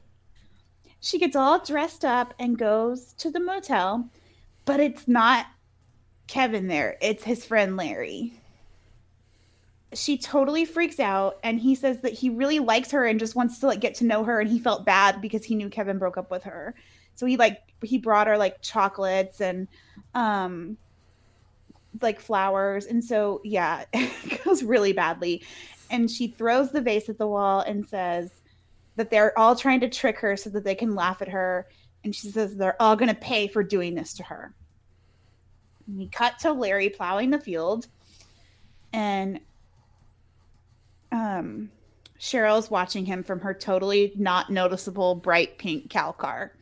She 1.01 1.19
gets 1.19 1.35
all 1.35 1.59
dressed 1.65 2.05
up 2.05 2.35
and 2.39 2.59
goes 2.59 3.15
to 3.15 3.31
the 3.31 3.41
motel, 3.41 4.11
but 4.67 4.81
it's 4.81 5.09
not 5.09 5.47
Kevin 6.27 6.69
there, 6.69 6.99
it's 7.01 7.25
his 7.25 7.45
friend 7.45 7.77
Larry. 7.77 8.35
She 9.95 10.19
totally 10.19 10.65
freaks 10.65 11.01
out 11.01 11.39
and 11.43 11.61
he 11.61 11.75
says 11.75 12.01
that 12.01 12.13
he 12.13 12.31
really 12.31 12.59
likes 12.59 12.91
her 12.91 13.05
and 13.05 13.19
just 13.19 13.37
wants 13.37 13.59
to 13.61 13.67
like 13.67 13.81
get 13.81 13.95
to 13.97 14.05
know 14.05 14.25
her 14.25 14.41
and 14.41 14.51
he 14.51 14.59
felt 14.59 14.87
bad 14.87 15.21
because 15.21 15.45
he 15.45 15.55
knew 15.55 15.69
Kevin 15.69 15.99
broke 15.99 16.17
up 16.17 16.31
with 16.31 16.45
her. 16.45 16.75
So 17.15 17.27
he 17.27 17.37
like 17.37 17.61
he 17.83 17.99
brought 17.99 18.27
her 18.27 18.39
like 18.39 18.63
chocolates 18.63 19.41
and 19.41 19.69
um 20.15 20.77
like 22.01 22.21
flowers 22.21 22.87
and 22.87 23.05
so 23.05 23.41
yeah, 23.45 23.85
it 23.93 24.45
goes 24.45 24.63
really 24.63 24.93
badly. 24.93 25.43
And 25.91 26.11
she 26.11 26.29
throws 26.29 26.73
the 26.73 26.81
vase 26.81 27.09
at 27.09 27.19
the 27.19 27.27
wall 27.27 27.61
and 27.61 27.87
says 27.87 28.31
that 28.97 29.11
they're 29.11 29.39
all 29.39 29.55
trying 29.57 29.81
to 29.81 29.89
trick 29.89 30.19
her 30.19 30.37
so 30.37 30.51
that 30.51 30.65
they 30.65 30.75
can 30.75 30.95
laugh 30.95 31.21
at 31.21 31.29
her 31.29 31.69
and 32.05 32.15
she 32.15 32.31
says 32.31 32.57
they're 32.57 32.81
all 32.81 32.97
going 32.97 33.09
to 33.09 33.21
pay 33.21 33.47
for 33.47 33.63
doing 33.63 33.95
this 33.95 34.15
to 34.15 34.23
her. 34.25 34.55
And 35.87 35.99
we 35.99 36.09
cut 36.09 36.39
to 36.41 36.53
Larry 36.53 36.89
plowing 36.89 37.31
the 37.31 37.39
field 37.41 37.89
and 38.93 39.41
um, 41.13 41.71
Cheryl's 42.19 42.71
watching 42.71 43.05
him 43.05 43.23
from 43.23 43.41
her 43.41 43.55
totally 43.55 44.13
not 44.17 44.51
noticeable 44.51 45.15
bright 45.15 45.59
pink 45.59 45.91
cow 45.91 46.13
car. 46.13 46.53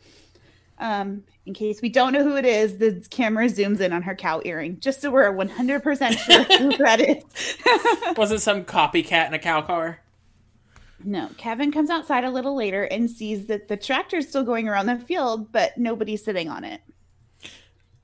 Um, 0.79 1.25
in 1.45 1.53
case 1.53 1.83
we 1.83 1.91
don't 1.91 2.13
know 2.13 2.25
who 2.25 2.37
it 2.37 2.47
is, 2.47 2.79
the 2.79 3.05
camera 3.11 3.47
zooms 3.47 3.81
in 3.81 3.93
on 3.93 4.03
her 4.03 4.15
cow 4.15 4.41
earring, 4.45 4.81
just 4.81 5.03
so 5.03 5.11
we're 5.11 5.31
100% 5.33 6.19
sure 6.19 6.45
who 6.59 6.77
that 6.79 7.01
is. 7.01 8.17
Was 8.17 8.33
it 8.33 8.41
some 8.41 8.65
copycat 8.65 9.27
in 9.29 9.35
a 9.35 9.39
cow 9.39 9.61
car? 9.63 10.01
No, 11.05 11.31
Kevin 11.37 11.73
comes 11.73 11.91
outside 11.91 12.25
a 12.25 12.31
little 12.31 12.55
later 12.55 12.85
and 12.85 13.11
sees 13.11 13.47
that 13.47 13.69
the 13.69 13.77
tractor's 13.77 14.29
still 14.29 14.43
going 14.43 14.69
around 14.69 14.87
the 14.87 14.99
field, 14.99 15.53
but 15.53 15.77
nobody's 15.77 16.25
sitting 16.25 16.49
on 16.49 16.65
it. 16.65 16.81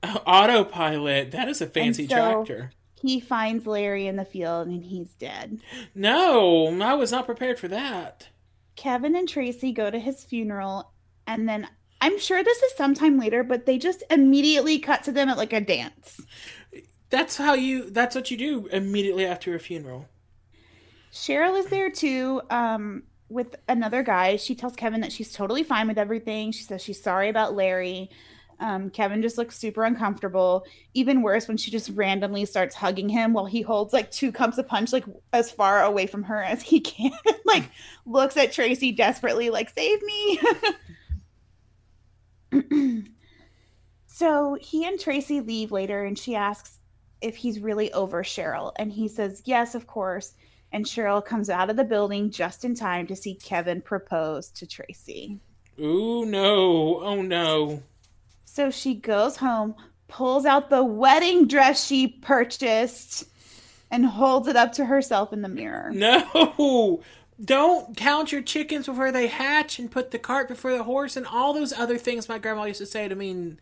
Autopilot. 0.03 1.31
That 1.31 1.47
is 1.47 1.61
a 1.61 1.67
fancy 1.67 2.07
so- 2.07 2.15
tractor. 2.15 2.71
He 3.07 3.21
finds 3.21 3.65
Larry 3.65 4.05
in 4.05 4.17
the 4.17 4.25
field 4.25 4.67
and 4.67 4.83
he's 4.83 5.13
dead. 5.13 5.61
No, 5.95 6.77
I 6.83 6.93
was 6.93 7.13
not 7.13 7.25
prepared 7.25 7.57
for 7.57 7.69
that. 7.69 8.27
Kevin 8.75 9.15
and 9.15 9.29
Tracy 9.29 9.71
go 9.71 9.89
to 9.89 9.97
his 9.97 10.25
funeral, 10.25 10.91
and 11.25 11.47
then 11.47 11.69
I'm 12.01 12.19
sure 12.19 12.43
this 12.43 12.61
is 12.61 12.75
sometime 12.75 13.17
later, 13.17 13.45
but 13.45 13.65
they 13.65 13.77
just 13.77 14.03
immediately 14.11 14.77
cut 14.79 15.05
to 15.05 15.13
them 15.13 15.29
at 15.29 15.37
like 15.37 15.53
a 15.53 15.61
dance. 15.61 16.19
That's 17.09 17.37
how 17.37 17.53
you. 17.53 17.89
That's 17.89 18.13
what 18.13 18.29
you 18.29 18.35
do 18.35 18.67
immediately 18.73 19.25
after 19.25 19.55
a 19.55 19.59
funeral. 19.59 20.09
Cheryl 21.13 21.57
is 21.57 21.67
there 21.67 21.89
too, 21.89 22.41
um, 22.49 23.03
with 23.29 23.55
another 23.69 24.03
guy. 24.03 24.35
She 24.35 24.53
tells 24.53 24.75
Kevin 24.75 24.99
that 24.99 25.13
she's 25.13 25.31
totally 25.31 25.63
fine 25.63 25.87
with 25.87 25.97
everything. 25.97 26.51
She 26.51 26.63
says 26.63 26.81
she's 26.81 27.01
sorry 27.01 27.29
about 27.29 27.55
Larry. 27.55 28.09
Um, 28.59 28.89
Kevin 28.89 29.21
just 29.21 29.37
looks 29.37 29.57
super 29.57 29.83
uncomfortable. 29.83 30.65
Even 30.93 31.21
worse 31.21 31.47
when 31.47 31.57
she 31.57 31.69
just 31.69 31.89
randomly 31.91 32.45
starts 32.45 32.75
hugging 32.75 33.09
him 33.09 33.33
while 33.33 33.45
he 33.45 33.61
holds 33.61 33.93
like 33.93 34.09
two 34.09 34.31
cups 34.31 34.57
of 34.57 34.67
punch, 34.67 34.91
like 34.91 35.05
as 35.31 35.51
far 35.51 35.83
away 35.83 36.07
from 36.07 36.23
her 36.23 36.41
as 36.41 36.61
he 36.61 36.79
can. 36.79 37.11
like 37.45 37.69
looks 38.05 38.37
at 38.37 38.51
Tracy 38.51 38.91
desperately, 38.91 39.49
like 39.49 39.69
save 39.69 40.01
me. 40.01 40.39
so 44.07 44.57
he 44.59 44.85
and 44.85 44.99
Tracy 44.99 45.41
leave 45.41 45.71
later, 45.71 46.03
and 46.03 46.17
she 46.17 46.35
asks 46.35 46.79
if 47.21 47.35
he's 47.35 47.59
really 47.59 47.91
over 47.93 48.23
Cheryl, 48.23 48.73
and 48.77 48.91
he 48.91 49.07
says 49.07 49.43
yes, 49.45 49.75
of 49.75 49.87
course. 49.87 50.33
And 50.73 50.83
Cheryl 50.83 51.23
comes 51.23 51.49
out 51.49 51.69
of 51.69 51.77
the 51.77 51.85
building 51.85 52.29
just 52.29 52.65
in 52.65 52.75
time 52.75 53.07
to 53.07 53.15
see 53.15 53.35
Kevin 53.35 53.81
propose 53.81 54.49
to 54.51 54.67
Tracy. 54.67 55.39
Ooh 55.79 56.25
no! 56.25 56.99
Oh 57.01 57.21
no! 57.21 57.83
So 58.57 58.71
she 58.71 58.95
goes 58.95 59.37
home, 59.37 59.75
pulls 60.07 60.43
out 60.43 60.71
the 60.71 60.83
wedding 60.83 61.47
dress 61.47 61.85
she 61.85 62.07
purchased, 62.07 63.25
and 63.91 64.03
holds 64.03 64.47
it 64.47 64.55
up 64.55 64.73
to 64.73 64.85
herself 64.85 65.31
in 65.31 65.43
the 65.43 65.47
mirror. 65.47 65.91
No! 65.93 67.03
Don't 67.45 67.95
count 67.95 68.31
your 68.31 68.41
chickens 68.41 68.87
before 68.87 69.11
they 69.11 69.27
hatch 69.27 69.77
and 69.77 69.91
put 69.91 70.09
the 70.09 70.17
cart 70.17 70.47
before 70.47 70.71
the 70.71 70.85
horse 70.85 71.15
and 71.15 71.27
all 71.27 71.53
those 71.53 71.71
other 71.71 71.99
things 71.99 72.27
my 72.27 72.39
grandma 72.39 72.63
used 72.63 72.79
to 72.79 72.87
say 72.87 73.07
to 73.07 73.13
me. 73.13 73.57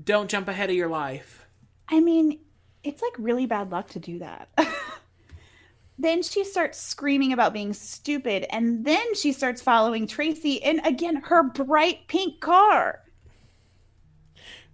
Don't 0.00 0.30
jump 0.30 0.46
ahead 0.46 0.70
of 0.70 0.76
your 0.76 0.86
life. 0.88 1.44
I 1.88 1.98
mean, 1.98 2.38
it's 2.84 3.02
like 3.02 3.14
really 3.18 3.46
bad 3.46 3.72
luck 3.72 3.88
to 3.88 3.98
do 3.98 4.20
that. 4.20 4.50
then 5.98 6.22
she 6.22 6.44
starts 6.44 6.78
screaming 6.78 7.32
about 7.32 7.52
being 7.52 7.72
stupid, 7.72 8.46
and 8.50 8.84
then 8.84 9.16
she 9.16 9.32
starts 9.32 9.60
following 9.60 10.06
Tracy 10.06 10.52
in 10.52 10.78
again 10.86 11.16
her 11.24 11.42
bright 11.42 12.06
pink 12.06 12.38
car. 12.38 13.02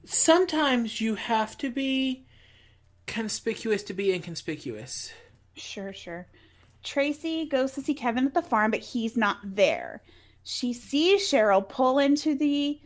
Sometimes 0.04 1.00
you 1.00 1.14
have 1.14 1.56
to 1.58 1.70
be 1.70 2.26
conspicuous 3.06 3.82
to 3.84 3.94
be 3.94 4.12
inconspicuous. 4.12 5.12
Sure, 5.56 5.92
sure. 5.92 6.26
Tracy 6.82 7.46
goes 7.46 7.72
to 7.72 7.80
see 7.80 7.94
Kevin 7.94 8.26
at 8.26 8.34
the 8.34 8.42
farm, 8.42 8.70
but 8.70 8.80
he's 8.80 9.16
not 9.16 9.38
there. 9.42 10.02
She 10.42 10.72
sees 10.72 11.22
Cheryl 11.22 11.66
pull 11.66 11.98
into 11.98 12.34
the 12.34 12.78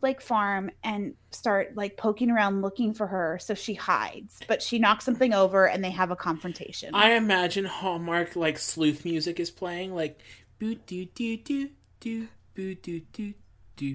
like 0.00 0.20
farm 0.20 0.70
and 0.82 1.14
start 1.30 1.74
like 1.76 1.96
poking 1.96 2.30
around 2.30 2.60
looking 2.60 2.92
for 2.92 3.06
her, 3.06 3.38
so 3.40 3.54
she 3.54 3.74
hides. 3.74 4.40
But 4.46 4.62
she 4.62 4.78
knocks 4.78 5.04
something 5.04 5.32
over 5.32 5.66
and 5.66 5.82
they 5.82 5.90
have 5.90 6.10
a 6.10 6.16
confrontation. 6.16 6.94
I 6.94 7.12
imagine 7.12 7.64
Hallmark 7.64 8.36
like 8.36 8.58
sleuth 8.58 9.04
music 9.04 9.40
is 9.40 9.50
playing, 9.50 9.94
like 9.94 10.20
boo 10.58 10.74
doo 10.74 11.06
doo 11.06 11.36
doo 11.38 11.70
doo 12.00 12.28
boo 12.54 12.74
doo 12.74 13.00
doo 13.12 13.34
doo. 13.76 13.92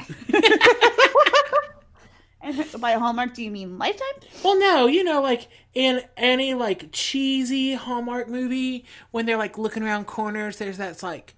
And 2.41 2.65
by 2.81 2.93
Hallmark, 2.93 3.33
do 3.33 3.43
you 3.43 3.51
mean 3.51 3.77
Lifetime? 3.77 4.07
Well, 4.43 4.59
no, 4.59 4.87
you 4.87 5.03
know, 5.03 5.21
like 5.21 5.47
in 5.73 6.01
any 6.17 6.53
like 6.53 6.89
cheesy 6.91 7.73
Hallmark 7.73 8.27
movie, 8.29 8.85
when 9.11 9.25
they're 9.25 9.37
like 9.37 9.57
looking 9.57 9.83
around 9.83 10.05
corners, 10.05 10.57
there's 10.57 10.77
that's 10.77 11.03
like, 11.03 11.35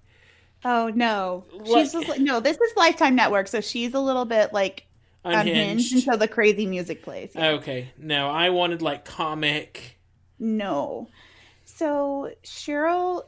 Oh 0.64 0.90
no, 0.94 1.44
What- 1.52 1.66
she's 1.66 1.92
just, 1.92 2.08
like- 2.08 2.20
no. 2.20 2.38
This 2.40 2.56
is 2.60 2.72
Lifetime 2.76 3.16
Network, 3.16 3.48
so 3.48 3.60
she's 3.60 3.94
a 3.94 4.00
little 4.00 4.24
bit 4.24 4.52
like 4.52 4.86
unhinged, 5.24 5.48
unhinged. 5.50 5.92
until 5.94 6.16
the 6.18 6.28
crazy 6.28 6.66
music 6.66 7.02
plays. 7.02 7.30
Okay, 7.34 7.90
no, 7.98 8.28
I 8.30 8.50
wanted 8.50 8.80
like 8.82 9.04
comic. 9.04 9.98
No. 10.38 11.08
So 11.64 12.30
Cheryl 12.44 13.24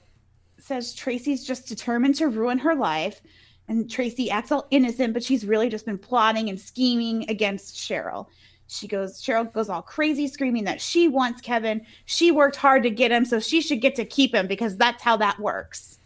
says 0.59 0.95
Tracy's 0.95 1.45
just 1.45 1.67
determined 1.69 2.15
to 2.17 2.29
ruin 2.29 2.59
her 2.59 2.75
life. 2.75 3.21
And 3.69 3.91
Tracy 3.91 4.31
acts 4.31 4.53
all 4.53 4.67
innocent, 4.71 5.15
but 5.15 5.23
she's 5.23 5.47
really 5.47 5.69
just 5.69 5.87
been 5.87 5.99
plotting 5.99 6.51
and 6.51 6.61
scheming 6.61 7.29
against 7.31 7.77
Cheryl. 7.77 8.27
She 8.67 8.89
goes, 8.89 9.23
Cheryl 9.23 9.51
goes 9.53 9.69
all 9.69 9.83
crazy, 9.83 10.27
screaming 10.27 10.65
that 10.65 10.81
she 10.81 11.09
wants 11.09 11.41
Kevin. 11.41 11.85
She 12.07 12.31
worked 12.31 12.57
hard 12.57 12.83
to 12.83 12.91
get 12.91 13.13
him, 13.13 13.25
so 13.25 13.41
she 13.41 13.61
should 13.61 13.81
get 13.81 13.95
to 13.97 14.05
keep 14.05 14.35
him 14.35 14.47
because 14.47 14.77
that's 14.77 15.03
how 15.03 15.17
that 15.19 15.39
works. 15.39 15.99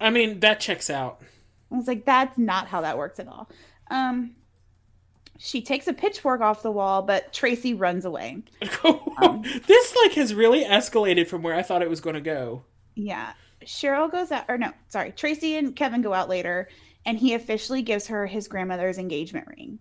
I 0.00 0.10
mean, 0.10 0.40
that 0.40 0.60
checks 0.60 0.90
out. 0.90 1.20
I 1.72 1.76
was 1.76 1.86
like, 1.86 2.04
that's 2.04 2.38
not 2.38 2.68
how 2.68 2.82
that 2.82 2.98
works 2.98 3.18
at 3.18 3.28
all. 3.28 3.48
Um, 3.90 4.32
she 5.38 5.60
takes 5.60 5.88
a 5.88 5.92
pitchfork 5.92 6.40
off 6.40 6.62
the 6.62 6.70
wall, 6.70 7.02
but 7.02 7.32
Tracy 7.32 7.74
runs 7.74 8.04
away. 8.04 8.42
this 8.60 9.96
like 9.96 10.12
has 10.12 10.34
really 10.34 10.64
escalated 10.64 11.26
from 11.26 11.42
where 11.42 11.54
I 11.54 11.62
thought 11.62 11.82
it 11.82 11.90
was 11.90 12.00
going 12.00 12.14
to 12.14 12.20
go. 12.20 12.62
Yeah. 12.94 13.32
Cheryl 13.64 14.10
goes 14.10 14.30
out, 14.30 14.44
or 14.48 14.58
no, 14.58 14.72
sorry, 14.88 15.12
Tracy 15.12 15.56
and 15.56 15.74
Kevin 15.74 16.02
go 16.02 16.12
out 16.12 16.28
later, 16.28 16.68
and 17.06 17.18
he 17.18 17.34
officially 17.34 17.82
gives 17.82 18.06
her 18.06 18.26
his 18.26 18.48
grandmother's 18.48 18.98
engagement 18.98 19.46
ring. 19.48 19.78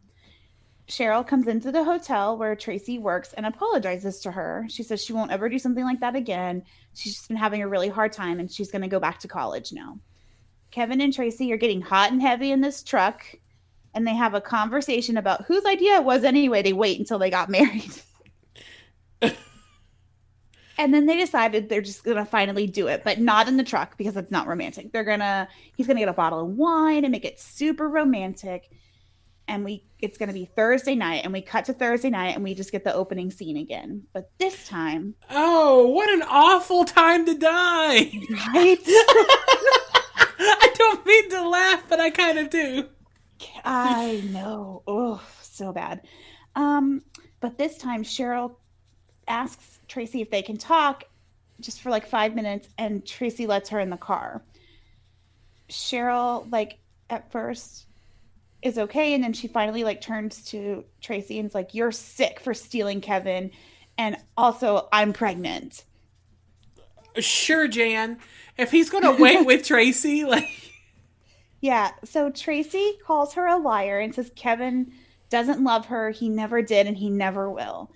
Cheryl 0.87 1.25
comes 1.25 1.47
into 1.47 1.71
the 1.71 1.83
hotel 1.83 2.37
where 2.37 2.55
Tracy 2.55 2.99
works 2.99 3.33
and 3.33 3.45
apologizes 3.45 4.19
to 4.21 4.31
her. 4.31 4.65
She 4.69 4.83
says 4.83 5.03
she 5.03 5.13
won't 5.13 5.31
ever 5.31 5.47
do 5.47 5.57
something 5.57 5.83
like 5.83 6.01
that 6.01 6.15
again. 6.15 6.63
She's 6.93 7.15
just 7.15 7.27
been 7.29 7.37
having 7.37 7.61
a 7.61 7.67
really 7.67 7.87
hard 7.87 8.11
time 8.11 8.39
and 8.39 8.51
she's 8.51 8.71
going 8.71 8.81
to 8.81 8.87
go 8.89 8.99
back 8.99 9.19
to 9.19 9.27
college 9.27 9.71
now. 9.71 9.97
Kevin 10.71 10.99
and 11.01 11.13
Tracy 11.13 11.53
are 11.53 11.57
getting 11.57 11.81
hot 11.81 12.11
and 12.11 12.21
heavy 12.21 12.51
in 12.51 12.59
this 12.59 12.83
truck 12.83 13.23
and 13.93 14.05
they 14.05 14.15
have 14.15 14.33
a 14.33 14.41
conversation 14.41 15.17
about 15.17 15.45
whose 15.45 15.65
idea 15.65 15.95
it 15.95 16.03
was 16.03 16.23
anyway 16.23 16.61
They 16.61 16.73
wait 16.73 16.99
until 16.99 17.19
they 17.19 17.29
got 17.29 17.49
married. 17.49 17.93
and 20.77 20.93
then 20.93 21.05
they 21.05 21.17
decided 21.17 21.69
they're 21.69 21.81
just 21.81 22.03
gonna 22.03 22.25
finally 22.25 22.67
do 22.67 22.87
it, 22.87 23.03
but 23.03 23.19
not 23.19 23.47
in 23.47 23.57
the 23.57 23.63
truck 23.63 23.97
because 23.97 24.15
it's 24.17 24.31
not 24.31 24.47
romantic. 24.47 24.91
They're 24.91 25.03
gonna 25.03 25.47
he's 25.75 25.87
gonna 25.87 25.99
get 25.99 26.09
a 26.09 26.13
bottle 26.13 26.39
of 26.39 26.47
wine 26.47 27.03
and 27.05 27.11
make 27.11 27.25
it 27.25 27.39
super 27.39 27.87
romantic. 27.89 28.69
And 29.47 29.65
we 29.65 29.85
it's 29.99 30.17
gonna 30.17 30.33
be 30.33 30.45
Thursday 30.45 30.95
night, 30.95 31.23
and 31.25 31.33
we 31.33 31.41
cut 31.41 31.65
to 31.65 31.73
Thursday 31.73 32.09
night 32.09 32.35
and 32.35 32.43
we 32.43 32.53
just 32.53 32.71
get 32.71 32.83
the 32.85 32.93
opening 32.93 33.29
scene 33.29 33.57
again. 33.57 34.03
But 34.13 34.31
this 34.39 34.67
time, 34.67 35.15
Oh, 35.29 35.87
what 35.87 36.09
an 36.09 36.23
awful 36.29 36.85
time 36.85 37.25
to 37.25 37.33
die! 37.35 38.11
right? 38.53 38.79
I 40.45 40.73
don't 40.77 41.05
mean 41.05 41.29
to 41.31 41.47
laugh, 41.49 41.83
but 41.89 41.99
I 41.99 42.09
kind 42.09 42.39
of 42.39 42.49
do. 42.49 42.87
I 43.65 44.23
know. 44.31 44.83
Oh, 44.87 45.21
so 45.41 45.71
bad. 45.73 46.01
Um, 46.55 47.01
but 47.39 47.57
this 47.57 47.77
time 47.77 48.03
Cheryl 48.03 48.55
asks 49.27 49.79
Tracy 49.87 50.21
if 50.21 50.29
they 50.29 50.41
can 50.41 50.57
talk 50.57 51.05
just 51.59 51.81
for 51.81 51.89
like 51.89 52.05
five 52.05 52.35
minutes, 52.35 52.67
and 52.77 53.05
Tracy 53.05 53.47
lets 53.47 53.69
her 53.69 53.79
in 53.79 53.89
the 53.89 53.97
car. 53.97 54.43
Cheryl, 55.69 56.51
like, 56.51 56.79
at 57.09 57.31
first 57.31 57.87
is 58.61 58.77
okay, 58.77 59.13
and 59.13 59.23
then 59.23 59.33
she 59.33 59.47
finally 59.47 59.83
like 59.83 60.01
turns 60.01 60.43
to 60.45 60.83
Tracy 61.01 61.39
and 61.39 61.47
is 61.47 61.55
like, 61.55 61.73
You're 61.73 61.91
sick 61.91 62.39
for 62.39 62.53
stealing 62.53 63.01
Kevin, 63.01 63.51
and 63.97 64.17
also 64.37 64.87
I'm 64.91 65.13
pregnant. 65.13 65.83
Sure, 67.19 67.67
Jan. 67.67 68.17
If 68.57 68.71
he's 68.71 68.89
going 68.89 69.03
to 69.03 69.21
wait 69.21 69.45
with 69.45 69.63
Tracy, 69.65 70.25
like, 70.25 70.49
Yeah. 71.61 71.91
So 72.03 72.29
Tracy 72.29 72.93
calls 73.05 73.33
her 73.33 73.47
a 73.47 73.57
liar 73.57 73.99
and 73.99 74.13
says 74.13 74.31
Kevin 74.35 74.91
doesn't 75.29 75.63
love 75.63 75.87
her. 75.87 76.11
He 76.11 76.29
never 76.29 76.61
did 76.61 76.87
and 76.87 76.97
he 76.97 77.09
never 77.09 77.49
will. 77.49 77.91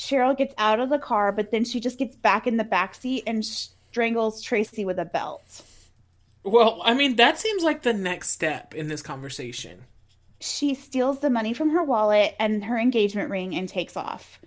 Cheryl 0.00 0.34
gets 0.34 0.54
out 0.56 0.80
of 0.80 0.88
the 0.88 0.98
car, 0.98 1.30
but 1.30 1.50
then 1.50 1.62
she 1.62 1.78
just 1.78 1.98
gets 1.98 2.16
back 2.16 2.46
in 2.46 2.56
the 2.56 2.64
back 2.64 2.94
seat 2.94 3.22
and 3.26 3.44
strangles 3.44 4.40
Tracy 4.40 4.86
with 4.86 4.98
a 4.98 5.04
belt. 5.04 5.62
well, 6.42 6.80
I 6.82 6.94
mean, 6.94 7.16
that 7.16 7.38
seems 7.38 7.62
like 7.62 7.82
the 7.82 7.92
next 7.92 8.30
step 8.30 8.74
in 8.74 8.88
this 8.88 9.02
conversation. 9.02 9.84
She 10.40 10.72
steals 10.72 11.20
the 11.20 11.28
money 11.28 11.52
from 11.52 11.68
her 11.70 11.84
wallet 11.84 12.34
and 12.40 12.64
her 12.64 12.78
engagement 12.78 13.28
ring 13.28 13.54
and 13.54 13.68
takes 13.68 13.94
off. 13.94 14.40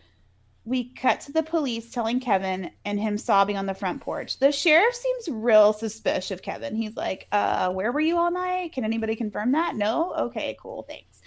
We 0.66 0.86
cut 0.86 1.22
to 1.22 1.32
the 1.32 1.44
police 1.44 1.92
telling 1.92 2.20
Kevin 2.20 2.72
and 2.84 3.00
him 3.00 3.20
sobbing 3.20 3.56
on 3.56 3.68
the 3.68 3.76
front 3.76 4.02
porch. 4.02 4.40
The 4.40 4.52
sheriff 4.52 4.96
seems 4.96 5.30
real 5.30 5.72
suspicious 5.72 6.32
of 6.32 6.42
Kevin. 6.42 6.76
He's 6.76 6.96
like, 6.96 7.28
uh, 7.32 7.72
where 7.72 7.92
were 7.92 8.00
you 8.00 8.18
all 8.18 8.32
night? 8.32 8.74
Can 8.74 8.86
anybody 8.86 9.16
confirm 9.16 9.52
that? 9.52 9.76
No? 9.76 10.14
Okay, 10.14 10.58
cool, 10.60 10.84
thanks. 10.90 11.22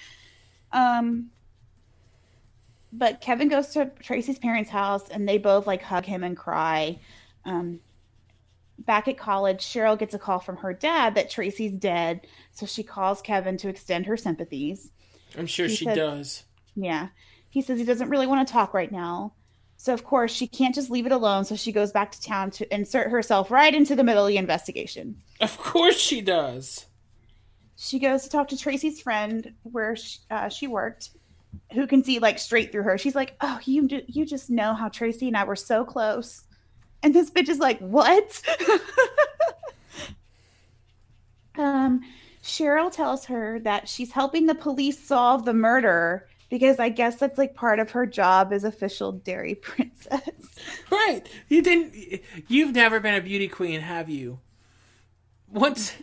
Um, 0.72 1.30
but 2.96 3.20
Kevin 3.20 3.48
goes 3.48 3.68
to 3.68 3.90
Tracy's 4.02 4.38
parents' 4.38 4.70
house 4.70 5.08
and 5.08 5.28
they 5.28 5.38
both 5.38 5.66
like 5.66 5.82
hug 5.82 6.04
him 6.04 6.24
and 6.24 6.36
cry. 6.36 6.98
Um, 7.44 7.80
back 8.78 9.08
at 9.08 9.18
college, 9.18 9.60
Cheryl 9.64 9.98
gets 9.98 10.14
a 10.14 10.18
call 10.18 10.38
from 10.38 10.58
her 10.58 10.72
dad 10.72 11.14
that 11.14 11.30
Tracy's 11.30 11.76
dead. 11.76 12.26
So 12.52 12.66
she 12.66 12.82
calls 12.82 13.22
Kevin 13.22 13.56
to 13.58 13.68
extend 13.68 14.06
her 14.06 14.16
sympathies. 14.16 14.90
I'm 15.36 15.46
sure 15.46 15.66
He 15.66 15.76
she 15.76 15.84
said- 15.84 15.96
does. 15.96 16.44
Yeah. 16.74 17.08
He 17.50 17.62
says 17.62 17.78
he 17.78 17.84
doesn't 17.84 18.10
really 18.10 18.26
want 18.26 18.46
to 18.46 18.52
talk 18.52 18.74
right 18.74 18.92
now. 18.92 19.32
So, 19.78 19.92
of 19.92 20.04
course, 20.04 20.32
she 20.32 20.46
can't 20.46 20.74
just 20.74 20.90
leave 20.90 21.04
it 21.06 21.12
alone. 21.12 21.44
So 21.44 21.54
she 21.56 21.70
goes 21.72 21.92
back 21.92 22.12
to 22.12 22.20
town 22.22 22.50
to 22.52 22.74
insert 22.74 23.10
herself 23.10 23.50
right 23.50 23.74
into 23.74 23.94
the 23.94 24.04
middle 24.04 24.24
of 24.24 24.28
the 24.28 24.36
investigation. 24.38 25.22
Of 25.40 25.58
course 25.58 25.98
she 25.98 26.20
does. 26.22 26.86
She 27.76 27.98
goes 27.98 28.22
to 28.24 28.30
talk 28.30 28.48
to 28.48 28.56
Tracy's 28.58 29.00
friend 29.02 29.52
where 29.64 29.94
she, 29.96 30.18
uh, 30.30 30.48
she 30.48 30.66
worked, 30.66 31.10
who 31.72 31.86
can 31.86 32.02
see 32.02 32.18
like 32.18 32.38
straight 32.38 32.72
through 32.72 32.84
her. 32.84 32.98
She's 32.98 33.14
like, 33.14 33.36
"Oh, 33.40 33.60
you 33.64 33.88
do, 33.88 34.02
you 34.06 34.24
just 34.24 34.50
know 34.50 34.74
how 34.74 34.88
Tracy 34.88 35.28
and 35.28 35.36
I 35.36 35.44
were 35.44 35.56
so 35.56 35.84
close," 35.84 36.44
and 37.02 37.14
this 37.14 37.30
bitch 37.30 37.48
is 37.48 37.58
like, 37.58 37.78
"What?" 37.80 38.42
um, 41.58 42.00
Cheryl 42.42 42.92
tells 42.92 43.24
her 43.26 43.58
that 43.60 43.88
she's 43.88 44.12
helping 44.12 44.46
the 44.46 44.54
police 44.54 45.02
solve 45.02 45.44
the 45.44 45.54
murder 45.54 46.28
because 46.48 46.78
I 46.78 46.88
guess 46.88 47.16
that's 47.16 47.38
like 47.38 47.54
part 47.54 47.80
of 47.80 47.90
her 47.90 48.06
job 48.06 48.52
as 48.52 48.64
official 48.64 49.12
dairy 49.12 49.54
princess. 49.62 50.30
Right. 50.90 51.22
You 51.48 51.62
didn't 51.62 52.22
you've 52.48 52.74
never 52.74 53.00
been 53.00 53.14
a 53.14 53.20
beauty 53.20 53.48
queen, 53.48 53.80
have 53.80 54.08
you? 54.08 54.38
Once 55.50 55.94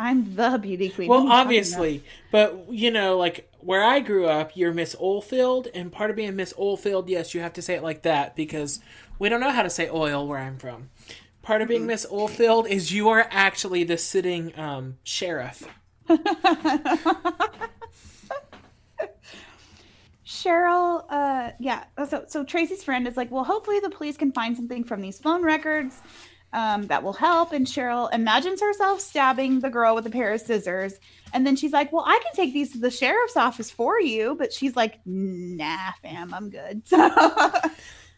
I'm 0.00 0.34
the 0.34 0.56
beauty 0.56 0.88
queen. 0.88 1.08
Well, 1.10 1.30
obviously, 1.30 2.02
but 2.32 2.72
you 2.72 2.90
know, 2.90 3.18
like 3.18 3.52
where 3.60 3.84
I 3.84 4.00
grew 4.00 4.26
up, 4.26 4.56
you're 4.56 4.72
Miss 4.72 4.94
Oilfield, 4.94 5.68
and 5.74 5.92
part 5.92 6.08
of 6.08 6.16
being 6.16 6.34
Miss 6.34 6.54
Oilfield, 6.54 7.10
yes, 7.10 7.34
you 7.34 7.42
have 7.42 7.52
to 7.52 7.60
say 7.60 7.74
it 7.74 7.82
like 7.82 8.00
that 8.02 8.34
because 8.34 8.80
we 9.18 9.28
don't 9.28 9.40
know 9.40 9.50
how 9.50 9.62
to 9.62 9.68
say 9.68 9.90
oil 9.90 10.26
where 10.26 10.38
I'm 10.38 10.56
from. 10.56 10.88
Part 11.42 11.60
of 11.60 11.68
being 11.68 11.86
Miss 11.86 12.06
Oilfield 12.06 12.66
is 12.66 12.92
you 12.92 13.10
are 13.10 13.28
actually 13.30 13.84
the 13.84 13.98
sitting 13.98 14.58
um, 14.58 14.96
sheriff. 15.04 15.68
Cheryl, 20.24 21.04
uh, 21.10 21.50
yeah. 21.58 21.84
So, 22.08 22.24
so 22.26 22.42
Tracy's 22.42 22.82
friend 22.82 23.06
is 23.06 23.18
like, 23.18 23.30
well, 23.30 23.44
hopefully 23.44 23.80
the 23.80 23.90
police 23.90 24.16
can 24.16 24.32
find 24.32 24.56
something 24.56 24.82
from 24.82 25.02
these 25.02 25.18
phone 25.18 25.42
records 25.42 26.00
um, 26.52 26.86
that 26.88 27.02
will 27.02 27.12
help. 27.12 27.52
And 27.52 27.66
Cheryl 27.66 28.12
imagines 28.12 28.60
herself 28.60 29.00
stabbing 29.00 29.60
the 29.60 29.70
girl 29.70 29.94
with 29.94 30.06
a 30.06 30.10
pair 30.10 30.32
of 30.32 30.40
scissors. 30.40 30.94
And 31.32 31.46
then 31.46 31.56
she's 31.56 31.72
like, 31.72 31.92
well, 31.92 32.04
I 32.06 32.20
can 32.22 32.34
take 32.34 32.52
these 32.52 32.72
to 32.72 32.78
the 32.78 32.90
sheriff's 32.90 33.36
office 33.36 33.70
for 33.70 34.00
you. 34.00 34.34
But 34.36 34.52
she's 34.52 34.76
like, 34.76 35.00
nah, 35.04 35.92
fam, 36.02 36.34
I'm 36.34 36.50
good. 36.50 36.82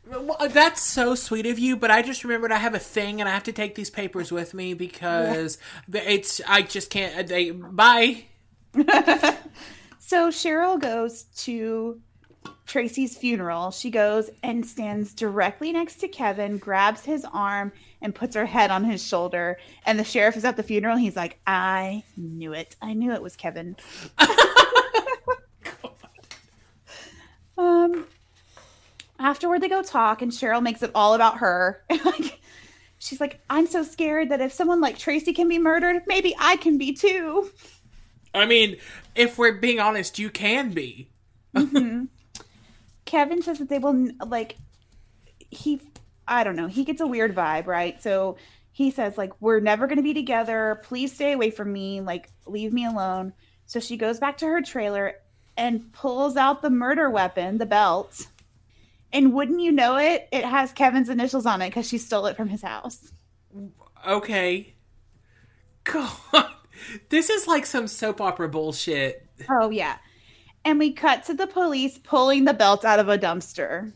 Well, 0.05 0.49
that's 0.51 0.83
so 0.83 1.15
sweet 1.15 1.47
of 1.47 1.61
you, 1.61 1.77
but 1.77 1.93
I 1.93 2.03
just 2.03 2.25
remembered 2.25 2.51
I 2.51 2.59
have 2.59 2.75
a 2.75 2.81
thing 2.81 3.21
and 3.21 3.29
I 3.29 3.33
have 3.33 3.45
to 3.45 3.53
take 3.53 3.77
these 3.77 3.89
papers 3.89 4.33
with 4.33 4.53
me 4.53 4.75
because 4.75 5.59
it's 5.93 6.41
I 6.47 6.63
just 6.63 6.91
can't. 6.91 7.29
They 7.29 7.53
bye. 7.53 8.25
So 10.13 10.29
Cheryl 10.29 10.79
goes 10.79 11.23
to 11.45 11.99
Tracy's 12.67 13.17
funeral. 13.17 13.71
She 13.71 13.91
goes 13.91 14.31
and 14.43 14.65
stands 14.65 15.13
directly 15.13 15.73
next 15.73 15.97
to 15.97 16.09
Kevin, 16.09 16.57
grabs 16.57 17.05
his 17.05 17.27
arm, 17.31 17.71
and 18.01 18.15
puts 18.15 18.35
her 18.35 18.47
head 18.47 18.71
on 18.71 18.83
his 18.85 19.07
shoulder. 19.07 19.59
And 19.85 19.99
the 19.99 20.05
sheriff 20.05 20.39
is 20.39 20.45
at 20.47 20.57
the 20.57 20.63
funeral. 20.63 20.97
He's 20.97 21.15
like, 21.17 21.39
I 21.47 22.03
knew 22.17 22.55
it. 22.55 22.77
I 22.81 22.95
knew 22.95 23.13
it 23.13 23.21
was 23.21 23.37
Kevin. 23.37 23.77
um, 27.59 28.07
afterward, 29.19 29.61
they 29.61 29.69
go 29.69 29.83
talk, 29.83 30.23
and 30.23 30.33
Cheryl 30.33 30.63
makes 30.63 30.83
it 30.83 30.93
all 30.95 31.13
about 31.13 31.39
her. 31.39 31.85
like, 32.05 32.41
she's 32.99 33.21
like, 33.21 33.41
I'm 33.51 33.67
so 33.67 33.83
scared 33.83 34.31
that 34.31 34.41
if 34.41 34.53
someone 34.53 34.81
like 34.81 34.97
Tracy 34.97 35.35
can 35.35 35.49
be 35.49 35.59
murdered, 35.59 36.05
maybe 36.07 36.35
I 36.39 36.57
can 36.57 36.79
be 36.79 36.95
too. 36.95 37.51
I 38.35 38.47
mean, 38.47 38.79
if 39.15 39.37
we're 39.37 39.59
being 39.59 39.79
honest, 39.79 40.19
you 40.19 40.31
can 40.31 40.71
be. 40.71 41.11
Kevin 43.13 43.43
says 43.43 43.59
that 43.59 43.69
they 43.69 43.79
will 43.79 44.09
like 44.27 44.57
he 45.51 45.83
I 46.27 46.45
don't 46.45 46.57
know, 46.57 46.67
he 46.67 46.83
gets 46.83 47.03
a 47.03 47.07
weird 47.07 47.35
vibe, 47.35 47.67
right? 47.67 48.03
So 48.03 48.39
he 48.71 48.91
says 48.91 49.19
like 49.19 49.33
we're 49.39 49.61
never 49.61 49.87
going 49.87 49.99
to 49.99 50.03
be 50.03 50.15
together. 50.15 50.81
Please 50.83 51.13
stay 51.13 51.33
away 51.33 51.51
from 51.51 51.71
me, 51.71 52.01
like 52.01 52.31
leave 52.47 52.73
me 52.73 52.87
alone. 52.87 53.35
So 53.67 53.81
she 53.81 53.99
goes 53.99 54.19
back 54.19 54.39
to 54.39 54.47
her 54.47 54.63
trailer 54.63 55.17
and 55.59 55.93
pulls 55.93 56.39
out 56.39 56.63
the 56.63 56.71
murder 56.71 57.11
weapon, 57.11 57.59
the 57.59 57.67
belt. 57.67 58.29
And 59.13 59.35
wouldn't 59.35 59.61
you 59.61 59.73
know 59.73 59.97
it, 59.97 60.27
it 60.33 60.47
has 60.47 60.73
Kevin's 60.73 61.11
initials 61.11 61.45
on 61.45 61.61
it 61.61 61.71
cuz 61.71 61.87
she 61.87 61.99
stole 61.99 62.25
it 62.25 62.37
from 62.39 62.49
his 62.49 62.63
house. 62.63 63.13
Okay. 64.09 64.73
God, 65.85 66.17
this 67.11 67.29
is 67.29 67.47
like 67.47 67.67
some 67.67 67.89
soap 67.89 68.23
opera 68.23 68.49
bullshit. 68.49 69.27
Oh 69.51 69.69
yeah. 69.69 69.99
And 70.65 70.79
we 70.79 70.93
cut 70.93 71.25
to 71.25 71.35
the 71.35 71.47
police 71.47 71.99
pulling 71.99 72.45
the 72.45 72.55
belt 72.55 72.85
out 72.85 73.01
of 73.01 73.09
a 73.09 73.19
dumpster. 73.19 73.93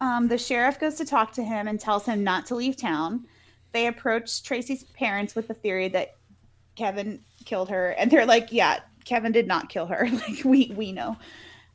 Um, 0.00 0.28
the 0.28 0.38
sheriff 0.38 0.78
goes 0.78 0.94
to 0.96 1.04
talk 1.04 1.32
to 1.32 1.42
him 1.42 1.66
and 1.66 1.78
tells 1.78 2.06
him 2.06 2.24
not 2.24 2.46
to 2.46 2.54
leave 2.54 2.76
town. 2.76 3.26
They 3.72 3.86
approach 3.86 4.42
Tracy's 4.42 4.84
parents 4.84 5.34
with 5.34 5.48
the 5.48 5.54
theory 5.54 5.88
that 5.88 6.16
Kevin 6.76 7.20
killed 7.44 7.70
her, 7.70 7.90
and 7.90 8.10
they're 8.10 8.24
like, 8.24 8.52
"Yeah, 8.52 8.78
Kevin 9.04 9.32
did 9.32 9.46
not 9.46 9.68
kill 9.68 9.86
her. 9.86 10.08
Like 10.12 10.44
we 10.44 10.72
we 10.74 10.92
know." 10.92 11.16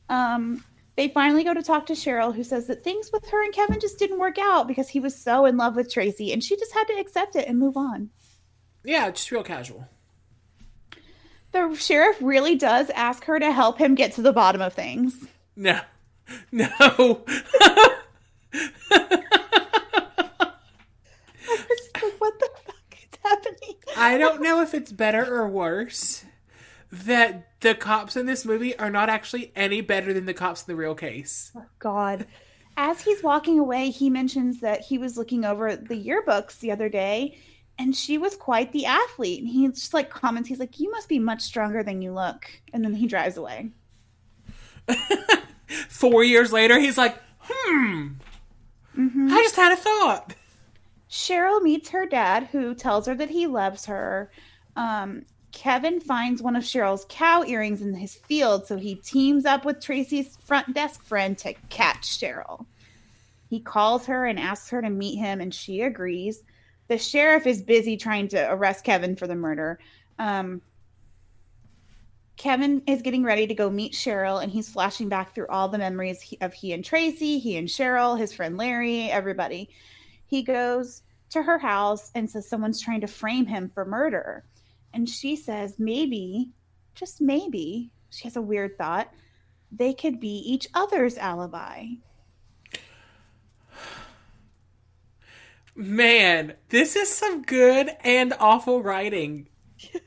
Um, 0.08 0.64
they 0.96 1.08
finally 1.08 1.44
go 1.44 1.54
to 1.54 1.62
talk 1.62 1.86
to 1.86 1.92
Cheryl, 1.92 2.34
who 2.34 2.44
says 2.44 2.66
that 2.68 2.82
things 2.82 3.10
with 3.12 3.28
her 3.28 3.44
and 3.44 3.52
Kevin 3.52 3.80
just 3.80 3.98
didn't 3.98 4.18
work 4.18 4.38
out 4.38 4.68
because 4.68 4.88
he 4.88 5.00
was 5.00 5.14
so 5.14 5.44
in 5.44 5.56
love 5.56 5.76
with 5.76 5.92
Tracy, 5.92 6.32
and 6.32 6.42
she 6.42 6.56
just 6.56 6.72
had 6.72 6.84
to 6.84 6.94
accept 6.94 7.36
it 7.36 7.46
and 7.46 7.58
move 7.58 7.76
on. 7.76 8.10
Yeah, 8.84 9.10
just 9.10 9.30
real 9.30 9.42
casual. 9.42 9.88
The 11.54 11.72
sheriff 11.76 12.16
really 12.20 12.56
does 12.56 12.90
ask 12.90 13.24
her 13.26 13.38
to 13.38 13.52
help 13.52 13.78
him 13.78 13.94
get 13.94 14.14
to 14.14 14.22
the 14.22 14.32
bottom 14.32 14.60
of 14.60 14.72
things. 14.72 15.24
No. 15.54 15.80
No. 16.50 17.24
Like, 21.46 22.20
what 22.20 22.38
the 22.38 22.48
fuck 22.64 22.96
is 22.98 23.18
happening? 23.22 23.76
I 23.96 24.18
don't 24.18 24.42
know 24.42 24.62
if 24.62 24.74
it's 24.74 24.92
better 24.92 25.24
or 25.24 25.48
worse 25.48 26.24
that 26.90 27.48
the 27.60 27.74
cops 27.74 28.16
in 28.16 28.26
this 28.26 28.44
movie 28.44 28.76
are 28.78 28.90
not 28.90 29.08
actually 29.08 29.52
any 29.54 29.80
better 29.80 30.12
than 30.12 30.26
the 30.26 30.34
cops 30.34 30.62
in 30.62 30.72
the 30.72 30.76
real 30.76 30.94
case. 30.94 31.52
Oh, 31.56 31.64
God. 31.78 32.26
As 32.76 33.00
he's 33.00 33.22
walking 33.22 33.58
away, 33.58 33.90
he 33.90 34.10
mentions 34.10 34.60
that 34.60 34.80
he 34.80 34.98
was 34.98 35.16
looking 35.16 35.44
over 35.44 35.76
the 35.76 36.02
yearbooks 36.02 36.58
the 36.58 36.72
other 36.72 36.88
day 36.88 37.38
and 37.78 37.94
she 37.94 38.18
was 38.18 38.36
quite 38.36 38.72
the 38.72 38.86
athlete. 38.86 39.40
And 39.40 39.48
he 39.48 39.66
just 39.68 39.94
like 39.94 40.10
comments, 40.10 40.48
he's 40.48 40.60
like, 40.60 40.78
You 40.80 40.90
must 40.90 41.08
be 41.08 41.18
much 41.18 41.42
stronger 41.42 41.82
than 41.82 42.02
you 42.02 42.12
look. 42.12 42.48
And 42.72 42.84
then 42.84 42.94
he 42.94 43.06
drives 43.06 43.36
away. 43.36 43.70
Four 45.88 46.24
years 46.24 46.52
later, 46.52 46.78
he's 46.78 46.98
like, 46.98 47.16
hmm, 47.40 48.08
I 48.96 49.42
just 49.42 49.56
had 49.56 49.72
a 49.72 49.76
thought. 49.76 50.34
Cheryl 51.10 51.62
meets 51.62 51.90
her 51.90 52.06
dad, 52.06 52.48
who 52.52 52.74
tells 52.74 53.06
her 53.06 53.14
that 53.14 53.30
he 53.30 53.46
loves 53.46 53.86
her. 53.86 54.30
Um, 54.76 55.24
Kevin 55.52 56.00
finds 56.00 56.42
one 56.42 56.56
of 56.56 56.64
Cheryl's 56.64 57.06
cow 57.08 57.44
earrings 57.44 57.80
in 57.80 57.94
his 57.94 58.14
field, 58.14 58.66
so 58.66 58.76
he 58.76 58.96
teams 58.96 59.44
up 59.44 59.64
with 59.64 59.80
Tracy's 59.80 60.36
front 60.44 60.74
desk 60.74 61.04
friend 61.04 61.38
to 61.38 61.54
catch 61.68 62.18
Cheryl. 62.18 62.66
He 63.48 63.60
calls 63.60 64.06
her 64.06 64.26
and 64.26 64.38
asks 64.38 64.70
her 64.70 64.82
to 64.82 64.90
meet 64.90 65.16
him, 65.16 65.40
and 65.40 65.54
she 65.54 65.82
agrees. 65.82 66.42
The 66.88 66.98
sheriff 66.98 67.46
is 67.46 67.62
busy 67.62 67.96
trying 67.96 68.28
to 68.28 68.52
arrest 68.52 68.84
Kevin 68.84 69.16
for 69.16 69.26
the 69.26 69.34
murder. 69.34 69.78
Um, 70.18 70.60
Kevin 72.36 72.82
is 72.86 73.02
getting 73.02 73.22
ready 73.22 73.46
to 73.46 73.54
go 73.54 73.70
meet 73.70 73.92
Cheryl, 73.92 74.42
and 74.42 74.50
he's 74.50 74.68
flashing 74.68 75.08
back 75.08 75.34
through 75.34 75.46
all 75.48 75.68
the 75.68 75.78
memories 75.78 76.20
he- 76.20 76.38
of 76.40 76.52
he 76.52 76.72
and 76.72 76.84
Tracy, 76.84 77.38
he 77.38 77.56
and 77.56 77.68
Cheryl, 77.68 78.18
his 78.18 78.32
friend 78.32 78.56
Larry, 78.56 79.10
everybody. 79.10 79.70
He 80.26 80.42
goes 80.42 81.02
to 81.30 81.42
her 81.42 81.58
house 81.58 82.10
and 82.14 82.28
says 82.28 82.48
someone's 82.48 82.80
trying 82.80 83.00
to 83.00 83.06
frame 83.06 83.46
him 83.46 83.70
for 83.72 83.84
murder. 83.84 84.44
And 84.92 85.08
she 85.08 85.36
says, 85.36 85.76
maybe, 85.78 86.50
just 86.94 87.20
maybe, 87.20 87.90
she 88.10 88.24
has 88.24 88.36
a 88.36 88.42
weird 88.42 88.76
thought, 88.76 89.10
they 89.72 89.92
could 89.92 90.20
be 90.20 90.38
each 90.38 90.68
other's 90.74 91.18
alibi. 91.18 91.86
Man, 95.76 96.54
this 96.68 96.96
is 96.96 97.08
some 97.08 97.42
good 97.42 97.90
and 98.02 98.32
awful 98.38 98.82
writing. 98.82 99.48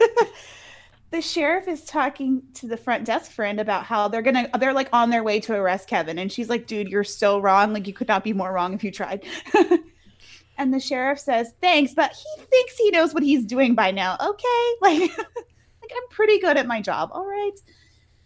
The 1.09 1.21
sheriff 1.21 1.69
is 1.69 1.85
talking 1.85 2.43
to 2.55 2.67
the 2.67 2.75
front 2.75 3.05
desk 3.05 3.31
friend 3.31 3.61
about 3.61 3.85
how 3.85 4.09
they're 4.09 4.21
gonna 4.21 4.49
they're 4.59 4.73
like 4.73 4.89
on 4.91 5.09
their 5.09 5.23
way 5.23 5.39
to 5.41 5.53
arrest 5.53 5.87
Kevin, 5.87 6.19
and 6.19 6.29
she's 6.29 6.49
like, 6.49 6.67
"Dude, 6.67 6.89
you're 6.89 7.05
so 7.05 7.39
wrong. 7.39 7.71
Like 7.71 7.87
you 7.87 7.93
could 7.93 8.09
not 8.09 8.25
be 8.25 8.33
more 8.33 8.51
wrong 8.51 8.73
if 8.73 8.83
you 8.83 8.91
tried." 8.91 9.23
and 10.57 10.73
the 10.73 10.81
sheriff 10.81 11.19
says, 11.19 11.53
"Thanks, 11.61 11.93
but 11.93 12.11
he 12.11 12.43
thinks 12.43 12.75
he 12.75 12.91
knows 12.91 13.13
what 13.13 13.23
he's 13.23 13.45
doing 13.45 13.73
by 13.73 13.91
now." 13.91 14.17
Okay, 14.19 14.73
like, 14.81 15.17
like 15.17 15.91
I'm 15.95 16.09
pretty 16.09 16.39
good 16.39 16.57
at 16.57 16.67
my 16.67 16.81
job. 16.81 17.11
All 17.13 17.25
right. 17.25 17.57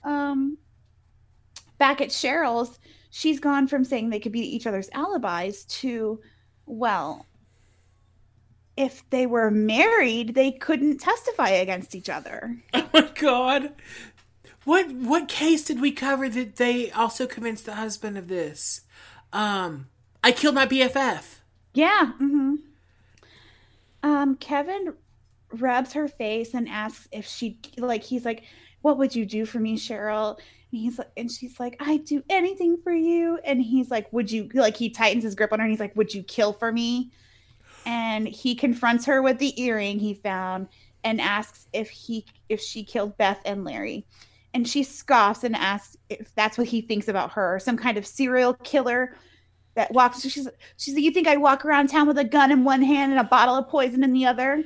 Um, 0.04 0.58
back 1.78 2.02
at 2.02 2.10
Cheryl's, 2.10 2.80
she's 3.12 3.40
gone 3.40 3.68
from 3.68 3.84
saying 3.84 4.10
they 4.10 4.20
could 4.20 4.32
be 4.32 4.56
each 4.56 4.66
other's 4.66 4.90
alibis 4.92 5.66
to, 5.66 6.20
well, 6.66 7.28
if 8.82 9.08
they 9.10 9.26
were 9.26 9.52
married, 9.52 10.34
they 10.36 10.52
couldn't 10.52 10.98
testify 11.00 11.50
against 11.50 11.96
each 11.96 12.10
other. 12.10 12.58
Oh 12.74 12.90
my 12.94 13.10
god. 13.16 13.74
What 14.64 14.92
what 14.92 15.28
case 15.28 15.64
did 15.64 15.80
we 15.80 15.92
cover 15.92 16.28
that 16.30 16.58
they 16.58 16.92
also 16.92 17.26
convinced 17.28 17.66
the 17.66 17.76
husband 17.76 18.18
of 18.18 18.28
this? 18.28 18.82
Um 19.32 19.88
I 20.24 20.32
killed 20.32 20.56
my 20.56 20.66
BFF. 20.66 21.40
Yeah. 21.74 22.12
hmm 22.18 22.56
Um, 24.04 24.36
Kevin 24.36 24.94
rubs 25.54 25.94
her 25.94 26.08
face 26.08 26.54
and 26.54 26.68
asks 26.70 27.08
if 27.12 27.26
she 27.26 27.60
like 27.78 28.04
he's 28.04 28.26
like, 28.26 28.44
What 28.82 28.98
would 28.98 29.16
you 29.16 29.26
do 29.26 29.46
for 29.46 29.60
me, 29.60 29.78
Cheryl? 29.78 30.38
And 30.72 30.82
he's 30.82 30.98
like 30.98 31.12
and 31.18 31.32
she's 31.32 31.60
like, 31.60 31.76
I'd 31.80 32.06
do 32.06 32.24
anything 32.30 32.78
for 32.84 32.94
you. 32.94 33.40
And 33.44 33.62
he's 33.62 33.90
like, 33.92 34.12
Would 34.14 34.32
you 34.32 34.50
like 34.54 34.78
he 34.78 34.90
tightens 34.90 35.24
his 35.24 35.36
grip 35.36 35.52
on 35.54 35.60
her 35.60 35.66
and 35.66 35.72
he's 35.72 35.80
like, 35.80 35.96
Would 35.96 36.14
you 36.14 36.24
kill 36.24 36.54
for 36.54 36.72
me? 36.72 37.12
And 37.86 38.28
he 38.28 38.56
confronts 38.56 39.06
her 39.06 39.22
with 39.22 39.40
the 39.40 39.60
earring 39.62 40.00
he 40.00 40.14
found 40.14 40.68
and 41.04 41.20
asks 41.20 41.68
if 41.74 41.90
he 41.90 42.26
if 42.50 42.62
she 42.62 42.84
killed 42.84 43.18
Beth 43.18 43.42
and 43.46 43.64
Larry. 43.64 44.06
And 44.54 44.68
she 44.68 44.84
scoffs 44.84 45.44
and 45.44 45.56
asks 45.56 45.98
if 46.10 46.34
that's 46.36 46.58
what 46.58 46.68
he 46.68 46.82
thinks 46.82 47.08
about 47.08 47.32
her, 47.34 47.58
some 47.60 47.78
kind 47.78 47.98
of 47.98 48.06
serial 48.06 48.54
killer 48.54 49.16
that 49.76 49.94
walks. 49.94 50.22
She's 50.22 50.48
she's 50.78 50.94
like, 50.94 51.04
you 51.04 51.12
think 51.12 51.28
I'd 51.28 51.40
walk 51.40 51.64
around 51.66 51.88
town 51.88 52.08
with 52.08 52.18
a 52.18 52.24
gun 52.24 52.52
in 52.52 52.64
one 52.64 52.82
hand 52.82 53.12
and 53.12 53.20
a 53.20 53.24
bottle 53.24 53.56
of 53.56 53.68
poison 53.70 54.04
in 54.04 54.14
the 54.14 54.26
other? 54.26 54.64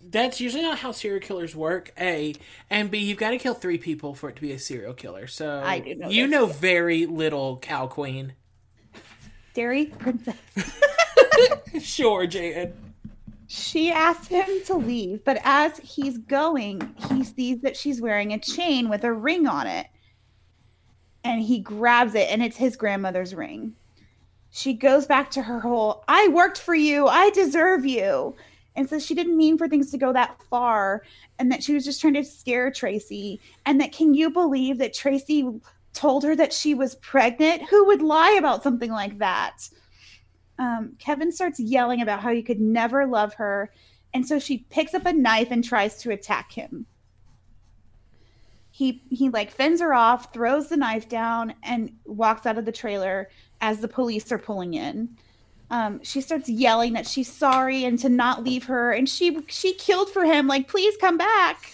That's 0.00 0.40
usually 0.40 0.62
not 0.62 0.78
how 0.78 0.92
serial 0.92 1.20
killers 1.20 1.56
work. 1.56 1.92
A 1.98 2.34
and 2.70 2.90
B, 2.90 2.98
you've 2.98 3.18
got 3.18 3.30
to 3.30 3.38
kill 3.38 3.54
three 3.54 3.78
people 3.78 4.14
for 4.14 4.28
it 4.28 4.36
to 4.36 4.42
be 4.42 4.52
a 4.52 4.58
serial 4.58 4.94
killer. 4.94 5.26
So 5.26 5.60
I 5.64 5.80
do 5.80 5.96
know 5.96 6.08
you 6.08 6.24
this. 6.24 6.30
know 6.30 6.46
very 6.46 7.06
little, 7.06 7.58
Cow 7.58 7.88
Queen. 7.88 8.34
Dairy 9.56 9.86
princess. 9.86 10.36
Sure, 11.80 12.26
Jaden. 12.26 12.72
She 13.46 13.90
asks 13.90 14.28
him 14.28 14.46
to 14.66 14.74
leave, 14.74 15.22
but 15.24 15.38
as 15.44 15.78
he's 15.78 16.18
going, 16.18 16.94
he 17.10 17.22
sees 17.22 17.60
that 17.62 17.76
she's 17.76 18.00
wearing 18.00 18.32
a 18.32 18.38
chain 18.38 18.88
with 18.88 19.04
a 19.04 19.12
ring 19.12 19.46
on 19.46 19.66
it. 19.66 19.86
And 21.24 21.42
he 21.42 21.60
grabs 21.60 22.14
it, 22.14 22.28
and 22.30 22.42
it's 22.42 22.56
his 22.56 22.76
grandmother's 22.76 23.34
ring. 23.34 23.74
She 24.50 24.72
goes 24.72 25.06
back 25.06 25.30
to 25.32 25.42
her 25.42 25.60
whole, 25.60 26.04
I 26.08 26.28
worked 26.28 26.58
for 26.58 26.74
you, 26.74 27.06
I 27.06 27.30
deserve 27.30 27.84
you. 27.84 28.34
And 28.74 28.88
so 28.88 28.98
she 28.98 29.14
didn't 29.14 29.36
mean 29.36 29.58
for 29.58 29.68
things 29.68 29.90
to 29.90 29.98
go 29.98 30.12
that 30.12 30.40
far, 30.50 31.02
and 31.38 31.52
that 31.52 31.62
she 31.62 31.74
was 31.74 31.84
just 31.84 32.00
trying 32.00 32.14
to 32.14 32.24
scare 32.24 32.70
Tracy. 32.70 33.40
And 33.64 33.80
that 33.80 33.92
can 33.92 34.14
you 34.14 34.30
believe 34.30 34.78
that 34.78 34.94
Tracy 34.94 35.48
told 35.96 36.22
her 36.24 36.36
that 36.36 36.52
she 36.52 36.74
was 36.74 36.94
pregnant? 36.96 37.68
Who 37.70 37.86
would 37.86 38.02
lie 38.02 38.36
about 38.38 38.62
something 38.62 38.90
like 38.90 39.18
that? 39.18 39.68
um, 40.58 40.94
Kevin 40.98 41.32
starts 41.32 41.60
yelling 41.60 42.00
about 42.00 42.20
how 42.20 42.32
he 42.32 42.42
could 42.42 42.60
never 42.60 43.06
love 43.06 43.34
her. 43.34 43.72
And 44.14 44.26
so 44.26 44.38
she 44.38 44.58
picks 44.70 44.94
up 44.94 45.06
a 45.06 45.12
knife 45.12 45.48
and 45.50 45.62
tries 45.62 45.98
to 45.98 46.10
attack 46.10 46.52
him. 46.52 46.86
He 48.70 49.02
he 49.08 49.30
like 49.30 49.50
fends 49.50 49.80
her 49.80 49.94
off, 49.94 50.32
throws 50.32 50.68
the 50.68 50.76
knife 50.76 51.08
down, 51.08 51.54
and 51.62 51.92
walks 52.04 52.44
out 52.46 52.58
of 52.58 52.66
the 52.66 52.72
trailer 52.72 53.30
as 53.60 53.80
the 53.80 53.88
police 53.88 54.30
are 54.32 54.38
pulling 54.38 54.74
in. 54.74 55.16
Um, 55.70 56.00
she 56.02 56.20
starts 56.20 56.48
yelling 56.48 56.92
that 56.92 57.06
she's 57.06 57.32
sorry 57.32 57.84
and 57.84 57.98
to 58.00 58.08
not 58.08 58.44
leave 58.44 58.64
her, 58.64 58.92
and 58.92 59.08
she 59.08 59.38
she 59.48 59.72
killed 59.74 60.10
for 60.10 60.24
him. 60.24 60.46
Like, 60.46 60.68
please 60.68 60.94
come 60.98 61.16
back. 61.16 61.72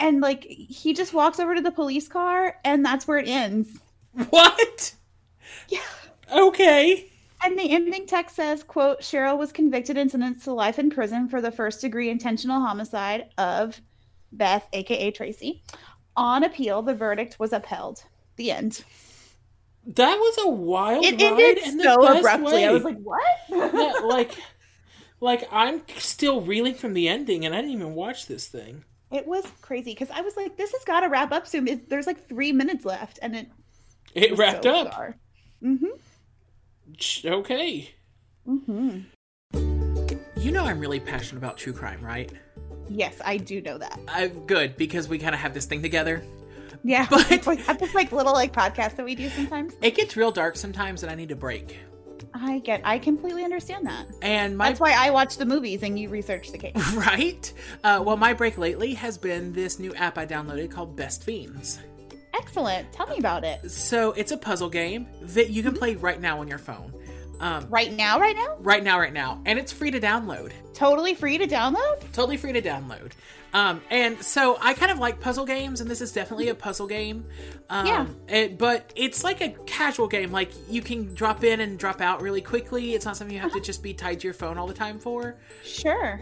And 0.00 0.20
like 0.20 0.44
he 0.44 0.92
just 0.94 1.14
walks 1.14 1.38
over 1.38 1.54
to 1.54 1.60
the 1.60 1.70
police 1.70 2.08
car, 2.08 2.56
and 2.64 2.84
that's 2.84 3.06
where 3.06 3.18
it 3.18 3.28
ends. 3.28 3.78
What? 4.30 4.94
Yeah. 5.68 5.80
Okay. 6.32 7.10
And 7.42 7.58
the 7.58 7.70
ending 7.70 8.06
text 8.06 8.36
says, 8.36 8.62
quote, 8.62 9.00
Cheryl 9.00 9.38
was 9.38 9.52
convicted 9.52 9.96
and 9.96 10.10
sentenced 10.10 10.44
to 10.44 10.52
life 10.52 10.78
in 10.78 10.90
prison 10.90 11.28
for 11.28 11.40
the 11.40 11.50
first 11.50 11.80
degree 11.80 12.10
intentional 12.10 12.60
homicide 12.60 13.30
of 13.38 13.80
Beth, 14.32 14.68
aka 14.72 15.10
Tracy. 15.10 15.62
On 16.16 16.44
appeal, 16.44 16.82
the 16.82 16.94
verdict 16.94 17.38
was 17.38 17.52
upheld. 17.52 18.04
The 18.36 18.50
end. 18.52 18.84
That 19.86 20.16
was 20.16 20.38
a 20.44 20.48
wild 20.48 21.04
It 21.04 21.12
ride 21.12 21.22
ended 21.22 21.58
in 21.58 21.80
so 21.80 22.18
abruptly. 22.18 22.64
I 22.64 22.72
was 22.72 22.84
like, 22.84 22.98
what? 22.98 23.24
Yeah, 23.48 23.92
like, 24.04 24.32
like 25.20 25.48
I'm 25.50 25.82
still 25.96 26.42
reeling 26.42 26.74
from 26.74 26.92
the 26.94 27.08
ending, 27.08 27.46
and 27.46 27.54
I 27.54 27.60
didn't 27.60 27.72
even 27.72 27.94
watch 27.94 28.26
this 28.26 28.46
thing. 28.46 28.84
It 29.10 29.26
was 29.26 29.44
crazy 29.60 29.92
because 29.92 30.10
I 30.10 30.20
was 30.20 30.36
like, 30.36 30.56
this 30.56 30.72
has 30.72 30.84
got 30.84 31.00
to 31.00 31.08
wrap 31.08 31.32
up 31.32 31.46
soon. 31.46 31.66
It, 31.68 31.88
there's 31.88 32.06
like 32.06 32.28
three 32.28 32.52
minutes 32.52 32.84
left, 32.84 33.18
and 33.22 33.34
it 33.36 33.48
It 34.14 34.36
wrapped 34.38 34.64
so 34.64 34.74
up. 34.74 35.14
Mm-hmm. 35.62 35.86
Okay. 37.26 37.90
Mm-hmm. 38.46 39.00
You 40.40 40.52
know 40.52 40.64
I'm 40.64 40.80
really 40.80 41.00
passionate 41.00 41.38
about 41.38 41.58
true 41.58 41.72
crime, 41.72 42.00
right? 42.02 42.32
Yes, 42.88 43.20
I 43.24 43.36
do 43.36 43.60
know 43.60 43.78
that. 43.78 43.98
I'm 44.08 44.46
good 44.46 44.76
because 44.76 45.06
we 45.08 45.18
kind 45.18 45.34
of 45.34 45.40
have 45.40 45.54
this 45.54 45.66
thing 45.66 45.82
together. 45.82 46.24
Yeah, 46.82 47.06
But- 47.10 47.46
we 47.46 47.56
have 47.56 47.78
this 47.78 47.94
like 47.94 48.10
little 48.12 48.32
like 48.32 48.52
podcast 48.52 48.96
that 48.96 49.04
we 49.04 49.14
do 49.14 49.28
sometimes. 49.28 49.74
It 49.82 49.94
gets 49.94 50.16
real 50.16 50.32
dark 50.32 50.56
sometimes, 50.56 51.02
and 51.02 51.12
I 51.12 51.14
need 51.14 51.30
a 51.30 51.36
break. 51.36 51.78
I 52.34 52.58
get, 52.60 52.80
I 52.84 52.98
completely 52.98 53.44
understand 53.44 53.86
that. 53.86 54.06
And 54.22 54.56
my 54.56 54.68
That's 54.68 54.80
why 54.80 54.92
I 54.96 55.10
watch 55.10 55.36
the 55.36 55.46
movies 55.46 55.82
and 55.82 55.98
you 55.98 56.08
research 56.08 56.50
the 56.52 56.58
case. 56.58 56.92
right. 56.94 57.52
Uh, 57.84 58.02
well, 58.04 58.16
my 58.16 58.32
break 58.32 58.58
lately 58.58 58.94
has 58.94 59.18
been 59.18 59.52
this 59.52 59.78
new 59.78 59.94
app 59.94 60.18
I 60.18 60.26
downloaded 60.26 60.70
called 60.70 60.96
Best 60.96 61.24
Fiends. 61.24 61.80
Excellent. 62.34 62.92
Tell 62.92 63.06
me 63.06 63.18
about 63.18 63.44
it. 63.44 63.70
So 63.70 64.12
it's 64.12 64.32
a 64.32 64.36
puzzle 64.36 64.70
game 64.70 65.06
that 65.22 65.50
you 65.50 65.62
can 65.62 65.74
play 65.74 65.96
right 65.96 66.20
now 66.20 66.40
on 66.40 66.48
your 66.48 66.58
phone. 66.58 66.92
Um, 67.40 67.66
Right 67.70 67.92
now, 67.92 68.20
right 68.20 68.36
now? 68.36 68.56
right 68.60 68.82
now, 68.84 68.98
right 68.98 69.12
now, 69.12 69.40
and 69.46 69.58
it's 69.58 69.72
free 69.72 69.90
to 69.90 70.00
download. 70.00 70.52
Totally 70.74 71.14
free 71.14 71.38
to 71.38 71.46
download? 71.46 72.00
Totally 72.12 72.36
free 72.36 72.52
to 72.52 72.60
download. 72.60 73.12
Um, 73.52 73.80
and 73.90 74.22
so 74.22 74.58
I 74.60 74.74
kind 74.74 74.92
of 74.92 74.98
like 74.98 75.20
puzzle 75.20 75.44
games, 75.44 75.80
and 75.80 75.90
this 75.90 76.00
is 76.00 76.12
definitely 76.12 76.48
a 76.48 76.54
puzzle 76.54 76.86
game. 76.86 77.24
Um, 77.68 77.86
Yeah. 77.86 78.06
It, 78.28 78.58
but 78.58 78.92
it's 78.94 79.24
like 79.24 79.40
a 79.40 79.50
casual 79.66 80.06
game. 80.08 80.30
Like 80.30 80.52
you 80.68 80.82
can 80.82 81.14
drop 81.14 81.42
in 81.44 81.60
and 81.60 81.78
drop 81.78 82.00
out 82.00 82.22
really 82.22 82.40
quickly. 82.42 82.94
It's 82.94 83.04
not 83.04 83.16
something 83.16 83.34
you 83.34 83.40
have 83.42 83.52
to 83.52 83.60
just 83.60 83.82
be 83.82 83.92
tied 83.94 84.20
to 84.20 84.26
your 84.26 84.34
phone 84.34 84.56
all 84.58 84.66
the 84.66 84.74
time 84.74 84.98
for. 84.98 85.36
Sure. 85.64 86.20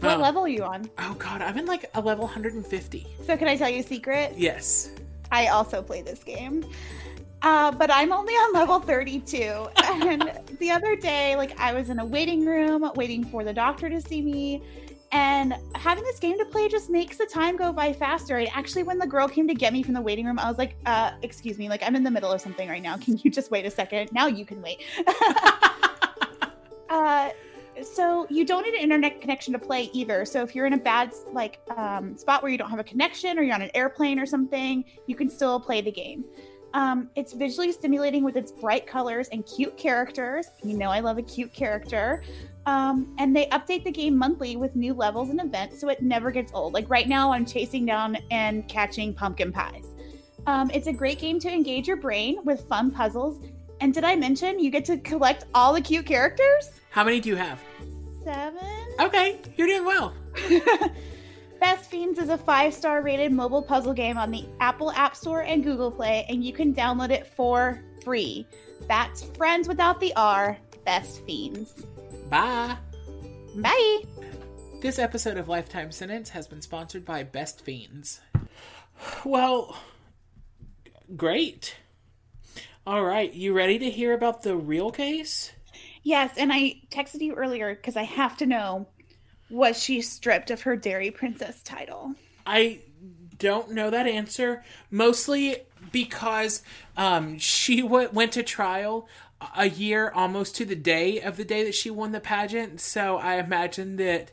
What 0.00 0.14
Um, 0.14 0.20
level 0.22 0.42
are 0.44 0.48
you 0.48 0.64
on? 0.64 0.88
Oh 0.98 1.14
God, 1.18 1.42
I'm 1.42 1.58
in 1.58 1.66
like 1.66 1.90
a 1.94 2.00
level 2.00 2.24
150. 2.24 3.06
So, 3.26 3.36
can 3.36 3.46
I 3.48 3.56
tell 3.56 3.68
you 3.68 3.80
a 3.80 3.82
secret? 3.82 4.32
Yes. 4.36 4.90
I 5.30 5.48
also 5.48 5.82
play 5.82 6.00
this 6.02 6.24
game. 6.24 6.64
Uh, 7.42 7.70
but 7.72 7.90
I'm 7.92 8.10
only 8.10 8.32
on 8.32 8.54
level 8.54 8.80
32. 8.80 9.66
And 9.84 10.30
the 10.58 10.70
other 10.70 10.96
day, 10.96 11.36
like, 11.36 11.58
I 11.60 11.72
was 11.74 11.90
in 11.90 11.98
a 11.98 12.04
waiting 12.04 12.44
room 12.46 12.90
waiting 12.96 13.22
for 13.24 13.44
the 13.44 13.52
doctor 13.52 13.88
to 13.90 14.00
see 14.00 14.22
me. 14.22 14.62
And 15.14 15.54
having 15.76 16.02
this 16.02 16.18
game 16.18 16.36
to 16.38 16.44
play 16.44 16.66
just 16.66 16.90
makes 16.90 17.18
the 17.18 17.24
time 17.24 17.56
go 17.56 17.72
by 17.72 17.92
faster. 17.92 18.36
And 18.38 18.48
actually, 18.52 18.82
when 18.82 18.98
the 18.98 19.06
girl 19.06 19.28
came 19.28 19.46
to 19.46 19.54
get 19.54 19.72
me 19.72 19.80
from 19.80 19.94
the 19.94 20.00
waiting 20.00 20.26
room, 20.26 20.40
I 20.40 20.48
was 20.48 20.58
like, 20.58 20.74
uh, 20.86 21.12
excuse 21.22 21.56
me, 21.56 21.68
like, 21.68 21.84
I'm 21.84 21.94
in 21.94 22.02
the 22.02 22.10
middle 22.10 22.32
of 22.32 22.40
something 22.40 22.68
right 22.68 22.82
now. 22.82 22.96
Can 22.96 23.18
you 23.22 23.30
just 23.30 23.52
wait 23.52 23.64
a 23.64 23.70
second? 23.70 24.10
Now 24.10 24.26
you 24.26 24.44
can 24.44 24.60
wait. 24.60 24.82
uh, 26.88 27.30
so 27.84 28.26
you 28.28 28.44
don't 28.44 28.64
need 28.64 28.74
an 28.74 28.80
internet 28.80 29.20
connection 29.20 29.52
to 29.52 29.58
play 29.60 29.88
either. 29.92 30.24
So 30.24 30.42
if 30.42 30.52
you're 30.52 30.66
in 30.66 30.72
a 30.72 30.78
bad 30.78 31.12
like 31.32 31.60
um, 31.76 32.16
spot 32.16 32.42
where 32.42 32.50
you 32.50 32.58
don't 32.58 32.70
have 32.70 32.80
a 32.80 32.84
connection 32.84 33.38
or 33.38 33.42
you're 33.42 33.54
on 33.54 33.62
an 33.62 33.70
airplane 33.72 34.18
or 34.18 34.26
something, 34.26 34.84
you 35.06 35.14
can 35.14 35.30
still 35.30 35.60
play 35.60 35.80
the 35.80 35.92
game. 35.92 36.24
Um, 36.72 37.08
it's 37.14 37.32
visually 37.32 37.70
stimulating 37.70 38.24
with 38.24 38.36
its 38.36 38.50
bright 38.50 38.84
colors 38.84 39.28
and 39.28 39.46
cute 39.46 39.76
characters. 39.76 40.48
You 40.64 40.76
know 40.76 40.90
I 40.90 40.98
love 40.98 41.18
a 41.18 41.22
cute 41.22 41.52
character. 41.52 42.24
Um, 42.66 43.14
and 43.18 43.36
they 43.36 43.46
update 43.46 43.84
the 43.84 43.90
game 43.90 44.16
monthly 44.16 44.56
with 44.56 44.74
new 44.74 44.94
levels 44.94 45.30
and 45.30 45.40
events, 45.40 45.80
so 45.80 45.88
it 45.88 46.02
never 46.02 46.30
gets 46.30 46.52
old. 46.54 46.72
Like 46.72 46.88
right 46.88 47.08
now, 47.08 47.32
I'm 47.32 47.44
chasing 47.44 47.84
down 47.84 48.16
and 48.30 48.66
catching 48.68 49.12
pumpkin 49.12 49.52
pies. 49.52 49.84
Um, 50.46 50.70
it's 50.72 50.86
a 50.86 50.92
great 50.92 51.18
game 51.18 51.38
to 51.40 51.50
engage 51.50 51.86
your 51.86 51.96
brain 51.96 52.38
with 52.44 52.66
fun 52.68 52.90
puzzles. 52.90 53.44
And 53.80 53.92
did 53.92 54.04
I 54.04 54.16
mention 54.16 54.58
you 54.58 54.70
get 54.70 54.84
to 54.86 54.98
collect 54.98 55.44
all 55.54 55.72
the 55.72 55.80
cute 55.80 56.06
characters? 56.06 56.70
How 56.90 57.04
many 57.04 57.20
do 57.20 57.28
you 57.28 57.36
have? 57.36 57.60
Seven. 58.24 58.86
Okay, 59.00 59.40
you're 59.56 59.66
doing 59.66 59.84
well. 59.84 60.14
Best 61.60 61.90
Fiends 61.90 62.18
is 62.18 62.28
a 62.28 62.38
five 62.38 62.74
star 62.74 63.02
rated 63.02 63.32
mobile 63.32 63.62
puzzle 63.62 63.94
game 63.94 64.18
on 64.18 64.30
the 64.30 64.46
Apple 64.60 64.90
App 64.92 65.16
Store 65.16 65.42
and 65.42 65.64
Google 65.64 65.90
Play, 65.90 66.26
and 66.28 66.44
you 66.44 66.52
can 66.52 66.74
download 66.74 67.10
it 67.10 67.26
for 67.26 67.82
free. 68.02 68.46
That's 68.86 69.22
friends 69.22 69.66
without 69.66 69.98
the 69.98 70.14
R, 70.14 70.58
Best 70.84 71.24
Fiends. 71.26 71.86
Bye. 72.34 72.76
Bye. 73.54 74.02
This 74.80 74.98
episode 74.98 75.36
of 75.36 75.48
Lifetime 75.48 75.92
Sentence 75.92 76.30
has 76.30 76.48
been 76.48 76.62
sponsored 76.62 77.04
by 77.04 77.22
Best 77.22 77.60
Fiends. 77.60 78.22
Well, 79.24 79.76
great. 81.16 81.76
All 82.84 83.04
right, 83.04 83.32
you 83.32 83.52
ready 83.52 83.78
to 83.78 83.88
hear 83.88 84.12
about 84.14 84.42
the 84.42 84.56
real 84.56 84.90
case? 84.90 85.52
Yes, 86.02 86.32
and 86.36 86.52
I 86.52 86.80
texted 86.90 87.20
you 87.20 87.34
earlier 87.34 87.72
because 87.72 87.96
I 87.96 88.02
have 88.02 88.36
to 88.38 88.46
know 88.46 88.88
was 89.48 89.80
she 89.80 90.00
stripped 90.00 90.50
of 90.50 90.62
her 90.62 90.74
Dairy 90.74 91.12
Princess 91.12 91.62
title? 91.62 92.16
I 92.44 92.80
don't 93.38 93.70
know 93.70 93.90
that 93.90 94.08
answer. 94.08 94.64
Mostly 94.90 95.58
because 95.92 96.62
um, 96.96 97.38
she 97.38 97.82
w- 97.82 98.08
went 98.12 98.32
to 98.32 98.42
trial 98.42 99.06
a 99.56 99.68
year 99.68 100.10
almost 100.14 100.56
to 100.56 100.64
the 100.64 100.76
day 100.76 101.20
of 101.20 101.36
the 101.36 101.44
day 101.44 101.64
that 101.64 101.74
she 101.74 101.90
won 101.90 102.12
the 102.12 102.20
pageant. 102.20 102.80
So 102.80 103.18
I 103.18 103.36
imagine 103.36 103.96
that 103.96 104.32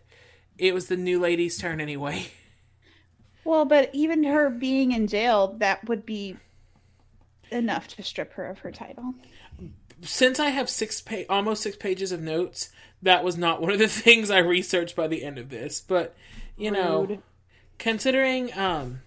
it 0.58 0.74
was 0.74 0.88
the 0.88 0.98
new 0.98 1.20
lady's 1.20 1.58
turn 1.58 1.82
anyway. 1.82 2.28
Well, 3.44 3.66
but 3.66 3.90
even 3.94 4.24
her 4.26 4.52
being 4.52 4.92
in 4.92 5.08
jail, 5.08 5.56
that 5.58 5.88
would 5.90 6.06
be 6.06 6.38
enough 7.50 7.88
to 7.90 8.04
strip 8.04 8.34
her 8.34 8.46
of 8.46 8.60
her 8.60 8.72
title. 8.72 9.16
Since 10.04 10.40
I 10.40 10.50
have 10.50 10.70
six 10.70 11.02
pa- 11.02 11.24
almost 11.28 11.64
six 11.64 11.76
pages 11.76 12.12
of 12.12 12.22
notes, 12.22 12.70
that 13.02 13.24
was 13.24 13.38
not 13.38 13.62
one 13.62 13.72
of 13.72 13.80
the 13.80 13.88
things 13.88 14.30
I 14.30 14.40
researched 14.40 14.96
by 14.96 15.08
the 15.08 15.24
end 15.24 15.38
of 15.38 15.50
this. 15.50 15.82
But 15.82 16.16
you 16.58 16.72
know, 16.72 17.20
considering 17.80 18.58
um, 18.58 19.02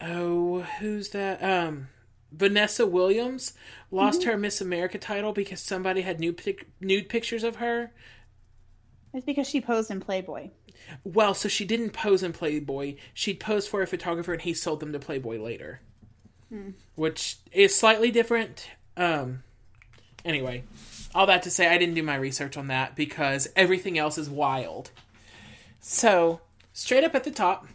oh, 0.00 0.60
who's 0.78 1.10
that? 1.10 1.42
Um, 1.42 1.88
Vanessa 2.36 2.86
Williams 2.86 3.54
lost 3.90 4.24
her 4.24 4.36
Miss 4.36 4.60
America 4.60 4.98
title 4.98 5.32
because 5.32 5.60
somebody 5.60 6.02
had 6.02 6.20
nude 6.20 6.36
pic- 6.36 6.66
nude 6.80 7.08
pictures 7.08 7.44
of 7.44 7.56
her. 7.56 7.92
It's 9.12 9.24
because 9.24 9.48
she 9.48 9.60
posed 9.60 9.90
in 9.90 10.00
Playboy. 10.00 10.50
Well, 11.04 11.34
so 11.34 11.48
she 11.48 11.64
didn't 11.64 11.90
pose 11.90 12.22
in 12.22 12.32
Playboy. 12.32 12.96
She'd 13.14 13.40
posed 13.40 13.68
for 13.68 13.80
a 13.80 13.86
photographer, 13.86 14.32
and 14.32 14.42
he 14.42 14.52
sold 14.52 14.80
them 14.80 14.92
to 14.92 14.98
Playboy 14.98 15.38
later, 15.40 15.80
which 16.96 17.38
is 17.52 17.74
slightly 17.74 18.10
different. 18.10 18.68
Um, 18.96 19.44
anyway, 20.24 20.64
all 21.14 21.26
that 21.26 21.42
to 21.44 21.50
say, 21.50 21.68
I 21.68 21.78
didn't 21.78 21.94
do 21.94 22.02
my 22.02 22.16
research 22.16 22.56
on 22.56 22.66
that 22.68 22.96
because 22.96 23.48
everything 23.54 23.96
else 23.98 24.18
is 24.18 24.28
wild. 24.28 24.90
So, 25.80 26.40
straight 26.72 27.04
up 27.04 27.14
at 27.14 27.24
the 27.24 27.30
top, 27.30 27.66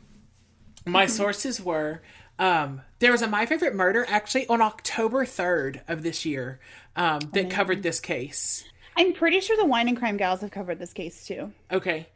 my 0.85 1.05
sources 1.05 1.61
were 1.61 2.01
um, 2.37 2.81
there 2.99 3.11
was 3.11 3.21
a 3.21 3.27
My 3.27 3.45
Favorite 3.45 3.75
Murder 3.75 4.05
actually 4.07 4.47
on 4.47 4.61
October 4.61 5.25
3rd 5.25 5.81
of 5.87 6.03
this 6.03 6.25
year 6.25 6.59
um, 6.95 7.19
that 7.33 7.49
covered 7.49 7.81
this 7.83 7.99
case. 7.99 8.65
I'm 8.95 9.13
pretty 9.13 9.39
sure 9.39 9.57
the 9.57 9.65
Wine 9.65 9.87
and 9.87 9.97
Crime 9.97 10.17
Gals 10.17 10.41
have 10.41 10.51
covered 10.51 10.79
this 10.79 10.93
case 10.93 11.25
too. 11.25 11.53
Okay. 11.71 12.07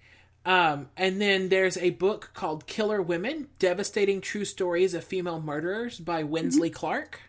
Um, 0.45 0.89
and 0.97 1.21
then 1.21 1.47
there's 1.47 1.77
a 1.77 1.91
book 1.91 2.31
called 2.33 2.67
Killer 2.67 3.01
Women 3.01 3.47
Devastating 3.59 4.19
True 4.19 4.43
Stories 4.43 4.93
of 4.93 5.05
Female 5.05 5.41
Murderers 5.41 5.99
by 5.99 6.23
Wensley 6.23 6.69
Clark. 6.69 7.21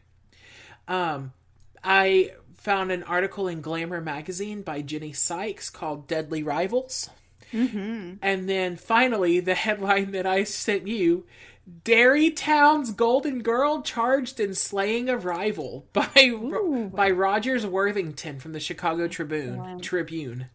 Um, 0.89 1.33
I 1.85 2.33
found 2.57 2.91
an 2.91 3.05
article 3.05 3.47
in 3.47 3.61
Glamour 3.61 4.01
magazine 4.01 4.63
by 4.63 4.83
Jenny 4.83 5.13
Sykes 5.13 5.71
called 5.71 6.09
Deadly 6.09 6.43
Rivals. 6.43 7.11
And 8.21 8.49
then 8.49 8.77
finally, 8.77 9.39
the 9.39 9.55
headline 9.55 10.11
that 10.11 10.27
I 10.27 10.43
sent 10.43 10.89
you 10.89 11.25
Dairy 11.85 12.31
Town's 12.31 12.91
Golden 12.93 13.43
Girl 13.43 13.81
charged 13.83 14.39
in 14.39 14.55
slaying 14.55 15.09
a 15.09 15.17
rival 15.17 15.87
by 15.93 16.31
by 16.93 17.11
Rogers 17.11 17.67
Worthington 17.67 18.39
from 18.39 18.53
the 18.53 18.61
Chicago 18.61 19.09
Tribune. 19.09 19.81
Tribune. 19.81 20.47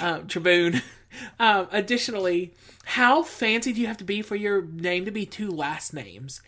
Uh, 0.00 0.20
Tribune. 0.20 0.82
Um, 1.40 1.68
additionally, 1.72 2.52
how 2.84 3.22
fancy 3.22 3.72
do 3.72 3.80
you 3.80 3.86
have 3.86 3.96
to 3.96 4.04
be 4.04 4.20
for 4.20 4.36
your 4.36 4.60
name 4.60 5.06
to 5.06 5.10
be 5.10 5.24
two 5.24 5.50
last 5.50 5.94
names? 5.94 6.42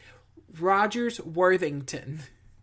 Rogers 0.59 1.19
Worthington, 1.19 2.21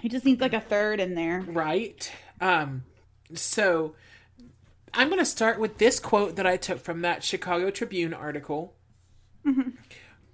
He 0.00 0.08
just 0.08 0.24
needs 0.24 0.40
like 0.40 0.52
a 0.52 0.60
third 0.60 1.00
in 1.00 1.16
there. 1.16 1.40
right? 1.40 2.08
Um, 2.40 2.84
so 3.34 3.96
I'm 4.94 5.08
going 5.08 5.18
to 5.18 5.24
start 5.26 5.58
with 5.58 5.78
this 5.78 5.98
quote 5.98 6.36
that 6.36 6.46
I 6.46 6.56
took 6.56 6.78
from 6.78 7.00
that 7.02 7.24
Chicago 7.24 7.70
Tribune 7.70 8.14
article. 8.14 8.76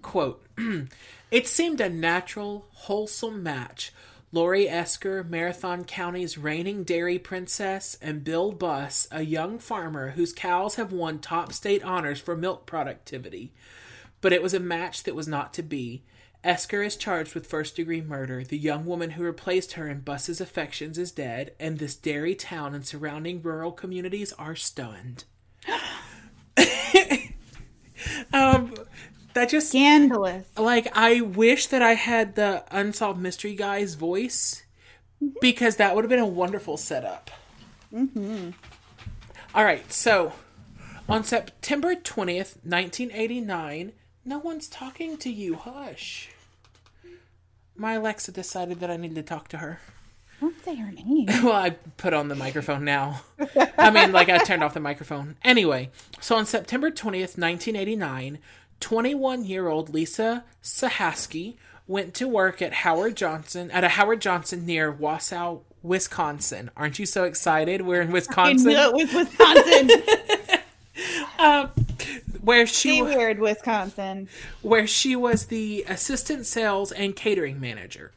Quote 0.03 0.45
It 1.31 1.49
seemed 1.49 1.81
a 1.81 1.89
natural, 1.89 2.67
wholesome 2.73 3.43
match. 3.43 3.93
Lori 4.33 4.69
Esker, 4.69 5.23
Marathon 5.23 5.85
County's 5.85 6.37
reigning 6.37 6.83
dairy 6.83 7.21
princess, 7.21 7.97
and 8.03 8.25
Bill 8.25 8.51
Buss, 8.51 9.07
a 9.13 9.23
young 9.23 9.61
farmer 9.61 10.11
whose 10.11 10.33
cows 10.33 10.75
have 10.75 10.93
won 10.93 11.21
top 11.21 11.53
state 11.53 11.85
honors 11.85 12.21
for 12.21 12.37
milk 12.37 12.67
productivity. 12.67 13.53
But 14.21 14.33
it 14.33 14.43
was 14.43 14.53
a 14.53 14.59
match 14.59 15.05
that 15.05 15.15
was 15.15 15.29
not 15.29 15.55
to 15.55 15.63
be. 15.63 16.03
Esker 16.43 16.83
is 16.83 16.97
charged 16.97 17.35
with 17.35 17.47
first 17.47 17.77
degree 17.77 18.03
murder. 18.03 18.43
The 18.43 18.59
young 18.59 18.85
woman 18.85 19.11
who 19.11 19.23
replaced 19.23 19.75
her 19.75 19.89
in 19.89 20.01
Buss's 20.01 20.41
affections 20.41 20.99
is 20.99 21.13
dead, 21.13 21.53
and 21.61 21.79
this 21.79 21.95
dairy 21.95 22.35
town 22.35 22.75
and 22.75 22.85
surrounding 22.85 23.41
rural 23.41 23.71
communities 23.73 24.33
are 24.35 24.57
stunned. 24.57 25.25
um, 28.33 28.75
that 29.35 29.51
just 29.51 29.69
Scandalous. 29.69 30.47
like 30.57 30.89
I 30.97 31.21
wish 31.21 31.67
that 31.69 31.83
I 31.83 31.95
had 31.95 32.35
the 32.35 32.65
unsolved 32.71 33.21
mystery 33.21 33.55
guy's 33.55 33.95
voice 33.95 34.63
because 35.41 35.77
that 35.77 35.95
would 35.95 36.05
have 36.05 36.11
been 36.11 36.19
a 36.19 36.27
wonderful 36.27 36.77
setup. 36.77 37.31
Mm-hmm. 37.93 38.51
All 39.55 39.65
right, 39.65 39.91
so 39.93 40.33
on 41.09 41.23
September 41.25 41.95
twentieth, 41.95 42.59
nineteen 42.65 43.11
eighty 43.13 43.41
nine, 43.41 43.93
no 44.25 44.39
one's 44.39 44.69
talking 44.69 45.17
to 45.19 45.31
you. 45.31 45.55
Hush. 45.55 46.31
My 47.77 47.95
Alexa 47.95 48.31
decided 48.33 48.81
that 48.81 48.91
I 48.91 48.97
needed 48.97 49.17
to 49.17 49.23
talk 49.23 49.49
to 49.49 49.59
her. 49.59 49.81
Don't 50.41 50.63
say 50.65 50.75
her 50.77 50.93
name. 50.93 51.27
Well, 51.43 51.53
I 51.53 51.71
put 51.71 52.13
on 52.15 52.29
the 52.29 52.35
microphone 52.35 52.85
now. 52.85 53.23
I 53.79 53.91
mean, 53.91 54.13
like 54.13 54.29
I 54.29 54.39
turned 54.39 54.63
off 54.63 54.75
the 54.75 54.81
microphone. 54.81 55.37
Anyway, 55.43 55.91
so 56.21 56.37
on 56.37 56.47
September 56.47 56.91
20th, 56.91 57.37
1989, 57.39 58.39
21 58.85 59.47
year 59.47 59.67
old 59.69 59.95
Lisa 59.95 60.45
Cihaski 60.63 61.55
went 61.87 62.13
to 62.13 62.29
work 62.29 62.61
at 62.61 62.75
Howard 62.75 63.17
Johnson, 63.17 63.71
at 63.71 63.83
a 63.83 63.89
Howard 63.89 64.21
Johnson 64.21 64.67
near 64.67 64.93
Wausau, 64.93 65.61
Wisconsin. 65.83 66.71
Aren't 66.77 66.99
you 66.99 67.07
so 67.07 67.25
excited? 67.25 67.81
We're 67.81 68.03
in 68.03 68.11
I 68.11 68.13
Wisconsin, 68.13 68.69
knew 68.69 68.77
it 68.77 68.93
was 68.95 69.15
Wisconsin. 69.15 69.91
Um, 71.37 71.71
where 72.43 72.67
she 72.67 73.03
weird, 73.03 73.41
Wisconsin. 73.41 74.29
where 74.63 74.87
she 74.87 75.17
was 75.17 75.47
the 75.47 75.85
assistant 75.89 76.47
sales 76.47 76.93
and 76.93 77.17
catering 77.17 77.61
manager. 77.61 78.13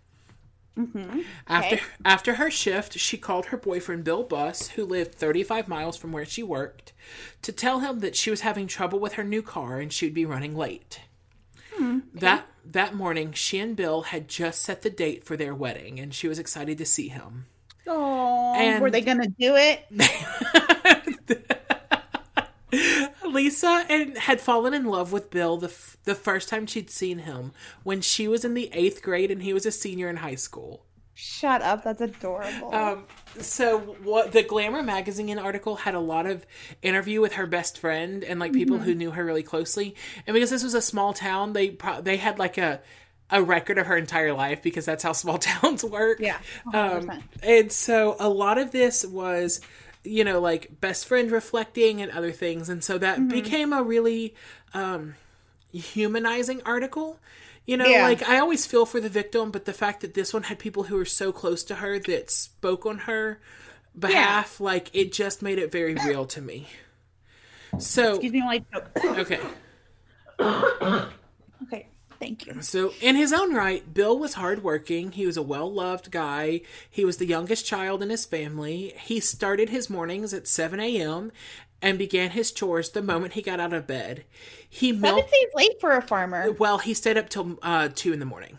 Mm-hmm. 0.78 1.22
After 1.48 1.76
Okay. 1.76 1.84
after 2.06 2.36
her 2.36 2.52
shift, 2.52 2.98
she 3.00 3.18
called 3.18 3.48
her 3.48 3.58
boyfriend 3.58 4.04
Bill 4.04 4.24
Buss, 4.24 4.70
who 4.70 4.86
lived 4.86 5.16
35 5.16 5.68
miles 5.68 5.98
from 5.98 6.12
where 6.12 6.26
she 6.26 6.44
worked, 6.44 6.94
to 7.42 7.52
tell 7.52 7.80
him 7.80 8.00
that 8.00 8.16
she 8.16 8.30
was 8.30 8.42
having 8.42 8.68
trouble 8.68 9.00
with 9.00 9.14
her 9.14 9.24
new 9.24 9.42
car 9.42 9.80
and 9.80 9.92
she'd 9.92 10.14
be 10.14 10.26
running 10.26 10.56
late. 10.56 11.02
Hmm, 11.74 12.00
that 12.14 12.46
that 12.66 12.94
morning, 12.94 13.32
she 13.34 13.60
and 13.60 13.76
Bill 13.76 14.04
had 14.04 14.28
just 14.28 14.62
set 14.62 14.82
the 14.84 14.90
date 14.90 15.24
for 15.24 15.36
their 15.38 15.56
wedding, 15.56 16.00
and 16.00 16.14
she 16.14 16.28
was 16.28 16.38
excited 16.38 16.78
to 16.78 16.86
see 16.86 17.08
him. 17.08 17.48
Oh, 17.88 18.80
were 18.80 18.92
they 18.92 19.02
gonna 19.02 19.28
do 19.28 19.56
it? 19.56 19.86
Lisa 23.28 23.86
and 23.90 24.18
had 24.18 24.42
fallen 24.42 24.74
in 24.74 24.86
love 24.86 25.12
with 25.12 25.30
Bill 25.30 25.58
the 25.58 25.68
f- 25.68 25.98
the 26.04 26.16
first 26.16 26.50
time 26.50 26.66
she'd 26.66 26.90
seen 26.90 27.20
him 27.20 27.52
when 27.84 28.02
she 28.02 28.28
was 28.28 28.44
in 28.46 28.54
the 28.54 28.70
eighth 28.74 29.02
grade 29.02 29.30
and 29.32 29.44
he 29.44 29.54
was 29.54 29.66
a 29.66 29.72
senior 29.72 30.10
in 30.10 30.18
high 30.18 30.36
school. 30.36 30.84
Shut 31.20 31.64
up. 31.64 31.84
That's 31.84 32.00
adorable. 32.02 32.74
Um, 32.74 33.06
so 33.40 33.80
what 34.04 34.34
the 34.34 34.44
Glamour 34.44 34.84
magazine 34.84 35.40
article 35.40 35.78
had 35.78 35.96
a 35.96 36.00
lot 36.00 36.28
of 36.28 36.46
interview 36.84 37.22
with 37.22 37.34
her 37.34 37.48
best 37.48 37.80
friend 37.80 38.24
and 38.24 38.40
like 38.40 38.54
people 38.54 38.78
who 38.78 38.94
knew 38.94 39.10
her 39.12 39.26
really 39.26 39.42
closely. 39.44 39.96
And 40.28 40.34
because 40.36 40.52
this 40.52 40.64
was 40.64 40.76
a 40.76 40.82
small 40.82 41.14
town, 41.14 41.54
they 41.54 41.72
pro- 41.72 42.02
they 42.02 42.18
had 42.18 42.38
like 42.38 42.58
a 42.60 42.82
a 43.30 43.44
record 43.44 43.78
of 43.78 43.88
her 43.88 43.98
entire 43.98 44.32
life 44.32 44.62
because 44.62 44.86
that's 44.86 45.04
how 45.04 45.12
small 45.12 45.38
towns 45.40 45.84
work. 45.84 46.20
Yeah, 46.20 46.38
Um, 46.68 47.08
100%. 47.10 47.22
and 47.44 47.72
so 47.72 48.16
a 48.20 48.30
lot 48.30 48.58
of 48.60 48.72
this 48.72 49.04
was 49.06 49.60
you 50.08 50.24
know 50.24 50.40
like 50.40 50.80
best 50.82 51.06
friend 51.06 51.32
reflecting 51.32 52.02
and 52.02 52.12
other 52.12 52.32
things. 52.32 52.70
And 52.70 52.84
so 52.84 52.98
that 52.98 53.28
became 53.30 53.74
a 53.74 53.84
really 53.84 54.36
um 54.74 55.16
humanizing 55.72 56.62
article. 56.66 57.20
You 57.66 57.76
know 57.76 57.92
Yeah. 57.92 58.04
like 58.04 58.24
i 58.24 58.40
always 58.40 58.66
feel 58.66 58.86
for 58.86 59.02
the 59.02 59.10
victim 59.10 59.52
but 59.52 59.66
the 59.66 59.74
fact 59.74 60.00
that 60.02 60.14
this 60.14 60.34
one 60.34 60.44
had 60.44 60.58
people 60.58 60.84
who 60.84 60.96
were 60.96 61.04
so 61.06 61.34
close 61.34 61.64
to 61.66 61.76
her 61.76 62.00
that 62.00 62.32
spoke 62.32 62.86
on 62.86 63.00
her 63.00 63.40
behalf 63.98 64.62
like 64.62 64.90
it 64.94 65.12
just 65.12 65.42
made 65.42 65.60
it 65.60 65.72
very 65.72 65.96
real 65.96 66.26
to 66.28 66.42
me. 66.42 66.68
So 67.80 68.12
Excuse 68.16 68.32
me 68.32 68.66
choke. 68.74 68.90
okay. 69.18 69.40
Okay, 71.64 71.88
thank 72.20 72.46
you. 72.46 72.62
So, 72.62 72.94
in 73.02 73.16
his 73.16 73.32
own 73.34 73.54
right, 73.54 73.94
Bill 73.94 74.18
was 74.18 74.34
hardworking. 74.36 75.12
He 75.14 75.26
was 75.26 75.38
a 75.38 75.42
well 75.42 75.72
loved 75.72 76.12
guy. 76.12 76.62
He 76.90 77.06
was 77.06 77.18
the 77.18 77.26
youngest 77.26 77.66
child 77.66 78.02
in 78.04 78.10
his 78.10 78.26
family. 78.26 78.94
He 79.00 79.20
started 79.20 79.70
his 79.70 79.90
mornings 79.90 80.34
at 80.34 80.48
7 80.48 80.80
a.m. 80.80 81.32
and 81.82 81.98
began 81.98 82.32
his 82.32 82.52
chores 82.52 82.90
the 82.90 83.02
moment 83.02 83.34
he 83.34 83.42
got 83.42 83.60
out 83.60 83.74
of 83.74 83.88
bed. 83.88 84.24
He 84.70 84.90
Seven 84.90 85.02
milked. 85.02 85.32
days 85.32 85.48
late 85.56 85.80
for 85.80 85.92
a 85.92 86.02
farmer. 86.02 86.52
Well, 86.52 86.80
he 86.80 86.94
stayed 86.94 87.18
up 87.18 87.30
till 87.30 87.58
uh, 87.62 87.90
2 87.94 88.14
in 88.14 88.20
the 88.20 88.26
morning. 88.26 88.58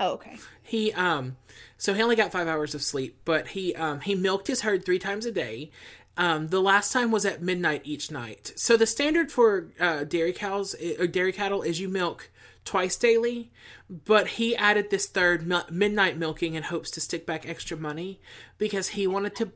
Oh, 0.00 0.12
okay. 0.14 0.36
He 0.62 0.92
um 0.94 1.36
so 1.78 1.94
he 1.94 2.02
only 2.02 2.16
got 2.16 2.32
five 2.32 2.48
hours 2.48 2.74
of 2.74 2.82
sleep, 2.82 3.18
but 3.24 3.48
he 3.48 3.74
um 3.76 4.00
he 4.00 4.14
milked 4.14 4.46
his 4.48 4.62
herd 4.62 4.84
three 4.84 4.98
times 4.98 5.24
a 5.26 5.30
day, 5.32 5.70
Um, 6.16 6.48
the 6.48 6.60
last 6.62 6.92
time 6.92 7.10
was 7.10 7.24
at 7.26 7.42
midnight 7.42 7.82
each 7.84 8.10
night. 8.10 8.52
So 8.56 8.76
the 8.76 8.86
standard 8.86 9.30
for 9.30 9.68
uh, 9.78 10.04
dairy 10.04 10.32
cows 10.32 10.74
or 10.98 11.06
dairy 11.06 11.32
cattle 11.32 11.62
is 11.62 11.80
you 11.80 11.88
milk 11.88 12.30
twice 12.64 12.96
daily, 12.96 13.50
but 13.88 14.28
he 14.28 14.56
added 14.56 14.90
this 14.90 15.06
third 15.06 15.46
midnight 15.70 16.16
milking 16.16 16.54
in 16.54 16.64
hopes 16.64 16.90
to 16.92 17.00
stick 17.00 17.26
back 17.26 17.48
extra 17.48 17.76
money 17.76 18.20
because 18.58 18.88
he 18.88 19.06
wanted 19.06 19.34
to 19.36 19.52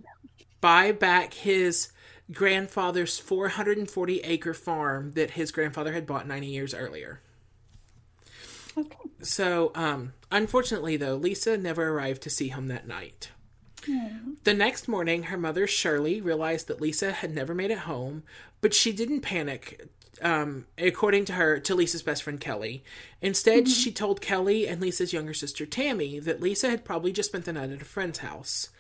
buy 0.61 0.93
back 0.93 1.35
his 1.35 1.89
grandfather's 2.33 3.19
440 3.19 4.21
acre 4.21 4.55
farm 4.55 5.13
that 5.13 5.33
his 5.33 5.51
grandfather 5.51 5.93
had 5.93 6.07
bought 6.07 6.27
90 6.27 6.47
years 6.47 6.75
earlier. 6.75 7.21
Okay. 8.77 8.99
So, 9.23 9.73
um, 9.75 10.13
unfortunately, 10.31 10.97
though, 10.97 11.17
Lisa 11.17 11.57
never 11.57 11.89
arrived 11.89 12.23
to 12.23 12.31
see 12.31 12.49
him 12.49 12.69
that 12.69 12.87
night. 12.87 13.31
The 14.45 14.55
next 14.55 14.89
morning, 14.89 15.25
her 15.25 15.39
mother, 15.39 15.67
Shirley, 15.67 16.21
realized 16.21 16.69
that 16.69 16.81
Lisa 16.81 17.13
had 17.13 17.35
never 17.35 17.55
made 17.55 17.71
it 17.71 17.79
home, 17.79 18.23
but 18.61 18.75
she 18.75 18.93
didn't 18.93 19.21
panic, 19.21 19.89
um, 20.23 20.67
according 20.77 21.25
to 21.27 21.35
her, 21.35 21.59
to 21.61 21.75
Lisa's 21.75 22.03
best 22.03 22.23
friend, 22.23 22.41
Kelly. 22.41 22.83
Instead, 23.21 23.69
she 23.69 23.91
told 23.93 24.21
Kelly 24.21 24.67
and 24.67 24.81
Lisa's 24.81 25.13
younger 25.13 25.35
sister, 25.35 25.67
Tammy, 25.67 26.19
that 26.19 26.41
Lisa 26.41 26.71
had 26.71 26.85
probably 26.85 27.13
just 27.13 27.31
spent 27.31 27.45
the 27.45 27.53
night 27.53 27.71
at 27.71 27.83
a 27.83 27.85
friend's 27.85 28.19
house. 28.19 28.71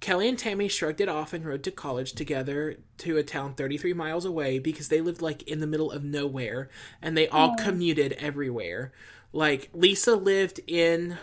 Kelly 0.00 0.28
and 0.28 0.38
Tammy 0.38 0.68
shrugged 0.68 1.00
it 1.00 1.08
off 1.08 1.32
and 1.32 1.44
rode 1.44 1.62
to 1.64 1.70
college 1.70 2.12
together 2.12 2.76
to 2.98 3.16
a 3.16 3.22
town 3.22 3.54
33 3.54 3.94
miles 3.94 4.24
away 4.24 4.58
because 4.58 4.88
they 4.88 5.00
lived 5.00 5.22
like 5.22 5.42
in 5.44 5.60
the 5.60 5.66
middle 5.66 5.90
of 5.90 6.04
nowhere 6.04 6.68
and 7.00 7.16
they 7.16 7.28
all 7.28 7.56
commuted 7.56 8.12
everywhere. 8.14 8.92
Like 9.32 9.70
Lisa 9.72 10.14
lived 10.14 10.60
in 10.66 11.18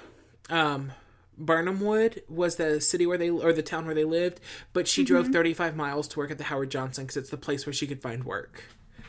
um 0.49 0.91
Birnamwood 1.39 2.23
was 2.27 2.57
the 2.57 2.79
city 2.79 3.05
where 3.05 3.17
they 3.17 3.29
or 3.29 3.53
the 3.53 3.63
town 3.63 3.85
where 3.85 3.95
they 3.95 4.03
lived, 4.03 4.39
but 4.71 4.87
she 4.87 5.03
drove 5.03 5.27
35 5.27 5.75
miles 5.75 6.07
to 6.09 6.19
work 6.19 6.31
at 6.31 6.37
the 6.37 6.45
Howard 6.45 6.71
Johnson 6.71 7.07
cuz 7.07 7.17
it's 7.17 7.29
the 7.29 7.37
place 7.37 7.65
where 7.65 7.73
she 7.73 7.87
could 7.87 8.01
find 8.01 8.23
work. 8.23 8.63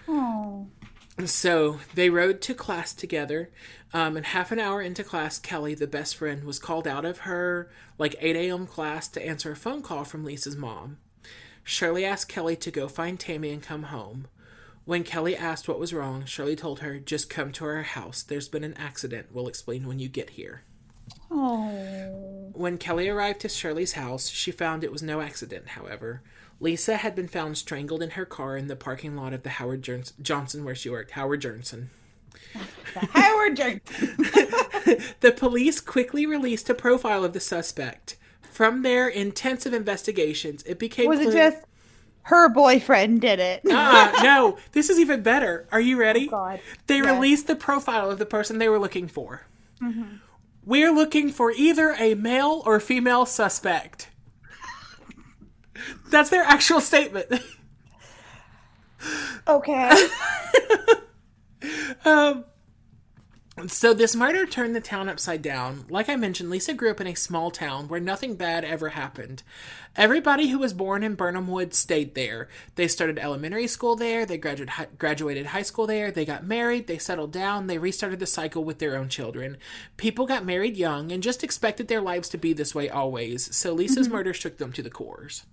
Oh. 0.09 0.67
So 1.25 1.81
they 1.95 2.11
rode 2.11 2.41
to 2.43 2.55
class 2.55 2.93
together. 2.93 3.51
Um, 3.93 4.17
and 4.17 4.27
half 4.27 4.51
an 4.51 4.59
hour 4.59 4.83
into 4.83 5.05
class, 5.05 5.39
Kelly, 5.39 5.75
the 5.75 5.87
best 5.87 6.17
friend, 6.17 6.43
was 6.43 6.59
called 6.59 6.89
out 6.89 7.05
of 7.05 7.19
her 7.19 7.71
like 7.97 8.17
8 8.21 8.35
a.m. 8.35 8.67
class 8.67 9.07
to 9.09 9.25
answer 9.25 9.53
a 9.53 9.57
phone 9.57 9.83
call 9.83 10.05
from 10.05 10.25
Lisa's 10.25 10.57
mom. 10.57 10.99
Shirley 11.63 12.05
asked 12.05 12.29
Kelly 12.29 12.57
to 12.57 12.71
go 12.71 12.89
find 12.89 13.19
Tammy 13.19 13.51
and 13.51 13.63
come 13.63 13.85
home. 13.85 14.27
When 14.85 15.05
Kelly 15.05 15.35
asked 15.35 15.67
what 15.67 15.79
was 15.79 15.95
wrong, 15.95 16.27
Shirley 16.27 16.57
told 16.57 16.81
her, 16.81 16.99
Just 16.99 17.31
come 17.31 17.53
to 17.53 17.65
our 17.65 17.83
house. 17.83 18.23
There's 18.23 18.49
been 18.49 18.65
an 18.65 18.75
accident. 18.77 19.29
We'll 19.33 19.49
explain 19.49 19.87
when 19.87 19.99
you 19.99 20.09
get 20.09 20.31
here. 20.31 20.65
Oh. 21.31 22.51
When 22.53 22.77
Kelly 22.77 23.09
arrived 23.09 23.41
to 23.41 23.49
Shirley's 23.49 23.95
house, 23.95 24.29
she 24.29 24.51
found 24.51 24.85
it 24.85 24.93
was 24.93 25.03
no 25.03 25.21
accident, 25.21 25.69
however. 25.69 26.23
Lisa 26.61 26.97
had 26.97 27.15
been 27.15 27.29
found 27.29 27.59
strangled 27.59 28.03
in 28.03 28.11
her 28.11 28.25
car 28.25 28.57
in 28.57 28.69
the 28.69 28.77
parking 28.77 29.17
lot 29.17 29.33
of 29.33 29.43
the 29.43 29.51
Howard 29.51 29.83
Johnson 30.23 30.65
where 30.65 30.75
she 30.75 30.89
worked. 30.89 31.13
Howard 31.13 31.41
Johnson. 31.43 31.91
The 32.95 33.07
Howard 33.13 33.57
Johnson. 33.57 33.81
The 35.21 35.33
police 35.33 35.81
quickly 35.81 36.27
released 36.27 36.69
a 36.69 36.75
profile 36.75 37.25
of 37.25 37.33
the 37.33 37.41
suspect. 37.41 38.17
From 38.43 38.83
their 38.83 39.09
intensive 39.09 39.73
investigations, 39.73 40.63
it 40.65 40.79
became 40.79 41.09
Was 41.09 41.21
it 41.21 41.33
just 41.33 41.65
her 42.25 42.49
boyfriend 42.51 43.23
did 43.23 43.41
it? 43.41 43.63
Ah, 43.71 44.21
no, 44.23 44.59
this 44.73 44.91
is 44.91 44.99
even 44.99 45.23
better. 45.23 45.67
Are 45.73 45.81
you 45.81 45.99
ready? 45.99 46.27
Oh, 46.29 46.33
God. 46.33 46.61
They 46.87 46.99
Yes. 46.99 47.07
released 47.07 47.47
the 47.47 47.57
profile 47.57 48.11
of 48.11 48.19
the 48.19 48.27
person 48.27 48.59
they 48.59 48.69
were 48.69 48.79
looking 48.79 49.09
for. 49.09 49.47
We're 50.67 50.93
looking 50.93 51.31
for 51.31 51.51
either 51.51 51.95
a 51.99 52.15
male 52.15 52.63
or 52.67 52.79
female 52.79 53.25
suspect. 53.27 54.09
That's 56.11 56.31
their 56.31 56.45
actual 56.45 56.81
statement. 56.81 57.31
Okay. 59.47 60.09
um, 62.05 62.45
So 63.69 63.95
this 63.95 64.17
murder 64.17 64.47
turned 64.47 64.75
the 64.75 64.81
town 64.81 65.09
upside 65.09 65.41
down. 65.41 65.85
Like 65.89 66.09
I 66.09 66.17
mentioned, 66.17 66.51
Lisa 66.51 66.75
grew 66.75 66.91
up 66.91 67.01
in 67.01 67.07
a 67.07 67.15
small 67.15 67.53
town 67.53 67.87
where 67.87 68.01
nothing 68.01 68.35
bad 68.35 68.65
ever 68.65 68.91
happened. 68.91 69.45
Everybody 69.95 70.49
who 70.49 70.59
was 70.59 70.73
born 70.73 71.05
in 71.05 71.17
Birnamwood 71.17 71.73
stayed 71.73 72.17
there. 72.17 72.49
They 72.75 72.89
started 72.89 73.17
elementary 73.17 73.69
school 73.69 73.95
there, 73.95 74.27
they 74.27 74.39
graduated 74.39 74.99
graduated 74.99 75.47
high 75.47 75.63
school 75.63 75.87
there, 75.87 76.11
they 76.11 76.25
got 76.25 76.45
married, 76.45 76.89
they 76.89 76.99
settled 76.99 77.31
down, 77.33 77.69
they 77.69 77.79
restarted 77.79 78.19
the 78.19 78.27
cycle 78.27 78.65
with 78.65 78.81
their 78.81 78.97
own 78.97 79.09
children. 79.09 79.57
People 79.97 80.27
got 80.27 80.45
married 80.45 80.77
young 80.77 81.13
and 81.13 81.23
just 81.23 81.45
expected 81.45 81.87
their 81.87 82.01
lives 82.01 82.29
to 82.31 82.39
be 82.39 82.53
this 82.53 82.75
way 82.75 82.91
always. 82.91 83.55
So 83.57 83.73
Lisa's 83.73 84.09
murder 84.09 84.35
shook 84.35 84.59
them 84.59 84.73
to 84.73 84.83
the 84.83 84.91
cores. 84.91 85.45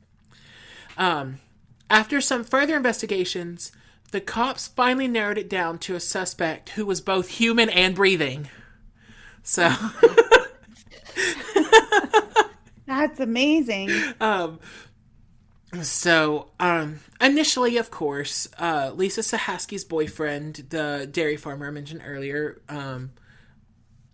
Um, 0.97 1.39
after 1.89 2.21
some 2.21 2.43
further 2.43 2.75
investigations, 2.75 3.71
the 4.11 4.21
cops 4.21 4.67
finally 4.67 5.07
narrowed 5.07 5.37
it 5.37 5.49
down 5.49 5.77
to 5.79 5.95
a 5.95 5.99
suspect 5.99 6.69
who 6.71 6.85
was 6.85 7.01
both 7.01 7.29
human 7.29 7.69
and 7.69 7.95
breathing. 7.95 8.49
So, 9.43 9.73
That's 12.85 13.19
amazing. 13.19 13.89
so 15.81 16.49
um, 16.59 16.99
initially, 17.21 17.77
of 17.77 17.89
course, 17.89 18.47
uh, 18.59 18.91
Lisa 18.93 19.21
Cihaski's 19.21 19.83
boyfriend, 19.85 20.67
the 20.69 21.07
dairy 21.09 21.37
farmer 21.37 21.67
I 21.67 21.71
mentioned 21.71 22.01
earlier, 22.05 22.61
um, 22.67 23.11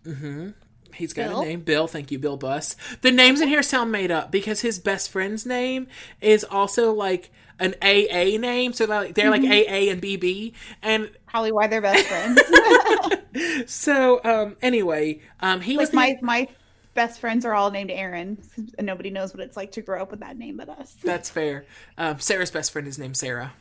mhm, 0.04 0.54
he's 0.98 1.12
got 1.12 1.28
Bill? 1.28 1.40
a 1.40 1.44
name, 1.46 1.60
Bill. 1.62 1.86
Thank 1.86 2.10
you, 2.10 2.18
Bill 2.18 2.36
Buss. 2.36 2.76
The 3.00 3.10
names 3.10 3.40
in 3.40 3.48
here 3.48 3.62
sound 3.62 3.90
made 3.90 4.10
up 4.10 4.30
because 4.30 4.60
his 4.60 4.78
best 4.78 5.10
friend's 5.10 5.46
name 5.46 5.86
is 6.20 6.44
also 6.44 6.92
like 6.92 7.30
an 7.60 7.74
AA 7.82 8.36
name, 8.38 8.72
so 8.72 8.86
they're 8.86 9.00
like, 9.00 9.14
they're 9.14 9.30
like 9.30 9.42
AA 9.42 9.90
and 9.90 10.02
BB, 10.02 10.52
and 10.82 11.10
Probably 11.26 11.52
why 11.52 11.66
they're 11.66 11.80
best 11.80 12.06
friends. 12.06 12.40
So, 13.66 14.20
um, 14.24 14.56
anyway, 14.62 15.20
um, 15.40 15.60
he 15.60 15.76
was 15.76 15.92
like 15.94 16.20
the- 16.20 16.26
my 16.26 16.42
my 16.42 16.48
best 16.94 17.20
friends 17.20 17.44
are 17.44 17.54
all 17.54 17.70
named 17.70 17.90
Erin, 17.90 18.38
and 18.76 18.86
nobody 18.86 19.10
knows 19.10 19.32
what 19.32 19.40
it's 19.40 19.56
like 19.56 19.72
to 19.72 19.82
grow 19.82 20.02
up 20.02 20.10
with 20.10 20.20
that 20.20 20.36
name 20.36 20.56
but 20.56 20.68
us. 20.68 20.96
That's 21.04 21.30
fair. 21.30 21.64
Um, 21.96 22.18
Sarah's 22.18 22.50
best 22.50 22.72
friend 22.72 22.88
is 22.88 22.98
named 22.98 23.16
Sarah. 23.16 23.52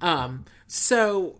Um, 0.00 0.44
so, 0.66 1.38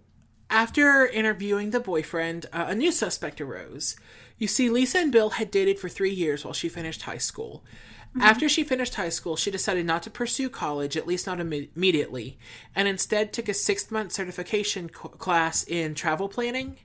after 0.48 1.06
interviewing 1.06 1.70
the 1.70 1.80
boyfriend, 1.80 2.46
uh, 2.52 2.66
a 2.68 2.74
new 2.74 2.92
suspect 2.92 3.40
arose. 3.40 3.96
You 4.40 4.48
see, 4.48 4.70
Lisa 4.70 4.98
and 4.98 5.12
Bill 5.12 5.30
had 5.30 5.50
dated 5.50 5.78
for 5.78 5.90
three 5.90 6.10
years 6.10 6.44
while 6.44 6.54
she 6.54 6.70
finished 6.70 7.02
high 7.02 7.18
school. 7.18 7.62
Mm-hmm. 8.08 8.22
After 8.22 8.48
she 8.48 8.64
finished 8.64 8.94
high 8.94 9.10
school, 9.10 9.36
she 9.36 9.50
decided 9.50 9.84
not 9.84 10.02
to 10.04 10.10
pursue 10.10 10.48
college, 10.48 10.96
at 10.96 11.06
least 11.06 11.26
not 11.26 11.38
imme- 11.38 11.68
immediately, 11.76 12.38
and 12.74 12.88
instead 12.88 13.32
took 13.32 13.50
a 13.50 13.54
six 13.54 13.90
month 13.90 14.12
certification 14.12 14.88
co- 14.88 15.10
class 15.10 15.62
in 15.62 15.94
travel 15.94 16.26
planning 16.26 16.78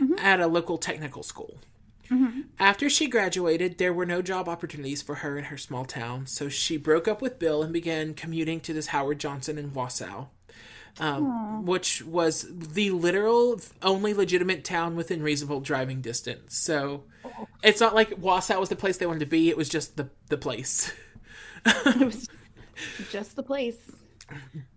mm-hmm. 0.00 0.18
at 0.18 0.40
a 0.40 0.46
local 0.46 0.78
technical 0.78 1.22
school. 1.22 1.58
Mm-hmm. 2.10 2.40
After 2.58 2.88
she 2.88 3.06
graduated, 3.06 3.76
there 3.76 3.92
were 3.92 4.06
no 4.06 4.22
job 4.22 4.48
opportunities 4.48 5.02
for 5.02 5.16
her 5.16 5.36
in 5.36 5.44
her 5.44 5.58
small 5.58 5.84
town, 5.84 6.26
so 6.26 6.48
she 6.48 6.78
broke 6.78 7.06
up 7.06 7.20
with 7.20 7.38
Bill 7.38 7.62
and 7.62 7.72
began 7.72 8.14
commuting 8.14 8.60
to 8.60 8.72
this 8.72 8.88
Howard 8.88 9.20
Johnson 9.20 9.58
in 9.58 9.72
Wausau, 9.72 10.28
um, 11.00 11.64
which 11.66 12.02
was 12.02 12.46
the 12.50 12.90
literal 12.90 13.60
only 13.82 14.14
legitimate 14.14 14.64
town 14.64 14.96
within 14.96 15.22
reasonable 15.22 15.60
driving 15.60 16.00
distance. 16.00 16.56
So 16.56 17.04
it's 17.62 17.80
not 17.80 17.94
like 17.94 18.10
Wausau 18.10 18.60
was 18.60 18.68
the 18.68 18.76
place 18.76 18.96
they 18.96 19.06
wanted 19.06 19.20
to 19.20 19.26
be; 19.26 19.48
it 19.48 19.56
was 19.56 19.68
just 19.68 19.96
the 19.96 20.10
the 20.28 20.38
place. 20.38 20.92
It 21.66 22.04
was 22.04 22.28
just 23.10 23.36
the 23.36 23.42
place. 23.42 23.78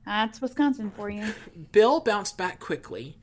That's 0.05 0.39
Wisconsin 0.39 0.89
for 0.89 1.09
you. 1.09 1.33
Bill 1.73 1.99
bounced 1.99 2.37
back 2.37 2.61
quickly. 2.61 3.17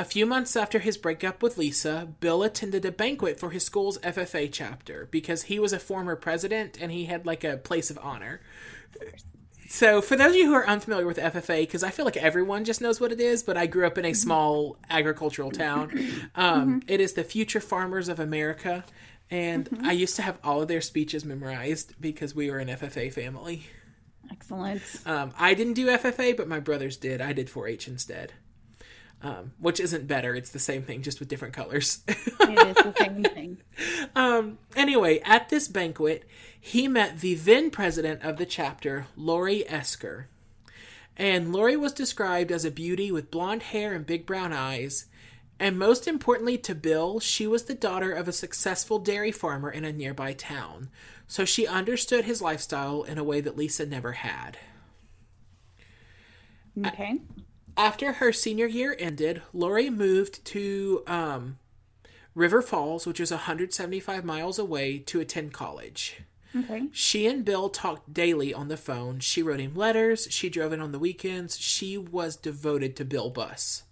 A 0.00 0.04
few 0.04 0.24
months 0.24 0.54
after 0.54 0.78
his 0.78 0.96
breakup 0.96 1.42
with 1.42 1.58
Lisa, 1.58 2.14
Bill 2.20 2.44
attended 2.44 2.84
a 2.84 2.92
banquet 2.92 3.40
for 3.40 3.50
his 3.50 3.64
school's 3.64 3.98
FFA 3.98 4.48
chapter 4.52 5.08
because 5.10 5.44
he 5.44 5.58
was 5.58 5.72
a 5.72 5.80
former 5.80 6.14
president 6.14 6.78
and 6.80 6.92
he 6.92 7.06
had 7.06 7.26
like 7.26 7.42
a 7.42 7.56
place 7.56 7.90
of 7.90 7.98
honor. 8.00 8.40
So, 9.70 10.00
for 10.00 10.16
those 10.16 10.30
of 10.30 10.36
you 10.36 10.46
who 10.46 10.54
are 10.54 10.66
unfamiliar 10.66 11.06
with 11.06 11.18
FFA, 11.18 11.60
because 11.60 11.82
I 11.82 11.90
feel 11.90 12.06
like 12.06 12.16
everyone 12.16 12.64
just 12.64 12.80
knows 12.80 13.00
what 13.00 13.12
it 13.12 13.20
is, 13.20 13.42
but 13.42 13.58
I 13.58 13.66
grew 13.66 13.86
up 13.86 13.98
in 13.98 14.06
a 14.06 14.14
small 14.14 14.78
agricultural 14.88 15.50
town, 15.50 15.92
um, 16.34 16.82
it 16.88 17.00
is 17.00 17.12
the 17.12 17.22
Future 17.22 17.60
Farmers 17.60 18.08
of 18.08 18.18
America. 18.18 18.84
And 19.30 19.68
I 19.84 19.92
used 19.92 20.16
to 20.16 20.22
have 20.22 20.38
all 20.42 20.62
of 20.62 20.68
their 20.68 20.80
speeches 20.80 21.22
memorized 21.22 21.94
because 22.00 22.34
we 22.34 22.50
were 22.50 22.58
an 22.58 22.68
FFA 22.68 23.12
family. 23.12 23.66
Excellent. 24.30 24.82
Um, 25.04 25.32
I 25.38 25.52
didn't 25.52 25.74
do 25.74 25.86
FFA, 25.88 26.34
but 26.34 26.48
my 26.48 26.60
brothers 26.60 26.96
did. 26.96 27.20
I 27.20 27.34
did 27.34 27.48
4-H 27.48 27.88
instead, 27.88 28.32
um, 29.20 29.52
which 29.58 29.80
isn't 29.80 30.06
better. 30.06 30.34
It's 30.34 30.50
the 30.50 30.58
same 30.58 30.82
thing, 30.82 31.02
just 31.02 31.20
with 31.20 31.28
different 31.28 31.52
colors. 31.52 32.02
It 32.08 32.68
is 32.68 32.76
the 32.76 32.94
same 32.98 33.22
thing. 33.22 33.58
um, 34.16 34.56
anyway, 34.76 35.20
at 35.20 35.50
this 35.50 35.68
banquet, 35.68 36.24
he 36.68 36.86
met 36.86 37.20
the 37.20 37.34
then 37.34 37.70
president 37.70 38.22
of 38.22 38.36
the 38.36 38.44
chapter, 38.44 39.06
Lori 39.16 39.66
Esker. 39.68 40.28
And 41.16 41.50
Lori 41.50 41.76
was 41.76 41.94
described 41.94 42.52
as 42.52 42.64
a 42.66 42.70
beauty 42.70 43.10
with 43.10 43.30
blonde 43.30 43.62
hair 43.64 43.94
and 43.94 44.04
big 44.04 44.26
brown 44.26 44.52
eyes. 44.52 45.06
And 45.58 45.78
most 45.78 46.06
importantly 46.06 46.58
to 46.58 46.74
Bill, 46.74 47.20
she 47.20 47.46
was 47.46 47.64
the 47.64 47.74
daughter 47.74 48.12
of 48.12 48.28
a 48.28 48.32
successful 48.32 48.98
dairy 48.98 49.32
farmer 49.32 49.70
in 49.70 49.86
a 49.86 49.92
nearby 49.92 50.34
town. 50.34 50.90
So 51.26 51.46
she 51.46 51.66
understood 51.66 52.26
his 52.26 52.42
lifestyle 52.42 53.02
in 53.02 53.16
a 53.16 53.24
way 53.24 53.40
that 53.40 53.56
Lisa 53.56 53.86
never 53.86 54.12
had. 54.12 54.58
Okay. 56.86 57.18
After 57.78 58.12
her 58.12 58.30
senior 58.30 58.66
year 58.66 58.94
ended, 58.98 59.40
Lori 59.54 59.88
moved 59.88 60.44
to 60.46 61.02
um, 61.06 61.58
River 62.34 62.60
Falls, 62.60 63.06
which 63.06 63.20
is 63.20 63.30
175 63.30 64.22
miles 64.22 64.58
away, 64.58 64.98
to 64.98 65.18
attend 65.18 65.54
college. 65.54 66.20
Okay. 66.58 66.88
She 66.92 67.26
and 67.26 67.44
Bill 67.44 67.68
talked 67.68 68.12
daily 68.12 68.52
on 68.52 68.68
the 68.68 68.76
phone. 68.76 69.20
She 69.20 69.42
wrote 69.42 69.60
him 69.60 69.74
letters. 69.74 70.26
She 70.30 70.48
drove 70.48 70.72
in 70.72 70.80
on 70.80 70.92
the 70.92 70.98
weekends. 70.98 71.58
She 71.58 71.96
was 71.98 72.36
devoted 72.36 72.96
to 72.96 73.04
Bill 73.04 73.30
Buss. 73.30 73.84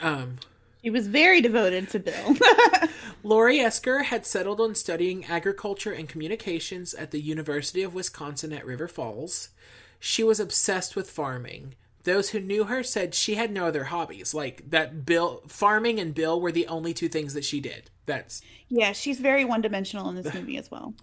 Um, 0.00 0.36
She 0.82 0.90
was 0.90 1.08
very 1.08 1.40
devoted 1.40 1.88
to 1.90 1.98
Bill. 1.98 2.36
Lori 3.22 3.58
Esker 3.60 4.04
had 4.04 4.26
settled 4.26 4.60
on 4.60 4.74
studying 4.74 5.24
agriculture 5.24 5.92
and 5.92 6.08
communications 6.08 6.94
at 6.94 7.10
the 7.10 7.20
University 7.20 7.82
of 7.82 7.94
Wisconsin 7.94 8.52
at 8.52 8.66
River 8.66 8.88
Falls. 8.88 9.48
She 9.98 10.22
was 10.22 10.38
obsessed 10.38 10.94
with 10.94 11.10
farming. 11.10 11.74
Those 12.06 12.30
who 12.30 12.38
knew 12.38 12.64
her 12.64 12.84
said 12.84 13.16
she 13.16 13.34
had 13.34 13.50
no 13.50 13.66
other 13.66 13.82
hobbies. 13.84 14.32
Like 14.32 14.70
that 14.70 15.04
Bill 15.04 15.42
farming 15.48 15.98
and 15.98 16.14
Bill 16.14 16.40
were 16.40 16.52
the 16.52 16.68
only 16.68 16.94
two 16.94 17.08
things 17.08 17.34
that 17.34 17.44
she 17.44 17.58
did. 17.60 17.90
That's 18.06 18.42
yeah, 18.68 18.92
she's 18.92 19.18
very 19.18 19.44
one 19.44 19.60
dimensional 19.60 20.08
in 20.08 20.14
this 20.14 20.32
movie 20.32 20.56
as 20.56 20.70
well. 20.70 20.94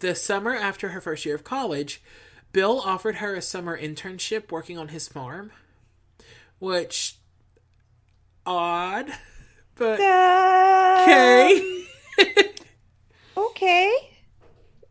the 0.00 0.16
summer 0.16 0.56
after 0.56 0.88
her 0.88 1.00
first 1.00 1.24
year 1.24 1.36
of 1.36 1.44
college, 1.44 2.02
Bill 2.52 2.80
offered 2.80 3.16
her 3.16 3.36
a 3.36 3.40
summer 3.40 3.78
internship 3.78 4.50
working 4.50 4.76
on 4.76 4.88
his 4.88 5.06
farm, 5.06 5.52
which 6.58 7.18
odd, 8.44 9.12
but 9.76 10.00
okay. 10.00 11.84
Okay. 13.36 13.92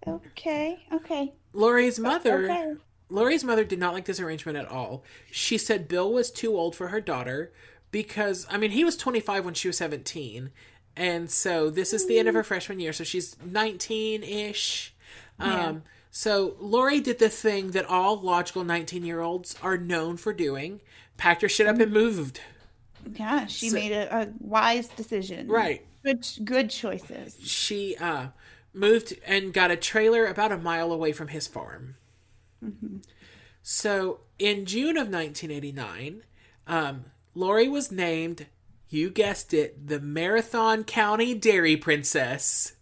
Okay. 0.07 0.86
Okay. 0.93 1.34
Lori's 1.51 1.99
mother 1.99 2.49
Okay. 2.49 2.80
Lori's 3.10 3.43
mother 3.43 3.64
did 3.64 3.80
not 3.80 3.93
like 3.93 4.05
this 4.05 4.20
arrangement 4.20 4.58
at 4.58 4.68
all. 4.68 5.03
She 5.32 5.58
said 5.58 5.88
Bill 5.88 6.12
was 6.12 6.30
too 6.32 6.55
old 6.58 6.76
for 6.76 6.89
her 6.89 6.99
daughter 7.01 7.51
because 7.91 8.45
I 8.49 8.58
mean 8.58 8.72
he 8.72 8.84
was 8.84 8.97
25 8.97 9.45
when 9.45 9.53
she 9.53 9.68
was 9.70 9.78
17. 9.78 10.51
And 10.95 11.30
so 11.30 11.70
this 11.70 11.93
is 11.93 12.08
the 12.08 12.18
end 12.20 12.28
of 12.28 12.34
her 12.36 12.43
freshman 12.43 12.80
year, 12.80 12.91
so 12.91 13.03
she's 13.03 13.36
19-ish. 13.36 14.93
Um 15.39 15.84
so 16.10 16.55
Lori 16.60 16.99
did 16.99 17.20
the 17.20 17.30
thing 17.30 17.72
that 17.72 17.86
all 17.86 18.20
logical 18.20 18.64
19-year-olds 18.64 19.55
are 19.62 19.78
known 19.78 20.18
for 20.18 20.34
doing, 20.34 20.82
packed 21.18 21.43
her 21.43 21.49
shit 21.49 21.68
up 21.68 21.80
and 21.80 21.91
moved. 21.93 22.41
Yeah, 23.14 23.45
she 23.45 23.70
So- 23.70 23.76
made 23.76 23.91
a, 23.91 24.22
a 24.24 24.28
wise 24.39 24.88
decision. 24.89 25.47
Right. 25.47 25.86
Good 26.03 26.26
good 26.43 26.70
choices. 26.70 27.38
She 27.43 27.95
uh 27.97 28.28
moved 28.74 29.14
and 29.26 29.53
got 29.53 29.72
a 29.72 29.76
trailer 29.78 30.26
about 30.26 30.51
a 30.51 30.58
mile 30.58 30.91
away 30.91 31.12
from 31.12 31.30
his 31.30 31.47
farm. 31.47 31.95
So 33.62 34.22
in 34.39 34.66
June 34.66 34.97
of 34.97 35.10
1989, 35.10 36.24
um, 36.68 37.05
Lori 37.36 37.68
was 37.68 37.91
named, 37.91 38.47
you 38.89 39.10
guessed 39.10 39.53
it, 39.53 39.88
the 39.88 39.99
Marathon 39.99 40.84
County 40.84 41.34
Dairy 41.34 41.76
Princess. 41.78 42.74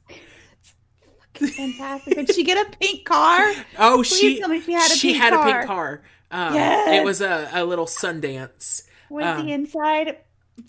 Fantastic. 1.34 2.16
Did 2.16 2.34
she 2.34 2.44
get 2.44 2.66
a 2.66 2.78
pink 2.78 3.06
car? 3.06 3.52
Oh, 3.78 3.98
Please 4.08 4.18
she 4.18 4.36
she 4.38 4.42
had 4.44 4.54
a 4.54 4.96
pink 5.02 5.18
had 5.18 5.34
a 5.34 5.36
car. 5.38 5.54
pink 5.58 5.68
car. 5.68 6.02
Um, 6.32 6.54
Yes. 6.54 7.02
It 7.02 7.04
was 7.04 7.22
a, 7.22 7.50
a 7.54 7.66
little 7.66 7.86
Sundance. 7.88 8.84
Was 9.10 9.26
Um, 9.26 9.46
the 9.46 9.52
inside 9.54 10.18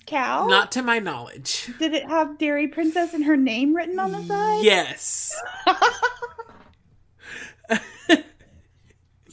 cow? 0.07 0.47
Not 0.49 0.73
to 0.73 0.83
my 0.83 0.99
knowledge. 0.99 1.71
Did 1.79 1.95
it 1.95 2.09
have 2.09 2.39
Dairy 2.39 2.67
Princess 2.69 3.15
and 3.15 3.25
her 3.25 3.37
name 3.37 3.77
written 3.77 3.99
on 4.01 4.11
the 4.13 4.23
side? 4.25 4.65
Yes. 4.65 5.33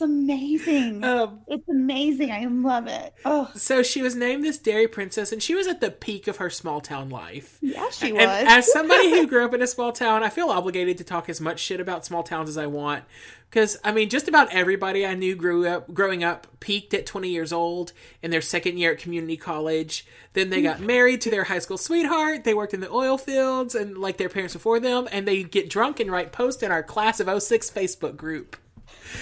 Amazing. 0.04 1.04
Um, 1.04 1.40
it's 1.48 1.68
amazing. 1.70 2.32
I 2.32 2.46
love 2.46 2.88
it. 2.88 3.14
Oh, 3.26 3.50
so 3.56 3.82
she 3.84 4.02
was 4.02 4.16
named 4.16 4.44
this 4.44 4.58
Dairy 4.58 4.88
Princess, 4.88 5.32
and 5.32 5.42
she 5.42 5.56
was 5.56 5.68
at 5.68 5.82
the 5.82 5.92
peak 5.92 6.28
of 6.28 6.38
her 6.38 6.50
small 6.50 6.82
town 6.82 7.10
life. 7.10 7.58
yeah, 7.62 7.90
she 7.90 8.08
And 8.10 8.18
was. 8.18 8.44
as 8.48 8.72
somebody 8.72 9.10
who 9.12 9.28
grew 9.34 9.46
up 9.46 9.54
in 9.54 9.62
a 9.62 9.68
small 9.68 9.92
town, 9.92 10.24
I 10.24 10.30
feel 10.30 10.50
obligated 10.50 10.98
to 11.00 11.04
talk 11.04 11.30
as 11.30 11.40
much 11.42 11.60
shit 11.60 11.80
about 11.80 12.06
small 12.06 12.24
towns 12.24 12.50
as 12.50 12.58
I 12.58 12.66
want. 12.68 13.04
Because 13.50 13.78
I 13.84 13.92
mean, 13.92 14.10
just 14.10 14.28
about 14.28 14.52
everybody 14.52 15.06
I 15.06 15.14
knew 15.14 15.36
grew 15.36 15.68
up 15.68 15.94
growing 15.94 16.24
up 16.24 16.48
peaked 16.60 16.94
at 16.96 17.06
20 17.06 17.30
years 17.30 17.54
old 17.54 17.94
in 18.24 18.32
their 18.32 18.42
second 18.42 18.80
year 18.80 18.94
at 18.94 18.98
community 18.98 19.38
college. 19.38 20.08
Then 20.34 20.50
they 20.50 20.64
got 20.64 20.80
married 20.80 21.22
to 21.22 21.30
their 21.30 21.44
high 21.44 21.60
school 21.60 21.78
sweetheart. 21.78 22.46
They 22.46 22.56
worked 22.56 22.74
in 22.74 22.80
the 22.80 22.90
oil 22.90 23.20
fields 23.20 23.76
and 23.76 23.96
like 24.00 24.18
their 24.18 24.30
parents 24.30 24.56
before 24.56 24.80
them, 24.80 25.08
and 25.12 25.28
they 25.28 25.44
get 25.44 25.70
drunk 25.70 26.00
and 26.00 26.12
write 26.12 26.32
posts 26.32 26.64
in 26.64 26.72
our 26.72 26.82
class 26.82 27.20
of 27.20 27.44
06 27.44 27.70
Facebook 27.70 28.18
group. 28.18 28.58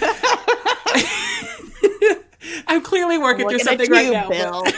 I'm 2.66 2.82
clearly 2.82 3.18
working 3.18 3.48
through 3.48 3.58
Looking 3.58 3.72
at 3.72 3.86
something 3.86 3.90
right 3.90 4.06
you, 4.06 4.12
now. 4.12 4.28
but- 4.28 4.74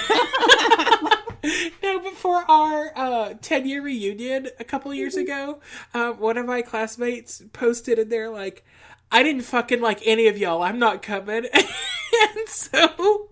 Bill. 1.45 1.71
no, 1.83 2.01
but 2.01 2.15
for 2.15 2.45
our 2.51 2.93
uh, 2.97 3.35
10 3.41 3.67
year 3.67 3.83
reunion 3.83 4.49
a 4.59 4.65
couple 4.65 4.93
years 4.95 5.17
ago, 5.17 5.61
uh, 5.93 6.13
one 6.13 6.37
of 6.37 6.47
my 6.47 6.63
classmates 6.63 7.43
posted 7.53 7.99
in 7.99 8.09
there, 8.09 8.31
like, 8.31 8.65
I 9.13 9.23
didn't 9.23 9.43
fucking 9.43 9.81
like 9.81 10.01
any 10.05 10.27
of 10.27 10.39
y'all. 10.39 10.63
I'm 10.63 10.79
not 10.79 11.03
coming. 11.03 11.47
and 11.55 12.49
so. 12.49 13.29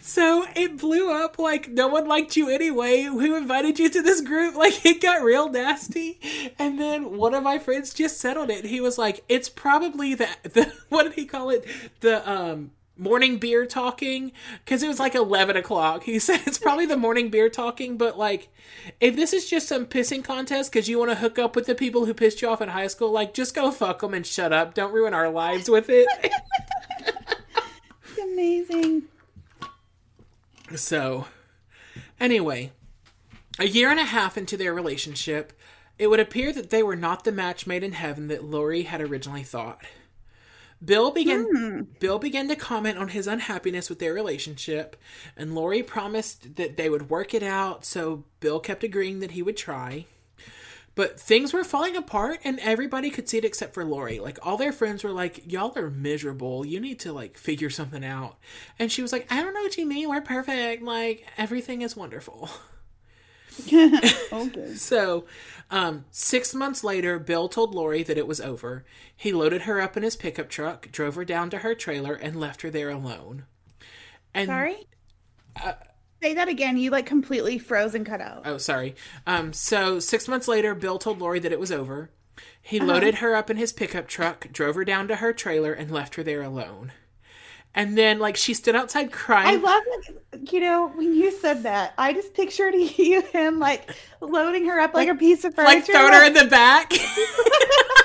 So 0.00 0.44
it 0.54 0.76
blew 0.76 1.10
up 1.10 1.38
like 1.38 1.68
no 1.68 1.88
one 1.88 2.06
liked 2.06 2.36
you 2.36 2.48
anyway. 2.48 3.04
Who 3.04 3.34
invited 3.34 3.78
you 3.78 3.88
to 3.90 4.02
this 4.02 4.20
group? 4.20 4.54
Like 4.60 4.84
it 4.84 5.00
got 5.00 5.22
real 5.22 5.48
nasty. 5.48 6.20
And 6.58 6.78
then 6.78 7.16
one 7.16 7.32
of 7.32 7.42
my 7.42 7.58
friends 7.58 7.94
just 7.94 8.18
settled 8.18 8.50
it. 8.50 8.66
He 8.66 8.78
was 8.80 8.98
like, 8.98 9.24
"It's 9.26 9.48
probably 9.48 10.14
the 10.14 10.28
the 10.42 10.72
what 10.90 11.04
did 11.04 11.14
he 11.14 11.24
call 11.24 11.48
it? 11.50 11.64
The 12.00 12.28
um 12.30 12.72
morning 12.98 13.38
beer 13.38 13.64
talking 13.64 14.30
because 14.62 14.82
it 14.82 14.88
was 14.88 15.00
like 15.00 15.14
11 15.14 15.56
o'clock 15.56 16.02
he 16.02 16.18
said 16.18 16.38
it's 16.44 16.58
probably 16.58 16.84
the 16.84 16.98
morning 16.98 17.30
beer 17.30 17.48
talking 17.48 17.96
but 17.96 18.18
like 18.18 18.50
if 19.00 19.16
this 19.16 19.32
is 19.32 19.48
just 19.48 19.66
some 19.66 19.86
pissing 19.86 20.22
contest 20.22 20.70
because 20.70 20.86
you 20.86 20.98
want 20.98 21.10
to 21.10 21.14
hook 21.14 21.38
up 21.38 21.56
with 21.56 21.64
the 21.64 21.74
people 21.74 22.04
who 22.04 22.12
pissed 22.12 22.42
you 22.42 22.48
off 22.48 22.60
in 22.60 22.68
high 22.68 22.88
school 22.88 23.10
like 23.10 23.32
just 23.32 23.54
go 23.54 23.70
fuck 23.70 24.00
them 24.00 24.12
and 24.12 24.26
shut 24.26 24.52
up 24.52 24.74
don't 24.74 24.92
ruin 24.92 25.14
our 25.14 25.30
lives 25.30 25.70
with 25.70 25.86
it 25.88 26.06
amazing. 28.22 29.04
So 30.74 31.26
anyway 32.18 32.70
a 33.58 33.66
year 33.66 33.90
and 33.90 34.00
a 34.00 34.04
half 34.04 34.36
into 34.36 34.56
their 34.56 34.74
relationship 34.74 35.52
it 35.98 36.06
would 36.06 36.20
appear 36.20 36.52
that 36.52 36.70
they 36.70 36.82
were 36.82 36.96
not 36.96 37.24
the 37.24 37.32
match 37.32 37.66
made 37.66 37.82
in 37.82 37.92
heaven 37.92 38.28
that 38.28 38.44
Lori 38.44 38.82
had 38.82 39.00
originally 39.00 39.42
thought 39.42 39.84
Bill 40.82 41.10
began 41.10 41.44
hmm. 41.44 41.80
Bill 41.98 42.18
began 42.18 42.48
to 42.48 42.56
comment 42.56 42.96
on 42.96 43.08
his 43.08 43.26
unhappiness 43.26 43.90
with 43.90 43.98
their 43.98 44.14
relationship, 44.14 44.96
and 45.36 45.54
Lori 45.54 45.82
promised 45.82 46.56
that 46.56 46.78
they 46.78 46.88
would 46.88 47.10
work 47.10 47.34
it 47.34 47.42
out, 47.42 47.84
so 47.84 48.24
Bill 48.40 48.60
kept 48.60 48.82
agreeing 48.82 49.20
that 49.20 49.32
he 49.32 49.42
would 49.42 49.58
try. 49.58 50.06
But 51.00 51.18
things 51.18 51.54
were 51.54 51.64
falling 51.64 51.96
apart 51.96 52.40
and 52.44 52.60
everybody 52.60 53.08
could 53.08 53.26
see 53.26 53.38
it 53.38 53.44
except 53.46 53.72
for 53.72 53.86
Lori. 53.86 54.20
Like 54.20 54.38
all 54.42 54.58
their 54.58 54.70
friends 54.70 55.02
were 55.02 55.12
like, 55.12 55.50
Y'all 55.50 55.72
are 55.78 55.88
miserable. 55.88 56.66
You 56.66 56.78
need 56.78 57.00
to 57.00 57.12
like 57.14 57.38
figure 57.38 57.70
something 57.70 58.04
out. 58.04 58.36
And 58.78 58.92
she 58.92 59.00
was 59.00 59.10
like, 59.10 59.26
I 59.32 59.40
don't 59.40 59.54
know 59.54 59.62
what 59.62 59.78
you 59.78 59.86
mean. 59.86 60.10
We're 60.10 60.20
perfect. 60.20 60.82
Like 60.82 61.26
everything 61.38 61.80
is 61.80 61.96
wonderful. 61.96 62.50
Okay. 63.66 64.74
So, 64.76 65.24
um, 65.70 66.04
six 66.10 66.54
months 66.54 66.84
later, 66.84 67.18
Bill 67.18 67.48
told 67.48 67.74
Lori 67.74 68.02
that 68.02 68.18
it 68.18 68.26
was 68.26 68.40
over. 68.40 68.84
He 69.16 69.32
loaded 69.32 69.62
her 69.62 69.80
up 69.80 69.96
in 69.96 70.02
his 70.02 70.16
pickup 70.16 70.50
truck, 70.50 70.92
drove 70.92 71.14
her 71.14 71.24
down 71.24 71.48
to 71.50 71.58
her 71.58 71.74
trailer, 71.74 72.14
and 72.14 72.38
left 72.38 72.62
her 72.62 72.70
there 72.70 72.90
alone. 72.90 73.44
And 74.34 74.48
Sorry? 74.48 74.86
Uh, 75.62 75.72
Say 76.22 76.34
that 76.34 76.48
again. 76.48 76.76
You 76.76 76.90
like 76.90 77.06
completely 77.06 77.58
froze 77.58 77.94
and 77.94 78.04
cut 78.04 78.20
out. 78.20 78.42
oh, 78.44 78.58
sorry. 78.58 78.94
Um, 79.26 79.52
so 79.52 79.98
six 80.00 80.28
months 80.28 80.48
later, 80.48 80.74
Bill 80.74 80.98
told 80.98 81.20
Lori 81.20 81.38
that 81.40 81.52
it 81.52 81.60
was 81.60 81.72
over. 81.72 82.10
He 82.62 82.78
loaded 82.78 83.16
her 83.16 83.34
up 83.34 83.50
in 83.50 83.56
his 83.56 83.72
pickup 83.72 84.06
truck, 84.06 84.52
drove 84.52 84.74
her 84.74 84.84
down 84.84 85.08
to 85.08 85.16
her 85.16 85.32
trailer, 85.32 85.72
and 85.72 85.90
left 85.90 86.14
her 86.16 86.22
there 86.22 86.42
alone. 86.42 86.92
And 87.74 87.96
then, 87.96 88.18
like, 88.18 88.36
she 88.36 88.52
stood 88.54 88.74
outside 88.74 89.12
crying. 89.12 89.58
I 89.58 89.62
love 89.62 89.82
it. 89.86 90.52
You 90.52 90.60
know, 90.60 90.88
when 90.88 91.14
you 91.14 91.30
said 91.30 91.62
that, 91.62 91.94
I 91.96 92.12
just 92.12 92.34
pictured 92.34 92.74
you 92.74 93.22
him 93.22 93.58
like 93.58 93.90
loading 94.20 94.66
her 94.66 94.80
up 94.80 94.94
like, 94.94 95.08
a 95.08 95.14
piece 95.14 95.44
of 95.44 95.54
furniture, 95.54 95.76
like, 95.76 95.86
throwing 95.86 96.12
her 96.12 96.24
in 96.24 96.34
the 96.34 96.46
back. 96.46 96.92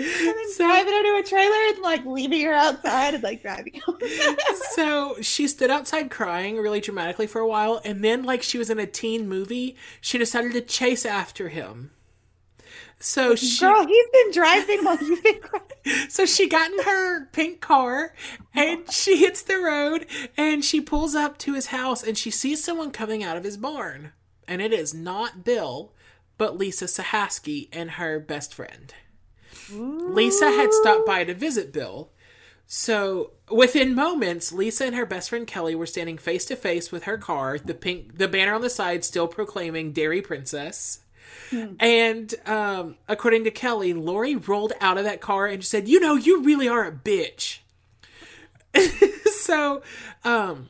and 0.00 0.36
then 0.36 0.56
driving 0.56 0.92
her 0.92 1.02
to 1.02 1.20
a 1.20 1.28
trailer 1.28 1.74
and 1.74 1.78
like 1.82 2.04
leaving 2.04 2.40
her 2.42 2.54
outside 2.54 3.14
and 3.14 3.22
like 3.22 3.42
driving. 3.42 3.80
so 4.72 5.16
she 5.20 5.46
stood 5.46 5.70
outside 5.70 6.10
crying 6.10 6.56
really 6.56 6.80
dramatically 6.80 7.26
for 7.26 7.40
a 7.40 7.48
while, 7.48 7.80
and 7.84 8.02
then, 8.04 8.24
like 8.24 8.42
she 8.42 8.58
was 8.58 8.70
in 8.70 8.78
a 8.78 8.86
teen 8.86 9.28
movie, 9.28 9.76
she 10.00 10.18
decided 10.18 10.52
to 10.52 10.60
chase 10.60 11.04
after 11.04 11.48
him. 11.48 11.90
So 13.02 13.34
she, 13.34 13.64
Girl, 13.64 13.86
he's 13.86 14.08
been 14.12 14.32
driving 14.32 14.84
while 14.84 15.02
you've 15.02 15.22
been 15.22 15.40
crying. 15.40 15.64
so 16.08 16.26
she 16.26 16.48
got 16.48 16.70
in 16.70 16.82
her 16.84 17.26
pink 17.26 17.60
car, 17.60 18.14
and 18.54 18.90
she 18.92 19.16
hits 19.16 19.42
the 19.42 19.58
road, 19.58 20.06
and 20.36 20.64
she 20.64 20.80
pulls 20.80 21.14
up 21.14 21.38
to 21.38 21.54
his 21.54 21.66
house, 21.66 22.02
and 22.02 22.16
she 22.16 22.30
sees 22.30 22.62
someone 22.62 22.90
coming 22.90 23.24
out 23.24 23.38
of 23.38 23.44
his 23.44 23.56
barn, 23.56 24.12
and 24.46 24.60
it 24.60 24.72
is 24.72 24.92
not 24.92 25.44
Bill, 25.44 25.92
but 26.36 26.58
Lisa 26.58 26.84
Cihaski 26.84 27.68
and 27.72 27.92
her 27.92 28.20
best 28.20 28.52
friend. 28.54 28.92
Lisa 29.72 30.50
had 30.50 30.72
stopped 30.72 31.06
by 31.06 31.24
to 31.24 31.34
visit 31.34 31.72
Bill. 31.72 32.10
So 32.66 33.32
within 33.50 33.94
moments, 33.94 34.52
Lisa 34.52 34.84
and 34.84 34.94
her 34.94 35.06
best 35.06 35.30
friend 35.30 35.46
Kelly 35.46 35.74
were 35.74 35.86
standing 35.86 36.18
face 36.18 36.44
to 36.46 36.56
face 36.56 36.92
with 36.92 37.04
her 37.04 37.18
car, 37.18 37.58
the 37.58 37.74
pink 37.74 38.18
the 38.18 38.28
banner 38.28 38.54
on 38.54 38.60
the 38.60 38.70
side 38.70 39.04
still 39.04 39.26
proclaiming 39.26 39.92
Dairy 39.92 40.22
Princess. 40.22 41.00
And 41.80 42.32
um, 42.46 42.96
according 43.08 43.42
to 43.44 43.50
Kelly, 43.50 43.92
Lori 43.92 44.36
rolled 44.36 44.72
out 44.80 44.98
of 44.98 45.04
that 45.04 45.20
car 45.20 45.46
and 45.46 45.64
said, 45.64 45.88
"You 45.88 45.98
know, 45.98 46.14
you 46.14 46.42
really 46.42 46.68
are 46.68 46.86
a 46.86 46.92
bitch." 46.92 47.58
so, 49.32 49.82
um, 50.24 50.68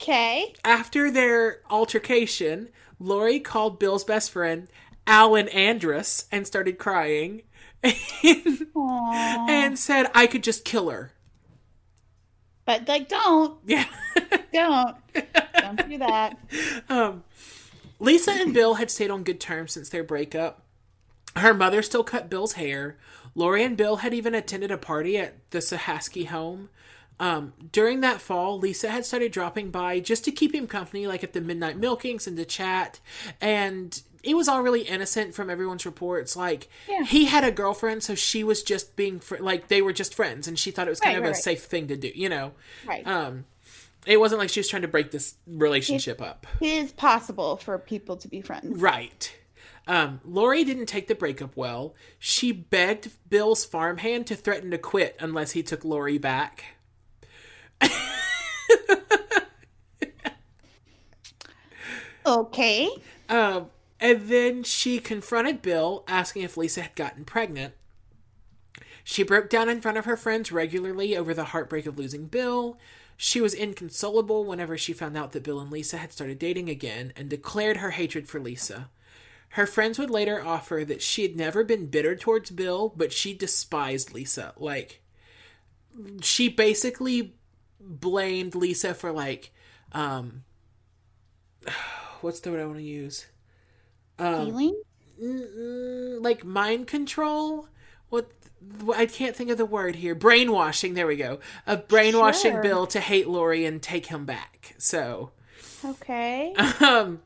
Okay. 0.00 0.52
after 0.64 1.10
their 1.10 1.60
altercation, 1.70 2.68
Lori 3.00 3.40
called 3.40 3.78
Bill's 3.78 4.04
best 4.04 4.30
friend, 4.30 4.68
Alan 5.06 5.48
Andrus, 5.48 6.26
and 6.30 6.46
started 6.46 6.78
crying 6.78 7.42
and 7.84 9.78
said, 9.78 10.10
I 10.14 10.26
could 10.26 10.42
just 10.42 10.64
kill 10.64 10.90
her. 10.90 11.12
But 12.64 12.86
like, 12.86 13.08
don't, 13.08 13.58
Yeah. 13.66 13.86
don't, 14.52 14.96
don't 15.54 15.88
do 15.88 15.98
that. 15.98 16.38
um, 16.88 17.24
Lisa 17.98 18.32
and 18.32 18.52
Bill 18.52 18.74
had 18.74 18.90
stayed 18.90 19.10
on 19.10 19.22
good 19.22 19.40
terms 19.40 19.72
since 19.72 19.88
their 19.88 20.04
breakup. 20.04 20.62
Her 21.36 21.54
mother 21.54 21.82
still 21.82 22.04
cut 22.04 22.28
Bill's 22.30 22.54
hair. 22.54 22.96
Lori 23.34 23.62
and 23.64 23.76
Bill 23.76 23.96
had 23.96 24.12
even 24.12 24.34
attended 24.34 24.70
a 24.70 24.78
party 24.78 25.16
at 25.16 25.34
the 25.50 25.58
Cihaski 25.58 26.26
home. 26.26 26.68
Um, 27.20 27.52
during 27.72 28.00
that 28.00 28.20
fall, 28.20 28.58
Lisa 28.58 28.90
had 28.90 29.04
started 29.04 29.32
dropping 29.32 29.70
by 29.70 29.98
just 30.00 30.24
to 30.24 30.32
keep 30.32 30.54
him 30.54 30.66
company, 30.66 31.06
like 31.06 31.24
at 31.24 31.32
the 31.32 31.40
midnight 31.40 31.80
milkings 31.80 32.26
and 32.26 32.36
to 32.36 32.44
chat. 32.44 33.00
And 33.40 34.00
it 34.22 34.34
was 34.36 34.48
all 34.48 34.62
really 34.62 34.82
innocent 34.82 35.34
from 35.34 35.48
everyone's 35.50 35.86
reports. 35.86 36.36
Like 36.36 36.68
Yeah. 36.88 37.04
he 37.04 37.26
had 37.26 37.44
a 37.44 37.50
girlfriend, 37.52 38.02
so 38.02 38.14
she 38.14 38.42
was 38.44 38.62
just 38.62 38.96
being 38.96 39.20
fr- 39.20 39.36
like 39.38 39.68
they 39.68 39.80
were 39.82 39.92
just 39.92 40.14
friends, 40.14 40.46
and 40.48 40.58
she 40.58 40.70
thought 40.70 40.86
it 40.86 40.90
was 40.90 41.00
kind 41.00 41.14
Right, 41.14 41.18
of 41.18 41.22
right, 41.24 41.28
a 41.30 41.32
right. 41.32 41.42
safe 41.42 41.64
thing 41.64 41.88
to 41.88 41.96
do, 41.96 42.10
you 42.14 42.28
know. 42.28 42.52
Right. 42.86 43.06
Um, 43.06 43.44
it 44.06 44.18
wasn't 44.18 44.38
like 44.40 44.48
she 44.50 44.60
was 44.60 44.68
trying 44.68 44.82
to 44.82 44.88
break 44.88 45.10
this 45.10 45.34
relationship 45.46 46.20
up. 46.22 46.46
it 46.60 46.66
is 46.66 46.92
possible 46.92 47.56
for 47.56 47.78
people 47.78 48.16
to 48.18 48.28
be 48.28 48.40
friends. 48.40 48.80
Right. 48.80 49.34
Um, 49.86 50.20
Lori 50.24 50.64
didn't 50.64 50.86
take 50.86 51.08
the 51.08 51.14
breakup 51.14 51.56
well. 51.56 51.94
She 52.18 52.52
begged 52.52 53.10
Bill's 53.30 53.64
farmhand 53.64 54.26
to 54.26 54.36
threaten 54.36 54.70
to 54.70 54.78
quit 54.78 55.16
unless 55.18 55.52
he 55.52 55.62
took 55.62 55.84
Lori 55.84 56.18
back. 56.18 56.64
Okay. 62.26 62.88
Um, 63.28 63.68
and 64.00 64.28
then 64.28 64.62
she 64.62 64.98
confronted 64.98 65.62
Bill, 65.62 66.04
asking 66.06 66.42
if 66.42 66.56
Lisa 66.56 66.82
had 66.82 66.94
gotten 66.94 67.24
pregnant. 67.24 67.74
She 69.02 69.22
broke 69.22 69.48
down 69.48 69.68
in 69.68 69.80
front 69.80 69.98
of 69.98 70.04
her 70.04 70.16
friends 70.16 70.52
regularly 70.52 71.16
over 71.16 71.32
the 71.32 71.46
heartbreak 71.46 71.86
of 71.86 71.98
losing 71.98 72.26
Bill. 72.26 72.78
She 73.16 73.40
was 73.40 73.54
inconsolable 73.54 74.44
whenever 74.44 74.78
she 74.78 74.92
found 74.92 75.16
out 75.16 75.32
that 75.32 75.42
Bill 75.42 75.60
and 75.60 75.72
Lisa 75.72 75.96
had 75.96 76.12
started 76.12 76.38
dating 76.38 76.68
again 76.68 77.12
and 77.16 77.28
declared 77.28 77.78
her 77.78 77.92
hatred 77.92 78.28
for 78.28 78.38
Lisa. 78.38 78.90
Her 79.50 79.66
friends 79.66 79.98
would 79.98 80.10
later 80.10 80.44
offer 80.44 80.84
that 80.84 81.02
she 81.02 81.22
had 81.22 81.36
never 81.36 81.64
been 81.64 81.86
bitter 81.86 82.14
towards 82.14 82.50
Bill, 82.50 82.92
but 82.94 83.12
she 83.12 83.34
despised 83.34 84.12
Lisa. 84.12 84.52
Like, 84.56 85.00
she 86.20 86.48
basically 86.48 87.34
blamed 87.80 88.54
Lisa 88.54 88.94
for, 88.94 89.10
like, 89.10 89.52
um, 89.92 90.44
what's 92.20 92.40
the 92.40 92.50
word 92.50 92.60
I 92.60 92.66
want 92.66 92.78
to 92.78 92.84
use? 92.84 93.26
Um, 94.18 94.46
Healing? 94.46 94.82
mm, 95.22 96.22
like 96.22 96.44
mind 96.44 96.86
control 96.86 97.68
what 98.08 98.30
I 98.96 99.06
can't 99.06 99.36
think 99.36 99.50
of 99.50 99.58
the 99.58 99.64
word 99.66 99.96
here. 99.96 100.14
Brainwashing. 100.16 100.94
There 100.94 101.06
we 101.06 101.16
go. 101.16 101.38
Of 101.66 101.86
brainwashing 101.88 102.52
Sure. 102.54 102.62
Bill 102.62 102.86
to 102.88 103.00
hate 103.00 103.28
Lori 103.28 103.64
and 103.64 103.80
take 103.80 104.06
him 104.06 104.24
back. 104.24 104.74
So, 104.78 105.30
Okay. 105.84 106.54
um, 106.80 107.22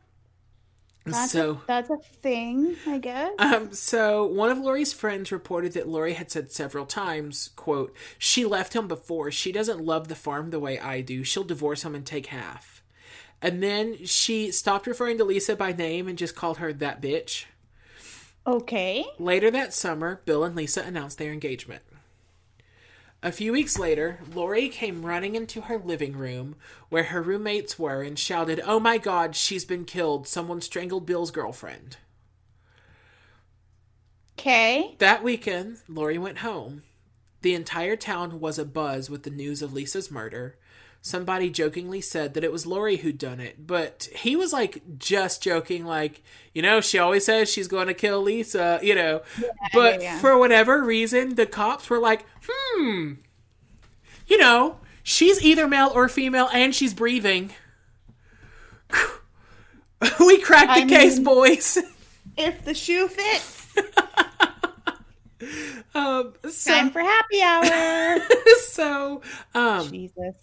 That's, 1.05 1.33
so 1.33 1.51
a, 1.53 1.61
that's 1.67 1.91
a 1.91 1.97
thing, 1.97 2.77
I 2.87 2.99
guess. 2.99 3.33
um, 3.39 3.73
so 3.73 4.25
one 4.27 4.51
of 4.51 4.59
Lori's 4.59 4.93
friends 4.93 5.33
reported 5.33 5.73
that 5.73 5.89
Lori 5.89 6.13
had 6.13 6.31
said 6.31 6.53
several 6.53 6.87
times, 6.87 7.51
quote, 7.57 7.95
she 8.19 8.45
left 8.45 8.75
him 8.77 8.87
before. 8.87 9.31
She 9.33 9.51
doesn't 9.53 9.81
love 9.85 10.09
the 10.09 10.15
farm 10.15 10.51
the 10.51 10.61
way 10.61 10.79
I 10.79 11.01
do. 11.01 11.25
She'll 11.25 11.45
divorce 11.45 11.83
him 11.85 11.95
and 11.95 12.05
take 12.07 12.27
half. 12.27 12.82
And 13.43 13.61
then 13.63 14.05
she 14.07 14.53
stopped 14.53 14.87
referring 14.87 15.19
to 15.19 15.25
Lisa 15.25 15.57
by 15.57 15.73
name 15.73 16.07
and 16.07 16.17
just 16.17 16.37
called 16.37 16.59
her 16.59 16.73
that 16.73 17.03
bitch. 17.03 17.47
okay. 18.47 19.05
Later 19.19 19.51
that 19.51 19.75
summer, 19.75 20.21
Bill 20.25 20.45
and 20.45 20.55
Lisa 20.55 20.83
announced 20.83 21.19
their 21.19 21.33
engagement. 21.33 21.83
A 23.25 23.31
few 23.33 23.53
weeks 23.53 23.79
later, 23.79 24.19
Lori 24.35 24.69
came 24.69 25.07
running 25.07 25.37
into 25.37 25.63
her 25.63 25.79
living 25.79 26.17
room 26.17 26.57
where 26.89 27.05
her 27.05 27.23
roommates 27.23 27.79
were 27.79 28.03
and 28.03 28.19
shouted, 28.19 28.61
Oh 28.65 28.81
my 28.81 28.99
god, 28.99 29.37
she's 29.37 29.65
been 29.65 29.85
killed. 29.85 30.27
Someone 30.27 30.61
strangled 30.61 31.07
Bill's 31.07 31.31
girlfriend. 31.31 31.99
Okay. 34.39 34.97
That 34.99 35.23
weekend, 35.23 35.79
Lori 35.89 36.19
went 36.19 36.39
home. 36.39 36.83
The 37.43 37.55
entire 37.55 37.97
town 37.97 38.41
was 38.41 38.59
abuzz 38.59 39.09
with 39.09 39.23
the 39.23 39.31
news 39.31 39.63
of 39.63 39.73
Lisa's 39.73 40.11
murder. 40.11 40.57
Somebody 41.05 41.51
jokingly 41.51 42.01
said 42.01 42.35
that 42.35 42.45
it 42.45 42.53
was 42.53 42.65
Lori 42.65 42.99
who'd 42.99 43.19
done 43.19 43.41
it, 43.41 43.67
but 43.67 44.07
he 44.15 44.37
was 44.37 44.53
like 44.53 44.83
just 44.99 45.43
joking, 45.43 45.85
like, 45.85 46.23
you 46.55 46.63
know, 46.63 46.81
she 46.81 46.97
always 46.97 47.25
says 47.25 47.51
she's 47.51 47.67
going 47.67 47.89
to 47.89 47.95
kill 47.95 48.23
Lisa, 48.23 48.79
you 48.85 48.95
know. 48.95 49.23
but 49.75 50.01
yeah, 50.01 50.15
yeah. 50.15 50.19
for 50.21 50.39
whatever 50.39 50.81
reason, 50.81 51.35
the 51.35 51.45
cops 51.45 51.91
were 51.91 51.99
like, 51.99 52.25
hmm, 52.49 53.15
you 54.29 54.39
know, 54.39 54.77
she's 55.03 55.43
either 55.43 55.67
male 55.67 55.91
or 55.93 56.09
female 56.09 56.49
and 56.53 56.73
she's 56.73 56.95
breathing. 56.95 57.51
we 60.21 60.41
cracked 60.41 60.77
the 60.77 60.85
I 60.95 61.01
case, 61.01 61.17
mean- 61.17 61.25
boys. 61.25 61.79
If 62.35 62.65
the 62.65 62.73
shoe 62.73 63.09
fits, 63.09 63.77
um, 65.95 66.33
so, 66.49 66.73
time 66.73 66.91
for 66.91 67.01
happy 67.01 67.43
hour. 67.43 68.21
so 68.71 69.21
um, 69.55 69.91
Jesus. 69.91 70.35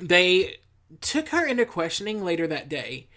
They 0.00 0.56
took 1.00 1.28
her 1.28 1.46
into 1.46 1.64
questioning 1.64 2.24
later 2.24 2.46
that 2.46 2.68
day. 2.68 3.08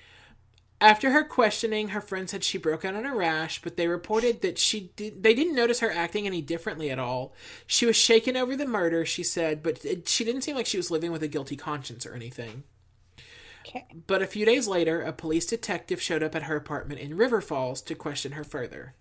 After 0.82 1.12
her 1.12 1.24
questioning, 1.24 1.90
her 1.90 2.02
friend 2.02 2.30
said 2.30 2.44
she 2.44 2.58
broke 2.58 2.84
out 2.84 2.96
in 2.96 3.06
a 3.06 3.16
rash, 3.16 3.62
but 3.62 3.78
they 3.78 3.88
reported 3.88 4.42
that 4.42 4.60
she 4.60 4.92
did, 4.98 5.24
they 5.24 5.34
didn't 5.34 5.56
notice 5.56 5.80
her 5.80 5.90
acting 5.90 6.28
any 6.28 6.42
differently 6.42 6.92
at 6.92 7.00
all. 7.00 7.34
She 7.66 7.86
was 7.86 7.96
shaken 7.96 8.36
over 8.36 8.58
the 8.58 8.66
murder, 8.66 9.06
she 9.06 9.24
said, 9.24 9.64
but 9.64 9.86
it, 9.86 10.10
she 10.10 10.26
didn't 10.26 10.42
seem 10.42 10.58
like 10.58 10.66
she 10.66 10.78
was 10.78 10.92
living 10.92 11.14
with 11.14 11.24
a 11.24 11.30
guilty 11.30 11.56
conscience 11.56 12.06
or 12.06 12.14
anything. 12.14 12.64
Okay. 13.66 13.86
But 14.08 14.22
a 14.22 14.28
few 14.28 14.46
days 14.46 14.68
later, 14.68 15.02
a 15.02 15.14
police 15.14 15.46
detective 15.46 16.02
showed 16.02 16.22
up 16.22 16.36
at 16.36 16.44
her 16.44 16.58
apartment 16.58 17.00
in 17.00 17.16
River 17.16 17.40
Falls 17.40 17.82
to 17.84 17.96
question 17.96 18.34
her 18.34 18.44
further. 18.44 18.94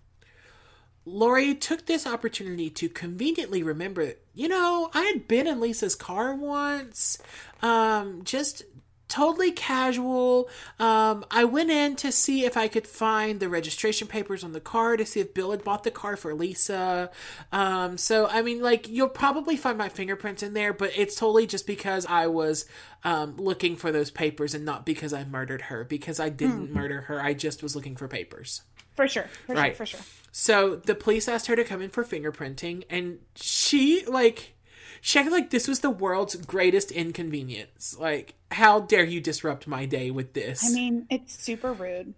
Lori 1.05 1.55
took 1.55 1.87
this 1.87 2.07
opportunity 2.07 2.71
to 2.71 2.89
conveniently 2.89 3.63
remember, 3.63 4.13
you 4.35 4.49
know, 4.49 4.91
I 4.95 5.03
had 5.03 5.27
been 5.27 5.47
in 5.47 5.61
Lisa's 5.61 5.95
car 5.95 6.35
once. 6.35 7.19
Um, 7.61 8.23
just 8.25 8.63
totally 9.09 9.53
casual. 9.53 10.49
Um, 10.79 11.23
I 11.31 11.45
went 11.45 11.71
in 11.71 11.97
to 11.97 12.11
see 12.11 12.47
if 12.47 12.57
I 12.57 12.67
could 12.69 12.87
find 12.87 13.41
the 13.41 13.49
registration 13.51 14.09
papers 14.09 14.43
on 14.43 14.53
the 14.53 14.61
car 14.61 14.97
to 14.97 15.05
see 15.05 15.21
if 15.21 15.35
Bill 15.35 15.51
had 15.51 15.63
bought 15.65 15.83
the 15.85 15.91
car 15.91 16.17
for 16.17 16.33
Lisa. 16.35 17.11
Um, 17.51 17.99
so 17.99 18.27
I 18.29 18.41
mean, 18.41 18.63
like 18.63 18.89
you'll 18.89 19.09
probably 19.11 19.57
find 19.57 19.77
my 19.77 19.91
fingerprints 19.91 20.43
in 20.43 20.55
there, 20.55 20.73
but 20.73 20.93
it's 20.97 21.15
totally 21.15 21.47
just 21.47 21.67
because 21.67 22.07
I 22.07 22.29
was 22.29 22.65
um, 23.05 23.37
looking 23.37 23.77
for 23.77 23.93
those 23.93 24.11
papers 24.11 24.55
and 24.55 24.65
not 24.65 24.87
because 24.87 25.13
I 25.13 25.25
murdered 25.25 25.63
her. 25.63 25.85
Because 25.85 26.19
I 26.19 26.31
didn't 26.31 26.73
murder 26.73 27.03
her, 27.03 27.21
I 27.21 27.35
just 27.35 27.63
was 27.63 27.77
looking 27.77 27.97
for 27.97 28.09
papers. 28.09 28.63
For 28.97 29.07
sure. 29.09 29.29
For 29.47 29.55
Right. 29.55 29.77
sure. 29.77 29.85
For 29.85 29.87
sure. 29.87 30.01
So 30.33 30.77
the 30.77 30.95
police 30.95 31.29
asked 31.29 31.47
her 31.47 31.57
to 31.57 31.63
come 31.63 31.83
in 31.83 31.91
for 31.91 32.05
fingerprinting, 32.05 32.85
and 32.89 33.19
she 33.35 34.05
like 34.07 34.55
she 35.03 35.19
acted 35.19 35.33
like 35.33 35.51
this 35.51 35.69
was 35.69 35.81
the 35.81 35.91
world's 35.91 36.37
greatest 36.37 36.91
inconvenience. 36.91 37.97
Like, 37.99 38.35
how 38.51 38.81
dare 38.81 39.05
you 39.05 39.21
disrupt 39.21 39.67
my 39.67 39.85
day 39.85 40.11
with 40.11 40.33
this? 40.33 40.65
I 40.65 40.73
mean, 40.73 41.07
it's 41.11 41.39
super 41.43 41.73
rude. 41.73 42.15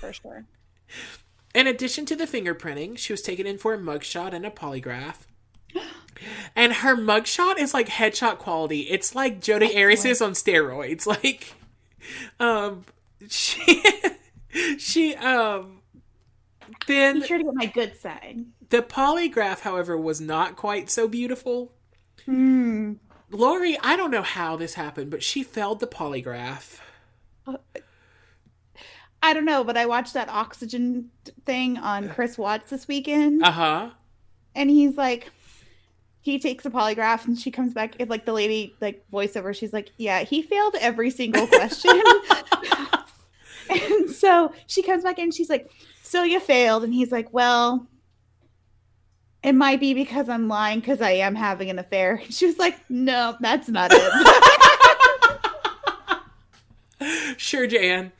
For 0.00 0.12
sure. 0.12 0.44
in 1.54 1.66
addition 1.66 2.06
to 2.06 2.16
the 2.16 2.26
fingerprinting, 2.26 2.96
she 2.96 3.12
was 3.12 3.22
taken 3.22 3.46
in 3.46 3.58
for 3.58 3.74
a 3.74 3.78
mugshot 3.78 4.32
and 4.32 4.46
a 4.46 4.50
polygraph. 4.50 5.26
And 6.56 6.72
her 6.72 6.96
mugshot 6.96 7.60
is 7.60 7.72
like 7.72 7.88
headshot 7.88 8.38
quality. 8.38 8.80
It's 8.90 9.14
like 9.14 9.40
Jodi 9.40 9.80
Arias 9.80 10.20
on 10.20 10.32
steroids. 10.32 11.06
Like, 11.22 11.54
um, 12.40 12.84
she, 13.28 13.80
she, 14.78 15.14
um, 15.14 15.77
then 16.86 17.20
Be 17.20 17.26
sure 17.26 17.38
to 17.38 17.44
get 17.44 17.54
my 17.54 17.66
good 17.66 17.96
side. 17.96 18.44
The 18.70 18.82
polygraph, 18.82 19.60
however, 19.60 19.96
was 19.96 20.20
not 20.20 20.56
quite 20.56 20.90
so 20.90 21.08
beautiful. 21.08 21.72
Hmm. 22.26 22.94
Lori, 23.30 23.78
I 23.82 23.96
don't 23.96 24.10
know 24.10 24.22
how 24.22 24.56
this 24.56 24.74
happened, 24.74 25.10
but 25.10 25.22
she 25.22 25.42
failed 25.42 25.80
the 25.80 25.86
polygraph. 25.86 26.78
I 29.22 29.34
don't 29.34 29.44
know, 29.44 29.64
but 29.64 29.76
I 29.76 29.86
watched 29.86 30.14
that 30.14 30.28
oxygen 30.28 31.10
thing 31.44 31.76
on 31.76 32.08
Chris 32.10 32.38
Watts 32.38 32.70
this 32.70 32.86
weekend, 32.86 33.42
Uh 33.42 33.50
huh. 33.50 33.90
and 34.54 34.70
he's 34.70 34.96
like, 34.96 35.30
he 36.20 36.38
takes 36.38 36.64
a 36.66 36.70
polygraph 36.70 37.26
and 37.26 37.38
she 37.38 37.50
comes 37.50 37.72
back 37.74 37.94
like 38.06 38.24
the 38.26 38.32
lady 38.34 38.74
like 38.82 39.02
voiceover 39.10 39.54
she's 39.56 39.72
like 39.72 39.88
yeah 39.96 40.24
he 40.24 40.42
failed 40.42 40.74
every 40.78 41.08
single 41.10 41.46
question 41.46 41.90
and 43.90 44.10
so 44.10 44.52
she 44.66 44.82
comes 44.82 45.02
back 45.04 45.18
and 45.18 45.32
she's 45.34 45.50
like 45.50 45.70
so 46.02 46.22
you 46.22 46.40
failed 46.40 46.84
and 46.84 46.92
he's 46.94 47.12
like 47.12 47.32
well 47.32 47.86
it 49.42 49.52
might 49.54 49.78
be 49.80 49.94
because 49.94 50.28
i'm 50.28 50.48
lying 50.48 50.80
because 50.80 51.00
i 51.00 51.10
am 51.10 51.34
having 51.34 51.70
an 51.70 51.78
affair 51.78 52.16
and 52.22 52.32
she 52.34 52.46
was 52.46 52.58
like 52.58 52.76
no 52.90 53.36
that's 53.40 53.68
not 53.68 53.90
it 53.92 54.12
sure, 57.36 57.66
Jan. 57.66 58.10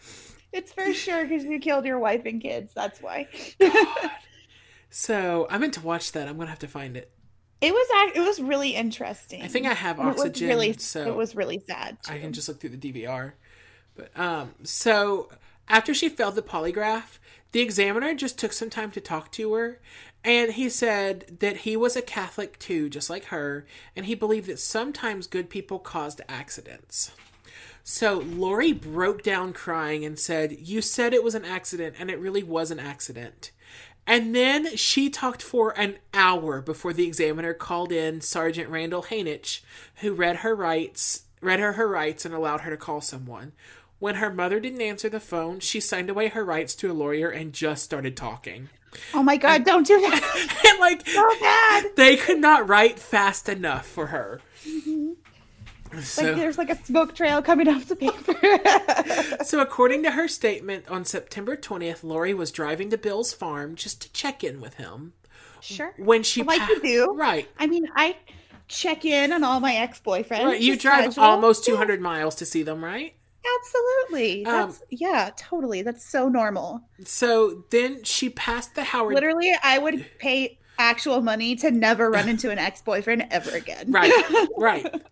it's 0.53 0.73
for 0.73 0.93
sure 0.95 1.25
because 1.27 1.45
you 1.45 1.59
killed 1.59 1.85
your 1.85 1.99
wife 1.99 2.23
and 2.25 2.41
kids 2.41 2.73
that's 2.75 3.01
why 3.03 3.27
So 4.91 5.47
I 5.51 5.59
meant 5.59 5.75
to 5.75 5.83
watch 5.83 6.13
that. 6.13 6.29
I'm 6.29 6.39
gonna 6.39 6.49
have 6.49 6.61
to 6.61 6.69
find 6.69 6.97
it. 6.97 7.11
it 7.61 7.73
was 7.73 8.13
it 8.17 8.21
was 8.21 8.41
really 8.41 8.75
interesting 8.75 9.43
I 9.43 9.49
think 9.49 9.67
I 9.67 9.75
have 9.75 9.99
And 9.99 10.09
it 10.09 10.13
was 10.13 10.21
oxygen, 10.27 10.49
really 10.49 10.73
so 10.75 11.07
it 11.07 11.15
was 11.15 11.35
really 11.37 11.63
sad 11.69 11.99
I 12.09 12.19
can 12.19 12.33
just 12.33 12.49
look 12.49 12.59
through 12.61 12.71
the 12.77 12.93
DVR. 12.93 13.33
Um, 14.17 14.55
so 14.63 15.29
after 15.69 15.95
she 15.95 16.09
failed 16.09 16.35
the 16.35 16.43
polygraph, 16.43 17.19
the 17.53 17.61
examiner 17.61 18.15
just 18.15 18.39
took 18.39 18.53
some 18.53 18.71
time 18.71 18.91
to 18.93 19.01
talk 19.01 19.33
to 19.33 19.55
her, 19.55 19.81
and 20.25 20.53
he 20.53 20.69
said 20.69 21.39
that 21.41 21.59
he 21.59 21.77
was 21.77 21.97
a 21.97 22.03
Catholic 22.03 22.59
too, 22.59 22.91
just 22.91 23.09
like 23.09 23.27
her, 23.27 23.67
and 23.97 24.07
he 24.07 24.15
believed 24.15 24.49
that 24.49 24.59
sometimes 24.59 25.27
good 25.27 25.49
people 25.49 25.79
caused 25.79 26.21
accidents. 26.29 27.13
So 27.83 28.19
Lori 28.19 28.73
broke 28.73 29.23
down 29.23 29.55
crying 29.55 30.05
and 30.05 30.19
said, 30.19 30.59
"You 30.61 30.83
said 30.83 31.15
it 31.15 31.25
was 31.25 31.35
an 31.35 31.47
accident, 31.47 31.97
and 31.99 32.11
it 32.11 32.19
really 32.19 32.43
was 32.43 32.71
an 32.71 32.79
accident." 32.79 33.51
And 34.07 34.35
then 34.35 34.77
she 34.77 35.09
talked 35.09 35.43
for 35.43 35.79
an 35.79 35.97
hour 36.13 36.61
before 36.61 36.93
the 36.93 37.07
examiner 37.07 37.55
called 37.55 37.93
in 37.93 38.21
Sergeant 38.21 38.69
Randall 38.69 39.05
Hainich, 39.05 39.61
who 39.97 40.13
read 40.13 40.37
her 40.37 40.55
rights, 40.55 41.25
read 41.41 41.61
her 41.61 41.75
her 41.75 41.89
rights, 41.89 42.25
and 42.25 42.35
allowed 42.35 42.63
her 42.63 42.71
to 42.71 42.77
call 42.77 43.01
someone. 43.01 43.53
When 43.99 44.17
her 44.17 44.33
mother 44.33 44.61
didn't 44.61 44.81
answer 44.81 45.09
the 45.09 45.21
phone, 45.21 45.61
she 45.61 45.81
signed 45.81 46.09
away 46.11 46.29
her 46.29 46.45
rights 46.45 46.75
to 46.77 46.91
a 46.91 46.95
lawyer 46.95 47.29
and 47.31 47.53
just 47.53 47.83
started 47.83 48.17
talking. 48.17 48.69
oh 49.13 49.23
my 49.23 49.37
god 49.37 49.65
don't 49.65 49.87
do 49.87 50.01
that 50.01 50.61
and 50.67 50.81
like 50.81 51.07
so 51.07 51.29
bad 51.41 51.85
they 51.97 52.17
could 52.17 52.39
not 52.39 52.67
write 52.69 52.99
fast 52.99 53.49
enough 53.49 53.87
for 53.87 54.07
her. 54.07 54.41
Mm-hmm. 54.67 55.13
So, 56.01 56.23
like 56.23 56.37
there's 56.37 56.59
like 56.59 56.71
a 56.71 56.85
smoke 56.85 57.15
trail 57.15 57.41
coming 57.43 57.67
off 57.69 57.87
the 57.87 57.97
paper. 57.97 58.35
so 59.45 59.61
according 59.61 60.03
to 60.03 60.11
her 60.11 60.29
statement 60.29 60.87
on 60.91 61.05
September 61.07 61.57
20th, 61.57 62.03
Lori 62.05 62.35
was 62.35 62.51
driving 62.53 62.91
to 62.91 62.99
Bill's 62.99 63.33
farm 63.33 63.75
just 63.75 64.03
to 64.03 64.13
check 64.13 64.45
in 64.45 64.61
with 64.61 64.75
him. 64.75 65.15
sure. 65.61 65.95
When 65.97 66.23
she 66.23 66.43
Like 66.43 66.61
pa- 66.61 66.67
you 66.69 66.83
do. 66.83 67.15
Right. 67.15 67.49
I 67.59 67.67
mean, 67.67 67.89
I 67.97 68.17
check 68.69 69.07
in 69.07 69.33
on 69.33 69.43
all 69.45 69.61
my 69.61 69.77
ex 69.77 69.99
boyfriends. 70.05 70.45
Right, 70.45 70.61
you 70.61 70.77
drive 70.77 71.19
almost 71.19 71.65
200 71.65 72.03
miles 72.03 72.35
to 72.37 72.47
see 72.47 72.63
them, 72.63 72.85
right? 72.85 73.15
Absolutely. 73.61 74.45
Um, 74.47 74.69
That's 74.69 74.83
yeah, 74.91 75.31
totally. 75.37 75.83
That's 75.83 76.09
so 76.09 76.29
normal. 76.29 76.83
So 77.05 77.65
then 77.71 78.05
she 78.05 78.31
passed 78.31 78.75
the 78.75 78.85
Howard. 78.85 79.15
Literally, 79.15 79.53
I 79.63 79.79
would 79.79 80.05
pay 80.19 80.59
actual 80.79 81.21
money 81.21 81.57
to 81.57 81.71
never 81.71 82.11
run 82.11 82.29
into 82.29 82.51
an 82.51 82.59
ex 82.59 82.81
boyfriend 82.83 83.27
ever 83.31 83.51
again. 83.51 83.91
Right, 83.91 84.13
right. 84.57 85.03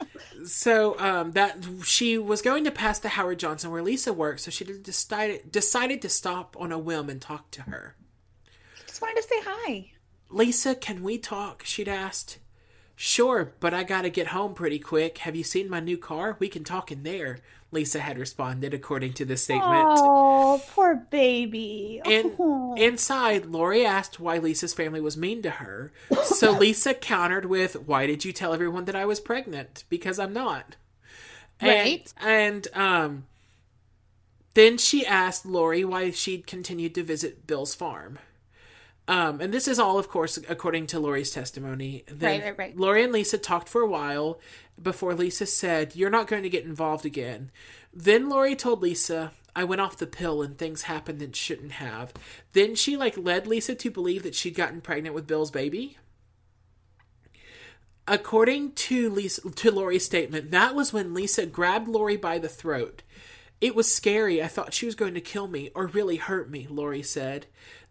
So 0.45 0.99
um, 0.99 1.33
that 1.33 1.57
she 1.85 2.19
was 2.19 2.43
going 2.43 2.65
to 2.65 2.71
pass 2.71 2.99
the 2.99 3.11
Howard 3.11 3.39
Johnson 3.39 3.71
where 3.71 3.83
Lisa 3.83 4.13
worked, 4.13 4.41
so 4.41 4.51
she 4.51 4.65
decided 4.65 5.51
decided 5.51 6.03
to 6.03 6.09
stop 6.09 6.57
on 6.59 6.73
a 6.73 6.79
whim 6.79 7.09
and 7.09 7.21
talk 7.21 7.51
to 7.53 7.63
her. 7.63 7.97
Just 8.87 9.03
wanted 9.03 9.21
to 9.21 9.29
say 9.29 9.41
hi. 9.45 9.93
Lisa, 10.31 10.75
can 10.75 11.03
we 11.03 11.19
talk? 11.19 11.65
She'd 11.65 11.89
asked. 11.89 12.39
Sure, 12.99 13.53
but 13.61 13.75
I 13.75 13.83
gotta 13.85 14.09
get 14.09 14.29
home 14.29 14.55
pretty 14.55 14.79
quick. 14.79 15.19
Have 15.19 15.37
you 15.37 15.45
seen 15.45 15.69
my 15.69 15.81
new 15.81 15.99
car? 15.99 16.37
We 16.39 16.49
can 16.49 16.65
talk 16.65 16.91
in 16.91 17.03
there. 17.03 17.39
Lisa 17.71 17.99
had 18.01 18.17
responded, 18.17 18.73
according 18.73 19.13
to 19.15 19.25
the 19.27 19.37
statement. 19.37 19.85
Oh, 19.87 20.63
poor 20.71 20.95
baby. 21.11 22.01
Oh. 22.05 22.75
Inside, 22.79 23.45
Lori 23.47 23.85
asked 23.85 24.19
why 24.19 24.39
Lisa's 24.39 24.73
family 24.73 25.01
was 25.01 25.17
mean 25.17 25.43
to 25.43 25.51
her. 25.51 25.93
So 26.25 26.53
Lisa 26.59 26.95
countered 26.95 27.45
with, 27.47 27.75
Why 27.87 28.07
did 28.07 28.25
you 28.25 28.33
tell 28.33 28.55
everyone 28.55 28.87
that 28.87 28.97
I 28.97 29.05
was 29.05 29.21
pregnant? 29.21 29.85
Because 29.91 30.19
I'm 30.19 30.33
not. 30.33 30.77
And- 31.61 31.69
Right. 31.71 32.13
And, 32.21 32.69
um, 32.73 33.27
then 34.55 34.79
she 34.79 35.05
asked 35.05 35.45
Lori 35.45 35.85
why 35.85 36.13
she'd 36.13 36.47
continued 36.47 36.95
to 36.95 37.03
visit 37.03 37.47
Bill's 37.47 37.75
farm. 37.75 38.19
Um, 39.09 39.41
and 39.41 39.53
this 39.53 39.69
is 39.69 39.79
all, 39.79 39.99
of 39.99 40.09
course, 40.09 40.37
according 40.49 40.89
to 40.89 40.99
Lori's 40.99 41.31
testimony. 41.31 42.03
Then 42.09 42.41
Right, 42.41 42.45
right, 42.45 42.59
right. 42.59 42.77
Lori 42.77 43.05
and 43.05 43.13
Lisa 43.13 43.39
talked 43.39 43.69
for 43.69 43.81
a 43.81 43.89
while 43.89 44.41
before 44.81 45.15
Lisa 45.15 45.47
said, 45.47 45.95
You're 45.95 46.11
not 46.11 46.27
going 46.27 46.43
to 46.43 46.49
get 46.49 46.65
involved 46.65 47.07
again. 47.07 47.51
Then 47.95 48.29
Lori 48.29 48.57
told 48.57 48.83
Lisa, 48.83 49.33
I 49.55 49.65
went 49.65 49.81
off 49.81 49.97
the 49.97 50.07
pill 50.07 50.43
and 50.43 50.59
things 50.59 50.83
happened 50.83 51.21
that 51.21 51.35
shouldn't 51.35 51.73
have. 51.73 52.13
Then 52.53 52.75
she 52.75 52.97
like 52.97 53.17
led 53.17 53.47
Lisa 53.47 53.75
to 53.77 53.91
believe 53.91 54.23
that 54.25 54.35
she'd 54.35 54.55
gotten 54.55 54.83
pregnant 54.83 55.15
with 55.15 55.27
Bill's 55.27 55.51
baby. 55.51 55.97
According 58.09 58.73
to 58.73 59.09
Lisa 59.09 59.51
to 59.51 59.71
Lori's 59.71 60.05
statement, 60.05 60.51
that 60.51 60.75
was 60.75 60.93
when 60.93 61.15
Lisa 61.15 61.47
grabbed 61.47 61.89
Lori 61.89 62.17
by 62.17 62.39
the 62.39 62.49
throat. 62.49 63.03
It 63.61 63.75
was 63.75 63.93
scary. 63.93 64.43
I 64.43 64.49
thought 64.49 64.75
she 64.75 64.85
was 64.85 64.95
going 64.95 65.15
to 65.15 65.21
kill 65.21 65.49
me 65.49 65.71
or 65.75 65.87
really 65.87 66.17
hurt 66.17 66.51
me, 66.51 66.67
Lori 66.69 67.03
said. 67.03 67.47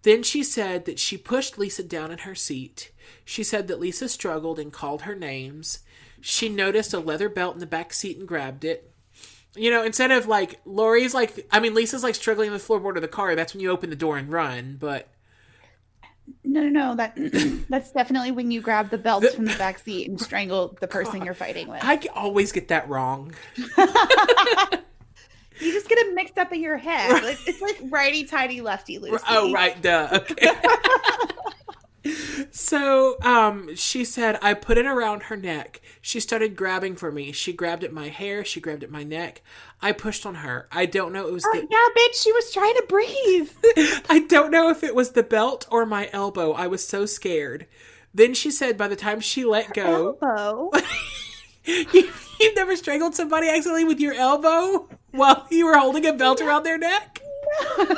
Then 0.06 0.22
she 0.22 0.44
said 0.44 0.86
that 0.86 1.00
she 1.00 1.18
pushed 1.18 1.58
Lisa 1.58 1.82
down 1.82 2.12
in 2.12 2.20
her 2.20 2.36
seat. 2.36 2.92
She 3.26 3.44
said 3.44 3.68
that 3.68 3.80
Lisa 3.80 4.08
struggled 4.08 4.60
and 4.60 4.72
called 4.72 5.02
her 5.02 5.16
names. 5.16 5.80
She 6.22 6.48
noticed 6.48 6.94
a 6.94 7.00
leather 7.00 7.28
belt 7.28 7.56
in 7.56 7.60
the 7.60 7.66
back 7.66 7.92
seat 7.92 8.20
and 8.20 8.28
grabbed 8.28 8.64
it. 8.64 8.92
You 9.56 9.72
know, 9.72 9.82
instead 9.84 10.12
of 10.12 10.28
like 10.28 10.60
Lori's 10.64 11.16
like, 11.16 11.48
I 11.52 11.60
mean, 11.60 11.74
Lisa's 11.74 12.04
like 12.04 12.14
struggling 12.14 12.52
on 12.52 12.54
the 12.54 12.64
floorboard 12.64 12.98
of 12.98 13.02
the 13.02 13.08
car. 13.08 13.34
That's 13.34 13.56
when 13.56 13.62
you 13.62 13.72
open 13.72 13.90
the 13.90 13.96
door 13.96 14.16
and 14.16 14.32
run. 14.32 14.78
But 14.80 15.08
No, 16.44 16.62
no, 16.62 16.70
no. 16.70 16.96
That 16.96 17.16
that's 17.70 17.92
definitely 17.92 18.30
when 18.30 18.52
you 18.52 18.62
grab 18.62 18.92
the 18.92 19.00
belts 19.00 19.34
from 19.34 19.46
the 19.46 19.56
back 19.58 19.80
seat 19.80 20.08
and 20.08 20.22
strangle 20.22 20.78
the 20.80 20.88
person 20.88 21.26
you're 21.26 21.34
fighting 21.34 21.68
with. 21.68 21.84
I 21.84 22.00
always 22.14 22.52
get 22.52 22.68
that 22.68 22.88
wrong. 22.88 23.34
You 25.60 25.72
just 25.72 25.88
get 25.88 25.98
it 26.00 26.14
mixed 26.14 26.38
up 26.38 26.52
in 26.52 26.62
your 26.62 26.78
head. 26.78 27.24
Like, 27.24 27.40
it's 27.48 27.62
like 27.62 27.80
righty 27.90 28.26
tighty, 28.26 28.62
lefty 28.62 29.00
loosey. 29.00 29.22
Oh, 29.30 29.52
right, 29.52 29.80
duh. 29.82 30.10
Okay. 30.12 30.52
so, 32.52 33.18
um, 33.22 33.76
she 33.76 34.06
said, 34.06 34.38
I 34.42 34.54
put 34.54 34.78
it 34.78 34.86
around 34.86 35.24
her 35.24 35.38
neck. 35.38 35.82
She 36.02 36.20
started 36.20 36.56
grabbing 36.56 36.96
for 36.96 37.12
me. 37.12 37.32
She 37.32 37.54
grabbed 37.54 37.84
at 37.84 37.94
my 37.94 38.10
hair. 38.10 38.46
She 38.46 38.60
grabbed 38.60 38.84
at 38.84 38.92
my 38.92 39.04
neck. 39.04 39.42
I 39.82 39.92
pushed 39.92 40.26
on 40.26 40.36
her. 40.36 40.68
I 40.72 40.86
don't 40.86 41.14
know. 41.14 41.28
It 41.28 41.34
was 41.34 41.46
Oh, 41.46 41.52
the, 41.54 41.68
yeah, 41.70 42.04
bitch. 42.04 42.22
She 42.22 42.32
was 42.32 42.52
trying 42.52 42.74
to 42.76 42.86
breathe. 42.88 43.50
I 44.10 44.26
don't 44.28 44.52
know 44.52 44.70
if 44.70 44.84
it 44.84 44.96
was 44.96 45.12
the 45.12 45.24
belt 45.24 45.68
or 45.72 45.86
my 45.86 46.10
elbow. 46.12 46.54
I 46.54 46.68
was 46.68 46.86
so 46.86 47.06
scared. 47.06 47.66
Then 48.14 48.34
she 48.34 48.52
said, 48.52 48.78
by 48.78 48.88
the 48.88 48.96
time 48.96 49.20
she 49.20 49.44
let 49.44 49.74
go, 49.74 50.18
Elbow. 50.22 50.72
you, 51.66 52.10
you've 52.40 52.56
never 52.56 52.76
strangled 52.78 53.14
somebody 53.14 53.50
accidentally 53.50 53.84
with 53.84 54.00
your 54.00 54.14
elbow 54.14 54.88
while 55.18 55.46
you 55.50 55.66
were 55.66 55.78
holding 55.78 56.06
a 56.06 56.14
belt 56.14 56.42
around 56.42 56.64
their 56.64 56.78
neck? 56.78 57.22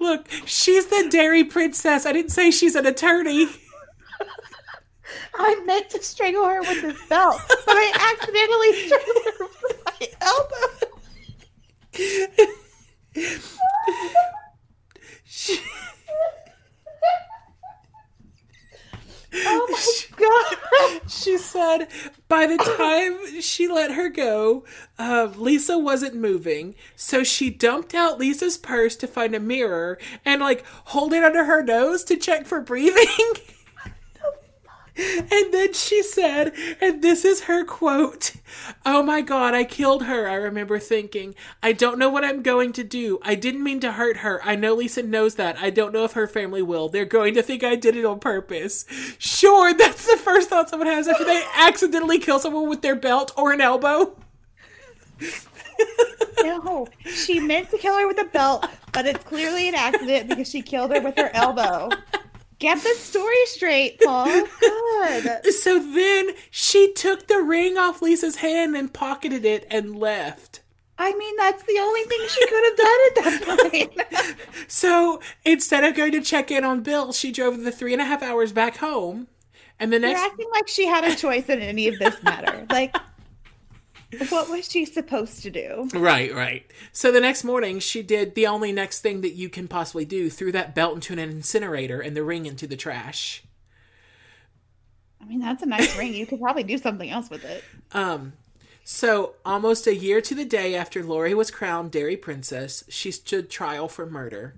Look, 0.00 0.28
she's 0.44 0.86
the 0.86 1.06
dairy 1.08 1.44
princess. 1.44 2.04
I 2.04 2.12
didn't 2.12 2.32
say 2.32 2.50
she's 2.50 2.74
an 2.74 2.84
attorney. 2.86 3.48
I 5.34 5.62
meant 5.64 5.88
to 5.90 6.02
strangle 6.02 6.44
her 6.44 6.60
with 6.60 6.82
this 6.82 7.06
belt, 7.08 7.40
but 7.48 7.74
I 7.76 8.16
accidentally 8.20 8.72
strangled 8.86 9.24
her 9.38 9.46
with 9.60 9.82
my 9.86 10.08
elbow. 10.20 10.68
She- 15.24 15.60
Oh 19.34 19.66
my 19.70 20.16
god. 20.16 21.00
she 21.10 21.38
said 21.38 21.88
by 22.28 22.46
the 22.46 22.58
time 22.58 23.40
she 23.40 23.68
let 23.68 23.92
her 23.92 24.08
go, 24.08 24.64
uh, 24.98 25.30
Lisa 25.36 25.78
wasn't 25.78 26.14
moving. 26.14 26.74
So 26.96 27.24
she 27.24 27.50
dumped 27.50 27.94
out 27.94 28.18
Lisa's 28.18 28.58
purse 28.58 28.96
to 28.96 29.06
find 29.06 29.34
a 29.34 29.40
mirror 29.40 29.98
and 30.24 30.40
like 30.40 30.64
hold 30.66 31.12
it 31.12 31.24
under 31.24 31.44
her 31.44 31.62
nose 31.62 32.04
to 32.04 32.16
check 32.16 32.46
for 32.46 32.60
breathing. 32.60 33.06
And 34.94 35.54
then 35.54 35.72
she 35.72 36.02
said, 36.02 36.52
and 36.80 37.00
this 37.00 37.24
is 37.24 37.42
her 37.42 37.64
quote 37.64 38.34
Oh 38.84 39.02
my 39.02 39.22
God, 39.22 39.54
I 39.54 39.64
killed 39.64 40.04
her. 40.04 40.28
I 40.28 40.34
remember 40.34 40.78
thinking, 40.78 41.34
I 41.62 41.72
don't 41.72 41.98
know 41.98 42.10
what 42.10 42.24
I'm 42.24 42.42
going 42.42 42.72
to 42.74 42.84
do. 42.84 43.18
I 43.22 43.34
didn't 43.34 43.64
mean 43.64 43.80
to 43.80 43.92
hurt 43.92 44.18
her. 44.18 44.40
I 44.44 44.54
know 44.54 44.74
Lisa 44.74 45.02
knows 45.02 45.36
that. 45.36 45.56
I 45.58 45.70
don't 45.70 45.92
know 45.92 46.04
if 46.04 46.12
her 46.12 46.26
family 46.26 46.60
will. 46.60 46.88
They're 46.90 47.06
going 47.06 47.32
to 47.34 47.42
think 47.42 47.64
I 47.64 47.74
did 47.74 47.96
it 47.96 48.04
on 48.04 48.20
purpose. 48.20 48.84
Sure, 49.18 49.72
that's 49.78 50.04
the 50.04 50.18
first 50.18 50.50
thought 50.50 50.68
someone 50.68 50.88
has 50.88 51.08
after 51.08 51.24
they 51.24 51.42
accidentally 51.56 52.18
kill 52.18 52.38
someone 52.38 52.68
with 52.68 52.82
their 52.82 52.96
belt 52.96 53.32
or 53.36 53.52
an 53.52 53.60
elbow. 53.60 54.16
No, 56.42 56.88
she 57.04 57.38
meant 57.38 57.70
to 57.70 57.78
kill 57.78 57.96
her 57.96 58.06
with 58.06 58.20
a 58.20 58.24
belt, 58.24 58.66
but 58.92 59.06
it's 59.06 59.22
clearly 59.24 59.68
an 59.68 59.74
accident 59.76 60.28
because 60.28 60.50
she 60.50 60.60
killed 60.60 60.92
her 60.92 61.00
with 61.00 61.16
her 61.16 61.30
elbow. 61.34 61.88
Get 62.62 62.80
the 62.80 62.94
story 62.94 63.44
straight, 63.46 64.00
Paul. 64.00 64.26
Good. 64.26 65.40
So 65.52 65.80
then 65.80 66.30
she 66.48 66.92
took 66.92 67.26
the 67.26 67.42
ring 67.42 67.76
off 67.76 68.00
Lisa's 68.00 68.36
hand 68.36 68.76
and 68.76 68.92
pocketed 68.92 69.44
it 69.44 69.66
and 69.68 69.96
left. 69.96 70.60
I 70.96 71.12
mean, 71.14 71.36
that's 71.36 71.64
the 71.64 71.78
only 71.80 72.02
thing 72.02 72.20
she 72.28 72.46
could 72.46 72.64
have 72.64 72.76
done 72.76 73.00
at 73.06 73.14
that 73.14 73.70
point. 73.72 74.36
So 74.68 75.20
instead 75.44 75.82
of 75.82 75.96
going 75.96 76.12
to 76.12 76.20
check 76.20 76.52
in 76.52 76.62
on 76.62 76.82
Bill, 76.82 77.12
she 77.12 77.32
drove 77.32 77.58
the 77.62 77.72
three 77.72 77.92
and 77.92 78.00
a 78.00 78.04
half 78.04 78.22
hours 78.22 78.52
back 78.52 78.76
home. 78.76 79.26
And 79.80 79.92
the 79.92 79.98
You're 79.98 80.16
acting 80.16 80.48
like 80.52 80.68
she 80.68 80.86
had 80.86 81.04
a 81.04 81.16
choice 81.16 81.48
in 81.48 81.58
any 81.58 81.88
of 81.88 81.98
this 81.98 82.22
matter. 82.22 82.64
Like, 82.70 82.96
what 84.28 84.48
was 84.50 84.70
she 84.70 84.84
supposed 84.84 85.42
to 85.42 85.50
do? 85.50 85.88
Right, 85.94 86.34
right. 86.34 86.70
So 86.92 87.10
the 87.10 87.20
next 87.20 87.44
morning, 87.44 87.78
she 87.78 88.02
did 88.02 88.34
the 88.34 88.46
only 88.46 88.72
next 88.72 89.00
thing 89.00 89.20
that 89.22 89.32
you 89.32 89.48
can 89.48 89.68
possibly 89.68 90.04
do 90.04 90.28
threw 90.28 90.52
that 90.52 90.74
belt 90.74 90.94
into 90.94 91.12
an 91.12 91.18
incinerator 91.18 92.00
and 92.00 92.16
the 92.16 92.24
ring 92.24 92.46
into 92.46 92.66
the 92.66 92.76
trash. 92.76 93.42
I 95.20 95.24
mean, 95.24 95.40
that's 95.40 95.62
a 95.62 95.66
nice 95.66 95.96
ring. 95.98 96.14
You 96.14 96.26
could 96.26 96.40
probably 96.40 96.64
do 96.64 96.78
something 96.78 97.08
else 97.08 97.30
with 97.30 97.44
it. 97.44 97.64
Um, 97.92 98.34
so 98.84 99.34
almost 99.44 99.86
a 99.86 99.94
year 99.94 100.20
to 100.20 100.34
the 100.34 100.44
day 100.44 100.74
after 100.74 101.02
Lori 101.04 101.34
was 101.34 101.50
crowned 101.50 101.92
Dairy 101.92 102.16
Princess, 102.16 102.84
she 102.88 103.10
stood 103.10 103.48
trial 103.48 103.88
for 103.88 104.06
murder. 104.06 104.54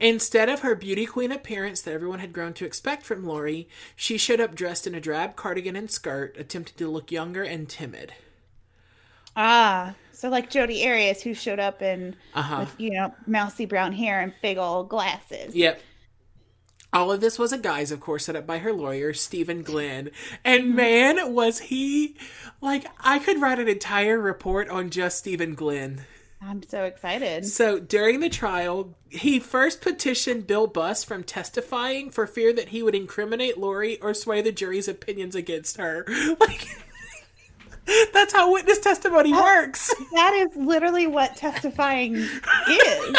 Instead 0.00 0.48
of 0.48 0.60
her 0.60 0.74
beauty 0.74 1.06
queen 1.06 1.32
appearance 1.32 1.80
that 1.80 1.92
everyone 1.92 2.18
had 2.18 2.32
grown 2.32 2.52
to 2.54 2.66
expect 2.66 3.04
from 3.04 3.24
Lori, 3.24 3.68
she 3.94 4.18
showed 4.18 4.40
up 4.40 4.54
dressed 4.54 4.86
in 4.86 4.94
a 4.94 5.00
drab 5.00 5.36
cardigan 5.36 5.76
and 5.76 5.90
skirt, 5.90 6.36
attempting 6.38 6.76
to 6.76 6.88
look 6.88 7.10
younger 7.10 7.42
and 7.42 7.68
timid. 7.68 8.12
Ah, 9.36 9.94
so 10.12 10.28
like 10.30 10.48
Jodi 10.50 10.86
Arias, 10.86 11.22
who 11.22 11.34
showed 11.34 11.60
up 11.60 11.82
in 11.82 12.16
Uh-huh. 12.34 12.60
with 12.60 12.74
you 12.78 12.90
know 12.90 13.14
mousy 13.26 13.66
brown 13.66 13.92
hair 13.92 14.20
and 14.20 14.32
big 14.42 14.58
old 14.58 14.88
glasses. 14.88 15.54
Yep. 15.54 15.80
All 16.92 17.12
of 17.12 17.20
this 17.20 17.38
was 17.38 17.52
a 17.52 17.58
guise, 17.58 17.90
of 17.90 18.00
course, 18.00 18.24
set 18.24 18.36
up 18.36 18.46
by 18.46 18.58
her 18.58 18.72
lawyer, 18.72 19.12
Stephen 19.12 19.62
Glenn. 19.62 20.10
And 20.44 20.74
man, 20.74 21.34
was 21.34 21.58
he 21.58 22.16
like, 22.62 22.86
I 23.00 23.18
could 23.18 23.40
write 23.40 23.58
an 23.58 23.68
entire 23.68 24.18
report 24.18 24.70
on 24.70 24.88
just 24.88 25.18
Stephen 25.18 25.54
Glenn. 25.54 26.06
I'm 26.40 26.62
so 26.62 26.84
excited. 26.84 27.44
So 27.46 27.78
during 27.80 28.20
the 28.20 28.30
trial, 28.30 28.94
he 29.10 29.38
first 29.40 29.82
petitioned 29.82 30.46
Bill 30.46 30.66
Buss 30.66 31.02
from 31.04 31.22
testifying 31.24 32.08
for 32.08 32.26
fear 32.26 32.52
that 32.54 32.68
he 32.68 32.82
would 32.82 32.94
incriminate 32.94 33.58
Lori 33.58 34.00
or 34.00 34.14
sway 34.14 34.40
the 34.40 34.52
jury's 34.52 34.88
opinions 34.88 35.34
against 35.34 35.76
her. 35.76 36.06
Like, 36.40 36.68
that's 38.12 38.32
how 38.32 38.52
witness 38.52 38.78
testimony 38.78 39.32
works. 39.32 39.94
That 40.12 40.34
is 40.34 40.56
literally 40.56 41.06
what 41.06 41.36
testifying 41.36 42.16
is. 42.16 43.16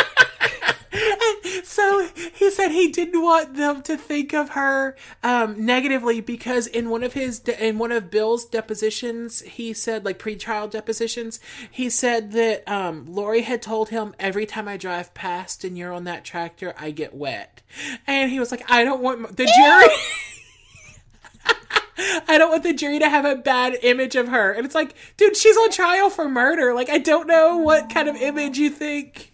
so 1.64 2.08
he 2.34 2.50
said 2.50 2.70
he 2.70 2.92
didn't 2.92 3.22
want 3.22 3.56
them 3.56 3.82
to 3.84 3.98
think 3.98 4.34
of 4.34 4.50
her 4.50 4.96
um, 5.24 5.66
negatively 5.66 6.22
because 6.22 6.68
in 6.68 6.90
one 6.90 7.04
of 7.04 7.14
his 7.14 7.40
de- 7.40 7.66
in 7.66 7.78
one 7.78 7.92
of 7.92 8.10
Bill's 8.10 8.46
depositions, 8.46 9.42
he 9.42 9.74
said 9.74 10.04
like 10.04 10.20
pre-trial 10.20 10.68
depositions, 10.68 11.40
he 11.70 11.90
said 11.90 12.32
that 12.34 12.68
um, 12.68 13.06
Lori 13.08 13.42
had 13.42 13.62
told 13.62 13.90
him 13.90 14.16
every 14.20 14.46
time 14.46 14.68
I 14.68 14.78
drive 14.78 15.14
past 15.14 15.64
and 15.64 15.78
you're 15.78 15.94
on 15.94 16.06
that 16.06 16.24
tractor, 16.26 16.74
I 16.78 16.92
get 16.92 17.14
wet, 17.14 17.62
and 18.06 18.32
he 18.32 18.40
was 18.40 18.52
like, 18.52 18.70
I 18.70 18.84
don't 18.84 19.02
want 19.02 19.38
the 19.38 19.46
jury. 19.46 19.96
I 21.98 22.38
don't 22.38 22.50
want 22.50 22.64
the 22.64 22.74
jury 22.74 23.00
to 23.00 23.10
have 23.10 23.26
a 23.26 23.36
bad 23.36 23.78
image 23.82 24.16
of 24.16 24.28
her. 24.28 24.52
And 24.52 24.66
it's 24.66 24.76
like, 24.76 24.96
dude, 25.18 25.36
she's 25.36 25.58
on 25.58 25.72
trial 25.72 26.10
for 26.10 26.30
murder. 26.30 26.74
Like, 26.74 26.90
I 26.90 26.98
don't 26.98 27.28
know 27.28 27.58
what 27.58 27.90
kind 27.90 28.08
of 28.08 28.16
image 28.16 28.58
you 28.58 28.70
think. 28.70 29.34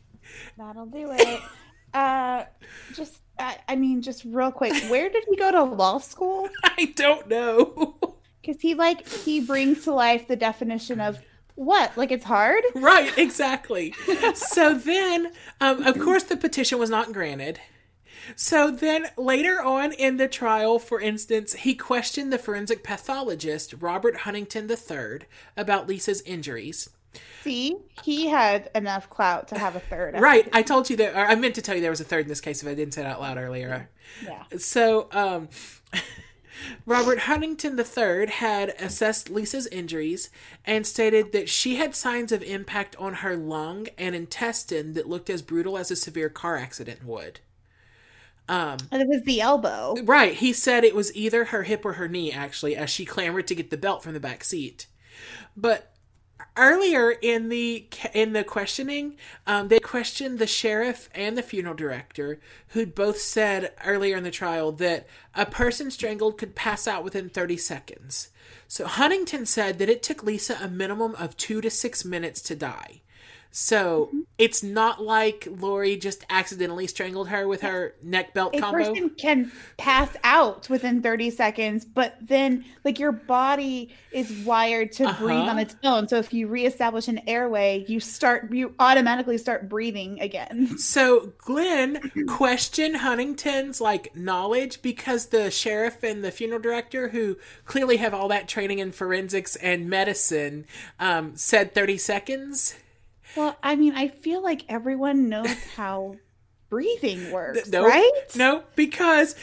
That'll 0.58 0.86
do 0.86 1.10
it. 1.12 1.42
Uh, 1.94 2.46
just 2.96 3.22
I, 3.40 3.58
I 3.68 3.76
mean, 3.76 4.02
just 4.02 4.24
real 4.26 4.52
quick, 4.52 4.74
where 4.90 5.10
did 5.10 5.24
he 5.30 5.36
go 5.36 5.52
to 5.52 5.64
law 5.64 5.98
school? 5.98 6.50
I 6.64 6.94
don't 6.96 7.28
know. 7.28 8.18
Because 8.42 8.62
he 8.62 8.74
like 8.74 9.08
he 9.08 9.40
brings 9.40 9.84
to 9.86 9.94
life 9.94 10.28
the 10.28 10.36
definition 10.36 11.00
of 11.00 11.20
what? 11.56 11.96
Like 11.98 12.12
it's 12.12 12.26
hard? 12.26 12.64
right, 12.76 13.16
exactly. 13.18 13.94
so 14.36 14.74
then, 14.74 15.32
um, 15.62 15.84
of 15.84 16.00
course, 16.00 16.24
the 16.24 16.38
petition 16.38 16.80
was 16.80 16.90
not 16.90 17.14
granted. 17.14 17.60
So 18.36 18.72
then 18.72 19.08
later 19.18 19.62
on 19.62 19.94
in 19.94 20.18
the 20.18 20.28
trial, 20.28 20.80
for 20.80 21.00
instance, 21.00 21.54
he 21.54 21.76
questioned 21.76 22.32
the 22.32 22.38
forensic 22.38 22.84
pathologist, 22.84 23.76
Robert 23.80 24.18
Huntington 24.18 24.70
III, 24.70 25.28
about 25.58 25.88
Lisa's 25.88 26.22
injuries. 26.22 26.90
See, 27.44 27.78
he 28.04 28.28
had 28.28 28.70
enough 28.74 29.10
clout 29.10 29.48
to 29.50 29.60
have 29.60 29.76
a 29.76 29.80
third. 29.80 30.20
Right, 30.20 30.48
I 30.54 30.64
told 30.64 30.90
you 30.90 30.96
that, 30.98 31.16
or 31.16 31.26
I 31.26 31.36
meant 31.36 31.56
to 31.56 31.62
tell 31.62 31.76
you 31.76 31.82
there 31.82 31.92
was 31.92 32.02
a 32.02 32.06
third 32.06 32.26
in 32.26 32.30
this 32.30 32.42
case 32.42 32.62
if 32.62 32.68
I 32.68 32.74
didn't 32.74 32.94
say 32.94 33.02
it 33.02 33.08
out 33.08 33.22
loud 33.22 33.38
earlier. 33.38 33.90
Yeah. 34.24 34.44
So, 34.58 35.10
um, 35.12 35.50
Robert 36.86 37.20
Huntington 37.20 37.78
III 37.78 38.28
had 38.28 38.70
assessed 38.80 39.30
Lisa's 39.30 39.68
injuries 39.68 40.30
and 40.66 40.88
stated 40.88 41.32
that 41.34 41.50
she 41.50 41.76
had 41.76 41.96
signs 41.96 42.32
of 42.32 42.42
impact 42.44 42.96
on 42.98 43.16
her 43.16 43.36
lung 43.36 43.88
and 43.98 44.16
intestine 44.16 44.94
that 44.94 45.10
looked 45.10 45.30
as 45.30 45.42
brutal 45.42 45.78
as 45.78 45.92
a 45.92 45.96
severe 45.96 46.30
car 46.30 46.58
accident 46.58 47.04
would. 47.04 47.42
And 48.92 49.02
it 49.02 49.08
was 49.08 49.24
the 49.24 49.42
elbow. 49.42 49.96
Right, 50.04 50.34
he 50.34 50.54
said 50.54 50.84
it 50.84 50.96
was 50.96 51.16
either 51.16 51.46
her 51.46 51.64
hip 51.64 51.86
or 51.86 51.94
her 51.94 52.08
knee, 52.08 52.32
actually, 52.32 52.76
as 52.76 52.90
she 52.90 53.06
clambered 53.06 53.48
to 53.48 53.56
get 53.56 53.70
the 53.70 53.78
belt 53.78 54.04
from 54.04 54.14
the 54.14 54.20
back 54.20 54.44
seat. 54.44 54.88
But 55.56 55.94
earlier 56.58 57.12
in 57.12 57.50
the 57.50 57.88
in 58.14 58.34
the 58.34 58.44
questioning, 58.44 59.16
um, 59.48 59.70
they 59.70 59.80
questioned 59.80 60.40
the 60.40 60.48
sheriff 60.48 61.10
and 61.16 61.38
the 61.38 61.44
funeral 61.44 61.74
director, 61.74 62.40
who'd 62.70 62.94
both 62.94 63.18
said 63.18 63.72
earlier 63.86 64.18
in 64.18 64.24
the 64.24 64.32
trial 64.32 64.72
that 64.74 65.08
a 65.34 65.46
person 65.46 65.90
strangled 65.90 66.38
could 66.38 66.54
pass 66.56 66.88
out 66.88 67.04
within 67.04 67.30
thirty 67.30 67.58
seconds. 67.58 68.30
So 68.68 68.86
Huntington 68.86 69.46
said 69.46 69.80
that 69.80 69.90
it 69.90 70.04
took 70.04 70.24
Lisa 70.24 70.58
a 70.60 70.68
minimum 70.68 71.16
of 71.16 71.38
two 71.38 71.62
to 71.62 71.70
six 71.70 72.04
minutes 72.04 72.42
to 72.42 72.56
die. 72.56 73.02
So 73.56 74.10
it's 74.40 74.64
not 74.64 75.02
like 75.04 75.48
Lori 75.60 75.96
just 75.96 76.26
accidentally 76.28 76.88
strangled 76.88 77.28
her 77.30 77.48
with 77.48 77.62
her 77.62 77.94
neck 78.02 78.34
belt 78.34 78.56
A 78.56 78.60
combo. 78.60 78.80
person 78.80 79.10
can 79.12 79.52
pass 79.78 80.10
out 80.24 80.68
within 80.72 81.04
30 81.04 81.30
seconds, 81.30 81.86
but 81.86 82.16
then 82.20 82.66
like 82.84 82.98
your 82.98 83.12
body 83.12 83.94
is 84.12 84.32
wired 84.44 84.92
to 84.94 85.04
breathe 85.20 85.38
Uh-huh. 85.38 85.52
on 85.52 85.60
its 85.60 85.76
own. 85.84 86.08
So 86.08 86.18
if 86.18 86.34
you 86.34 86.48
reestablish 86.48 87.08
an 87.08 87.22
airway, 87.28 87.86
you 87.88 88.00
start 88.00 88.52
you 88.52 88.74
automatically 88.80 89.38
start 89.38 89.70
breathing 89.70 90.20
again. 90.20 90.70
So 90.80 91.34
Glenn 91.38 92.12
questioned 92.28 92.98
Huntington's 92.98 93.80
like 93.80 94.16
knowledge 94.16 94.82
because 94.82 95.28
the 95.28 95.52
sheriff 95.52 96.02
and 96.04 96.24
the 96.24 96.32
funeral 96.32 96.60
director, 96.60 97.10
who 97.10 97.38
clearly 97.66 97.98
have 97.98 98.16
all 98.16 98.28
that 98.30 98.48
training 98.48 98.80
in 98.80 98.92
forensics 98.92 99.56
and 99.58 99.88
medicine, 99.88 100.66
um, 101.00 101.36
said 101.36 101.76
thirty 101.76 101.98
seconds. 102.00 102.76
Well, 103.36 103.58
I 103.64 103.76
mean, 103.76 103.94
I 103.96 104.08
feel 104.10 104.42
like 104.44 104.64
everyone 104.70 105.28
knows 105.30 105.50
how 105.76 106.18
breathing 106.70 107.32
works, 107.34 107.70
No, 107.70 107.86
right? 107.86 108.12
no, 108.36 108.64
because 108.76 109.36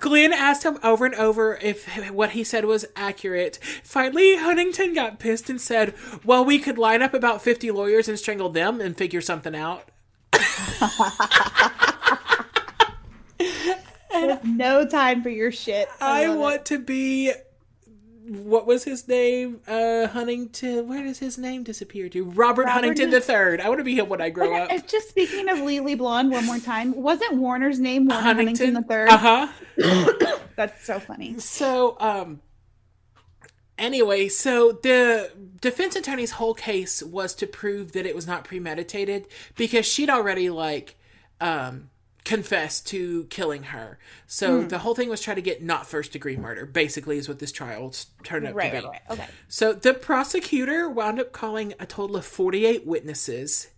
Glenn 0.00 0.32
asked 0.32 0.62
him 0.64 0.78
over 0.82 1.06
and 1.06 1.14
over 1.14 1.56
if 1.62 1.86
what 2.10 2.30
he 2.30 2.44
said 2.44 2.64
was 2.64 2.84
accurate. 2.96 3.58
Finally, 3.82 4.36
Huntington 4.36 4.94
got 4.94 5.18
pissed 5.18 5.48
and 5.50 5.60
said, 5.60 5.94
"Well, 6.24 6.44
we 6.44 6.58
could 6.58 6.78
line 6.78 7.02
up 7.02 7.14
about 7.14 7.42
fifty 7.42 7.70
lawyers 7.70 8.08
and 8.08 8.18
strangle 8.18 8.48
them 8.50 8.80
and 8.80 8.96
figure 8.96 9.20
something 9.20 9.54
out." 9.56 9.88
There's 13.38 14.42
no 14.44 14.86
time 14.86 15.22
for 15.22 15.28
your 15.28 15.52
shit. 15.52 15.88
I 16.00 16.24
it. 16.24 16.36
want 16.36 16.64
to 16.66 16.78
be. 16.78 17.32
What 18.28 18.66
was 18.66 18.84
his 18.84 19.06
name? 19.06 19.60
Uh, 19.66 20.06
Huntington. 20.08 20.88
Where 20.88 21.02
does 21.02 21.18
his 21.18 21.38
name 21.38 21.62
disappear 21.62 22.08
to? 22.08 22.24
Robert, 22.24 22.62
Robert 22.64 22.70
Huntington 22.70 23.04
Hun- 23.06 23.10
the 23.12 23.20
Third. 23.20 23.60
I 23.60 23.68
want 23.68 23.78
to 23.78 23.84
be 23.84 23.96
him 23.96 24.08
when 24.08 24.20
I 24.20 24.30
grow 24.30 24.54
up. 24.56 24.70
Just 24.88 25.08
speaking 25.08 25.48
of 25.48 25.60
Legally 25.60 25.94
Blonde 25.94 26.30
one 26.30 26.44
more 26.44 26.58
time, 26.58 26.94
wasn't 26.94 27.34
Warner's 27.34 27.78
name 27.78 28.06
Warner 28.06 28.22
Huntington, 28.22 28.74
the 28.74 28.82
third? 28.82 29.08
Uh 29.08 29.48
huh. 29.78 30.36
That's 30.56 30.84
so 30.84 30.98
funny. 30.98 31.38
So, 31.38 31.96
um, 32.00 32.40
anyway, 33.78 34.28
so 34.28 34.72
the 34.72 35.30
defense 35.60 35.94
attorney's 35.96 36.32
whole 36.32 36.54
case 36.54 37.02
was 37.02 37.34
to 37.36 37.46
prove 37.46 37.92
that 37.92 38.06
it 38.06 38.14
was 38.14 38.26
not 38.26 38.44
premeditated 38.44 39.26
because 39.56 39.86
she'd 39.86 40.10
already 40.10 40.50
like, 40.50 40.96
um, 41.40 41.90
confessed 42.26 42.86
to 42.88 43.24
killing 43.30 43.62
her. 43.62 43.98
So 44.26 44.62
Hmm. 44.62 44.68
the 44.68 44.78
whole 44.80 44.94
thing 44.94 45.08
was 45.08 45.22
trying 45.22 45.36
to 45.36 45.42
get 45.42 45.62
not 45.62 45.86
first 45.88 46.12
degree 46.12 46.36
murder. 46.36 46.66
Basically, 46.66 47.16
is 47.16 47.28
what 47.28 47.38
this 47.38 47.52
trial 47.52 47.94
turned 48.24 48.46
out 48.46 48.54
Right, 48.54 48.72
to 48.74 48.80
be. 48.82 48.86
right. 48.86 49.00
Okay. 49.08 49.26
So 49.48 49.72
the 49.72 49.94
prosecutor 49.94 50.90
wound 50.90 51.18
up 51.20 51.32
calling 51.32 51.72
a 51.80 51.86
total 51.86 52.16
of 52.16 52.26
48 52.26 52.84
witnesses 52.84 53.68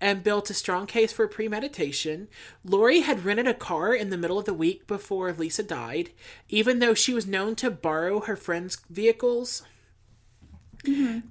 and 0.00 0.24
built 0.24 0.48
a 0.48 0.54
strong 0.54 0.86
case 0.86 1.12
for 1.12 1.28
premeditation. 1.28 2.28
Lori 2.64 3.00
had 3.00 3.24
rented 3.26 3.46
a 3.46 3.52
car 3.54 3.92
in 3.94 4.08
the 4.08 4.16
middle 4.16 4.38
of 4.38 4.46
the 4.46 4.54
week 4.54 4.86
before 4.86 5.30
Lisa 5.32 5.62
died, 5.62 6.10
even 6.48 6.78
though 6.78 6.94
she 6.94 7.12
was 7.12 7.26
known 7.26 7.54
to 7.56 7.70
borrow 7.70 8.20
her 8.20 8.36
friends' 8.36 8.78
vehicles. 8.88 9.62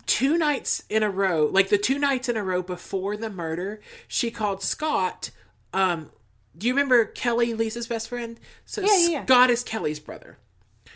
Two 0.05 0.37
nights 0.37 0.83
in 0.89 1.01
a 1.01 1.09
row, 1.09 1.45
like 1.47 1.69
the 1.69 1.77
two 1.77 1.97
nights 1.97 2.29
in 2.29 2.37
a 2.37 2.43
row 2.43 2.61
before 2.61 3.17
the 3.17 3.29
murder, 3.29 3.79
she 4.07 4.29
called 4.29 4.61
Scott, 4.61 5.31
um, 5.73 6.11
do 6.57 6.67
you 6.67 6.73
remember 6.73 7.05
Kelly, 7.05 7.53
Lisa's 7.53 7.87
best 7.87 8.09
friend? 8.09 8.39
So 8.65 8.81
Yeah, 8.81 8.87
yeah, 8.97 9.09
yeah. 9.09 9.25
Scott 9.25 9.49
is 9.49 9.63
Kelly's 9.63 9.99
brother. 9.99 10.37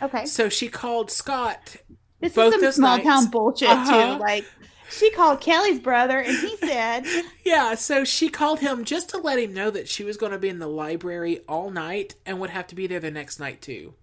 Okay. 0.00 0.26
So 0.26 0.48
she 0.48 0.68
called 0.68 1.10
Scott. 1.10 1.76
This 2.20 2.36
is 2.36 2.52
some 2.52 2.72
small 2.72 2.96
nights- 2.96 3.06
town 3.08 3.30
bullshit 3.30 3.68
Uh-huh. 3.68 4.14
too. 4.16 4.20
Like 4.20 4.44
she 4.90 5.10
called 5.10 5.40
Kelly's 5.40 5.78
brother 5.80 6.18
and 6.18 6.36
he 6.36 6.56
said, 6.58 7.04
Yeah, 7.44 7.74
so 7.76 8.04
she 8.04 8.28
called 8.28 8.60
him 8.60 8.84
just 8.84 9.08
to 9.10 9.18
let 9.18 9.38
him 9.38 9.54
know 9.54 9.70
that 9.70 9.88
she 9.88 10.04
was 10.04 10.16
going 10.16 10.32
to 10.32 10.38
be 10.38 10.48
in 10.48 10.58
the 10.58 10.66
library 10.66 11.40
all 11.48 11.70
night 11.70 12.14
and 12.26 12.40
would 12.40 12.50
have 12.50 12.66
to 12.68 12.74
be 12.74 12.86
there 12.86 13.00
the 13.00 13.10
next 13.10 13.38
night 13.40 13.60
too. 13.62 13.94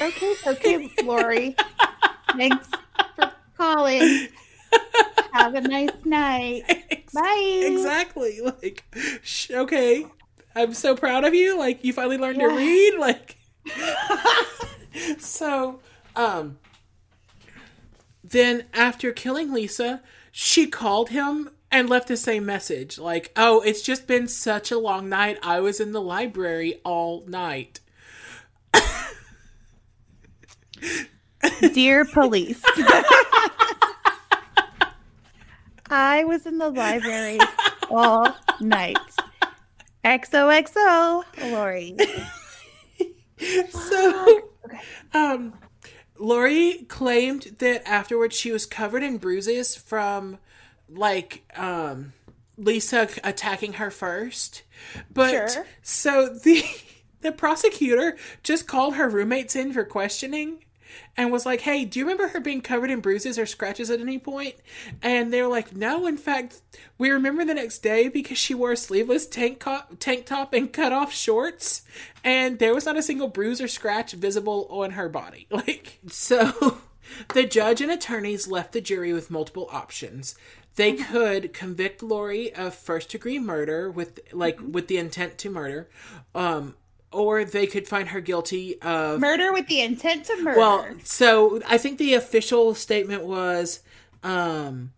"Okay, 0.00 0.34
okay, 0.46 0.90
Lori, 1.04 1.56
thanks 2.36 2.68
for 3.16 3.32
calling. 3.56 4.28
Have 5.32 5.54
a 5.54 5.60
nice 5.60 5.90
night. 6.04 6.93
Bye." 7.14 7.62
Exactly. 7.66 8.40
Like, 8.44 8.84
sh- 9.22 9.50
okay, 9.50 10.06
I'm 10.54 10.74
so 10.74 10.94
proud 10.94 11.24
of 11.24 11.34
you. 11.34 11.58
Like, 11.58 11.84
you 11.84 11.92
finally 11.92 12.18
learned 12.18 12.40
to 12.40 12.48
read. 12.48 12.98
Like, 12.98 13.36
so, 15.18 15.80
um, 16.16 16.58
then 18.22 18.64
after 18.72 19.12
killing 19.12 19.52
Lisa, 19.52 20.02
she 20.32 20.66
called 20.66 21.10
him 21.10 21.50
and 21.70 21.88
left 21.90 22.08
the 22.08 22.16
same 22.16 22.46
message. 22.46 22.98
Like, 22.98 23.32
oh, 23.36 23.60
it's 23.60 23.82
just 23.82 24.06
been 24.06 24.28
such 24.28 24.70
a 24.70 24.78
long 24.78 25.08
night. 25.08 25.38
I 25.42 25.60
was 25.60 25.80
in 25.80 25.92
the 25.92 26.00
library 26.00 26.80
all 26.84 27.24
night. 27.26 27.80
Dear 31.72 32.04
police. 32.04 32.62
I 35.96 36.24
was 36.24 36.44
in 36.44 36.58
the 36.58 36.70
library 36.70 37.38
all 37.88 38.34
night. 38.60 38.98
XOXO, 40.04 41.24
Lori. 41.52 41.96
So, 43.70 44.42
Okay. 44.64 44.78
um, 45.12 45.54
Lori 46.18 46.84
claimed 46.88 47.56
that 47.58 47.86
afterwards 47.88 48.34
she 48.36 48.50
was 48.50 48.64
covered 48.66 49.02
in 49.02 49.18
bruises 49.18 49.76
from, 49.76 50.38
like, 50.88 51.44
um, 51.56 52.12
Lisa 52.56 53.08
attacking 53.22 53.74
her 53.74 53.90
first. 53.90 54.62
But 55.12 55.52
Sure. 55.52 55.66
so 55.82 56.28
the 56.28 56.64
the 57.20 57.32
prosecutor 57.32 58.16
just 58.42 58.66
called 58.66 58.94
her 58.96 59.08
roommates 59.08 59.56
in 59.56 59.72
for 59.72 59.84
questioning 59.84 60.63
and 61.16 61.30
was 61.30 61.46
like, 61.46 61.62
"Hey, 61.62 61.84
do 61.84 61.98
you 61.98 62.04
remember 62.04 62.28
her 62.28 62.40
being 62.40 62.60
covered 62.60 62.90
in 62.90 63.00
bruises 63.00 63.38
or 63.38 63.46
scratches 63.46 63.90
at 63.90 64.00
any 64.00 64.18
point?" 64.18 64.56
And 65.02 65.32
they 65.32 65.42
were 65.42 65.48
like, 65.48 65.74
"No, 65.74 66.06
in 66.06 66.16
fact, 66.16 66.60
we 66.98 67.10
remember 67.10 67.44
the 67.44 67.54
next 67.54 67.82
day 67.82 68.08
because 68.08 68.38
she 68.38 68.54
wore 68.54 68.72
a 68.72 68.76
sleeveless 68.76 69.26
tank 69.26 69.60
co- 69.60 69.82
tank 69.98 70.26
top 70.26 70.52
and 70.52 70.72
cut 70.72 70.92
off 70.92 71.12
shorts, 71.12 71.82
and 72.22 72.58
there 72.58 72.74
was 72.74 72.86
not 72.86 72.96
a 72.96 73.02
single 73.02 73.28
bruise 73.28 73.60
or 73.60 73.68
scratch 73.68 74.12
visible 74.12 74.66
on 74.70 74.92
her 74.92 75.08
body." 75.08 75.46
Like, 75.54 76.00
so 76.08 76.78
the 77.32 77.44
judge 77.44 77.80
and 77.80 77.90
attorneys 77.90 78.48
left 78.48 78.72
the 78.72 78.80
jury 78.80 79.12
with 79.12 79.30
multiple 79.30 79.68
options. 79.72 80.34
They 80.76 80.94
could 80.94 81.52
convict 81.52 82.02
Lori 82.02 82.52
of 82.54 82.74
first 82.74 83.10
degree 83.10 83.38
murder 83.38 83.90
with 83.90 84.20
like 84.32 84.58
with 84.60 84.88
the 84.88 84.98
intent 84.98 85.38
to 85.38 85.50
murder, 85.50 85.88
um, 86.34 86.74
or 87.14 87.44
they 87.44 87.66
could 87.66 87.86
find 87.88 88.08
her 88.08 88.20
guilty 88.20 88.80
of 88.82 89.20
Murder 89.20 89.52
with 89.52 89.66
the 89.68 89.80
intent 89.80 90.24
to 90.26 90.42
murder. 90.42 90.58
well, 90.58 90.86
so 91.04 91.60
I 91.66 91.78
think 91.78 91.98
the 91.98 92.14
official 92.14 92.74
statement 92.74 93.24
was 93.24 93.80
um 94.22 94.92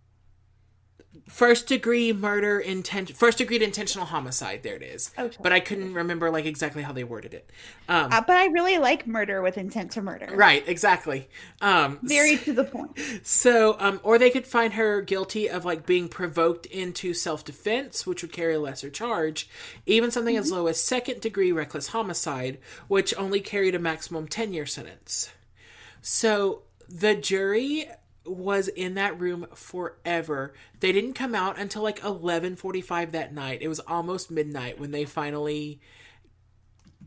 first 1.29 1.67
degree 1.67 2.13
murder 2.13 2.61
intent 2.61 3.11
first 3.17 3.39
degree 3.39 3.61
intentional 3.63 4.07
homicide 4.07 4.63
there 4.63 4.77
it 4.77 4.83
is 4.83 5.11
Okay. 5.19 5.37
but 5.43 5.53
i 5.53 5.59
couldn't 5.59 5.93
remember 5.93 6.31
like 6.31 6.45
exactly 6.47 6.83
how 6.83 6.93
they 6.93 7.03
worded 7.03 7.35
it 7.35 7.51
um 7.89 8.13
Uh, 8.13 8.21
but 8.25 8.37
I 8.37 8.47
really 8.47 8.79
like 8.79 9.07
murder 9.09 9.43
with 9.43 9.59
intent 9.59 9.91
to 9.93 10.03
murder. 10.03 10.29
right 10.35 10.63
exactly 10.69 11.29
um 11.61 11.99
Very 12.03 12.37
to 12.39 12.53
the 12.53 12.63
point. 12.65 12.97
so 13.25 13.77
um 13.81 13.99
or 14.05 14.19
they 14.19 14.31
could 14.31 14.47
find 14.47 14.75
her 14.75 15.01
guilty 15.03 15.49
of 15.51 15.65
like 15.65 15.85
being 15.85 16.09
provoked 16.09 16.67
into 16.67 17.13
self-defense 17.13 18.07
which 18.07 18.23
would 18.23 18.33
carry 18.33 18.55
a 18.55 18.61
lesser 18.61 18.89
charge 18.89 19.49
even 19.85 20.13
something 20.13 20.37
as 20.37 20.53
low 20.53 20.69
as 20.69 20.81
second 20.81 21.21
degree 21.21 21.51
reckless 21.51 21.89
homicide 21.89 22.59
which 22.87 23.13
only 23.19 23.41
carried 23.41 23.75
a 23.75 23.79
maximum 23.81 24.29
10 24.29 24.53
year 24.53 24.65
sentence 24.67 25.31
so 26.01 26.63
the 26.89 27.17
jury 27.17 27.89
was 28.27 28.69
in 28.69 28.95
that 28.95 29.19
room 29.19 29.47
forever. 29.55 30.55
They 30.81 30.93
didn't 30.93 31.15
come 31.15 31.35
out 31.35 31.59
until 31.59 31.83
like 31.83 32.01
11:45 32.01 33.13
that 33.13 33.33
night. 33.33 33.63
It 33.63 33.69
was 33.69 33.81
almost 33.81 34.31
midnight 34.31 34.79
when 34.79 34.91
they 34.91 35.05
finally 35.05 35.81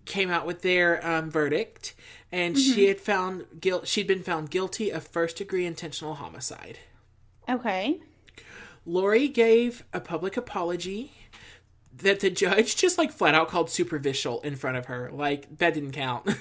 came 0.05 0.31
out 0.31 0.45
with 0.45 0.61
their 0.61 1.05
um, 1.05 1.29
verdict 1.29 1.93
and 2.31 2.57
she 2.57 2.87
had 2.87 2.99
found 2.99 3.45
guilt 3.59 3.87
she'd 3.87 4.07
been 4.07 4.23
found 4.23 4.49
guilty 4.49 4.89
of 4.89 5.05
first 5.05 5.37
degree 5.37 5.65
intentional 5.65 6.15
homicide. 6.15 6.79
Okay. 7.47 7.99
Lori 8.85 9.27
gave 9.27 9.83
a 9.93 9.99
public 9.99 10.37
apology 10.37 11.11
that 11.93 12.19
the 12.21 12.29
judge 12.29 12.75
just 12.75 12.97
like 12.97 13.11
flat 13.11 13.35
out 13.35 13.49
called 13.49 13.69
superficial 13.69 14.41
in 14.41 14.55
front 14.55 14.77
of 14.77 14.85
her. 14.85 15.09
Like 15.11 15.57
that 15.57 15.73
didn't 15.73 15.91
count. 15.91 16.29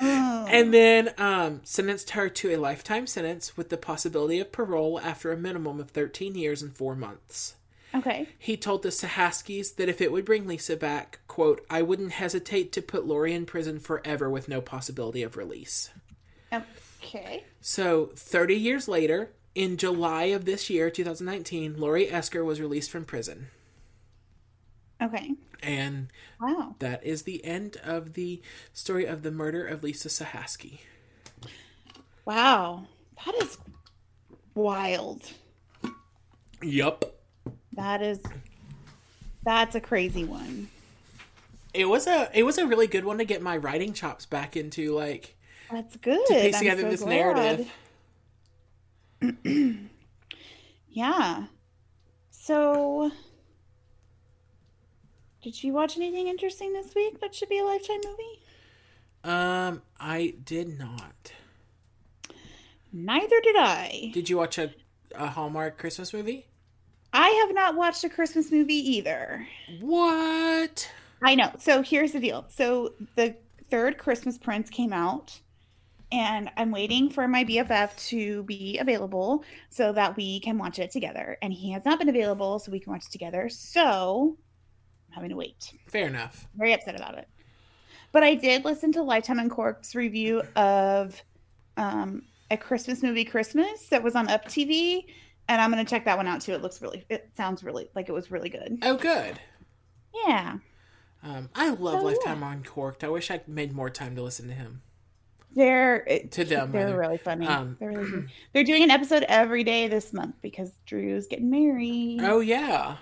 Oh. 0.00 0.46
and 0.50 0.74
then 0.74 1.14
um, 1.16 1.60
sentenced 1.64 2.10
her 2.10 2.28
to 2.28 2.54
a 2.54 2.56
lifetime 2.56 3.06
sentence 3.06 3.56
with 3.56 3.70
the 3.70 3.76
possibility 3.76 4.38
of 4.38 4.52
parole 4.52 5.00
after 5.00 5.32
a 5.32 5.36
minimum 5.36 5.80
of 5.80 5.90
13 5.90 6.34
years 6.34 6.62
and 6.62 6.76
four 6.76 6.94
months. 6.94 7.54
Okay. 7.94 8.28
He 8.38 8.56
told 8.56 8.82
the 8.82 8.90
Cihaskis 8.90 9.76
that 9.76 9.88
if 9.88 10.00
it 10.00 10.12
would 10.12 10.24
bring 10.24 10.46
Lisa 10.46 10.76
back, 10.76 11.20
quote, 11.28 11.64
I 11.70 11.82
wouldn't 11.82 12.12
hesitate 12.12 12.72
to 12.72 12.82
put 12.82 13.06
Lori 13.06 13.32
in 13.32 13.46
prison 13.46 13.78
forever 13.78 14.28
with 14.28 14.48
no 14.48 14.60
possibility 14.60 15.22
of 15.22 15.36
release. 15.36 15.90
Okay. 16.52 17.44
So, 17.60 18.10
30 18.14 18.54
years 18.54 18.88
later, 18.88 19.30
in 19.54 19.76
July 19.76 20.24
of 20.24 20.44
this 20.44 20.68
year, 20.68 20.90
2019, 20.90 21.78
Lori 21.78 22.10
Esker 22.10 22.44
was 22.44 22.60
released 22.60 22.90
from 22.90 23.04
prison. 23.04 23.48
Okay. 25.02 25.32
And 25.62 26.08
Wow. 26.40 26.74
that 26.78 27.04
is 27.04 27.22
the 27.22 27.44
end 27.44 27.76
of 27.82 28.14
the 28.14 28.40
story 28.72 29.04
of 29.04 29.22
the 29.22 29.30
murder 29.30 29.66
of 29.66 29.82
Lisa 29.82 30.08
Cihaski. 30.08 30.78
Wow. 32.24 32.86
That 33.24 33.34
is 33.42 33.58
wild. 34.54 35.30
Yup. 36.62 37.14
That 37.72 38.02
is 38.02 38.20
that's 39.44 39.74
a 39.74 39.80
crazy 39.80 40.24
one. 40.24 40.68
It 41.74 41.84
was 41.86 42.06
a 42.06 42.30
it 42.34 42.42
was 42.44 42.56
a 42.58 42.66
really 42.66 42.86
good 42.86 43.04
one 43.04 43.18
to 43.18 43.24
get 43.24 43.42
my 43.42 43.56
writing 43.56 43.92
chops 43.92 44.24
back 44.26 44.56
into 44.56 44.94
like 44.94 45.36
That's 45.70 45.96
good. 45.96 46.24
to 46.26 46.34
piece 46.34 46.58
together 46.58 46.82
so 46.82 46.90
this 46.90 47.02
glad. 47.02 47.66
narrative. 49.22 49.78
Yeah. 50.90 51.44
So 52.30 53.10
did 55.46 55.62
you 55.62 55.72
watch 55.72 55.96
anything 55.96 56.26
interesting 56.26 56.72
this 56.72 56.92
week 56.92 57.20
that 57.20 57.32
should 57.32 57.48
be 57.48 57.60
a 57.60 57.64
lifetime 57.64 58.00
movie? 58.04 58.42
Um, 59.22 59.82
I 60.00 60.34
did 60.44 60.76
not. 60.76 61.30
Neither 62.92 63.40
did 63.40 63.54
I. 63.56 64.10
Did 64.12 64.28
you 64.28 64.38
watch 64.38 64.58
a, 64.58 64.74
a 65.14 65.28
Hallmark 65.28 65.78
Christmas 65.78 66.12
movie? 66.12 66.48
I 67.12 67.28
have 67.46 67.54
not 67.54 67.76
watched 67.76 68.02
a 68.02 68.08
Christmas 68.08 68.50
movie 68.50 68.74
either. 68.74 69.46
What? 69.78 70.90
I 71.22 71.36
know. 71.36 71.52
So 71.60 71.80
here's 71.80 72.10
the 72.10 72.18
deal. 72.18 72.46
So 72.48 72.94
the 73.14 73.36
third 73.70 73.98
Christmas 73.98 74.38
Prince 74.38 74.68
came 74.68 74.92
out, 74.92 75.38
and 76.10 76.50
I'm 76.56 76.72
waiting 76.72 77.08
for 77.08 77.28
my 77.28 77.44
BFF 77.44 77.96
to 78.08 78.42
be 78.42 78.78
available 78.78 79.44
so 79.70 79.92
that 79.92 80.16
we 80.16 80.40
can 80.40 80.58
watch 80.58 80.80
it 80.80 80.90
together. 80.90 81.38
And 81.40 81.52
he 81.52 81.70
has 81.70 81.84
not 81.84 82.00
been 82.00 82.08
available, 82.08 82.58
so 82.58 82.72
we 82.72 82.80
can 82.80 82.92
watch 82.92 83.04
it 83.06 83.12
together. 83.12 83.48
So 83.48 84.38
having 85.16 85.30
to 85.30 85.36
wait. 85.36 85.72
Fair 85.88 86.06
enough. 86.06 86.46
Very 86.54 86.72
upset 86.72 86.94
about 86.94 87.18
it. 87.18 87.26
But 88.12 88.22
I 88.22 88.34
did 88.34 88.64
listen 88.64 88.92
to 88.92 89.02
Lifetime 89.02 89.38
Uncorked's 89.40 89.94
review 89.96 90.42
of 90.54 91.20
um, 91.76 92.22
a 92.50 92.56
Christmas 92.56 93.02
movie, 93.02 93.24
Christmas, 93.24 93.88
that 93.88 94.02
was 94.02 94.14
on 94.14 94.28
Up 94.28 94.44
TV. 94.46 95.06
And 95.48 95.60
I'm 95.60 95.70
going 95.72 95.84
to 95.84 95.88
check 95.88 96.04
that 96.04 96.16
one 96.16 96.26
out 96.28 96.40
too. 96.42 96.52
It 96.52 96.62
looks 96.62 96.80
really, 96.80 97.04
it 97.08 97.30
sounds 97.36 97.64
really 97.64 97.88
like 97.94 98.08
it 98.08 98.12
was 98.12 98.30
really 98.30 98.48
good. 98.48 98.78
Oh, 98.82 98.96
good. 98.96 99.40
Yeah. 100.26 100.58
Um, 101.22 101.50
I 101.54 101.70
love 101.70 102.00
Oh, 102.00 102.04
Lifetime 102.04 102.42
Uncorked. 102.42 103.02
I 103.02 103.08
wish 103.08 103.30
I 103.30 103.40
made 103.46 103.72
more 103.72 103.90
time 103.90 104.14
to 104.16 104.22
listen 104.22 104.46
to 104.48 104.54
him. 104.54 104.82
They're 105.54 106.04
To 106.32 106.44
them, 106.44 106.70
They're 106.70 106.98
really 106.98 107.16
funny. 107.16 107.46
Um, 107.46 107.76
they're 107.80 107.90
really 107.90 108.04
funny. 108.10 108.26
They're 108.52 108.64
doing 108.64 108.82
an 108.82 108.90
episode 108.90 109.24
every 109.26 109.64
day 109.64 109.88
this 109.88 110.12
month 110.12 110.36
because 110.42 110.70
Drew's 110.84 111.26
getting 111.26 111.50
married 111.50 112.20
Oh 112.22 112.40
yeah, 112.40 112.96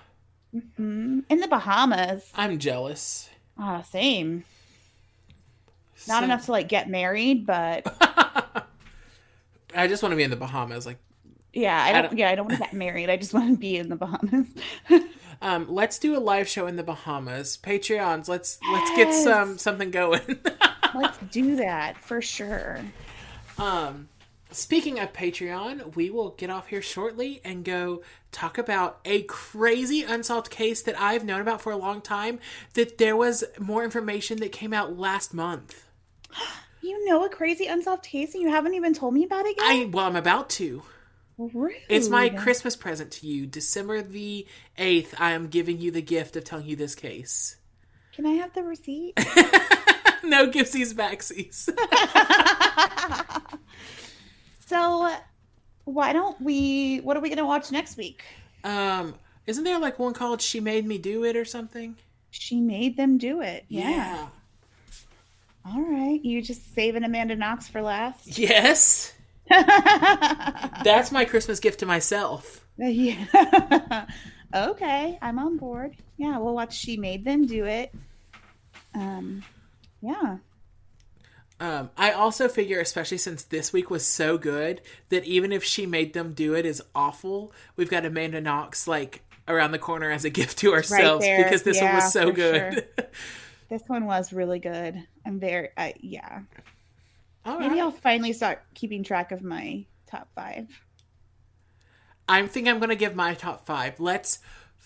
Mhm. 0.55 1.25
in 1.29 1.41
the 1.41 1.49
Bahamas. 1.49 2.31
I'm 2.35 2.59
jealous. 2.59 3.29
Ah, 3.59 3.83
same. 3.83 4.45
Not 6.07 6.23
enough 6.25 6.45
to 6.47 6.53
like 6.53 6.69
get 6.69 6.89
married, 6.89 7.47
but 7.47 7.87
I 9.75 9.87
just 9.89 10.03
want 10.03 10.13
to 10.13 10.17
be 10.17 10.23
in 10.23 10.31
the 10.31 10.37
Bahamas. 10.37 10.87
Like 10.87 10.99
yeah, 11.53 11.83
I 11.83 11.89
I 11.89 11.93
don't, 11.93 12.03
don't- 12.11 12.19
Yeah, 12.19 12.31
I 12.31 12.35
don't 12.35 12.47
want 12.47 12.59
to 12.59 12.65
get 12.65 12.73
married. 12.75 13.11
I 13.11 13.17
just 13.17 13.33
want 13.35 13.51
to 13.51 13.57
be 13.57 13.77
in 13.77 13.89
the 13.89 13.97
Bahamas. 13.97 14.47
Um, 15.43 15.67
let's 15.69 15.99
do 15.99 16.17
a 16.17 16.21
live 16.21 16.49
show 16.49 16.67
in 16.69 16.77
the 16.77 16.83
Bahamas. 16.83 17.59
Patreons, 17.63 18.29
let's 18.29 18.59
let's 18.73 18.91
get 18.97 19.13
some 19.13 19.59
something 19.59 19.91
going. 19.91 20.23
Let's 20.95 21.19
do 21.31 21.57
that 21.57 21.99
for 22.03 22.23
sure. 22.23 22.81
um, 23.59 24.09
speaking 24.55 24.99
of 24.99 25.13
Patreon, 25.13 25.95
we 25.97 26.11
will 26.11 26.31
get 26.31 26.51
off 26.51 26.69
here 26.69 26.83
shortly 26.83 27.41
and 27.45 27.65
go 27.65 28.03
talk 28.33 28.59
about 28.59 29.01
a 29.05 29.23
crazy 29.23 30.03
unsolved 30.03 30.51
case 30.51 30.83
that 30.83 30.99
I've 31.01 31.25
known 31.25 31.41
about 31.41 31.61
for 31.61 31.73
a 31.73 31.77
long 31.77 32.01
time. 32.01 32.41
That 32.75 32.99
there 32.99 33.17
was 33.17 33.45
more 33.59 33.85
information 33.85 34.39
that 34.41 34.53
came 34.53 34.73
out 34.73 34.99
last 34.99 35.35
month. 35.35 35.87
You 36.83 37.03
know 37.07 37.25
a 37.25 37.31
crazy 37.31 37.65
unsolved 37.65 38.05
case 38.05 38.35
and 38.35 38.43
you 38.43 38.51
haven't 38.51 38.75
even 38.75 38.93
told 38.93 39.15
me 39.15 39.25
about 39.25 39.47
it 39.47 39.57
yet? 39.57 39.65
I 39.65 39.85
well, 39.87 40.05
I'm 40.05 40.17
about 40.17 40.51
to. 40.51 40.83
Rude. 41.39 41.73
It's 41.89 42.11
my 42.11 42.29
Christmas 42.29 42.77
present 42.77 43.11
to 43.13 43.27
you. 43.27 43.47
December 43.47 44.03
the 44.03 44.47
8th, 44.79 45.15
I 45.19 45.31
am 45.31 45.49
giving 45.49 45.81
you 45.81 45.91
the 45.91 46.03
gift 46.03 46.37
of 46.37 46.45
telling 46.45 46.67
you 46.67 46.77
this 46.77 46.95
case. 46.95 47.57
Can 48.15 48.27
I 48.27 48.33
have 48.33 48.53
the 48.53 48.63
receipt? 48.63 49.15
no 50.23 50.51
giftsies 50.51 50.93
backsies. 50.93 51.71
so, 54.67 55.13
why 55.85 56.13
don't 56.13 56.41
we? 56.41 56.99
What 56.99 57.17
are 57.17 57.21
we 57.21 57.29
going 57.29 57.39
to 57.39 57.47
watch 57.47 57.71
next 57.73 57.97
week? 57.97 58.23
um, 58.65 59.15
isn't 59.47 59.65
there 59.65 59.79
like 59.79 59.99
one 59.99 60.15
called 60.15 60.41
She 60.41 60.59
Made 60.61 60.87
Me 60.87 60.97
Do 60.99 61.25
It 61.25 61.37
or 61.37 61.45
something? 61.45 61.97
She 62.31 62.61
made 62.61 62.97
them 62.97 63.19
do 63.19 63.43
it. 63.43 63.65
Yeah. 63.69 64.27
All 65.67 65.83
right. 65.83 66.19
You 66.25 66.41
just 66.43 66.75
saving 66.75 67.05
Amanda 67.05 67.37
Knox 67.37 67.69
for 67.69 67.83
last? 67.83 68.39
Yes. 68.39 69.13
That's 69.51 71.13
my 71.13 71.25
Christmas 71.27 71.61
gift 71.61 71.81
to 71.81 71.87
myself. 71.87 72.65
yeah. 72.79 74.07
okay. 74.55 75.19
I'm 75.23 75.39
on 75.39 75.59
board. 75.59 75.95
Yeah. 76.17 76.39
We'll 76.39 76.55
watch 76.55 76.75
She 76.75 76.97
Made 76.97 77.25
Them 77.25 77.47
Do 77.47 77.67
It. 77.67 77.95
Um, 78.95 79.43
yeah. 80.01 80.39
Um, 81.61 81.91
I 81.97 82.11
also 82.11 82.49
figure, 82.49 82.81
especially 82.81 83.19
since 83.19 83.45
this 83.45 83.73
week 83.73 83.89
was 83.89 84.05
so 84.07 84.37
good, 84.37 84.81
that 85.09 85.25
even 85.25 85.53
if 85.53 85.63
She 85.63 85.87
Made 85.87 86.13
Them 86.13 86.33
Do 86.33 86.55
It 86.55 86.67
is 86.67 86.83
awful, 86.95 87.53
we've 87.77 87.91
got 87.91 88.05
Amanda 88.05 88.41
Knox 88.41 88.89
like 88.89 89.23
around 89.47 89.73
the 89.73 89.79
corner 89.79 90.11
as 90.11 90.25
a 90.25 90.31
gift 90.31 90.59
to 90.59 90.73
ourselves 90.73 91.25
there. 91.25 91.45
because 91.45 91.63
this 91.63 91.81
one 91.81 91.95
was 91.95 92.13
so 92.13 92.33
good. 92.33 92.87
This 93.69 93.83
one 93.89 94.05
was 94.05 94.33
really 94.33 94.59
good. 94.59 95.03
I'm 95.27 95.41
very, 95.41 95.71
uh, 95.77 95.93
yeah. 95.99 96.43
All 97.45 97.59
Maybe 97.59 97.75
right. 97.75 97.81
I'll 97.81 97.91
finally 97.91 98.33
start 98.33 98.63
keeping 98.75 99.03
track 99.03 99.33
of 99.33 99.43
my 99.43 99.87
top 100.07 100.29
five. 100.35 100.69
I 102.29 102.47
think 102.47 102.69
I'm 102.69 102.79
going 102.79 102.91
to 102.91 102.95
give 102.95 103.17
my 103.17 103.35
top 103.35 103.67
five. 103.67 103.99
Let's, 103.99 104.39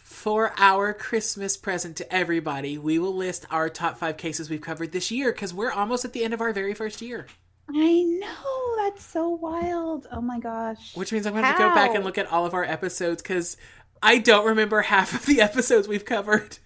for 0.08 0.54
our 0.56 0.94
Christmas 0.94 1.58
present 1.58 1.94
to 1.98 2.12
everybody, 2.12 2.78
we 2.78 2.98
will 2.98 3.14
list 3.14 3.44
our 3.50 3.68
top 3.68 3.98
five 3.98 4.16
cases 4.16 4.48
we've 4.48 4.62
covered 4.62 4.90
this 4.92 5.10
year 5.10 5.32
because 5.32 5.52
we're 5.52 5.70
almost 5.70 6.02
at 6.06 6.14
the 6.14 6.24
end 6.24 6.32
of 6.32 6.40
our 6.40 6.50
very 6.54 6.72
first 6.72 7.02
year. 7.02 7.26
I 7.68 8.02
know. 8.02 8.76
That's 8.84 9.04
so 9.04 9.28
wild. 9.28 10.06
Oh 10.10 10.22
my 10.22 10.40
gosh. 10.40 10.96
Which 10.96 11.12
means 11.12 11.26
I'm 11.26 11.34
going 11.34 11.44
to 11.44 11.52
go 11.58 11.74
back 11.74 11.94
and 11.94 12.04
look 12.04 12.16
at 12.16 12.26
all 12.32 12.46
of 12.46 12.54
our 12.54 12.64
episodes 12.64 13.20
because 13.20 13.58
I 14.02 14.16
don't 14.16 14.46
remember 14.46 14.80
half 14.80 15.12
of 15.12 15.26
the 15.26 15.40
episodes 15.42 15.86
we've 15.86 16.06
covered. 16.06 16.56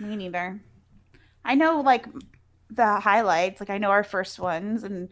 Me 0.00 0.16
neither. 0.16 0.58
I 1.44 1.54
know 1.54 1.80
like 1.80 2.06
the 2.70 2.98
highlights. 2.98 3.60
Like 3.60 3.70
I 3.70 3.78
know 3.78 3.90
our 3.90 4.02
first 4.04 4.40
ones, 4.40 4.82
and 4.82 5.08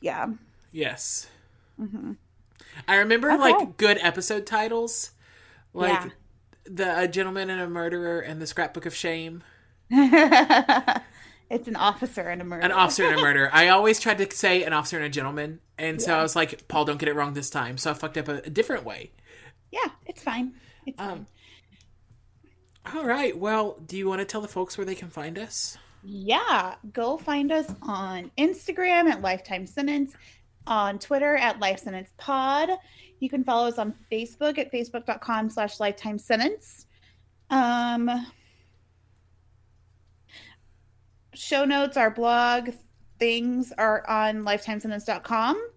yeah, 0.00 0.26
Yes. 0.72 1.28
I 2.88 2.96
remember 2.96 3.28
Mm-hmm. 3.28 3.42
Okay. 3.42 3.52
like 3.58 3.76
good 3.76 3.98
episode 4.00 4.46
titles, 4.46 5.10
like 5.74 5.92
Yeah. 5.92 6.08
The 6.64 7.00
a 7.00 7.08
gentleman 7.08 7.50
and 7.50 7.60
a 7.60 7.68
murderer 7.68 8.20
and 8.20 8.40
the 8.40 8.46
scrapbook 8.46 8.86
of 8.86 8.94
shame, 8.94 9.42
it's 9.90 11.68
an 11.68 11.76
officer 11.76 12.22
and 12.22 12.40
a 12.40 12.44
murder. 12.44 12.64
an 12.64 12.72
officer 12.72 13.06
and 13.06 13.18
a 13.18 13.22
murderer. 13.22 13.50
I 13.52 13.68
always 13.68 13.98
tried 14.00 14.18
to 14.18 14.34
say 14.34 14.62
an 14.64 14.72
officer 14.72 14.96
and 14.96 15.06
a 15.06 15.10
gentleman, 15.10 15.60
and 15.78 16.00
so 16.00 16.14
I 16.14 16.22
was 16.22 16.36
like, 16.36 16.68
Paul, 16.68 16.84
don't 16.84 16.98
get 16.98 17.08
it 17.08 17.14
wrong 17.14 17.34
this 17.34 17.50
time. 17.50 17.78
So 17.78 17.90
I 17.90 17.94
fucked 17.94 18.18
up 18.18 18.28
a, 18.28 18.36
a 18.38 18.50
different 18.50 18.84
way. 18.84 19.10
Yeah, 19.70 19.88
it's 20.06 20.22
fine. 20.22 20.54
It's 20.86 20.98
fine. 20.98 21.10
Um, 21.10 21.26
all 22.94 23.04
right. 23.04 23.36
Well, 23.36 23.78
do 23.84 23.96
you 23.96 24.08
want 24.08 24.20
to 24.20 24.24
tell 24.24 24.40
the 24.40 24.48
folks 24.48 24.78
where 24.78 24.84
they 24.84 24.94
can 24.94 25.10
find 25.10 25.38
us? 25.38 25.76
Yeah, 26.02 26.76
go 26.92 27.18
find 27.18 27.52
us 27.52 27.70
on 27.82 28.30
Instagram 28.38 29.10
at 29.10 29.20
Lifetime 29.20 29.66
Sentence, 29.66 30.14
on 30.66 30.98
Twitter 30.98 31.36
at 31.36 31.60
Life 31.60 31.80
Sentence 31.80 32.10
Pod. 32.16 32.70
You 33.20 33.28
can 33.28 33.44
follow 33.44 33.68
us 33.68 33.78
on 33.78 33.94
Facebook 34.10 34.58
at 34.58 34.72
facebook.com 34.72 35.50
slash 35.50 35.78
lifetime 35.78 36.18
sentence. 36.18 36.86
Um, 37.50 38.26
show 41.34 41.64
notes, 41.64 41.96
our 41.96 42.10
blog 42.10 42.70
things 43.18 43.72
are 43.76 44.08
on 44.08 44.42
lifetimesentence.com. 44.42 45.70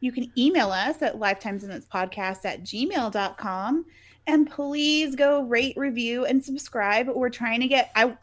You 0.00 0.12
can 0.12 0.30
email 0.38 0.70
us 0.70 1.02
at 1.02 1.18
lifetimesentencepodcast 1.18 2.44
at 2.44 2.62
gmail.com. 2.62 3.84
And 4.26 4.50
please 4.50 5.16
go 5.16 5.42
rate, 5.42 5.76
review, 5.76 6.24
and 6.24 6.42
subscribe. 6.42 7.08
We're 7.08 7.28
trying 7.28 7.60
to 7.60 7.68
get 7.68 7.90
I 7.94 8.16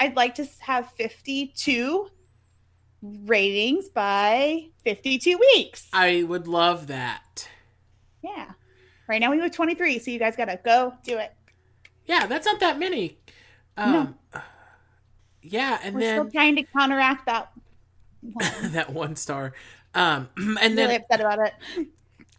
I'd 0.00 0.16
like 0.16 0.34
to 0.36 0.46
have 0.60 0.90
52 0.92 2.08
ratings 3.02 3.88
by 3.88 4.68
52 4.82 5.38
weeks. 5.38 5.88
I 5.92 6.24
would 6.24 6.48
love 6.48 6.88
that. 6.88 7.48
Yeah. 8.24 8.50
Right 9.06 9.20
now 9.20 9.30
we 9.30 9.38
have 9.38 9.52
23, 9.52 9.98
so 9.98 10.10
you 10.10 10.18
guys 10.18 10.34
got 10.34 10.46
to 10.46 10.58
go 10.64 10.94
do 11.04 11.18
it. 11.18 11.32
Yeah, 12.06 12.26
that's 12.26 12.46
not 12.46 12.58
that 12.60 12.78
many. 12.78 13.18
Um, 13.76 14.16
Yeah, 15.42 15.78
and 15.82 15.94
We're 15.94 16.00
then 16.00 16.20
still 16.20 16.30
trying 16.32 16.56
to 16.56 16.62
counteract 16.62 17.26
that. 17.26 17.50
one. 18.22 18.72
that 18.72 18.90
one 18.92 19.16
star. 19.16 19.52
Um, 19.94 20.28
and 20.36 20.56
really 20.58 20.74
then 20.74 21.00
upset 21.02 21.20
about 21.20 21.38
it. 21.40 21.88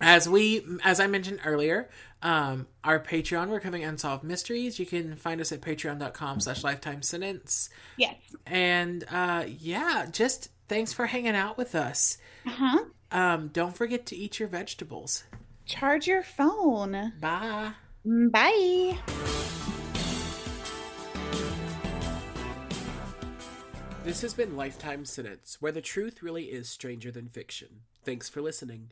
as 0.01 0.27
we 0.27 0.61
as 0.83 0.99
i 0.99 1.07
mentioned 1.07 1.39
earlier 1.45 1.89
um 2.21 2.67
our 2.83 2.99
patreon 2.99 3.47
we're 3.47 3.61
covering 3.61 3.85
unsolved 3.85 4.25
mysteries 4.25 4.77
you 4.77 4.85
can 4.85 5.15
find 5.15 5.39
us 5.39 5.53
at 5.53 5.61
patreon.com 5.61 6.41
slash 6.41 6.65
lifetime 6.65 7.01
sentence 7.01 7.69
Yes. 7.95 8.15
and 8.45 9.05
uh 9.09 9.45
yeah 9.47 10.05
just 10.11 10.49
thanks 10.67 10.91
for 10.91 11.05
hanging 11.05 11.33
out 11.35 11.57
with 11.57 11.75
us 11.75 12.17
Uh-huh. 12.45 12.83
um 13.13 13.47
don't 13.53 13.77
forget 13.77 14.05
to 14.07 14.17
eat 14.17 14.37
your 14.37 14.49
vegetables 14.49 15.23
Charge 15.65 16.07
your 16.07 16.23
phone. 16.23 17.13
bye 17.19 17.71
mm, 18.05 18.31
Bye. 18.31 18.97
this 24.03 24.21
has 24.21 24.33
been 24.33 24.55
lifetime 24.55 25.05
sentence 25.05 25.57
where 25.59 25.71
the 25.71 25.81
truth 25.81 26.21
really 26.21 26.45
is 26.45 26.69
stranger 26.69 27.11
than 27.11 27.27
fiction 27.27 27.81
thanks 28.03 28.29
for 28.29 28.41
listening 28.41 28.91